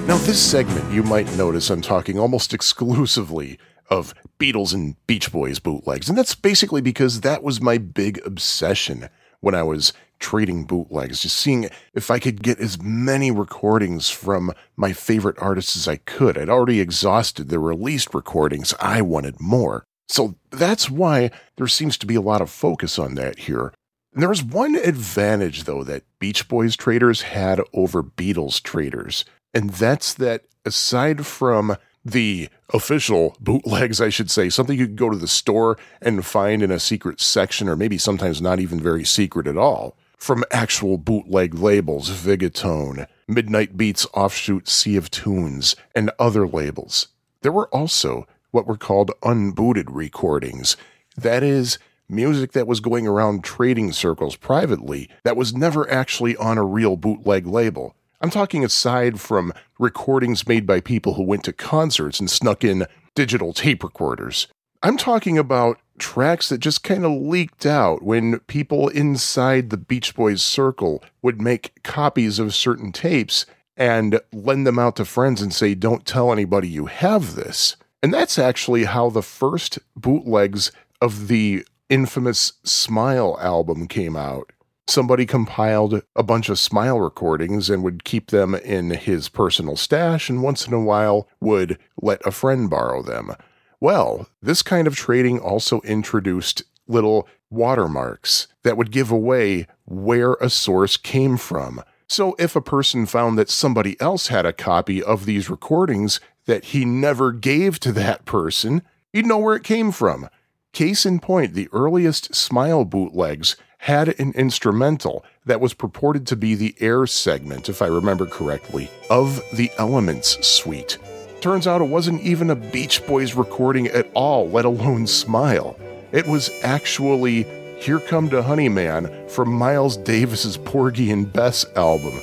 Now, 0.06 0.18
this 0.18 0.40
segment, 0.40 0.92
you 0.92 1.02
might 1.02 1.34
notice 1.36 1.70
I'm 1.70 1.80
talking 1.80 2.18
almost 2.18 2.52
exclusively 2.58 3.58
of 3.90 4.14
Beatles 4.38 4.74
and 4.74 4.96
Beach 5.06 5.30
Boys 5.32 5.58
bootlegs. 5.58 6.08
And 6.08 6.16
that's 6.16 6.34
basically 6.34 6.80
because 6.80 7.20
that 7.20 7.42
was 7.42 7.60
my 7.60 7.78
big 7.78 8.24
obsession 8.26 9.08
when 9.40 9.54
I 9.54 9.62
was 9.62 9.92
trading 10.18 10.64
bootlegs, 10.64 11.20
just 11.20 11.36
seeing 11.36 11.68
if 11.92 12.10
I 12.10 12.18
could 12.18 12.42
get 12.42 12.58
as 12.58 12.80
many 12.82 13.30
recordings 13.30 14.08
from 14.08 14.52
my 14.76 14.92
favorite 14.92 15.36
artists 15.38 15.76
as 15.76 15.86
I 15.86 15.96
could. 15.96 16.38
I'd 16.38 16.48
already 16.48 16.80
exhausted 16.80 17.48
the 17.48 17.58
released 17.58 18.14
recordings, 18.14 18.74
I 18.80 19.02
wanted 19.02 19.40
more. 19.40 19.84
So 20.08 20.36
that's 20.50 20.90
why 20.90 21.30
there 21.56 21.66
seems 21.66 21.98
to 21.98 22.06
be 22.06 22.14
a 22.14 22.20
lot 22.20 22.40
of 22.40 22.50
focus 22.50 22.98
on 22.98 23.14
that 23.16 23.40
here. 23.40 23.72
And 24.12 24.22
there 24.22 24.28
was 24.28 24.42
one 24.42 24.76
advantage, 24.76 25.64
though, 25.64 25.82
that 25.84 26.04
Beach 26.20 26.46
Boys 26.48 26.76
traders 26.76 27.22
had 27.22 27.60
over 27.72 28.02
Beatles 28.02 28.62
traders, 28.62 29.24
and 29.52 29.70
that's 29.70 30.14
that 30.14 30.44
aside 30.64 31.26
from 31.26 31.76
the 32.04 32.48
official 32.72 33.36
bootlegs, 33.40 34.00
I 34.00 34.10
should 34.10 34.30
say, 34.30 34.50
something 34.50 34.78
you 34.78 34.86
could 34.86 34.96
go 34.96 35.10
to 35.10 35.16
the 35.16 35.26
store 35.28 35.78
and 36.02 36.24
find 36.24 36.62
in 36.62 36.70
a 36.70 36.78
secret 36.78 37.20
section, 37.20 37.68
or 37.68 37.76
maybe 37.76 37.98
sometimes 37.98 38.42
not 38.42 38.60
even 38.60 38.80
very 38.80 39.04
secret 39.04 39.46
at 39.46 39.56
all, 39.56 39.96
from 40.16 40.44
actual 40.50 40.98
bootleg 40.98 41.54
labels, 41.54 42.10
Vigotone, 42.10 43.06
Midnight 43.26 43.76
Beats 43.76 44.06
offshoot 44.14 44.68
Sea 44.68 44.96
of 44.96 45.10
Tunes, 45.10 45.76
and 45.94 46.10
other 46.18 46.46
labels. 46.46 47.08
There 47.42 47.52
were 47.52 47.68
also 47.68 48.26
what 48.50 48.66
were 48.66 48.76
called 48.76 49.10
unbooted 49.22 49.86
recordings. 49.88 50.76
That 51.16 51.42
is, 51.42 51.78
music 52.08 52.52
that 52.52 52.66
was 52.66 52.80
going 52.80 53.06
around 53.06 53.42
trading 53.42 53.92
circles 53.92 54.36
privately 54.36 55.08
that 55.24 55.36
was 55.36 55.54
never 55.54 55.90
actually 55.90 56.36
on 56.36 56.58
a 56.58 56.64
real 56.64 56.96
bootleg 56.96 57.46
label. 57.46 57.94
I'm 58.24 58.30
talking 58.30 58.64
aside 58.64 59.20
from 59.20 59.52
recordings 59.78 60.48
made 60.48 60.66
by 60.66 60.80
people 60.80 61.12
who 61.12 61.22
went 61.22 61.44
to 61.44 61.52
concerts 61.52 62.20
and 62.20 62.30
snuck 62.30 62.64
in 62.64 62.86
digital 63.14 63.52
tape 63.52 63.84
recorders. 63.84 64.46
I'm 64.82 64.96
talking 64.96 65.36
about 65.36 65.78
tracks 65.98 66.48
that 66.48 66.56
just 66.56 66.82
kind 66.82 67.04
of 67.04 67.12
leaked 67.12 67.66
out 67.66 68.02
when 68.02 68.38
people 68.46 68.88
inside 68.88 69.68
the 69.68 69.76
Beach 69.76 70.14
Boys 70.14 70.42
circle 70.42 71.04
would 71.20 71.42
make 71.42 71.82
copies 71.82 72.38
of 72.38 72.54
certain 72.54 72.92
tapes 72.92 73.44
and 73.76 74.18
lend 74.32 74.66
them 74.66 74.78
out 74.78 74.96
to 74.96 75.04
friends 75.04 75.42
and 75.42 75.52
say, 75.52 75.74
Don't 75.74 76.06
tell 76.06 76.32
anybody 76.32 76.66
you 76.66 76.86
have 76.86 77.34
this. 77.34 77.76
And 78.02 78.14
that's 78.14 78.38
actually 78.38 78.84
how 78.84 79.10
the 79.10 79.20
first 79.20 79.78
bootlegs 79.94 80.72
of 80.98 81.28
the 81.28 81.66
infamous 81.90 82.54
Smile 82.64 83.36
album 83.38 83.86
came 83.86 84.16
out. 84.16 84.50
Somebody 84.86 85.24
compiled 85.24 86.02
a 86.14 86.22
bunch 86.22 86.48
of 86.48 86.58
Smile 86.58 87.00
recordings 87.00 87.70
and 87.70 87.82
would 87.82 88.04
keep 88.04 88.30
them 88.30 88.54
in 88.54 88.90
his 88.90 89.28
personal 89.28 89.76
stash, 89.76 90.28
and 90.28 90.42
once 90.42 90.66
in 90.66 90.74
a 90.74 90.80
while 90.80 91.26
would 91.40 91.78
let 92.00 92.24
a 92.26 92.30
friend 92.30 92.68
borrow 92.68 93.02
them. 93.02 93.32
Well, 93.80 94.28
this 94.42 94.62
kind 94.62 94.86
of 94.86 94.94
trading 94.94 95.40
also 95.40 95.80
introduced 95.80 96.64
little 96.86 97.28
watermarks 97.50 98.46
that 98.62 98.76
would 98.76 98.90
give 98.90 99.10
away 99.10 99.66
where 99.86 100.34
a 100.34 100.50
source 100.50 100.96
came 100.96 101.38
from. 101.38 101.82
So 102.06 102.36
if 102.38 102.54
a 102.54 102.60
person 102.60 103.06
found 103.06 103.38
that 103.38 103.50
somebody 103.50 103.98
else 104.00 104.26
had 104.26 104.44
a 104.44 104.52
copy 104.52 105.02
of 105.02 105.24
these 105.24 105.48
recordings 105.48 106.20
that 106.46 106.66
he 106.66 106.84
never 106.84 107.32
gave 107.32 107.80
to 107.80 107.92
that 107.92 108.26
person, 108.26 108.82
he'd 109.12 109.26
know 109.26 109.38
where 109.38 109.56
it 109.56 109.64
came 109.64 109.92
from. 109.92 110.28
Case 110.72 111.06
in 111.06 111.20
point, 111.20 111.54
the 111.54 111.68
earliest 111.72 112.34
Smile 112.34 112.84
bootlegs 112.84 113.56
had 113.84 114.18
an 114.18 114.32
instrumental 114.32 115.22
that 115.44 115.60
was 115.60 115.74
purported 115.74 116.26
to 116.26 116.34
be 116.34 116.54
the 116.54 116.74
air 116.80 117.06
segment, 117.06 117.68
if 117.68 117.82
I 117.82 117.86
remember 117.86 118.24
correctly, 118.24 118.90
of 119.10 119.42
the 119.52 119.70
Elements 119.76 120.38
suite. 120.46 120.96
Turns 121.42 121.66
out 121.66 121.82
it 121.82 121.88
wasn't 121.88 122.22
even 122.22 122.48
a 122.48 122.56
Beach 122.56 123.06
Boys 123.06 123.34
recording 123.34 123.88
at 123.88 124.10
all, 124.14 124.48
let 124.48 124.64
alone 124.64 125.06
Smile. 125.06 125.78
It 126.12 126.26
was 126.26 126.50
actually 126.62 127.42
Here 127.78 128.00
Come 128.00 128.30
de 128.30 128.42
Honey 128.42 128.70
Man 128.70 129.28
from 129.28 129.52
Miles 129.52 129.98
Davis's 129.98 130.56
Porgy 130.56 131.10
and 131.10 131.30
Bess 131.30 131.66
album. 131.76 132.18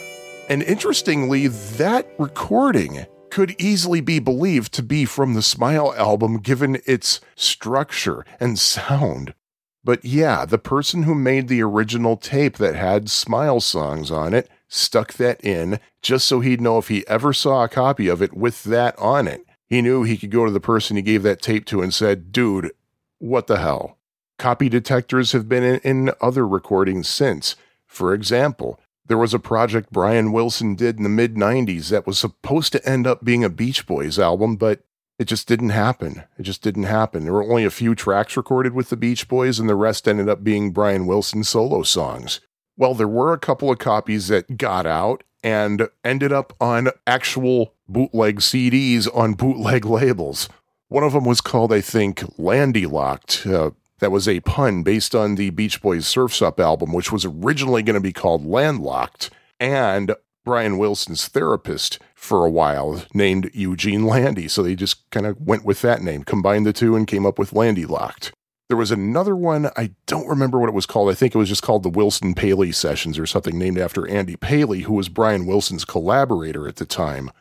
And 0.50 0.64
interestingly, 0.64 1.46
that 1.46 2.12
recording 2.18 3.06
could 3.30 3.56
easily 3.62 4.02
be 4.02 4.18
believed 4.18 4.74
to 4.74 4.82
be 4.82 5.06
from 5.06 5.36
the 5.36 5.44
Smile 5.44 5.94
album 5.96 6.40
given 6.40 6.82
its 6.88 7.22
structure 7.36 8.26
and 8.40 8.58
sound. 8.58 9.36
But 9.84 10.06
yeah, 10.06 10.46
the 10.46 10.60
person 10.60 11.04
who 11.04 11.16
made 11.16 11.48
the 11.48 11.64
original 11.64 12.18
tape 12.18 12.58
that 12.58 12.76
had 12.76 13.10
Smile 13.10 13.60
songs 13.60 14.12
on 14.12 14.34
it 14.34 14.50
stuck 14.68 15.14
that 15.14 15.44
in 15.44 15.80
just 16.02 16.26
so 16.26 16.40
he'd 16.40 16.62
know 16.62 16.78
if 16.78 16.88
he 16.88 17.06
ever 17.08 17.34
saw 17.34 17.64
a 17.64 17.70
copy 17.70 18.08
of 18.08 18.22
it 18.22 18.34
with 18.34 18.64
that 18.66 18.98
on 19.00 19.28
it. 19.28 19.46
He 19.68 19.82
knew 19.82 20.04
he 20.04 20.18
could 20.18 20.32
go 20.32 20.46
to 20.46 20.52
the 20.52 20.60
person 20.60 20.98
he 20.98 21.02
gave 21.02 21.24
that 21.24 21.42
tape 21.42 21.66
to 21.68 21.82
and 21.82 21.94
said, 21.94 22.32
Dude, 22.32 22.72
what 23.20 23.48
the 23.48 23.58
hell? 23.58 23.98
Copy 24.38 24.70
detectors 24.70 25.32
have 25.32 25.48
been 25.48 25.64
in, 25.64 25.80
in 25.80 26.12
other 26.22 26.48
recordings 26.48 27.08
since. 27.08 27.56
For 27.86 28.14
example, 28.14 28.80
there 29.06 29.18
was 29.18 29.34
a 29.34 29.40
project 29.40 29.92
Brian 29.92 30.32
Wilson 30.32 30.76
did 30.76 30.98
in 30.98 31.04
the 31.04 31.10
mid 31.10 31.36
90s 31.36 31.90
that 31.90 32.08
was 32.08 32.20
supposed 32.20 32.72
to 32.74 32.86
end 32.88 33.08
up 33.08 33.24
being 33.24 33.44
a 33.44 33.50
Beach 33.50 33.86
Boys 33.86 34.18
album, 34.18 34.56
but 34.56 34.82
it 35.22 35.28
just 35.28 35.48
didn't 35.48 35.70
happen. 35.70 36.24
It 36.40 36.42
just 36.42 36.64
didn't 36.64 36.86
happen. 36.86 37.26
There 37.26 37.34
were 37.34 37.44
only 37.44 37.64
a 37.64 37.70
few 37.70 37.94
tracks 37.94 38.36
recorded 38.36 38.74
with 38.74 38.90
the 38.90 38.98
Beach 38.98 39.28
Boys, 39.28 39.60
and 39.60 39.70
the 39.70 39.76
rest 39.76 40.08
ended 40.08 40.28
up 40.28 40.44
being 40.44 40.72
Brian 40.72 41.06
Wilson 41.06 41.44
solo 41.44 41.84
songs. 41.84 42.40
Well, 42.76 42.96
there 42.96 43.08
were 43.08 43.32
a 43.32 43.38
couple 43.38 43.70
of 43.70 43.78
copies 43.78 44.30
that 44.30 44.58
got 44.58 44.88
out 44.88 45.24
and 45.44 45.88
ended 46.04 46.34
up 46.34 46.54
on 46.60 46.90
actual 47.06 47.76
bootleg 47.88 48.40
CDs 48.40 49.08
on 49.16 49.34
bootleg 49.36 49.86
labels. 49.86 50.50
One 50.88 51.04
of 51.04 51.14
them 51.14 51.26
was 51.26 51.40
called, 51.40 51.72
I 51.72 51.82
think, 51.82 52.24
Landy 52.40 52.88
Locked. 52.88 53.46
Uh, 53.46 53.72
that 54.00 54.12
was 54.12 54.28
a 54.28 54.40
pun 54.40 54.82
based 54.82 55.14
on 55.14 55.36
the 55.36 55.52
Beach 55.52 55.84
Boys 55.84 56.08
Surf's 56.08 56.42
Up 56.42 56.60
album, 56.60 56.94
which 56.94 57.12
was 57.12 57.26
originally 57.26 57.84
going 57.84 57.94
to 57.94 58.00
be 58.00 58.12
called 58.12 58.44
Landlocked. 58.44 59.30
And 59.60 60.16
Brian 60.44 60.80
Wilson's 60.80 61.28
therapist 61.28 62.00
for 62.22 62.46
a 62.46 62.52
while 62.52 63.04
named 63.16 63.50
Eugene 63.52 64.06
Landy. 64.06 64.48
So 64.48 64.62
they 64.62 64.76
just 64.76 65.10
kind 65.10 65.26
of 65.26 65.42
went 65.42 65.66
with 65.66 65.82
that 65.82 66.04
name, 66.04 66.24
combined 66.24 66.68
the 66.68 66.72
two, 66.72 66.96
and 66.96 67.08
came 67.08 67.26
up 67.26 67.40
with 67.40 67.52
Landy 67.52 67.86
Locked. 67.86 68.32
There 68.70 68.78
was 68.78 68.92
another 68.92 69.36
one, 69.36 69.72
I 69.76 69.96
don't 70.06 70.28
remember 70.28 70.60
what 70.60 70.70
it 70.70 70.76
was 70.76 70.86
called. 70.86 71.10
I 71.10 71.16
think 71.16 71.34
it 71.34 71.40
was 71.40 71.50
just 71.50 71.64
called 71.64 71.82
the 71.82 71.90
Wilson 71.90 72.36
Paley 72.36 72.72
Sessions 72.72 73.18
or 73.18 73.26
something 73.26 73.58
named 73.58 73.80
after 73.80 74.08
Andy 74.08 74.36
Paley, 74.36 74.82
who 74.82 74.94
was 74.94 75.10
Brian 75.10 75.48
Wilson's 75.48 75.84
collaborator 75.84 76.68
at 76.68 76.76
the 76.76 76.86
time. 76.86 77.32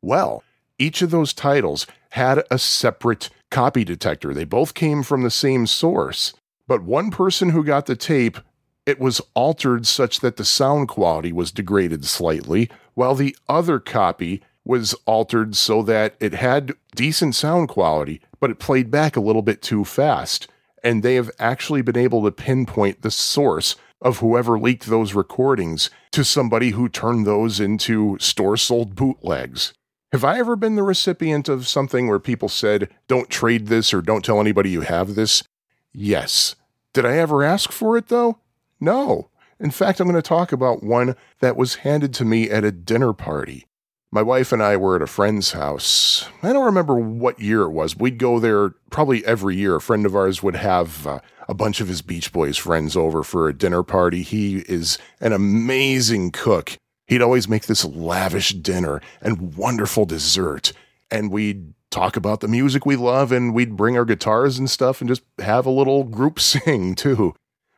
Well, 0.00 0.44
each 0.78 1.02
of 1.02 1.10
those 1.10 1.34
titles 1.34 1.86
had 2.10 2.44
a 2.48 2.58
separate 2.58 3.30
copy 3.50 3.84
detector. 3.84 4.32
They 4.32 4.44
both 4.44 4.72
came 4.72 5.02
from 5.02 5.24
the 5.24 5.30
same 5.30 5.66
source, 5.66 6.32
but 6.68 6.84
one 6.84 7.10
person 7.10 7.50
who 7.50 7.64
got 7.64 7.86
the 7.86 7.96
tape, 7.96 8.38
it 8.86 9.00
was 9.00 9.20
altered 9.34 9.84
such 9.84 10.20
that 10.20 10.36
the 10.36 10.44
sound 10.44 10.88
quality 10.88 11.32
was 11.32 11.50
degraded 11.50 12.04
slightly, 12.04 12.70
while 12.98 13.14
the 13.14 13.36
other 13.48 13.78
copy 13.78 14.42
was 14.64 14.92
altered 15.06 15.54
so 15.54 15.82
that 15.82 16.16
it 16.18 16.34
had 16.34 16.72
decent 16.96 17.32
sound 17.32 17.68
quality, 17.68 18.20
but 18.40 18.50
it 18.50 18.58
played 18.58 18.90
back 18.90 19.14
a 19.14 19.20
little 19.20 19.40
bit 19.40 19.62
too 19.62 19.84
fast. 19.84 20.48
And 20.82 21.04
they 21.04 21.14
have 21.14 21.30
actually 21.38 21.80
been 21.80 21.96
able 21.96 22.24
to 22.24 22.32
pinpoint 22.32 23.02
the 23.02 23.12
source 23.12 23.76
of 24.02 24.18
whoever 24.18 24.58
leaked 24.58 24.86
those 24.86 25.14
recordings 25.14 25.90
to 26.10 26.24
somebody 26.24 26.70
who 26.70 26.88
turned 26.88 27.24
those 27.24 27.60
into 27.60 28.18
store 28.18 28.56
sold 28.56 28.96
bootlegs. 28.96 29.72
Have 30.10 30.24
I 30.24 30.40
ever 30.40 30.56
been 30.56 30.74
the 30.74 30.82
recipient 30.82 31.48
of 31.48 31.68
something 31.68 32.08
where 32.08 32.18
people 32.18 32.48
said, 32.48 32.88
don't 33.06 33.30
trade 33.30 33.68
this 33.68 33.94
or 33.94 34.02
don't 34.02 34.24
tell 34.24 34.40
anybody 34.40 34.70
you 34.70 34.80
have 34.80 35.14
this? 35.14 35.44
Yes. 35.92 36.56
Did 36.94 37.06
I 37.06 37.16
ever 37.18 37.44
ask 37.44 37.70
for 37.70 37.96
it 37.96 38.08
though? 38.08 38.38
No. 38.80 39.30
In 39.60 39.70
fact, 39.70 39.98
I'm 39.98 40.06
going 40.06 40.14
to 40.14 40.22
talk 40.22 40.52
about 40.52 40.84
one 40.84 41.16
that 41.40 41.56
was 41.56 41.76
handed 41.76 42.14
to 42.14 42.24
me 42.24 42.48
at 42.48 42.64
a 42.64 42.70
dinner 42.70 43.12
party. 43.12 43.66
My 44.10 44.22
wife 44.22 44.52
and 44.52 44.62
I 44.62 44.76
were 44.76 44.96
at 44.96 45.02
a 45.02 45.06
friend's 45.06 45.52
house. 45.52 46.26
I 46.42 46.52
don't 46.52 46.64
remember 46.64 46.94
what 46.94 47.40
year 47.40 47.62
it 47.62 47.72
was. 47.72 47.96
We'd 47.96 48.18
go 48.18 48.38
there 48.38 48.70
probably 48.90 49.24
every 49.26 49.56
year. 49.56 49.76
A 49.76 49.80
friend 49.80 50.06
of 50.06 50.16
ours 50.16 50.42
would 50.42 50.56
have 50.56 51.06
uh, 51.06 51.20
a 51.46 51.54
bunch 51.54 51.80
of 51.80 51.88
his 51.88 52.00
Beach 52.00 52.32
Boys 52.32 52.56
friends 52.56 52.96
over 52.96 53.22
for 53.22 53.48
a 53.48 53.52
dinner 53.52 53.82
party. 53.82 54.22
He 54.22 54.60
is 54.60 54.96
an 55.20 55.32
amazing 55.32 56.30
cook. 56.30 56.76
He'd 57.06 57.20
always 57.20 57.48
make 57.48 57.66
this 57.66 57.84
lavish 57.84 58.50
dinner 58.50 59.02
and 59.20 59.56
wonderful 59.56 60.06
dessert. 60.06 60.72
And 61.10 61.30
we'd 61.30 61.74
talk 61.90 62.16
about 62.16 62.40
the 62.40 62.48
music 62.48 62.86
we 62.86 62.96
love 62.96 63.32
and 63.32 63.54
we'd 63.54 63.76
bring 63.76 63.98
our 63.98 64.04
guitars 64.04 64.58
and 64.58 64.70
stuff 64.70 65.00
and 65.00 65.08
just 65.08 65.22
have 65.38 65.66
a 65.66 65.70
little 65.70 66.04
group 66.04 66.38
sing 66.40 66.94
too. 66.94 67.34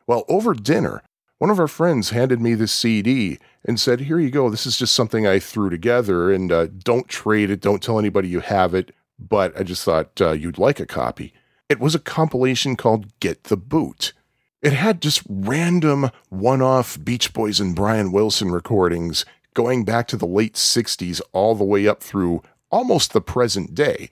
Well, 0.07 0.23
over 0.29 0.53
dinner, 0.53 1.01
one 1.41 1.49
of 1.49 1.59
our 1.59 1.67
friends 1.67 2.11
handed 2.11 2.39
me 2.39 2.53
this 2.53 2.71
CD 2.71 3.39
and 3.65 3.79
said, 3.79 4.01
Here 4.01 4.19
you 4.19 4.29
go. 4.29 4.47
This 4.51 4.67
is 4.67 4.77
just 4.77 4.93
something 4.93 5.25
I 5.25 5.39
threw 5.39 5.71
together 5.71 6.31
and 6.31 6.51
uh, 6.51 6.67
don't 6.67 7.07
trade 7.07 7.49
it. 7.49 7.61
Don't 7.61 7.81
tell 7.81 7.97
anybody 7.97 8.27
you 8.27 8.41
have 8.41 8.75
it. 8.75 8.93
But 9.17 9.59
I 9.59 9.63
just 9.63 9.83
thought 9.83 10.21
uh, 10.21 10.33
you'd 10.33 10.59
like 10.59 10.79
a 10.79 10.85
copy. 10.85 11.33
It 11.67 11.79
was 11.79 11.95
a 11.95 11.99
compilation 11.99 12.75
called 12.75 13.19
Get 13.19 13.45
the 13.45 13.57
Boot. 13.57 14.13
It 14.61 14.73
had 14.73 15.01
just 15.01 15.23
random 15.27 16.11
one 16.29 16.61
off 16.61 17.03
Beach 17.03 17.33
Boys 17.33 17.59
and 17.59 17.75
Brian 17.75 18.11
Wilson 18.11 18.51
recordings 18.51 19.25
going 19.55 19.83
back 19.83 20.07
to 20.09 20.17
the 20.17 20.27
late 20.27 20.53
60s 20.53 21.21
all 21.31 21.55
the 21.55 21.63
way 21.63 21.87
up 21.87 22.03
through 22.03 22.43
almost 22.69 23.13
the 23.13 23.21
present 23.21 23.73
day. 23.73 24.11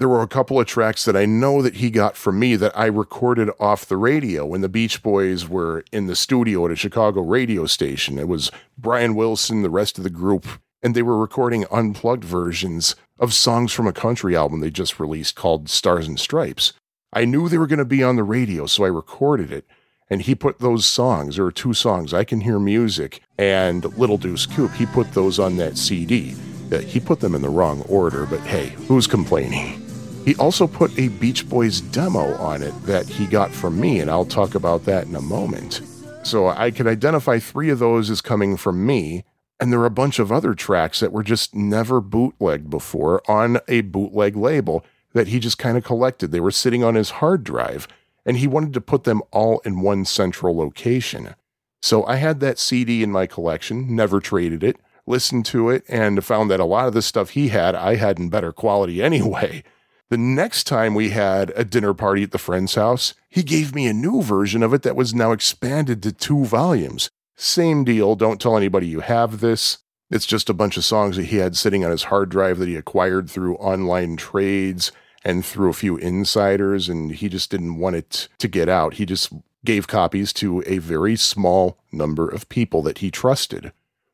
There 0.00 0.08
were 0.08 0.22
a 0.22 0.28
couple 0.28 0.58
of 0.58 0.66
tracks 0.66 1.04
that 1.04 1.14
I 1.14 1.26
know 1.26 1.60
that 1.60 1.76
he 1.76 1.90
got 1.90 2.16
from 2.16 2.38
me 2.38 2.56
that 2.56 2.72
I 2.74 2.86
recorded 2.86 3.50
off 3.60 3.84
the 3.84 3.98
radio 3.98 4.46
when 4.46 4.62
the 4.62 4.68
Beach 4.70 5.02
Boys 5.02 5.46
were 5.46 5.84
in 5.92 6.06
the 6.06 6.16
studio 6.16 6.64
at 6.64 6.70
a 6.70 6.76
Chicago 6.76 7.20
radio 7.20 7.66
station. 7.66 8.18
It 8.18 8.26
was 8.26 8.50
Brian 8.78 9.14
Wilson, 9.14 9.60
the 9.60 9.68
rest 9.68 9.98
of 9.98 10.04
the 10.04 10.08
group, 10.08 10.46
and 10.82 10.94
they 10.94 11.02
were 11.02 11.18
recording 11.18 11.66
unplugged 11.70 12.24
versions 12.24 12.96
of 13.18 13.34
songs 13.34 13.74
from 13.74 13.86
a 13.86 13.92
country 13.92 14.34
album 14.34 14.60
they 14.60 14.70
just 14.70 14.98
released 14.98 15.34
called 15.34 15.68
Stars 15.68 16.08
and 16.08 16.18
Stripes. 16.18 16.72
I 17.12 17.26
knew 17.26 17.50
they 17.50 17.58
were 17.58 17.66
going 17.66 17.78
to 17.78 17.84
be 17.84 18.02
on 18.02 18.16
the 18.16 18.24
radio, 18.24 18.64
so 18.64 18.84
I 18.84 18.88
recorded 18.88 19.52
it. 19.52 19.66
And 20.08 20.22
he 20.22 20.34
put 20.34 20.60
those 20.60 20.86
songs, 20.86 21.36
there 21.36 21.44
are 21.44 21.52
two 21.52 21.74
songs, 21.74 22.14
I 22.14 22.24
Can 22.24 22.40
Hear 22.40 22.58
Music 22.58 23.20
and 23.36 23.84
Little 23.98 24.16
Deuce 24.16 24.46
Coupe, 24.46 24.72
he 24.72 24.86
put 24.86 25.12
those 25.12 25.38
on 25.38 25.58
that 25.58 25.76
CD. 25.76 26.36
Uh, 26.72 26.78
he 26.78 27.00
put 27.00 27.20
them 27.20 27.34
in 27.34 27.42
the 27.42 27.50
wrong 27.50 27.82
order, 27.82 28.24
but 28.24 28.40
hey, 28.40 28.68
who's 28.88 29.06
complaining? 29.06 29.89
He 30.24 30.36
also 30.36 30.66
put 30.66 30.96
a 30.98 31.08
Beach 31.08 31.48
Boys 31.48 31.80
demo 31.80 32.34
on 32.36 32.62
it 32.62 32.74
that 32.82 33.08
he 33.08 33.26
got 33.26 33.50
from 33.50 33.80
me, 33.80 34.00
and 34.00 34.10
I'll 34.10 34.26
talk 34.26 34.54
about 34.54 34.84
that 34.84 35.06
in 35.06 35.14
a 35.14 35.20
moment. 35.20 35.80
So 36.22 36.48
I 36.48 36.70
can 36.70 36.86
identify 36.86 37.38
three 37.38 37.70
of 37.70 37.78
those 37.78 38.10
as 38.10 38.20
coming 38.20 38.56
from 38.56 38.84
me, 38.84 39.24
and 39.58 39.72
there 39.72 39.80
are 39.80 39.86
a 39.86 39.90
bunch 39.90 40.18
of 40.18 40.30
other 40.30 40.54
tracks 40.54 41.00
that 41.00 41.12
were 41.12 41.22
just 41.22 41.54
never 41.54 42.00
bootlegged 42.00 42.68
before 42.68 43.22
on 43.30 43.58
a 43.68 43.80
bootleg 43.80 44.36
label 44.36 44.84
that 45.12 45.28
he 45.28 45.38
just 45.38 45.58
kind 45.58 45.76
of 45.76 45.84
collected. 45.84 46.30
They 46.30 46.40
were 46.40 46.50
sitting 46.50 46.84
on 46.84 46.94
his 46.94 47.10
hard 47.10 47.42
drive, 47.42 47.88
and 48.24 48.36
he 48.36 48.46
wanted 48.46 48.74
to 48.74 48.80
put 48.80 49.04
them 49.04 49.22
all 49.30 49.60
in 49.60 49.80
one 49.80 50.04
central 50.04 50.56
location. 50.56 51.34
So 51.82 52.04
I 52.04 52.16
had 52.16 52.40
that 52.40 52.58
CD 52.58 53.02
in 53.02 53.10
my 53.10 53.26
collection, 53.26 53.96
never 53.96 54.20
traded 54.20 54.62
it, 54.62 54.76
listened 55.06 55.46
to 55.46 55.70
it, 55.70 55.84
and 55.88 56.22
found 56.24 56.50
that 56.50 56.60
a 56.60 56.64
lot 56.64 56.86
of 56.86 56.94
the 56.94 57.02
stuff 57.02 57.30
he 57.30 57.48
had, 57.48 57.74
I 57.74 57.96
had 57.96 58.18
in 58.18 58.28
better 58.28 58.52
quality 58.52 59.02
anyway. 59.02 59.64
The 60.10 60.18
next 60.18 60.64
time 60.64 60.94
we 60.94 61.10
had 61.10 61.52
a 61.54 61.64
dinner 61.64 61.94
party 61.94 62.24
at 62.24 62.32
the 62.32 62.38
friend's 62.38 62.74
house, 62.74 63.14
he 63.28 63.44
gave 63.44 63.76
me 63.76 63.86
a 63.86 63.92
new 63.92 64.22
version 64.22 64.60
of 64.64 64.74
it 64.74 64.82
that 64.82 64.96
was 64.96 65.14
now 65.14 65.30
expanded 65.30 66.02
to 66.02 66.10
two 66.10 66.44
volumes. 66.44 67.08
Same 67.36 67.84
deal, 67.84 68.16
don't 68.16 68.40
tell 68.40 68.56
anybody 68.56 68.88
you 68.88 69.00
have 69.00 69.38
this. 69.38 69.78
It's 70.10 70.26
just 70.26 70.50
a 70.50 70.54
bunch 70.54 70.76
of 70.76 70.84
songs 70.84 71.14
that 71.14 71.26
he 71.26 71.36
had 71.36 71.56
sitting 71.56 71.84
on 71.84 71.92
his 71.92 72.04
hard 72.04 72.28
drive 72.28 72.58
that 72.58 72.66
he 72.66 72.74
acquired 72.74 73.30
through 73.30 73.54
online 73.58 74.16
trades 74.16 74.90
and 75.24 75.44
through 75.44 75.70
a 75.70 75.74
few 75.74 75.96
insiders, 75.96 76.88
and 76.88 77.12
he 77.12 77.28
just 77.28 77.48
didn't 77.48 77.78
want 77.78 77.94
it 77.94 78.26
to 78.38 78.48
get 78.48 78.68
out. 78.68 78.94
He 78.94 79.06
just 79.06 79.32
gave 79.64 79.86
copies 79.86 80.32
to 80.32 80.64
a 80.66 80.78
very 80.78 81.14
small 81.14 81.78
number 81.92 82.28
of 82.28 82.48
people 82.48 82.82
that 82.82 82.98
he 82.98 83.12
trusted. 83.12 83.70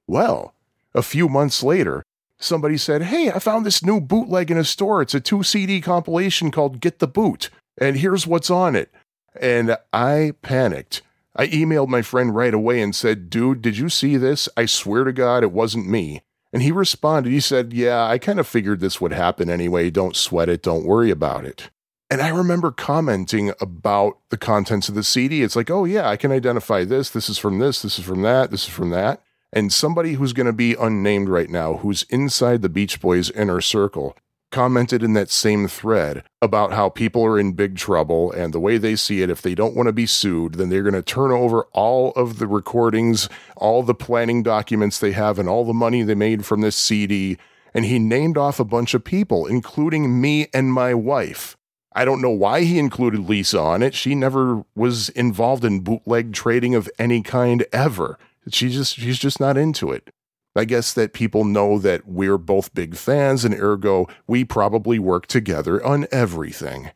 Well, 0.07 0.53
a 0.95 1.03
few 1.03 1.31
months 1.31 1.63
later, 1.63 2.05
somebody 2.39 2.77
said, 2.77 3.03
Hey, 3.03 3.31
I 3.31 3.39
found 3.39 3.65
this 3.65 3.85
new 3.85 4.01
bootleg 4.01 4.51
in 4.51 4.59
a 4.59 4.65
store. 4.65 5.03
It's 5.03 5.15
a 5.15 5.21
two 5.21 5.43
CD 5.43 5.81
compilation 5.81 6.51
called 6.51 6.81
Get 6.81 6.99
the 6.99 7.09
Boot, 7.09 7.51
and 7.79 7.97
here's 7.97 8.27
what's 8.27 8.51
on 8.51 8.77
it. 8.77 8.93
And 9.41 9.77
I 9.93 10.33
panicked. 10.43 11.03
I 11.35 11.49
emailed 11.49 11.89
my 11.89 12.01
friend 12.01 12.35
right 12.35 12.55
away 12.55 12.81
and 12.81 12.95
said, 12.95 13.29
Dude, 13.29 13.63
did 13.63 13.77
you 13.77 13.89
see 13.89 14.17
this? 14.17 14.49
I 14.57 14.67
swear 14.67 15.05
to 15.05 15.13
God, 15.13 15.43
it 15.43 15.53
wasn't 15.53 15.89
me. 15.89 16.23
And 16.53 16.63
he 16.63 16.73
responded, 16.73 17.31
he 17.31 17.41
said, 17.41 17.73
Yeah, 17.73 18.05
I 18.05 18.19
kind 18.19 18.41
of 18.41 18.47
figured 18.47 18.81
this 18.81 19.01
would 19.01 19.13
happen 19.13 19.51
anyway. 19.51 19.91
Don't 19.91 20.17
sweat 20.17 20.49
it. 20.49 20.63
Don't 20.63 20.87
worry 20.87 21.11
about 21.11 21.45
it. 21.45 21.71
And 22.09 22.23
I 22.23 22.29
remember 22.29 22.71
commenting 22.71 23.53
about 23.61 24.19
the 24.31 24.39
contents 24.39 24.89
of 24.89 24.95
the 24.95 25.03
CD. 25.03 25.43
It's 25.43 25.57
like, 25.57 25.71
oh, 25.71 25.85
yeah, 25.85 26.09
I 26.09 26.17
can 26.17 26.31
identify 26.31 26.85
this. 26.85 27.11
This 27.11 27.29
is 27.29 27.37
from 27.37 27.59
this. 27.59 27.83
This 27.83 27.99
is 27.99 28.05
from 28.05 28.23
that. 28.23 28.53
This 28.53 28.69
is 28.69 28.73
from 28.73 28.91
that. 28.91 29.23
And 29.57 29.73
somebody 29.73 30.13
who's 30.13 30.35
going 30.35 30.49
to 30.49 30.53
be 30.53 30.75
unnamed 30.75 31.31
right 31.31 31.49
now, 31.49 31.79
who's 31.79 32.03
inside 32.11 32.61
the 32.61 32.69
Beach 32.69 33.01
Boys 33.01 33.31
inner 33.31 33.63
circle, 33.63 34.15
commented 34.53 35.03
in 35.03 35.15
that 35.15 35.31
same 35.31 35.67
thread 35.67 36.23
about 36.43 36.75
how 36.75 36.91
people 36.91 37.25
are 37.25 37.39
in 37.39 37.55
big 37.55 37.75
trouble 37.75 38.31
and 38.33 38.53
the 38.53 38.61
way 38.61 38.77
they 38.77 38.95
see 38.97 39.23
it, 39.23 39.31
if 39.31 39.41
they 39.41 39.55
don't 39.55 39.75
want 39.75 39.87
to 39.87 39.95
be 39.95 40.05
sued, 40.05 40.57
then 40.57 40.69
they're 40.69 40.83
going 40.83 40.93
to 40.93 41.01
turn 41.01 41.31
over 41.31 41.63
all 41.73 42.13
of 42.17 42.39
the 42.39 42.47
recordings, 42.47 43.31
all 43.57 43.83
the 43.83 43.95
planning 43.95 44.43
documents 44.43 44.99
they 44.99 45.13
have, 45.13 45.39
and 45.39 45.49
all 45.49 45.65
the 45.65 45.73
money 45.73 46.03
they 46.03 46.15
made 46.15 46.45
from 46.45 46.61
this 46.61 46.77
CD. 46.77 47.39
And 47.73 47.87
he 47.87 47.99
named 47.99 48.37
off 48.37 48.61
a 48.61 48.65
bunch 48.65 48.93
of 48.93 49.05
people, 49.05 49.47
including 49.47 50.21
me 50.21 50.49
and 50.53 50.71
my 50.71 50.93
wife. 50.93 51.57
I 51.95 52.05
don't 52.05 52.21
know 52.21 52.29
why 52.29 52.65
he 52.65 52.79
included 52.79 53.21
Lisa 53.21 53.59
on 53.59 53.83
it. 53.83 53.95
She 53.95 54.15
never 54.15 54.67
was 54.75 55.09
involved 55.09 55.65
in 55.65 55.81
bootleg 55.81 56.35
trading 56.35 56.75
of 56.75 56.91
any 56.99 57.23
kind 57.23 57.65
ever. 57.73 58.19
She 58.51 58.69
just 58.69 58.97
she's 58.97 59.19
just 59.19 59.41
not 59.41 59.57
into 59.57 59.91
it. 59.91 60.11
I 60.55 60.65
guess 60.65 60.95
that 60.95 61.13
people 61.13 61.45
know 61.45 61.79
that 61.79 62.09
we're 62.09 62.39
both 62.39 62.75
big 62.75 62.97
fans 62.97 63.45
and 63.45 63.55
ergo 63.55 64.09
we 64.27 64.45
probably 64.45 64.99
work 64.99 65.27
together 65.27 65.85
on 65.85 66.07
everything. 66.11 66.91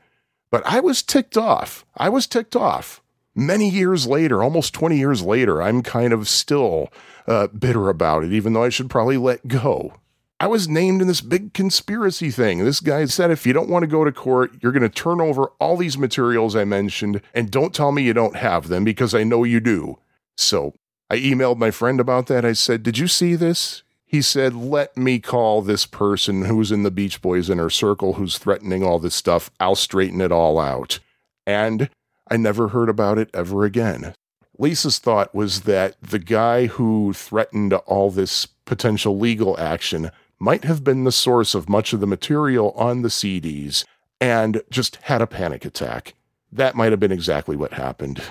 But 0.50 0.64
I 0.66 0.80
was 0.80 1.02
ticked 1.02 1.36
off. 1.36 1.84
I 1.96 2.08
was 2.08 2.26
ticked 2.26 2.56
off. 2.56 3.02
Many 3.34 3.70
years 3.70 4.06
later, 4.06 4.42
almost 4.42 4.74
20 4.74 4.98
years 4.98 5.22
later, 5.22 5.62
I'm 5.62 5.82
kind 5.82 6.12
of 6.12 6.28
still 6.28 6.88
uh, 7.28 7.46
bitter 7.48 7.88
about 7.88 8.24
it, 8.24 8.32
even 8.32 8.54
though 8.54 8.64
I 8.64 8.70
should 8.70 8.90
probably 8.90 9.16
let 9.16 9.46
go. 9.46 9.94
I 10.40 10.46
was 10.46 10.68
named 10.68 11.02
in 11.02 11.06
this 11.06 11.20
big 11.20 11.52
conspiracy 11.52 12.30
thing. 12.30 12.64
This 12.64 12.80
guy 12.80 13.04
said 13.04 13.30
if 13.30 13.46
you 13.46 13.52
don't 13.52 13.68
want 13.68 13.82
to 13.82 13.86
go 13.86 14.04
to 14.04 14.10
court, 14.10 14.52
you're 14.62 14.72
going 14.72 14.82
to 14.82 14.88
turn 14.88 15.20
over 15.20 15.52
all 15.60 15.76
these 15.76 15.98
materials 15.98 16.56
I 16.56 16.64
mentioned 16.64 17.20
and 17.34 17.50
don't 17.50 17.74
tell 17.74 17.92
me 17.92 18.02
you 18.02 18.14
don't 18.14 18.36
have 18.36 18.68
them 18.68 18.82
because 18.82 19.14
I 19.14 19.22
know 19.22 19.44
you 19.44 19.60
do. 19.60 19.98
So 20.38 20.74
I 21.10 21.16
emailed 21.16 21.58
my 21.58 21.72
friend 21.72 21.98
about 21.98 22.28
that. 22.28 22.44
I 22.44 22.52
said, 22.52 22.82
Did 22.84 22.96
you 22.96 23.08
see 23.08 23.34
this? 23.34 23.82
He 24.06 24.22
said, 24.22 24.54
Let 24.54 24.96
me 24.96 25.18
call 25.18 25.60
this 25.60 25.84
person 25.84 26.44
who's 26.44 26.70
in 26.70 26.84
the 26.84 26.90
Beach 26.90 27.20
Boys 27.20 27.50
inner 27.50 27.68
circle 27.68 28.14
who's 28.14 28.38
threatening 28.38 28.84
all 28.84 29.00
this 29.00 29.14
stuff. 29.14 29.50
I'll 29.58 29.74
straighten 29.74 30.20
it 30.20 30.30
all 30.30 30.58
out. 30.58 31.00
And 31.46 31.90
I 32.30 32.36
never 32.36 32.68
heard 32.68 32.88
about 32.88 33.18
it 33.18 33.28
ever 33.34 33.64
again. 33.64 34.14
Lisa's 34.56 34.98
thought 34.98 35.34
was 35.34 35.62
that 35.62 35.96
the 36.00 36.18
guy 36.18 36.66
who 36.66 37.12
threatened 37.12 37.72
all 37.72 38.10
this 38.10 38.46
potential 38.46 39.18
legal 39.18 39.58
action 39.58 40.10
might 40.38 40.64
have 40.64 40.84
been 40.84 41.04
the 41.04 41.12
source 41.12 41.54
of 41.54 41.68
much 41.68 41.92
of 41.92 42.00
the 42.00 42.06
material 42.06 42.70
on 42.72 43.02
the 43.02 43.08
CDs 43.08 43.84
and 44.20 44.62
just 44.70 44.96
had 45.02 45.22
a 45.22 45.26
panic 45.26 45.64
attack. 45.64 46.14
That 46.52 46.74
might 46.74 46.92
have 46.92 47.00
been 47.00 47.12
exactly 47.12 47.56
what 47.56 47.72
happened. 47.72 48.22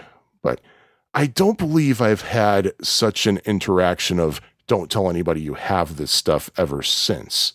But 0.41 0.61
I 1.14 1.26
don't 1.26 1.57
believe 1.57 2.02
I've 2.02 2.22
had 2.22 2.73
such 2.81 3.26
an 3.26 3.40
interaction 3.45 4.19
of 4.19 4.41
don't 4.68 4.91
tell 4.91 5.10
anybody 5.10 5.41
you 5.41 5.56
have 5.56 5.98
this 5.98 6.11
stuff 6.11 6.52
ever 6.57 6.84
since. 6.84 7.53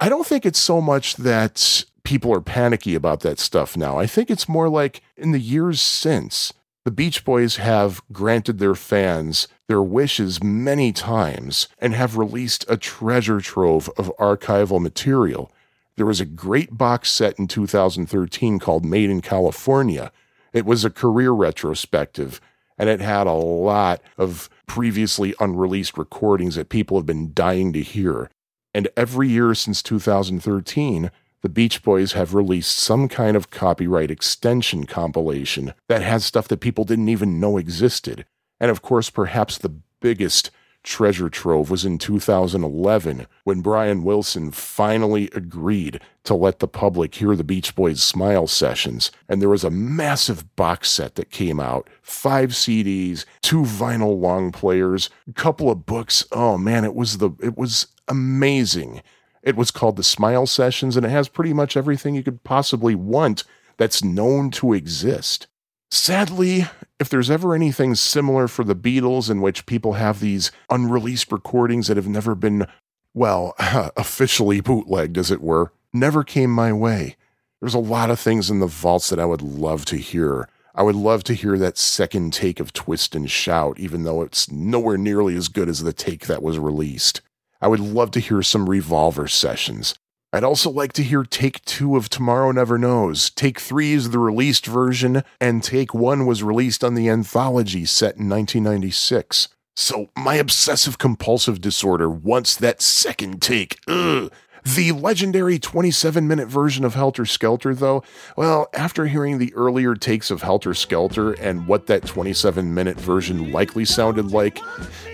I 0.00 0.08
don't 0.08 0.26
think 0.26 0.44
it's 0.44 0.58
so 0.58 0.80
much 0.80 1.16
that 1.16 1.84
people 2.04 2.32
are 2.32 2.40
panicky 2.40 2.94
about 2.94 3.20
that 3.20 3.38
stuff 3.38 3.76
now. 3.76 3.98
I 3.98 4.06
think 4.06 4.30
it's 4.30 4.48
more 4.48 4.68
like 4.68 5.00
in 5.16 5.32
the 5.32 5.40
years 5.40 5.80
since, 5.80 6.52
the 6.84 6.90
Beach 6.90 7.24
Boys 7.24 7.56
have 7.56 8.00
granted 8.12 8.58
their 8.58 8.74
fans 8.74 9.48
their 9.68 9.82
wishes 9.82 10.42
many 10.42 10.92
times 10.92 11.68
and 11.78 11.94
have 11.94 12.16
released 12.16 12.64
a 12.68 12.76
treasure 12.76 13.40
trove 13.40 13.90
of 13.96 14.12
archival 14.18 14.80
material. 14.80 15.50
There 15.96 16.06
was 16.06 16.20
a 16.20 16.26
great 16.26 16.78
box 16.78 17.10
set 17.10 17.38
in 17.38 17.48
2013 17.48 18.58
called 18.58 18.84
Made 18.84 19.10
in 19.10 19.20
California. 19.20 20.12
It 20.52 20.64
was 20.64 20.84
a 20.84 20.90
career 20.90 21.32
retrospective, 21.32 22.40
and 22.78 22.88
it 22.88 23.00
had 23.00 23.26
a 23.26 23.32
lot 23.32 24.02
of 24.18 24.48
previously 24.66 25.34
unreleased 25.40 25.96
recordings 25.96 26.54
that 26.56 26.68
people 26.68 26.96
have 26.98 27.06
been 27.06 27.32
dying 27.32 27.72
to 27.72 27.82
hear. 27.82 28.30
And 28.74 28.88
every 28.96 29.28
year 29.28 29.54
since 29.54 29.82
2013, 29.82 31.10
the 31.42 31.48
Beach 31.48 31.82
Boys 31.82 32.12
have 32.12 32.34
released 32.34 32.76
some 32.76 33.08
kind 33.08 33.36
of 33.36 33.50
copyright 33.50 34.10
extension 34.10 34.84
compilation 34.84 35.74
that 35.88 36.02
has 36.02 36.24
stuff 36.24 36.48
that 36.48 36.60
people 36.60 36.84
didn't 36.84 37.08
even 37.08 37.40
know 37.40 37.56
existed. 37.56 38.26
And 38.58 38.70
of 38.70 38.82
course, 38.82 39.10
perhaps 39.10 39.58
the 39.58 39.74
biggest 40.00 40.50
treasure 40.86 41.28
trove 41.28 41.68
was 41.68 41.84
in 41.84 41.98
2011 41.98 43.26
when 43.44 43.60
Brian 43.60 44.04
Wilson 44.04 44.52
finally 44.52 45.28
agreed 45.34 46.00
to 46.24 46.34
let 46.34 46.60
the 46.60 46.68
public 46.68 47.16
hear 47.16 47.34
the 47.34 47.44
Beach 47.44 47.74
Boys 47.74 48.02
Smile 48.02 48.46
sessions. 48.46 49.10
And 49.28 49.42
there 49.42 49.48
was 49.48 49.64
a 49.64 49.70
massive 49.70 50.56
box 50.56 50.88
set 50.88 51.16
that 51.16 51.30
came 51.30 51.60
out 51.60 51.90
five 52.02 52.50
CDs, 52.50 53.24
two 53.42 53.62
vinyl 53.62 54.18
long 54.18 54.52
players, 54.52 55.10
a 55.28 55.32
couple 55.32 55.70
of 55.70 55.84
books. 55.84 56.24
Oh 56.30 56.56
man, 56.56 56.84
it 56.84 56.94
was 56.94 57.18
the, 57.18 57.30
it 57.42 57.58
was 57.58 57.88
amazing. 58.08 59.02
It 59.42 59.56
was 59.56 59.70
called 59.70 59.96
the 59.96 60.02
Smile 60.02 60.46
Sessions, 60.46 60.96
and 60.96 61.04
it 61.04 61.10
has 61.10 61.28
pretty 61.28 61.52
much 61.52 61.76
everything 61.76 62.14
you 62.14 62.22
could 62.22 62.42
possibly 62.44 62.94
want 62.94 63.44
that's 63.76 64.02
known 64.02 64.50
to 64.52 64.72
exist. 64.72 65.48
Sadly, 65.90 66.66
if 66.98 67.08
there's 67.08 67.30
ever 67.30 67.54
anything 67.54 67.94
similar 67.94 68.48
for 68.48 68.64
the 68.64 68.76
Beatles 68.76 69.30
in 69.30 69.40
which 69.40 69.66
people 69.66 69.94
have 69.94 70.20
these 70.20 70.50
unreleased 70.70 71.30
recordings 71.30 71.86
that 71.86 71.96
have 71.96 72.08
never 72.08 72.34
been, 72.34 72.66
well, 73.14 73.54
officially 73.96 74.60
bootlegged, 74.60 75.16
as 75.16 75.30
it 75.30 75.40
were, 75.40 75.72
never 75.92 76.24
came 76.24 76.50
my 76.50 76.72
way. 76.72 77.16
There's 77.60 77.74
a 77.74 77.78
lot 77.78 78.10
of 78.10 78.20
things 78.20 78.50
in 78.50 78.60
the 78.60 78.66
vaults 78.66 79.08
that 79.08 79.18
I 79.20 79.24
would 79.24 79.42
love 79.42 79.84
to 79.86 79.96
hear. 79.96 80.48
I 80.74 80.82
would 80.82 80.96
love 80.96 81.24
to 81.24 81.34
hear 81.34 81.56
that 81.58 81.78
second 81.78 82.32
take 82.32 82.60
of 82.60 82.72
Twist 82.72 83.14
and 83.14 83.30
Shout, 83.30 83.78
even 83.78 84.02
though 84.04 84.22
it's 84.22 84.50
nowhere 84.50 84.98
nearly 84.98 85.34
as 85.36 85.48
good 85.48 85.68
as 85.68 85.82
the 85.82 85.92
take 85.92 86.26
that 86.26 86.42
was 86.42 86.58
released. 86.58 87.22
I 87.60 87.68
would 87.68 87.80
love 87.80 88.10
to 88.12 88.20
hear 88.20 88.42
some 88.42 88.68
Revolver 88.68 89.26
sessions. 89.26 89.94
I'd 90.36 90.44
also 90.44 90.68
like 90.68 90.92
to 90.92 91.02
hear 91.02 91.22
take 91.22 91.64
two 91.64 91.96
of 91.96 92.10
Tomorrow 92.10 92.52
Never 92.52 92.76
Knows. 92.76 93.30
Take 93.30 93.58
three 93.58 93.94
is 93.94 94.10
the 94.10 94.18
released 94.18 94.66
version, 94.66 95.22
and 95.40 95.64
take 95.64 95.94
one 95.94 96.26
was 96.26 96.42
released 96.42 96.84
on 96.84 96.94
the 96.94 97.08
anthology 97.08 97.86
set 97.86 98.18
in 98.18 98.28
1996. 98.28 99.48
So 99.76 100.10
my 100.14 100.34
obsessive 100.34 100.98
compulsive 100.98 101.62
disorder 101.62 102.10
wants 102.10 102.54
that 102.56 102.82
second 102.82 103.40
take. 103.40 103.78
Ugh. 103.88 104.30
The 104.74 104.90
legendary 104.90 105.60
27 105.60 106.26
minute 106.26 106.48
version 106.48 106.84
of 106.84 106.94
Helter 106.94 107.24
Skelter, 107.24 107.72
though, 107.72 108.02
well, 108.36 108.68
after 108.74 109.06
hearing 109.06 109.38
the 109.38 109.54
earlier 109.54 109.94
takes 109.94 110.28
of 110.28 110.42
Helter 110.42 110.74
Skelter 110.74 111.34
and 111.34 111.68
what 111.68 111.86
that 111.86 112.04
27 112.04 112.74
minute 112.74 112.98
version 112.98 113.52
likely 113.52 113.84
sounded 113.84 114.32
like, 114.32 114.58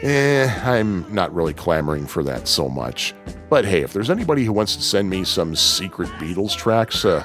eh, 0.00 0.48
I'm 0.64 1.04
not 1.14 1.34
really 1.34 1.52
clamoring 1.52 2.06
for 2.06 2.22
that 2.22 2.48
so 2.48 2.70
much. 2.70 3.14
But 3.50 3.66
hey, 3.66 3.82
if 3.82 3.92
there's 3.92 4.08
anybody 4.08 4.44
who 4.44 4.54
wants 4.54 4.74
to 4.76 4.82
send 4.82 5.10
me 5.10 5.22
some 5.22 5.54
secret 5.54 6.08
Beatles 6.12 6.56
tracks, 6.56 7.04
uh, 7.04 7.22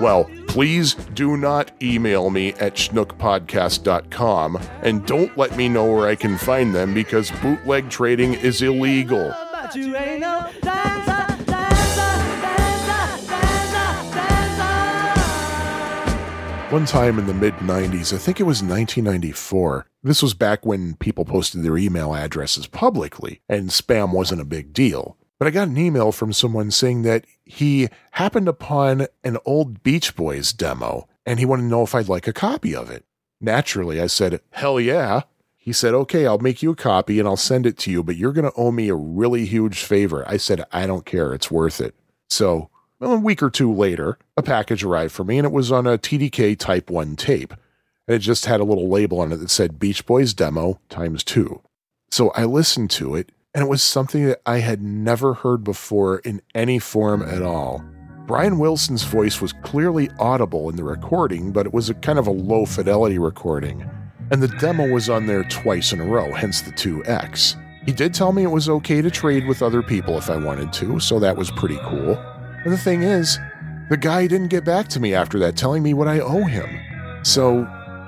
well, 0.00 0.30
please 0.46 0.94
do 1.14 1.36
not 1.36 1.72
email 1.82 2.30
me 2.30 2.52
at 2.54 2.76
schnookpodcast.com 2.76 4.58
and 4.82 5.04
don't 5.06 5.36
let 5.36 5.56
me 5.56 5.68
know 5.68 5.92
where 5.92 6.06
I 6.06 6.14
can 6.14 6.38
find 6.38 6.72
them 6.72 6.94
because 6.94 7.32
bootleg 7.42 7.90
trading 7.90 8.34
is 8.34 8.62
illegal. 8.62 9.34
One 16.74 16.86
time 16.86 17.20
in 17.20 17.28
the 17.28 17.34
mid 17.34 17.54
90s, 17.58 18.12
I 18.12 18.18
think 18.18 18.40
it 18.40 18.50
was 18.50 18.60
1994, 18.60 19.86
this 20.02 20.20
was 20.20 20.34
back 20.34 20.66
when 20.66 20.96
people 20.96 21.24
posted 21.24 21.62
their 21.62 21.78
email 21.78 22.12
addresses 22.12 22.66
publicly 22.66 23.40
and 23.48 23.70
spam 23.70 24.12
wasn't 24.12 24.40
a 24.40 24.44
big 24.44 24.72
deal. 24.72 25.16
But 25.38 25.46
I 25.46 25.52
got 25.52 25.68
an 25.68 25.78
email 25.78 26.10
from 26.10 26.32
someone 26.32 26.72
saying 26.72 27.02
that 27.02 27.26
he 27.44 27.90
happened 28.10 28.48
upon 28.48 29.06
an 29.22 29.38
old 29.46 29.84
Beach 29.84 30.16
Boys 30.16 30.52
demo 30.52 31.06
and 31.24 31.38
he 31.38 31.46
wanted 31.46 31.62
to 31.62 31.68
know 31.68 31.84
if 31.84 31.94
I'd 31.94 32.08
like 32.08 32.26
a 32.26 32.32
copy 32.32 32.74
of 32.74 32.90
it. 32.90 33.04
Naturally, 33.40 34.00
I 34.00 34.08
said, 34.08 34.40
Hell 34.50 34.80
yeah. 34.80 35.20
He 35.56 35.72
said, 35.72 35.94
Okay, 35.94 36.26
I'll 36.26 36.40
make 36.40 36.60
you 36.60 36.72
a 36.72 36.76
copy 36.76 37.20
and 37.20 37.28
I'll 37.28 37.36
send 37.36 37.66
it 37.66 37.78
to 37.78 37.92
you, 37.92 38.02
but 38.02 38.16
you're 38.16 38.32
going 38.32 38.50
to 38.50 38.56
owe 38.56 38.72
me 38.72 38.88
a 38.88 38.96
really 38.96 39.44
huge 39.44 39.84
favor. 39.84 40.28
I 40.28 40.38
said, 40.38 40.64
I 40.72 40.88
don't 40.88 41.06
care. 41.06 41.34
It's 41.34 41.52
worth 41.52 41.80
it. 41.80 41.94
So, 42.28 42.68
a 43.00 43.16
week 43.16 43.42
or 43.42 43.50
two 43.50 43.72
later, 43.72 44.18
a 44.36 44.42
package 44.42 44.84
arrived 44.84 45.12
for 45.12 45.24
me 45.24 45.38
and 45.38 45.46
it 45.46 45.52
was 45.52 45.72
on 45.72 45.86
a 45.86 45.98
TDK 45.98 46.58
Type 46.58 46.90
1 46.90 47.16
tape. 47.16 47.52
And 48.06 48.14
it 48.16 48.20
just 48.20 48.46
had 48.46 48.60
a 48.60 48.64
little 48.64 48.88
label 48.88 49.20
on 49.20 49.32
it 49.32 49.36
that 49.36 49.50
said 49.50 49.78
Beach 49.78 50.04
Boys 50.06 50.34
Demo 50.34 50.78
times 50.88 51.24
two. 51.24 51.62
So 52.10 52.30
I 52.30 52.44
listened 52.44 52.90
to 52.92 53.16
it 53.16 53.32
and 53.54 53.64
it 53.64 53.68
was 53.68 53.82
something 53.82 54.26
that 54.26 54.40
I 54.44 54.58
had 54.58 54.82
never 54.82 55.34
heard 55.34 55.64
before 55.64 56.18
in 56.18 56.42
any 56.54 56.78
form 56.78 57.22
at 57.22 57.42
all. 57.42 57.84
Brian 58.26 58.58
Wilson's 58.58 59.04
voice 59.04 59.40
was 59.40 59.52
clearly 59.52 60.08
audible 60.18 60.70
in 60.70 60.76
the 60.76 60.84
recording, 60.84 61.52
but 61.52 61.66
it 61.66 61.74
was 61.74 61.90
a 61.90 61.94
kind 61.94 62.18
of 62.18 62.26
a 62.26 62.30
low 62.30 62.64
fidelity 62.64 63.18
recording. 63.18 63.88
And 64.30 64.42
the 64.42 64.48
demo 64.48 64.88
was 64.88 65.10
on 65.10 65.26
there 65.26 65.44
twice 65.44 65.92
in 65.92 66.00
a 66.00 66.06
row, 66.06 66.32
hence 66.32 66.62
the 66.62 66.72
2X. 66.72 67.60
He 67.84 67.92
did 67.92 68.14
tell 68.14 68.32
me 68.32 68.44
it 68.44 68.50
was 68.50 68.68
okay 68.68 69.02
to 69.02 69.10
trade 69.10 69.46
with 69.46 69.62
other 69.62 69.82
people 69.82 70.16
if 70.16 70.30
I 70.30 70.36
wanted 70.36 70.72
to, 70.74 70.98
so 71.00 71.18
that 71.18 71.36
was 71.36 71.50
pretty 71.50 71.78
cool. 71.82 72.18
And 72.64 72.72
the 72.72 72.78
thing 72.78 73.02
is, 73.02 73.38
the 73.90 73.96
guy 73.96 74.26
didn't 74.26 74.48
get 74.48 74.64
back 74.64 74.88
to 74.88 75.00
me 75.00 75.14
after 75.14 75.38
that 75.40 75.56
telling 75.56 75.82
me 75.82 75.94
what 75.94 76.08
I 76.08 76.20
owe 76.20 76.44
him. 76.44 76.80
So 77.22 77.64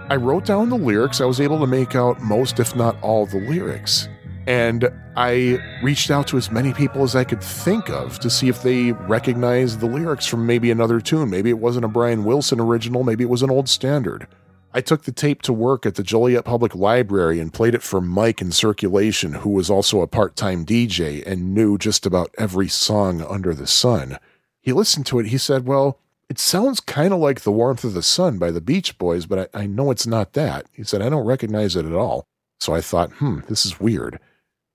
I 0.09 0.17
wrote 0.17 0.47
down 0.47 0.71
the 0.71 0.79
lyrics. 0.79 1.21
I 1.21 1.27
was 1.27 1.41
able 1.41 1.61
to 1.61 1.67
make 1.67 1.95
out 1.95 2.21
most, 2.23 2.59
if 2.59 2.75
not 2.75 3.01
all, 3.03 3.27
the 3.27 3.41
lyrics. 3.41 4.09
And 4.47 4.89
I 5.17 5.59
reached 5.83 6.11
out 6.11 6.29
to 6.29 6.37
as 6.37 6.51
many 6.51 6.73
people 6.73 7.03
as 7.03 7.17
I 7.17 7.25
could 7.25 7.43
think 7.43 7.91
of 7.91 8.19
to 8.21 8.31
see 8.31 8.49
if 8.49 8.63
they 8.63 8.93
recognized 8.93 9.81
the 9.81 9.87
lyrics 9.87 10.27
from 10.27 10.47
maybe 10.47 10.71
another 10.71 11.01
tune. 11.01 11.31
Maybe 11.31 11.51
it 11.51 11.59
wasn't 11.59 11.85
a 11.85 11.89
Brian 11.89 12.25
Wilson 12.25 12.61
original, 12.61 13.03
maybe 13.03 13.25
it 13.25 13.31
was 13.31 13.43
an 13.43 13.51
old 13.51 13.69
standard. 13.69 14.29
I 14.73 14.83
took 14.83 15.03
the 15.03 15.13
tape 15.13 15.43
to 15.43 15.53
work 15.53 15.87
at 15.87 15.95
the 15.95 16.03
Joliet 16.03 16.45
Public 16.45 16.75
Library 16.75 17.41
and 17.41 17.53
played 17.53 17.75
it 17.75 17.83
for 17.83 18.01
Mike 18.01 18.43
in 18.43 18.53
circulation, 18.53 19.33
who 19.33 19.51
was 19.51 19.71
also 19.71 20.03
a 20.03 20.07
part 20.07 20.37
time 20.37 20.65
DJ 20.65 21.27
and 21.27 21.55
knew 21.55 21.79
just 21.79 22.07
about 22.07 22.35
every 22.39 22.69
song 22.69 23.23
under 23.23 23.55
the 23.55 23.67
sun. 23.67 24.19
He 24.67 24.73
listened 24.73 25.07
to 25.07 25.21
it. 25.21 25.27
He 25.27 25.39
said, 25.39 25.65
Well, 25.65 26.01
it 26.29 26.41
sounds 26.41 26.81
kind 26.81 27.15
of 27.15 27.21
like 27.21 27.43
The 27.43 27.53
Warmth 27.53 27.85
of 27.85 27.95
the 27.95 28.03
Sun 28.03 28.39
by 28.39 28.51
the 28.51 28.61
Beach 28.61 28.99
Boys, 28.99 29.25
but 29.25 29.49
I, 29.55 29.63
I 29.63 29.67
know 29.67 29.93
it's 29.93 30.09
not 30.09 30.33
that. 30.33 30.67
He 30.73 30.83
said, 30.83 31.01
I 31.01 31.09
don't 31.09 31.25
recognize 31.25 31.77
it 31.77 31.87
at 31.87 31.93
all. 31.95 32.27
So 32.59 32.75
I 32.75 32.81
thought, 32.81 33.13
hmm, 33.13 33.41
this 33.49 33.65
is 33.65 33.79
weird. 33.79 34.19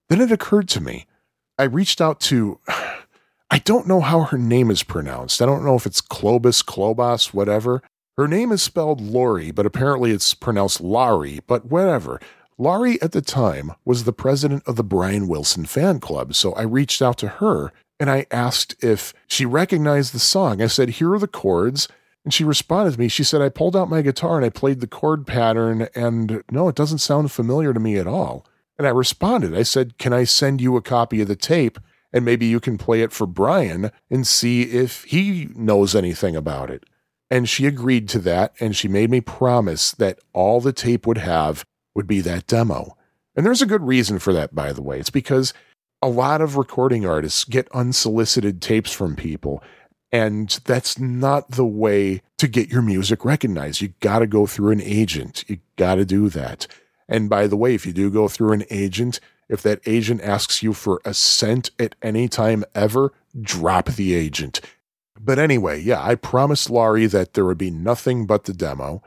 Then 0.07 0.21
it 0.21 0.31
occurred 0.31 0.69
to 0.69 0.81
me. 0.81 1.07
I 1.59 1.63
reached 1.63 1.99
out 1.99 2.21
to, 2.21 2.59
I 3.51 3.59
don't 3.59 3.85
know 3.85 3.99
how 3.99 4.21
her 4.21 4.37
name 4.37 4.71
is 4.71 4.81
pronounced. 4.81 5.41
I 5.41 5.45
don't 5.45 5.65
know 5.65 5.75
if 5.75 5.85
it's 5.85 5.99
Clobus, 5.99 6.63
Clobos, 6.63 7.33
whatever. 7.33 7.81
Her 8.15 8.29
name 8.29 8.53
is 8.53 8.63
spelled 8.63 9.01
Lori, 9.01 9.51
but 9.51 9.65
apparently 9.65 10.11
it's 10.11 10.33
pronounced 10.33 10.79
Laurie, 10.79 11.41
but 11.47 11.65
whatever. 11.65 12.21
Laurie 12.57 13.01
at 13.01 13.11
the 13.11 13.21
time 13.21 13.73
was 13.83 14.05
the 14.05 14.13
president 14.13 14.63
of 14.65 14.77
the 14.77 14.85
Brian 14.85 15.27
Wilson 15.27 15.65
fan 15.65 15.99
club, 15.99 16.33
so 16.33 16.53
I 16.53 16.61
reached 16.61 17.01
out 17.01 17.17
to 17.17 17.27
her 17.27 17.73
and 18.01 18.09
I 18.09 18.25
asked 18.31 18.83
if 18.83 19.13
she 19.27 19.45
recognized 19.45 20.11
the 20.11 20.19
song. 20.19 20.59
I 20.59 20.65
said, 20.65 20.89
Here 20.89 21.13
are 21.13 21.19
the 21.19 21.27
chords. 21.27 21.87
And 22.25 22.33
she 22.33 22.43
responded 22.43 22.93
to 22.93 22.99
me. 22.99 23.07
She 23.07 23.23
said, 23.23 23.41
I 23.41 23.49
pulled 23.49 23.75
out 23.75 23.89
my 23.89 24.01
guitar 24.01 24.37
and 24.37 24.45
I 24.45 24.49
played 24.49 24.79
the 24.79 24.87
chord 24.87 25.25
pattern, 25.27 25.87
and 25.95 26.43
no, 26.51 26.67
it 26.67 26.75
doesn't 26.75 26.97
sound 26.97 27.31
familiar 27.31 27.73
to 27.73 27.79
me 27.79 27.97
at 27.97 28.07
all. 28.07 28.45
And 28.77 28.87
I 28.87 28.89
responded, 28.89 29.55
I 29.55 29.61
said, 29.61 29.99
Can 29.99 30.13
I 30.13 30.23
send 30.23 30.61
you 30.61 30.75
a 30.75 30.81
copy 30.81 31.21
of 31.21 31.27
the 31.27 31.35
tape? 31.35 31.77
And 32.11 32.25
maybe 32.25 32.47
you 32.47 32.59
can 32.59 32.79
play 32.79 33.03
it 33.03 33.11
for 33.11 33.27
Brian 33.27 33.91
and 34.09 34.25
see 34.25 34.63
if 34.63 35.03
he 35.03 35.49
knows 35.55 35.95
anything 35.95 36.35
about 36.35 36.71
it. 36.71 36.83
And 37.29 37.47
she 37.47 37.67
agreed 37.67 38.09
to 38.09 38.19
that. 38.19 38.53
And 38.59 38.75
she 38.75 38.87
made 38.87 39.11
me 39.11 39.21
promise 39.21 39.91
that 39.91 40.17
all 40.33 40.59
the 40.59 40.73
tape 40.73 41.05
would 41.05 41.19
have 41.19 41.65
would 41.93 42.07
be 42.07 42.19
that 42.21 42.47
demo. 42.47 42.97
And 43.35 43.45
there's 43.45 43.61
a 43.61 43.67
good 43.67 43.83
reason 43.83 44.17
for 44.17 44.33
that, 44.33 44.55
by 44.55 44.73
the 44.73 44.81
way. 44.81 44.99
It's 44.99 45.11
because 45.11 45.53
a 46.01 46.09
lot 46.09 46.41
of 46.41 46.57
recording 46.57 47.05
artists 47.05 47.43
get 47.43 47.67
unsolicited 47.73 48.61
tapes 48.61 48.91
from 48.91 49.15
people. 49.15 49.63
And 50.11 50.49
that's 50.65 50.99
not 50.99 51.51
the 51.51 51.65
way 51.65 52.21
to 52.37 52.47
get 52.47 52.69
your 52.69 52.81
music 52.81 53.23
recognized. 53.23 53.81
You 53.81 53.93
got 54.01 54.19
to 54.19 54.27
go 54.27 54.45
through 54.45 54.71
an 54.71 54.81
agent. 54.81 55.45
You 55.47 55.59
got 55.77 55.95
to 55.95 56.05
do 56.05 56.27
that. 56.29 56.67
And 57.07 57.29
by 57.29 57.47
the 57.47 57.55
way, 57.55 57.75
if 57.75 57.85
you 57.85 57.93
do 57.93 58.09
go 58.09 58.27
through 58.27 58.53
an 58.53 58.65
agent, 58.69 59.19
if 59.47 59.61
that 59.61 59.81
agent 59.85 60.21
asks 60.21 60.63
you 60.63 60.73
for 60.73 61.01
a 61.05 61.13
cent 61.13 61.71
at 61.79 61.95
any 62.01 62.27
time 62.27 62.63
ever, 62.73 63.13
drop 63.39 63.87
the 63.87 64.13
agent. 64.13 64.59
But 65.19 65.39
anyway, 65.39 65.81
yeah, 65.81 66.03
I 66.03 66.15
promised 66.15 66.69
Laurie 66.69 67.05
that 67.07 67.33
there 67.33 67.45
would 67.45 67.57
be 67.57 67.71
nothing 67.71 68.25
but 68.25 68.45
the 68.45 68.53
demo. 68.53 69.03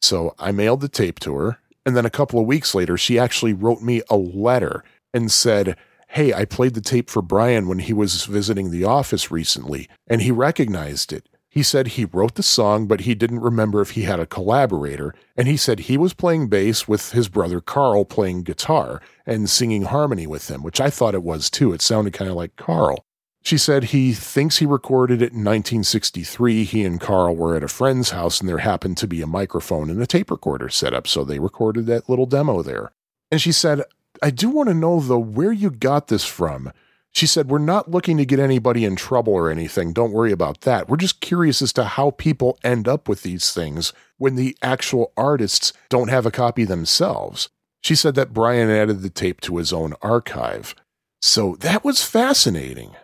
So 0.00 0.34
I 0.38 0.50
mailed 0.52 0.80
the 0.80 0.88
tape 0.88 1.20
to 1.20 1.34
her. 1.36 1.58
And 1.84 1.96
then 1.96 2.06
a 2.06 2.10
couple 2.10 2.40
of 2.40 2.46
weeks 2.46 2.74
later, 2.74 2.96
she 2.96 3.18
actually 3.18 3.52
wrote 3.52 3.82
me 3.82 4.02
a 4.08 4.16
letter 4.16 4.82
and 5.12 5.30
said, 5.30 5.76
Hey, 6.08 6.32
I 6.32 6.44
played 6.44 6.74
the 6.74 6.80
tape 6.80 7.10
for 7.10 7.22
Brian 7.22 7.68
when 7.68 7.80
he 7.80 7.92
was 7.92 8.24
visiting 8.24 8.70
the 8.70 8.84
office 8.84 9.30
recently, 9.30 9.88
and 10.06 10.22
he 10.22 10.30
recognized 10.30 11.12
it. 11.12 11.28
He 11.50 11.62
said 11.62 11.88
he 11.88 12.04
wrote 12.04 12.34
the 12.34 12.42
song, 12.42 12.86
but 12.86 13.00
he 13.00 13.14
didn't 13.14 13.40
remember 13.40 13.80
if 13.80 13.90
he 13.90 14.02
had 14.02 14.20
a 14.20 14.26
collaborator. 14.26 15.14
And 15.36 15.48
he 15.48 15.56
said 15.56 15.80
he 15.80 15.96
was 15.96 16.14
playing 16.14 16.48
bass 16.48 16.86
with 16.86 17.12
his 17.12 17.28
brother 17.28 17.60
Carl 17.60 18.04
playing 18.04 18.42
guitar 18.42 19.00
and 19.26 19.48
singing 19.48 19.82
harmony 19.82 20.26
with 20.26 20.50
him, 20.50 20.62
which 20.62 20.80
I 20.80 20.90
thought 20.90 21.14
it 21.14 21.22
was 21.22 21.50
too. 21.50 21.72
It 21.72 21.82
sounded 21.82 22.12
kind 22.12 22.30
of 22.30 22.36
like 22.36 22.56
Carl. 22.56 23.04
She 23.42 23.56
said 23.56 23.84
he 23.84 24.12
thinks 24.12 24.58
he 24.58 24.66
recorded 24.66 25.22
it 25.22 25.32
in 25.32 25.38
1963. 25.38 26.64
He 26.64 26.84
and 26.84 27.00
Carl 27.00 27.34
were 27.34 27.56
at 27.56 27.64
a 27.64 27.68
friend's 27.68 28.10
house 28.10 28.40
and 28.40 28.48
there 28.48 28.58
happened 28.58 28.96
to 28.98 29.06
be 29.06 29.22
a 29.22 29.26
microphone 29.26 29.88
and 29.88 30.02
a 30.02 30.06
tape 30.06 30.30
recorder 30.30 30.68
set 30.68 30.92
up, 30.92 31.06
so 31.06 31.24
they 31.24 31.38
recorded 31.38 31.86
that 31.86 32.08
little 32.08 32.26
demo 32.26 32.62
there. 32.62 32.92
And 33.30 33.40
she 33.40 33.52
said, 33.52 33.82
I 34.22 34.30
do 34.30 34.48
want 34.48 34.68
to 34.68 34.74
know 34.74 35.00
though 35.00 35.18
where 35.18 35.52
you 35.52 35.70
got 35.70 36.08
this 36.08 36.24
from. 36.24 36.72
She 37.12 37.26
said, 37.26 37.48
We're 37.48 37.58
not 37.58 37.90
looking 37.90 38.16
to 38.18 38.26
get 38.26 38.38
anybody 38.38 38.84
in 38.84 38.96
trouble 38.96 39.32
or 39.32 39.50
anything. 39.50 39.92
Don't 39.92 40.12
worry 40.12 40.32
about 40.32 40.60
that. 40.62 40.88
We're 40.88 40.96
just 40.96 41.20
curious 41.20 41.62
as 41.62 41.72
to 41.74 41.84
how 41.84 42.10
people 42.12 42.58
end 42.62 42.86
up 42.86 43.08
with 43.08 43.22
these 43.22 43.52
things 43.52 43.92
when 44.18 44.36
the 44.36 44.56
actual 44.62 45.12
artists 45.16 45.72
don't 45.88 46.10
have 46.10 46.26
a 46.26 46.30
copy 46.30 46.64
themselves. 46.64 47.48
She 47.82 47.94
said 47.94 48.14
that 48.16 48.32
Brian 48.32 48.70
added 48.70 49.02
the 49.02 49.10
tape 49.10 49.40
to 49.42 49.56
his 49.56 49.72
own 49.72 49.94
archive. 50.02 50.74
So 51.20 51.56
that 51.60 51.84
was 51.84 52.04
fascinating. 52.04 52.94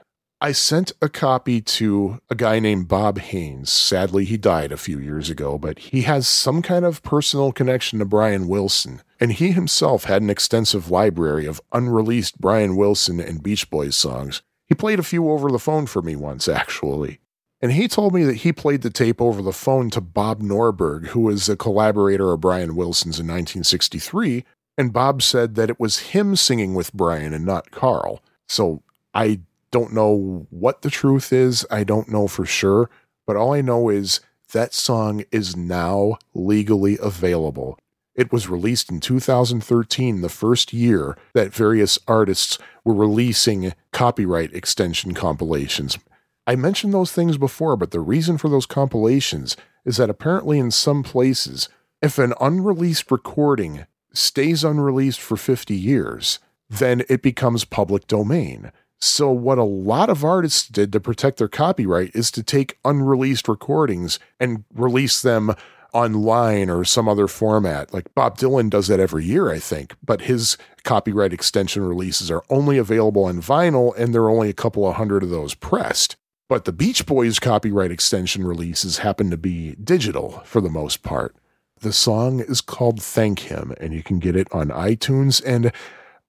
I 0.44 0.52
sent 0.52 0.92
a 1.00 1.08
copy 1.08 1.62
to 1.62 2.20
a 2.28 2.34
guy 2.34 2.58
named 2.58 2.86
Bob 2.86 3.18
Haynes. 3.18 3.72
Sadly, 3.72 4.26
he 4.26 4.36
died 4.36 4.72
a 4.72 4.76
few 4.76 4.98
years 4.98 5.30
ago, 5.30 5.56
but 5.56 5.78
he 5.78 6.02
has 6.02 6.28
some 6.28 6.60
kind 6.60 6.84
of 6.84 7.02
personal 7.02 7.50
connection 7.50 7.98
to 7.98 8.04
Brian 8.04 8.46
Wilson. 8.46 9.00
And 9.18 9.32
he 9.32 9.52
himself 9.52 10.04
had 10.04 10.20
an 10.20 10.28
extensive 10.28 10.90
library 10.90 11.46
of 11.46 11.62
unreleased 11.72 12.42
Brian 12.42 12.76
Wilson 12.76 13.20
and 13.20 13.42
Beach 13.42 13.70
Boys 13.70 13.96
songs. 13.96 14.42
He 14.66 14.74
played 14.74 14.98
a 14.98 15.02
few 15.02 15.30
over 15.30 15.50
the 15.50 15.58
phone 15.58 15.86
for 15.86 16.02
me 16.02 16.14
once, 16.14 16.46
actually. 16.46 17.20
And 17.62 17.72
he 17.72 17.88
told 17.88 18.12
me 18.12 18.24
that 18.24 18.36
he 18.36 18.52
played 18.52 18.82
the 18.82 18.90
tape 18.90 19.22
over 19.22 19.40
the 19.40 19.50
phone 19.50 19.88
to 19.92 20.02
Bob 20.02 20.42
Norberg, 20.42 21.06
who 21.06 21.20
was 21.20 21.48
a 21.48 21.56
collaborator 21.56 22.30
of 22.32 22.42
Brian 22.42 22.76
Wilson's 22.76 23.18
in 23.18 23.28
1963. 23.28 24.44
And 24.76 24.92
Bob 24.92 25.22
said 25.22 25.54
that 25.54 25.70
it 25.70 25.80
was 25.80 26.10
him 26.10 26.36
singing 26.36 26.74
with 26.74 26.92
Brian 26.92 27.32
and 27.32 27.46
not 27.46 27.70
Carl. 27.70 28.22
So 28.46 28.82
I 29.14 29.40
don't 29.74 29.92
know 29.92 30.46
what 30.50 30.82
the 30.82 30.88
truth 30.88 31.32
is. 31.32 31.66
I 31.68 31.82
don't 31.82 32.08
know 32.08 32.28
for 32.28 32.46
sure. 32.46 32.88
But 33.26 33.34
all 33.34 33.52
I 33.52 33.60
know 33.60 33.88
is 33.88 34.20
that 34.52 34.72
song 34.72 35.24
is 35.32 35.56
now 35.56 36.18
legally 36.32 36.96
available. 37.02 37.76
It 38.14 38.32
was 38.32 38.48
released 38.48 38.88
in 38.88 39.00
2013, 39.00 40.20
the 40.20 40.28
first 40.28 40.72
year 40.72 41.18
that 41.32 41.52
various 41.52 41.98
artists 42.06 42.56
were 42.84 42.94
releasing 42.94 43.72
copyright 43.90 44.54
extension 44.54 45.12
compilations. 45.12 45.98
I 46.46 46.54
mentioned 46.54 46.94
those 46.94 47.10
things 47.10 47.36
before, 47.36 47.76
but 47.76 47.90
the 47.90 47.98
reason 47.98 48.38
for 48.38 48.48
those 48.48 48.66
compilations 48.66 49.56
is 49.84 49.96
that 49.96 50.08
apparently 50.08 50.60
in 50.60 50.70
some 50.70 51.02
places, 51.02 51.68
if 52.00 52.16
an 52.16 52.32
unreleased 52.40 53.10
recording 53.10 53.86
stays 54.12 54.62
unreleased 54.62 55.20
for 55.20 55.36
50 55.36 55.74
years, 55.74 56.38
then 56.70 57.02
it 57.08 57.22
becomes 57.22 57.64
public 57.64 58.06
domain. 58.06 58.70
So, 59.06 59.30
what 59.30 59.58
a 59.58 59.64
lot 59.64 60.08
of 60.08 60.24
artists 60.24 60.66
did 60.66 60.90
to 60.92 60.98
protect 60.98 61.36
their 61.36 61.46
copyright 61.46 62.16
is 62.16 62.30
to 62.30 62.42
take 62.42 62.78
unreleased 62.86 63.48
recordings 63.48 64.18
and 64.40 64.64
release 64.72 65.20
them 65.20 65.54
online 65.92 66.70
or 66.70 66.86
some 66.86 67.06
other 67.06 67.28
format. 67.28 67.92
Like 67.92 68.14
Bob 68.14 68.38
Dylan 68.38 68.70
does 68.70 68.86
that 68.86 69.00
every 69.00 69.26
year, 69.26 69.50
I 69.50 69.58
think, 69.58 69.94
but 70.02 70.22
his 70.22 70.56
copyright 70.84 71.34
extension 71.34 71.86
releases 71.86 72.30
are 72.30 72.44
only 72.48 72.78
available 72.78 73.26
on 73.26 73.42
vinyl 73.42 73.94
and 73.94 74.14
there 74.14 74.22
are 74.22 74.30
only 74.30 74.48
a 74.48 74.54
couple 74.54 74.88
of 74.88 74.94
hundred 74.94 75.22
of 75.22 75.28
those 75.28 75.52
pressed. 75.52 76.16
But 76.48 76.64
the 76.64 76.72
Beach 76.72 77.04
Boys 77.04 77.38
copyright 77.38 77.90
extension 77.90 78.46
releases 78.46 78.98
happen 78.98 79.30
to 79.30 79.36
be 79.36 79.74
digital 79.74 80.40
for 80.46 80.62
the 80.62 80.70
most 80.70 81.02
part. 81.02 81.36
The 81.80 81.92
song 81.92 82.40
is 82.40 82.62
called 82.62 83.02
Thank 83.02 83.40
Him, 83.40 83.74
and 83.78 83.92
you 83.92 84.02
can 84.02 84.18
get 84.18 84.34
it 84.34 84.48
on 84.50 84.68
iTunes. 84.68 85.42
And 85.44 85.72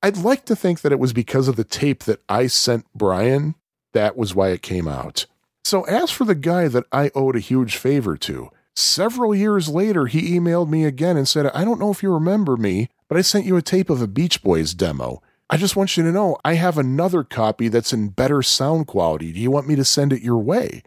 I'd 0.06 0.18
like 0.18 0.46
to 0.46 0.56
think 0.56 0.82
that 0.82 0.92
it 0.92 1.00
was 1.00 1.14
because 1.14 1.48
of 1.48 1.56
the 1.56 1.64
tape 1.64 2.04
that 2.04 2.22
I 2.30 2.46
sent 2.46 2.86
Brian, 2.94 3.56
that 3.94 4.16
was 4.16 4.36
why 4.36 4.50
it 4.50 4.62
came 4.62 4.88
out. 4.88 5.26
So, 5.64 5.82
as 5.86 6.12
for 6.12 6.26
the 6.26 6.36
guy 6.36 6.68
that 6.68 6.84
I 6.92 7.10
owed 7.16 7.36
a 7.36 7.40
huge 7.40 7.78
favor 7.78 8.16
to, 8.18 8.52
several 8.76 9.34
years 9.34 9.68
later 9.68 10.06
he 10.06 10.38
emailed 10.38 10.70
me 10.70 10.86
again 10.86 11.18
and 11.18 11.28
said, 11.28 11.48
I 11.48 11.66
don't 11.66 11.80
know 11.80 11.90
if 11.90 12.04
you 12.04 12.14
remember 12.14 12.56
me, 12.56 12.90
but 13.08 13.18
I 13.18 13.22
sent 13.22 13.48
you 13.48 13.58
a 13.58 13.64
tape 13.64 13.90
of 13.90 14.00
a 14.00 14.06
Beach 14.06 14.44
Boys 14.44 14.76
demo. 14.76 15.24
I 15.50 15.58
just 15.58 15.76
want 15.76 15.98
you 15.98 16.04
to 16.04 16.12
know 16.12 16.38
I 16.46 16.54
have 16.54 16.78
another 16.78 17.24
copy 17.24 17.68
that's 17.68 17.92
in 17.92 18.10
better 18.10 18.44
sound 18.44 18.86
quality. 18.86 19.32
Do 19.32 19.40
you 19.40 19.50
want 19.50 19.68
me 19.68 19.76
to 19.76 19.84
send 19.84 20.14
it 20.14 20.22
your 20.22 20.38
way? 20.38 20.84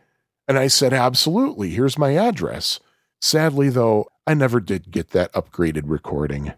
And 0.46 0.56
I 0.56 0.68
said, 0.68 0.92
Absolutely. 0.92 1.70
Here's 1.70 1.98
my 1.98 2.14
address. 2.14 2.78
Sadly, 3.20 3.68
though, 3.68 4.06
I 4.28 4.34
never 4.34 4.60
did 4.60 4.92
get 4.92 5.10
that 5.10 5.32
upgraded 5.32 5.86
recording. 5.86 6.52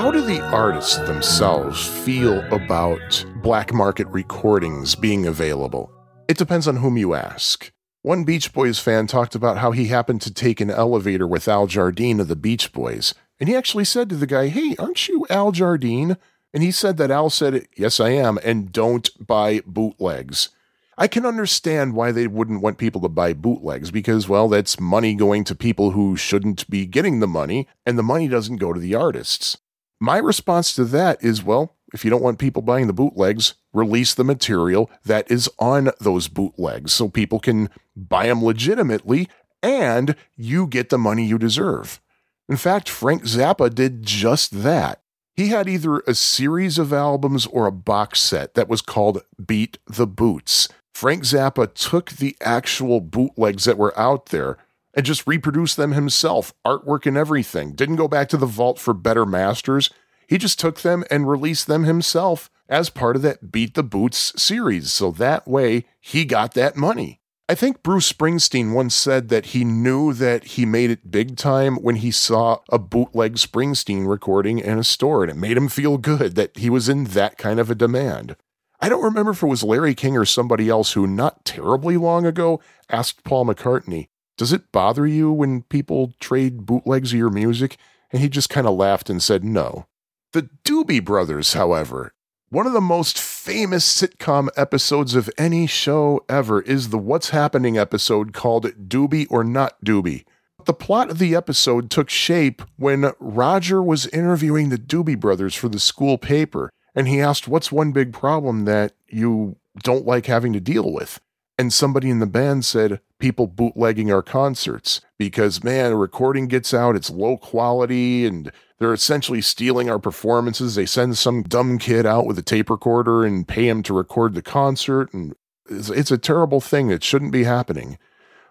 How 0.00 0.10
do 0.10 0.22
the 0.22 0.40
artists 0.40 0.96
themselves 0.96 1.86
feel 1.86 2.40
about 2.54 3.22
black 3.42 3.74
market 3.74 4.06
recordings 4.06 4.94
being 4.94 5.26
available? 5.26 5.92
It 6.26 6.38
depends 6.38 6.66
on 6.66 6.76
whom 6.76 6.96
you 6.96 7.12
ask. 7.12 7.70
One 8.00 8.24
Beach 8.24 8.54
Boys 8.54 8.78
fan 8.78 9.06
talked 9.06 9.34
about 9.34 9.58
how 9.58 9.72
he 9.72 9.88
happened 9.88 10.22
to 10.22 10.32
take 10.32 10.58
an 10.58 10.70
elevator 10.70 11.26
with 11.26 11.46
Al 11.48 11.66
Jardine 11.66 12.18
of 12.18 12.28
the 12.28 12.34
Beach 12.34 12.72
Boys, 12.72 13.12
and 13.38 13.46
he 13.46 13.54
actually 13.54 13.84
said 13.84 14.08
to 14.08 14.16
the 14.16 14.26
guy, 14.26 14.48
Hey, 14.48 14.74
aren't 14.78 15.06
you 15.06 15.26
Al 15.28 15.52
Jardine? 15.52 16.16
And 16.54 16.62
he 16.62 16.70
said 16.70 16.96
that 16.96 17.10
Al 17.10 17.28
said, 17.28 17.68
Yes, 17.76 18.00
I 18.00 18.08
am, 18.08 18.38
and 18.42 18.72
don't 18.72 19.10
buy 19.26 19.60
bootlegs. 19.66 20.48
I 20.96 21.08
can 21.08 21.26
understand 21.26 21.92
why 21.92 22.10
they 22.10 22.26
wouldn't 22.26 22.62
want 22.62 22.78
people 22.78 23.02
to 23.02 23.10
buy 23.10 23.34
bootlegs 23.34 23.90
because, 23.90 24.30
well, 24.30 24.48
that's 24.48 24.80
money 24.80 25.14
going 25.14 25.44
to 25.44 25.54
people 25.54 25.90
who 25.90 26.16
shouldn't 26.16 26.70
be 26.70 26.86
getting 26.86 27.20
the 27.20 27.28
money, 27.28 27.68
and 27.84 27.98
the 27.98 28.02
money 28.02 28.28
doesn't 28.28 28.56
go 28.56 28.72
to 28.72 28.80
the 28.80 28.94
artists. 28.94 29.58
My 30.00 30.16
response 30.16 30.72
to 30.74 30.84
that 30.86 31.22
is, 31.22 31.44
well, 31.44 31.76
if 31.92 32.04
you 32.04 32.10
don't 32.10 32.22
want 32.22 32.38
people 32.38 32.62
buying 32.62 32.86
the 32.86 32.92
bootlegs, 32.94 33.54
release 33.72 34.14
the 34.14 34.24
material 34.24 34.90
that 35.04 35.30
is 35.30 35.48
on 35.58 35.90
those 36.00 36.26
bootlegs 36.28 36.92
so 36.92 37.08
people 37.08 37.38
can 37.38 37.68
buy 37.94 38.26
them 38.26 38.42
legitimately 38.42 39.28
and 39.62 40.14
you 40.36 40.66
get 40.66 40.88
the 40.88 40.98
money 40.98 41.26
you 41.26 41.36
deserve. 41.38 42.00
In 42.48 42.56
fact, 42.56 42.88
Frank 42.88 43.24
Zappa 43.24 43.72
did 43.72 44.02
just 44.02 44.62
that. 44.62 45.02
He 45.34 45.48
had 45.48 45.68
either 45.68 45.98
a 46.00 46.14
series 46.14 46.78
of 46.78 46.92
albums 46.92 47.46
or 47.46 47.66
a 47.66 47.72
box 47.72 48.20
set 48.20 48.54
that 48.54 48.68
was 48.68 48.82
called 48.82 49.22
Beat 49.44 49.78
the 49.86 50.06
Boots. 50.06 50.68
Frank 50.94 51.24
Zappa 51.24 51.72
took 51.72 52.10
the 52.10 52.36
actual 52.40 53.00
bootlegs 53.00 53.64
that 53.64 53.78
were 53.78 53.98
out 53.98 54.26
there 54.26 54.58
and 54.94 55.06
just 55.06 55.26
reproduced 55.26 55.76
them 55.76 55.92
himself, 55.92 56.52
artwork 56.66 57.06
and 57.06 57.16
everything. 57.16 57.72
Didn't 57.72 57.96
go 57.96 58.08
back 58.08 58.28
to 58.30 58.36
the 58.36 58.46
vault 58.46 58.78
for 58.78 58.94
better 58.94 59.24
masters. 59.24 59.90
He 60.26 60.38
just 60.38 60.58
took 60.58 60.80
them 60.80 61.04
and 61.10 61.28
released 61.28 61.66
them 61.66 61.84
himself 61.84 62.50
as 62.68 62.90
part 62.90 63.16
of 63.16 63.22
that 63.22 63.50
Beat 63.50 63.74
the 63.74 63.82
Boots 63.82 64.32
series. 64.40 64.92
So 64.92 65.10
that 65.12 65.46
way 65.48 65.86
he 66.00 66.24
got 66.24 66.54
that 66.54 66.76
money. 66.76 67.20
I 67.48 67.56
think 67.56 67.82
Bruce 67.82 68.12
Springsteen 68.12 68.72
once 68.72 68.94
said 68.94 69.28
that 69.30 69.46
he 69.46 69.64
knew 69.64 70.12
that 70.12 70.44
he 70.44 70.64
made 70.64 70.88
it 70.90 71.10
big 71.10 71.36
time 71.36 71.82
when 71.82 71.96
he 71.96 72.12
saw 72.12 72.58
a 72.70 72.78
bootleg 72.78 73.34
Springsteen 73.34 74.06
recording 74.06 74.60
in 74.60 74.78
a 74.78 74.84
store, 74.84 75.24
and 75.24 75.32
it 75.32 75.36
made 75.36 75.56
him 75.56 75.68
feel 75.68 75.98
good 75.98 76.36
that 76.36 76.56
he 76.56 76.70
was 76.70 76.88
in 76.88 77.04
that 77.06 77.38
kind 77.38 77.58
of 77.58 77.68
a 77.68 77.74
demand. 77.74 78.36
I 78.80 78.88
don't 78.88 79.02
remember 79.02 79.32
if 79.32 79.42
it 79.42 79.48
was 79.48 79.64
Larry 79.64 79.96
King 79.96 80.16
or 80.16 80.24
somebody 80.24 80.68
else 80.68 80.92
who, 80.92 81.08
not 81.08 81.44
terribly 81.44 81.96
long 81.96 82.24
ago, 82.24 82.60
asked 82.88 83.24
Paul 83.24 83.46
McCartney, 83.46 84.10
Does 84.36 84.52
it 84.52 84.72
bother 84.72 85.06
you 85.06 85.30
when 85.32 85.62
people 85.62 86.14
trade 86.20 86.66
bootlegs 86.66 87.12
of 87.12 87.18
your 87.18 87.30
music? 87.30 87.76
And 88.12 88.20
he 88.20 88.28
just 88.28 88.50
kind 88.50 88.66
of 88.66 88.74
laughed 88.74 89.10
and 89.10 89.22
said 89.22 89.44
no. 89.44 89.86
The 90.32 90.48
Doobie 90.64 91.04
Brothers, 91.04 91.52
however, 91.52 92.12
one 92.48 92.66
of 92.66 92.72
the 92.72 92.80
most 92.80 93.18
famous 93.18 93.86
sitcom 93.86 94.48
episodes 94.56 95.14
of 95.14 95.30
any 95.38 95.66
show 95.66 96.24
ever 96.28 96.62
is 96.62 96.88
the 96.88 96.98
What's 96.98 97.30
Happening 97.30 97.78
episode 97.78 98.32
called 98.32 98.64
Doobie 98.88 99.28
or 99.30 99.44
Not 99.44 99.84
Doobie. 99.84 100.24
The 100.64 100.74
plot 100.74 101.10
of 101.10 101.18
the 101.18 101.34
episode 101.34 101.90
took 101.90 102.10
shape 102.10 102.62
when 102.76 103.12
Roger 103.18 103.82
was 103.82 104.06
interviewing 104.08 104.68
the 104.68 104.78
Doobie 104.78 105.18
Brothers 105.18 105.54
for 105.54 105.68
the 105.68 105.80
school 105.80 106.18
paper, 106.18 106.70
and 106.94 107.08
he 107.08 107.20
asked, 107.20 107.48
What's 107.48 107.70
one 107.72 107.92
big 107.92 108.12
problem 108.12 108.64
that 108.64 108.92
you 109.08 109.56
don't 109.82 110.06
like 110.06 110.26
having 110.26 110.52
to 110.52 110.60
deal 110.60 110.92
with? 110.92 111.20
And 111.60 111.74
somebody 111.74 112.08
in 112.08 112.20
the 112.20 112.26
band 112.26 112.64
said, 112.64 113.02
People 113.18 113.46
bootlegging 113.46 114.10
our 114.10 114.22
concerts 114.22 115.02
because, 115.18 115.62
man, 115.62 115.92
a 115.92 115.96
recording 115.96 116.46
gets 116.46 116.72
out, 116.72 116.96
it's 116.96 117.10
low 117.10 117.36
quality, 117.36 118.24
and 118.24 118.50
they're 118.78 118.94
essentially 118.94 119.42
stealing 119.42 119.90
our 119.90 119.98
performances. 119.98 120.74
They 120.74 120.86
send 120.86 121.18
some 121.18 121.42
dumb 121.42 121.76
kid 121.76 122.06
out 122.06 122.24
with 122.24 122.38
a 122.38 122.42
tape 122.42 122.70
recorder 122.70 123.26
and 123.26 123.46
pay 123.46 123.68
him 123.68 123.82
to 123.82 123.92
record 123.92 124.32
the 124.32 124.40
concert. 124.40 125.12
And 125.12 125.34
it's, 125.68 125.90
it's 125.90 126.10
a 126.10 126.16
terrible 126.16 126.62
thing 126.62 126.88
that 126.88 127.04
shouldn't 127.04 127.30
be 127.30 127.44
happening. 127.44 127.98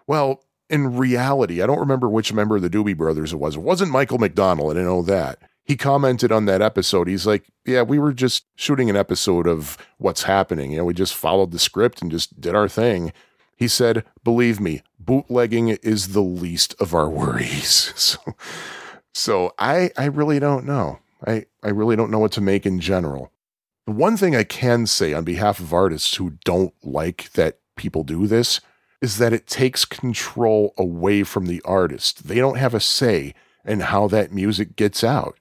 Well, 0.06 0.44
in 0.68 0.96
reality, 0.96 1.60
I 1.60 1.66
don't 1.66 1.80
remember 1.80 2.08
which 2.08 2.32
member 2.32 2.54
of 2.54 2.62
the 2.62 2.70
Doobie 2.70 2.96
Brothers 2.96 3.32
it 3.32 3.40
was. 3.40 3.56
It 3.56 3.62
wasn't 3.62 3.90
Michael 3.90 4.18
McDonald. 4.18 4.70
I 4.70 4.74
didn't 4.74 4.88
know 4.88 5.02
that. 5.02 5.49
He 5.70 5.76
commented 5.76 6.32
on 6.32 6.46
that 6.46 6.60
episode. 6.60 7.06
He's 7.06 7.28
like, 7.28 7.44
Yeah, 7.64 7.82
we 7.82 8.00
were 8.00 8.12
just 8.12 8.44
shooting 8.56 8.90
an 8.90 8.96
episode 8.96 9.46
of 9.46 9.78
what's 9.98 10.24
happening. 10.24 10.72
You 10.72 10.78
know, 10.78 10.84
we 10.84 10.94
just 10.94 11.14
followed 11.14 11.52
the 11.52 11.60
script 11.60 12.02
and 12.02 12.10
just 12.10 12.40
did 12.40 12.56
our 12.56 12.66
thing. 12.68 13.12
He 13.56 13.68
said, 13.68 14.04
Believe 14.24 14.58
me, 14.58 14.82
bootlegging 14.98 15.68
is 15.68 16.08
the 16.08 16.22
least 16.22 16.74
of 16.80 16.92
our 16.92 17.08
worries. 17.08 17.92
so, 17.94 18.18
so 19.14 19.54
I, 19.60 19.92
I 19.96 20.06
really 20.06 20.40
don't 20.40 20.66
know. 20.66 20.98
I, 21.24 21.46
I 21.62 21.68
really 21.68 21.94
don't 21.94 22.10
know 22.10 22.18
what 22.18 22.32
to 22.32 22.40
make 22.40 22.66
in 22.66 22.80
general. 22.80 23.30
The 23.86 23.92
one 23.92 24.16
thing 24.16 24.34
I 24.34 24.42
can 24.42 24.88
say 24.88 25.12
on 25.12 25.22
behalf 25.22 25.60
of 25.60 25.72
artists 25.72 26.16
who 26.16 26.32
don't 26.44 26.74
like 26.82 27.30
that 27.34 27.60
people 27.76 28.02
do 28.02 28.26
this 28.26 28.60
is 29.00 29.18
that 29.18 29.32
it 29.32 29.46
takes 29.46 29.84
control 29.84 30.74
away 30.76 31.22
from 31.22 31.46
the 31.46 31.62
artist. 31.64 32.26
They 32.26 32.40
don't 32.40 32.58
have 32.58 32.74
a 32.74 32.80
say 32.80 33.34
in 33.64 33.78
how 33.78 34.08
that 34.08 34.32
music 34.32 34.74
gets 34.74 35.04
out. 35.04 35.36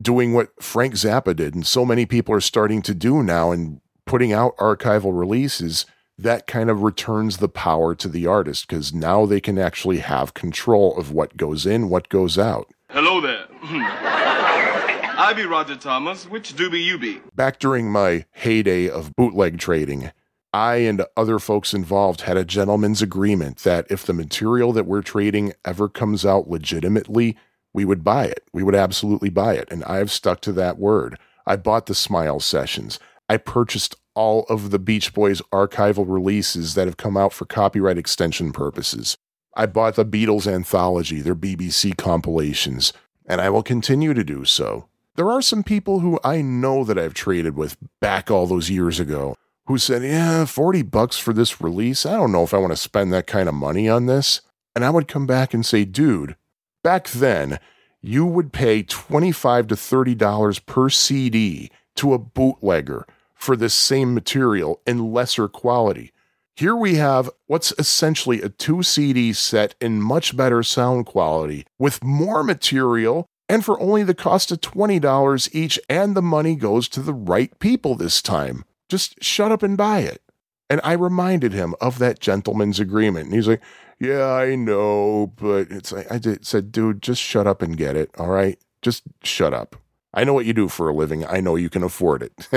Doing 0.00 0.32
what 0.32 0.50
Frank 0.62 0.94
Zappa 0.94 1.36
did, 1.36 1.54
and 1.54 1.66
so 1.66 1.84
many 1.84 2.06
people 2.06 2.34
are 2.34 2.40
starting 2.40 2.80
to 2.82 2.94
do 2.94 3.22
now, 3.22 3.52
and 3.52 3.80
putting 4.06 4.32
out 4.32 4.56
archival 4.56 5.18
releases, 5.18 5.84
that 6.18 6.46
kind 6.46 6.70
of 6.70 6.82
returns 6.82 7.38
the 7.38 7.48
power 7.48 7.94
to 7.94 8.08
the 8.08 8.26
artist 8.26 8.68
because 8.68 8.92
now 8.92 9.26
they 9.26 9.40
can 9.40 9.58
actually 9.58 9.98
have 9.98 10.34
control 10.34 10.96
of 10.98 11.12
what 11.12 11.36
goes 11.36 11.66
in, 11.66 11.88
what 11.88 12.08
goes 12.08 12.38
out. 12.38 12.72
Hello 12.90 13.20
there. 13.20 13.46
I 13.62 15.32
be 15.36 15.44
Roger 15.44 15.76
Thomas. 15.76 16.28
Which 16.28 16.54
doobie 16.54 16.84
you 16.84 16.98
be? 16.98 17.20
Back 17.34 17.58
during 17.58 17.90
my 17.90 18.24
heyday 18.32 18.88
of 18.88 19.14
bootleg 19.14 19.58
trading, 19.58 20.12
I 20.52 20.76
and 20.76 21.04
other 21.16 21.38
folks 21.38 21.72
involved 21.72 22.22
had 22.22 22.36
a 22.36 22.44
gentleman's 22.44 23.02
agreement 23.02 23.58
that 23.58 23.86
if 23.90 24.04
the 24.04 24.12
material 24.12 24.72
that 24.72 24.86
we're 24.86 25.02
trading 25.02 25.52
ever 25.64 25.88
comes 25.88 26.26
out 26.26 26.48
legitimately, 26.48 27.36
we 27.72 27.84
would 27.84 28.04
buy 28.04 28.24
it. 28.24 28.44
We 28.52 28.62
would 28.62 28.74
absolutely 28.74 29.30
buy 29.30 29.54
it. 29.54 29.68
And 29.70 29.84
I've 29.84 30.10
stuck 30.10 30.40
to 30.42 30.52
that 30.52 30.78
word. 30.78 31.18
I 31.46 31.56
bought 31.56 31.86
the 31.86 31.94
Smile 31.94 32.40
Sessions. 32.40 32.98
I 33.28 33.36
purchased 33.36 33.96
all 34.14 34.44
of 34.48 34.70
the 34.70 34.78
Beach 34.78 35.14
Boys 35.14 35.40
archival 35.52 36.04
releases 36.06 36.74
that 36.74 36.86
have 36.86 36.96
come 36.96 37.16
out 37.16 37.32
for 37.32 37.44
copyright 37.46 37.98
extension 37.98 38.52
purposes. 38.52 39.16
I 39.54 39.66
bought 39.66 39.96
the 39.96 40.04
Beatles 40.04 40.46
anthology, 40.46 41.20
their 41.20 41.34
BBC 41.34 41.96
compilations, 41.96 42.92
and 43.26 43.40
I 43.40 43.50
will 43.50 43.62
continue 43.62 44.14
to 44.14 44.24
do 44.24 44.44
so. 44.44 44.88
There 45.16 45.30
are 45.30 45.42
some 45.42 45.62
people 45.62 46.00
who 46.00 46.18
I 46.24 46.40
know 46.40 46.84
that 46.84 46.98
I've 46.98 47.14
traded 47.14 47.56
with 47.56 47.76
back 48.00 48.30
all 48.30 48.46
those 48.46 48.70
years 48.70 49.00
ago 49.00 49.36
who 49.66 49.76
said, 49.78 50.02
Yeah, 50.02 50.44
40 50.44 50.82
bucks 50.82 51.18
for 51.18 51.32
this 51.32 51.60
release. 51.60 52.06
I 52.06 52.16
don't 52.16 52.32
know 52.32 52.42
if 52.42 52.54
I 52.54 52.58
want 52.58 52.72
to 52.72 52.76
spend 52.76 53.12
that 53.12 53.26
kind 53.26 53.48
of 53.48 53.54
money 53.54 53.88
on 53.88 54.06
this. 54.06 54.40
And 54.74 54.84
I 54.84 54.90
would 54.90 55.08
come 55.08 55.26
back 55.26 55.52
and 55.52 55.66
say, 55.66 55.84
Dude, 55.84 56.36
back 56.82 57.08
then, 57.10 57.58
you 58.00 58.24
would 58.24 58.52
pay 58.52 58.82
25 58.82 59.68
to 59.68 59.74
$30 59.74 60.66
per 60.66 60.88
CD 60.88 61.70
to 61.96 62.14
a 62.14 62.18
bootlegger 62.18 63.06
for 63.34 63.56
this 63.56 63.74
same 63.74 64.14
material 64.14 64.80
in 64.86 65.12
lesser 65.12 65.48
quality. 65.48 66.12
Here 66.56 66.76
we 66.76 66.96
have 66.96 67.30
what's 67.46 67.72
essentially 67.78 68.42
a 68.42 68.50
two 68.50 68.82
CD 68.82 69.32
set 69.32 69.74
in 69.80 70.02
much 70.02 70.36
better 70.36 70.62
sound 70.62 71.06
quality 71.06 71.66
with 71.78 72.04
more 72.04 72.42
material 72.42 73.26
and 73.48 73.64
for 73.64 73.80
only 73.80 74.04
the 74.04 74.14
cost 74.14 74.52
of 74.52 74.60
$20 74.60 75.48
each, 75.52 75.80
and 75.88 76.14
the 76.14 76.22
money 76.22 76.54
goes 76.54 76.88
to 76.88 77.00
the 77.00 77.12
right 77.12 77.58
people 77.58 77.96
this 77.96 78.22
time. 78.22 78.64
Just 78.88 79.24
shut 79.24 79.50
up 79.50 79.64
and 79.64 79.76
buy 79.76 80.00
it. 80.00 80.22
And 80.68 80.80
I 80.84 80.92
reminded 80.92 81.52
him 81.52 81.74
of 81.80 81.98
that 81.98 82.20
gentleman's 82.20 82.78
agreement. 82.78 83.26
And 83.26 83.34
he's 83.34 83.48
like, 83.48 83.60
Yeah, 84.00 84.32
I 84.32 84.54
know, 84.54 85.30
but 85.36 85.70
it's 85.70 85.92
like, 85.92 86.10
I 86.10 86.16
did, 86.16 86.46
said, 86.46 86.72
Dude, 86.72 87.02
just 87.02 87.20
shut 87.20 87.46
up 87.46 87.60
and 87.60 87.76
get 87.76 87.96
it. 87.96 88.10
All 88.18 88.30
right. 88.30 88.58
Just 88.80 89.02
shut 89.22 89.52
up. 89.52 89.76
I 90.14 90.24
know 90.24 90.32
what 90.32 90.46
you 90.46 90.54
do 90.54 90.68
for 90.68 90.88
a 90.88 90.94
living. 90.94 91.26
I 91.26 91.40
know 91.40 91.54
you 91.54 91.68
can 91.68 91.82
afford 91.82 92.22
it. 92.22 92.32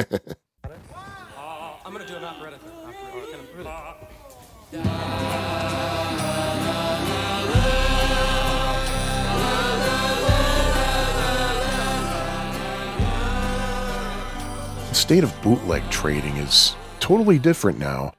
I'm 1.85 1.91
gonna 1.91 2.07
do 2.07 2.15
an 2.15 2.23
operetta. 2.23 2.59
the 14.89 14.95
state 14.95 15.23
of 15.23 15.41
bootleg 15.41 15.87
trading 15.91 16.37
is 16.37 16.75
totally 17.01 17.37
different 17.37 17.77
now. 17.77 18.13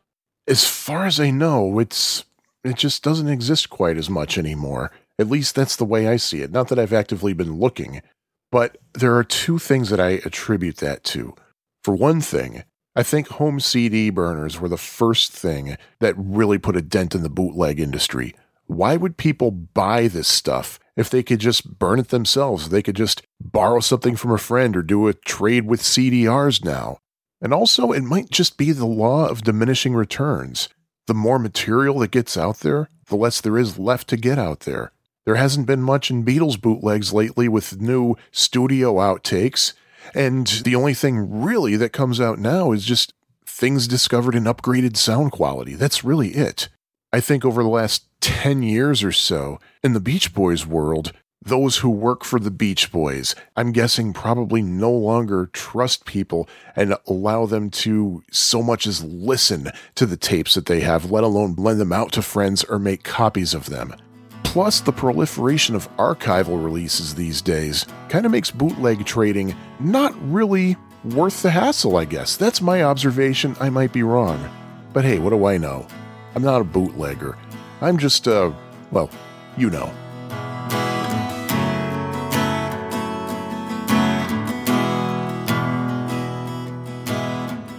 As 0.46 0.64
far 0.68 1.06
as 1.06 1.18
I 1.18 1.30
know, 1.30 1.78
it's 1.78 2.24
it 2.64 2.76
just 2.76 3.02
doesn't 3.02 3.28
exist 3.28 3.70
quite 3.70 3.96
as 3.96 4.08
much 4.10 4.38
anymore. 4.38 4.90
At 5.18 5.28
least 5.28 5.54
that's 5.54 5.76
the 5.76 5.84
way 5.84 6.08
I 6.08 6.16
see 6.16 6.40
it. 6.40 6.50
Not 6.50 6.68
that 6.68 6.78
I've 6.78 6.92
actively 6.92 7.34
been 7.34 7.58
looking, 7.60 8.02
but 8.50 8.78
there 8.94 9.14
are 9.16 9.24
two 9.24 9.58
things 9.58 9.90
that 9.90 10.00
I 10.00 10.20
attribute 10.24 10.78
that 10.78 11.04
to. 11.04 11.34
For 11.82 11.94
one 11.94 12.20
thing, 12.20 12.64
I 12.96 13.02
think 13.02 13.28
home 13.28 13.60
CD 13.60 14.10
burners 14.10 14.58
were 14.58 14.68
the 14.68 14.76
first 14.76 15.32
thing 15.32 15.76
that 16.00 16.14
really 16.16 16.58
put 16.58 16.76
a 16.76 16.82
dent 16.82 17.14
in 17.14 17.22
the 17.22 17.28
bootleg 17.28 17.78
industry. 17.78 18.34
Why 18.66 18.96
would 18.96 19.18
people 19.18 19.50
buy 19.50 20.08
this 20.08 20.28
stuff 20.28 20.78
if 20.96 21.10
they 21.10 21.22
could 21.22 21.40
just 21.40 21.78
burn 21.78 21.98
it 21.98 22.08
themselves? 22.08 22.70
They 22.70 22.82
could 22.82 22.96
just 22.96 23.22
borrow 23.40 23.80
something 23.80 24.16
from 24.16 24.30
a 24.30 24.38
friend 24.38 24.76
or 24.76 24.82
do 24.82 25.06
a 25.06 25.14
trade 25.14 25.66
with 25.66 25.82
CDRs 25.82 26.64
now. 26.64 26.98
And 27.42 27.52
also, 27.52 27.92
it 27.92 28.02
might 28.02 28.30
just 28.30 28.56
be 28.56 28.72
the 28.72 28.86
law 28.86 29.28
of 29.28 29.42
diminishing 29.42 29.94
returns. 29.94 30.68
The 31.06 31.14
more 31.14 31.38
material 31.38 31.98
that 31.98 32.10
gets 32.10 32.36
out 32.36 32.60
there, 32.60 32.88
the 33.08 33.16
less 33.16 33.40
there 33.40 33.58
is 33.58 33.78
left 33.78 34.08
to 34.08 34.16
get 34.16 34.38
out 34.38 34.60
there. 34.60 34.92
There 35.26 35.36
hasn't 35.36 35.66
been 35.66 35.82
much 35.82 36.10
in 36.10 36.24
Beatles 36.24 36.60
bootlegs 36.60 37.12
lately 37.12 37.48
with 37.48 37.80
new 37.80 38.16
studio 38.30 38.94
outtakes, 38.94 39.72
and 40.14 40.46
the 40.46 40.74
only 40.74 40.94
thing 40.94 41.42
really 41.42 41.76
that 41.76 41.92
comes 41.92 42.20
out 42.20 42.38
now 42.38 42.72
is 42.72 42.84
just 42.84 43.14
things 43.46 43.88
discovered 43.88 44.34
in 44.34 44.44
upgraded 44.44 44.96
sound 44.96 45.32
quality. 45.32 45.74
That's 45.74 46.04
really 46.04 46.30
it. 46.30 46.68
I 47.12 47.20
think 47.20 47.44
over 47.44 47.62
the 47.62 47.68
last 47.68 48.06
10 48.20 48.62
years 48.62 49.04
or 49.04 49.12
so, 49.12 49.60
in 49.82 49.92
the 49.92 50.00
Beach 50.00 50.34
Boys 50.34 50.66
world, 50.66 51.12
those 51.44 51.78
who 51.78 51.90
work 51.90 52.24
for 52.24 52.38
the 52.40 52.50
Beach 52.50 52.90
Boys, 52.90 53.34
I'm 53.56 53.72
guessing 53.72 54.12
probably 54.12 54.62
no 54.62 54.90
longer 54.90 55.46
trust 55.52 56.06
people 56.06 56.48
and 56.74 56.96
allow 57.06 57.46
them 57.46 57.70
to 57.70 58.22
so 58.30 58.62
much 58.62 58.86
as 58.86 59.04
listen 59.04 59.70
to 59.94 60.06
the 60.06 60.16
tapes 60.16 60.54
that 60.54 60.66
they 60.66 60.80
have, 60.80 61.10
let 61.10 61.24
alone 61.24 61.54
lend 61.56 61.80
them 61.80 61.92
out 61.92 62.12
to 62.12 62.22
friends 62.22 62.64
or 62.64 62.78
make 62.78 63.04
copies 63.04 63.54
of 63.54 63.66
them. 63.66 63.94
Plus, 64.42 64.80
the 64.80 64.92
proliferation 64.92 65.74
of 65.74 65.94
archival 65.96 66.62
releases 66.62 67.14
these 67.14 67.42
days 67.42 67.86
kind 68.08 68.24
of 68.24 68.32
makes 68.32 68.50
bootleg 68.50 69.04
trading 69.04 69.54
not 69.80 70.14
really 70.32 70.76
worth 71.04 71.42
the 71.42 71.50
hassle, 71.50 71.96
I 71.96 72.04
guess. 72.04 72.36
That's 72.36 72.62
my 72.62 72.84
observation. 72.84 73.56
I 73.60 73.68
might 73.68 73.92
be 73.92 74.02
wrong. 74.02 74.48
But 74.92 75.04
hey, 75.04 75.18
what 75.18 75.30
do 75.30 75.44
I 75.44 75.58
know? 75.58 75.86
I'm 76.34 76.42
not 76.42 76.60
a 76.60 76.64
bootlegger. 76.64 77.36
I'm 77.80 77.98
just, 77.98 78.28
uh, 78.28 78.52
well, 78.90 79.10
you 79.56 79.70
know. 79.70 79.92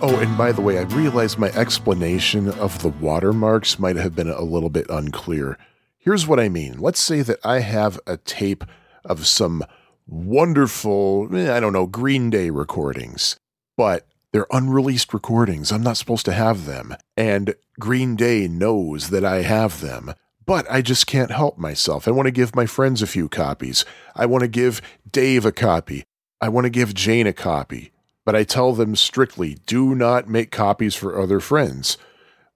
Oh, 0.07 0.19
and 0.19 0.37
by 0.37 0.51
the 0.51 0.61
way, 0.61 0.77
I 0.77 0.83
realized 0.83 1.39
my 1.39 1.49
explanation 1.53 2.47
of 2.47 2.83
the 2.83 2.89
watermarks 2.89 3.79
might 3.79 3.95
have 3.95 4.15
been 4.15 4.29
a 4.29 4.43
little 4.43 4.69
bit 4.69 4.85
unclear. 4.87 5.57
Here's 5.97 6.27
what 6.27 6.39
I 6.39 6.47
mean. 6.47 6.77
Let's 6.77 7.01
say 7.01 7.23
that 7.23 7.43
I 7.43 7.61
have 7.61 7.99
a 8.05 8.17
tape 8.17 8.63
of 9.03 9.25
some 9.25 9.63
wonderful, 10.05 11.35
eh, 11.35 11.51
I 11.51 11.59
don't 11.59 11.73
know, 11.73 11.87
Green 11.87 12.29
Day 12.29 12.51
recordings, 12.51 13.39
but 13.75 14.05
they're 14.31 14.45
unreleased 14.51 15.11
recordings. 15.11 15.71
I'm 15.71 15.81
not 15.81 15.97
supposed 15.97 16.25
to 16.25 16.33
have 16.33 16.67
them. 16.67 16.95
And 17.17 17.55
Green 17.79 18.15
Day 18.15 18.47
knows 18.47 19.09
that 19.09 19.25
I 19.25 19.41
have 19.41 19.81
them. 19.81 20.13
But 20.45 20.67
I 20.69 20.83
just 20.83 21.07
can't 21.07 21.31
help 21.31 21.57
myself. 21.57 22.07
I 22.07 22.11
want 22.11 22.27
to 22.27 22.31
give 22.31 22.55
my 22.55 22.67
friends 22.67 23.01
a 23.01 23.07
few 23.07 23.27
copies. 23.27 23.85
I 24.15 24.27
want 24.27 24.43
to 24.43 24.47
give 24.47 24.83
Dave 25.11 25.45
a 25.45 25.51
copy. 25.51 26.03
I 26.39 26.49
want 26.49 26.65
to 26.65 26.69
give 26.69 26.93
Jane 26.93 27.25
a 27.25 27.33
copy. 27.33 27.91
But 28.25 28.35
I 28.35 28.43
tell 28.43 28.73
them 28.73 28.95
strictly 28.95 29.59
do 29.65 29.95
not 29.95 30.27
make 30.27 30.51
copies 30.51 30.95
for 30.95 31.19
other 31.19 31.39
friends. 31.39 31.97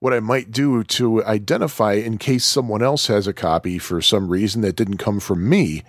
What 0.00 0.12
I 0.12 0.20
might 0.20 0.50
do 0.50 0.82
to 0.82 1.24
identify 1.24 1.92
in 1.92 2.18
case 2.18 2.44
someone 2.44 2.82
else 2.82 3.06
has 3.06 3.26
a 3.26 3.32
copy 3.32 3.78
for 3.78 4.02
some 4.02 4.28
reason 4.28 4.62
that 4.62 4.76
didn't 4.76 4.96
come 4.96 5.20
from 5.20 5.48
me, 5.48 5.82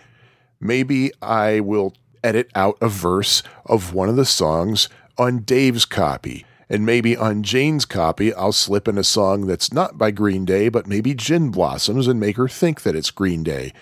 maybe 0.60 1.12
I 1.22 1.60
will 1.62 1.94
edit 2.24 2.50
out 2.54 2.78
a 2.82 2.88
verse 2.88 3.42
of 3.66 3.94
one 3.94 4.10
of 4.10 4.16
the 4.16 4.26
songs 4.26 4.88
on 5.18 5.40
Dave's 5.40 5.86
copy. 5.86 6.46
And 6.70 6.86
maybe 6.86 7.18
on 7.18 7.44
Jane's 7.44 7.84
copy, 7.84 8.34
I'll 8.34 8.54
slip 8.54 8.88
in 8.88 8.98
a 8.98 9.04
song 9.04 9.46
that's 9.46 9.74
not 9.74 9.98
by 9.98 10.12
Green 10.12 10.46
Day, 10.46 10.70
but 10.70 10.88
maybe 10.88 11.14
Gin 11.14 11.50
Blossoms 11.50 12.08
and 12.08 12.20
make 12.20 12.38
her 12.38 12.48
think 12.48 12.84
that 12.84 12.96
it's 12.96 13.12
Green 13.12 13.44
Day. 13.44 13.74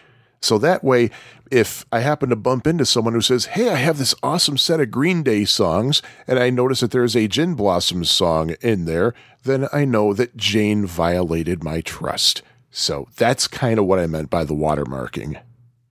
So 0.42 0.58
that 0.58 0.84
way, 0.84 1.12
if 1.52 1.86
I 1.92 2.00
happen 2.00 2.30
to 2.30 2.36
bump 2.36 2.68
into 2.68 2.86
someone 2.86 3.14
who 3.14 3.22
says, 3.22 3.46
Hey, 3.46 3.70
I 3.70 3.76
have 3.76 3.98
this 3.98 4.16
awesome 4.24 4.58
set 4.58 4.80
of 4.80 4.92
Green 4.92 5.24
Day 5.24 5.46
songs, 5.46 6.02
and 6.28 6.40
I 6.40 6.50
notice 6.50 6.80
that 6.82 6.92
there's 6.92 7.16
a 7.16 7.28
Gin 7.28 7.56
Blossoms 7.56 8.10
song 8.10 8.56
in 8.62 8.86
there, 8.86 9.14
then 9.44 9.68
I 9.72 9.86
know 9.86 10.14
that 10.14 10.38
Jane 10.38 10.86
violated 10.86 11.64
my 11.64 11.82
trust. 11.82 12.42
So 12.72 13.08
that's 13.16 13.48
kind 13.48 13.80
of 13.80 13.86
what 13.86 14.00
I 14.00 14.08
meant 14.08 14.30
by 14.30 14.44
the 14.44 14.54
watermarking. 14.54 15.42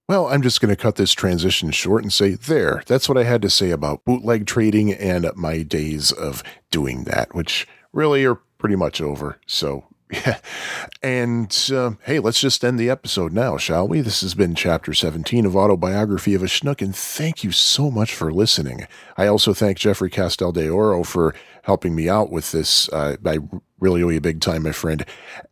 Well, 0.08 0.28
I'm 0.28 0.40
just 0.40 0.62
going 0.62 0.74
to 0.74 0.80
cut 0.80 0.96
this 0.96 1.12
transition 1.12 1.70
short 1.70 2.02
and 2.02 2.12
say, 2.12 2.30
there, 2.30 2.82
that's 2.86 3.08
what 3.10 3.18
I 3.18 3.24
had 3.24 3.42
to 3.42 3.50
say 3.50 3.70
about 3.70 4.06
bootleg 4.06 4.46
trading 4.46 4.92
and 4.92 5.30
my 5.36 5.62
days 5.62 6.12
of 6.12 6.42
doing 6.70 7.04
that, 7.04 7.34
which 7.34 7.68
really 7.92 8.24
are 8.24 8.36
pretty 8.56 8.76
much 8.76 9.02
over. 9.02 9.38
So, 9.46 9.84
yeah. 10.12 10.38
And 11.02 11.70
uh, 11.72 11.92
hey, 12.04 12.18
let's 12.18 12.40
just 12.40 12.64
end 12.64 12.78
the 12.78 12.88
episode 12.88 13.32
now, 13.32 13.58
shall 13.58 13.86
we? 13.86 14.00
This 14.00 14.22
has 14.22 14.34
been 14.34 14.54
chapter 14.54 14.94
17 14.94 15.44
of 15.44 15.54
Autobiography 15.54 16.34
of 16.34 16.42
a 16.42 16.46
Schnook, 16.46 16.80
and 16.80 16.96
thank 16.96 17.44
you 17.44 17.52
so 17.52 17.90
much 17.90 18.14
for 18.14 18.32
listening. 18.32 18.86
I 19.16 19.26
also 19.26 19.52
thank 19.52 19.78
Jeffrey 19.78 20.08
Castel 20.08 20.52
de 20.52 20.68
Oro 20.68 21.04
for 21.04 21.34
helping 21.64 21.94
me 21.94 22.08
out 22.08 22.30
with 22.30 22.52
this. 22.52 22.88
Uh, 22.88 23.16
I 23.26 23.38
really 23.78 24.02
owe 24.02 24.08
you 24.08 24.18
a 24.18 24.22
big 24.22 24.40
time, 24.40 24.62
my 24.62 24.72
friend. 24.72 25.04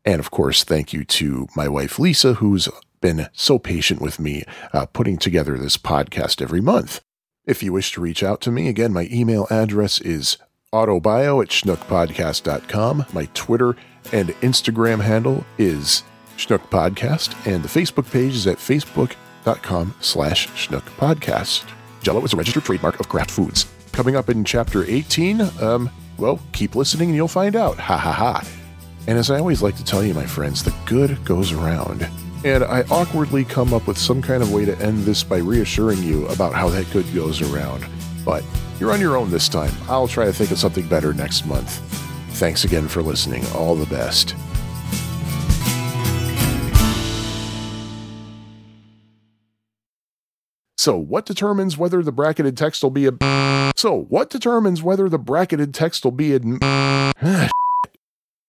And 0.04 0.20
of 0.20 0.30
course, 0.30 0.64
thank 0.64 0.92
you 0.92 1.04
to 1.04 1.48
my 1.54 1.68
wife, 1.68 1.98
Lisa, 1.98 2.34
who's 2.34 2.68
been 3.02 3.28
so 3.32 3.58
patient 3.58 4.00
with 4.00 4.18
me 4.18 4.44
uh, 4.72 4.86
putting 4.86 5.18
together 5.18 5.58
this 5.58 5.76
podcast 5.76 6.40
every 6.40 6.62
month. 6.62 7.02
If 7.44 7.62
you 7.62 7.72
wish 7.72 7.92
to 7.92 8.00
reach 8.00 8.22
out 8.22 8.40
to 8.42 8.50
me, 8.50 8.68
again, 8.68 8.92
my 8.92 9.08
email 9.12 9.46
address 9.50 10.00
is 10.00 10.38
autobio 10.72 11.42
at 11.42 11.50
schnookpodcast.com. 11.50 13.06
My 13.12 13.28
Twitter 13.34 13.76
and 14.12 14.30
Instagram 14.40 15.00
handle 15.00 15.44
is 15.58 16.02
Schnook 16.36 16.68
Podcast, 16.68 17.34
and 17.46 17.62
the 17.62 17.68
Facebook 17.68 18.10
page 18.10 18.34
is 18.34 18.46
at 18.46 18.58
facebook.com 18.58 19.94
slash 20.00 20.48
Schnook 20.48 20.82
Podcast. 20.96 21.64
Jello 22.02 22.22
is 22.24 22.32
a 22.32 22.36
registered 22.36 22.64
trademark 22.64 23.00
of 23.00 23.08
Kraft 23.08 23.30
Foods. 23.30 23.66
Coming 23.92 24.16
up 24.16 24.28
in 24.28 24.44
chapter 24.44 24.84
18, 24.84 25.40
um, 25.60 25.90
well, 26.18 26.40
keep 26.52 26.74
listening 26.74 27.08
and 27.08 27.16
you'll 27.16 27.28
find 27.28 27.56
out. 27.56 27.78
Ha 27.78 27.96
ha 27.96 28.12
ha. 28.12 28.46
And 29.06 29.18
as 29.18 29.30
I 29.30 29.38
always 29.38 29.62
like 29.62 29.76
to 29.76 29.84
tell 29.84 30.04
you, 30.04 30.14
my 30.14 30.26
friends, 30.26 30.62
the 30.62 30.74
good 30.84 31.24
goes 31.24 31.52
around. 31.52 32.08
And 32.44 32.64
I 32.64 32.82
awkwardly 32.90 33.44
come 33.44 33.72
up 33.72 33.86
with 33.86 33.98
some 33.98 34.20
kind 34.20 34.42
of 34.42 34.52
way 34.52 34.64
to 34.64 34.78
end 34.78 35.04
this 35.04 35.24
by 35.24 35.38
reassuring 35.38 36.02
you 36.02 36.26
about 36.28 36.52
how 36.54 36.68
that 36.68 36.90
good 36.92 37.06
goes 37.14 37.40
around. 37.40 37.86
But 38.24 38.44
you're 38.78 38.92
on 38.92 39.00
your 39.00 39.16
own 39.16 39.30
this 39.30 39.48
time. 39.48 39.72
I'll 39.88 40.08
try 40.08 40.26
to 40.26 40.32
think 40.32 40.50
of 40.50 40.58
something 40.58 40.86
better 40.88 41.12
next 41.14 41.46
month. 41.46 41.80
Thanks 42.36 42.64
again 42.64 42.86
for 42.86 43.00
listening. 43.02 43.46
All 43.54 43.74
the 43.74 43.86
best. 43.86 44.34
So, 50.76 50.96
what 50.96 51.24
determines 51.24 51.78
whether 51.78 52.02
the 52.02 52.12
bracketed 52.12 52.56
text 52.56 52.82
will 52.82 52.90
be 52.90 53.06
a. 53.06 53.72
So, 53.74 54.02
what 54.10 54.28
determines 54.28 54.82
whether 54.82 55.08
the 55.08 55.18
bracketed 55.18 55.72
text 55.72 56.04
will 56.04 56.12
be 56.12 56.34
a. 56.34 57.48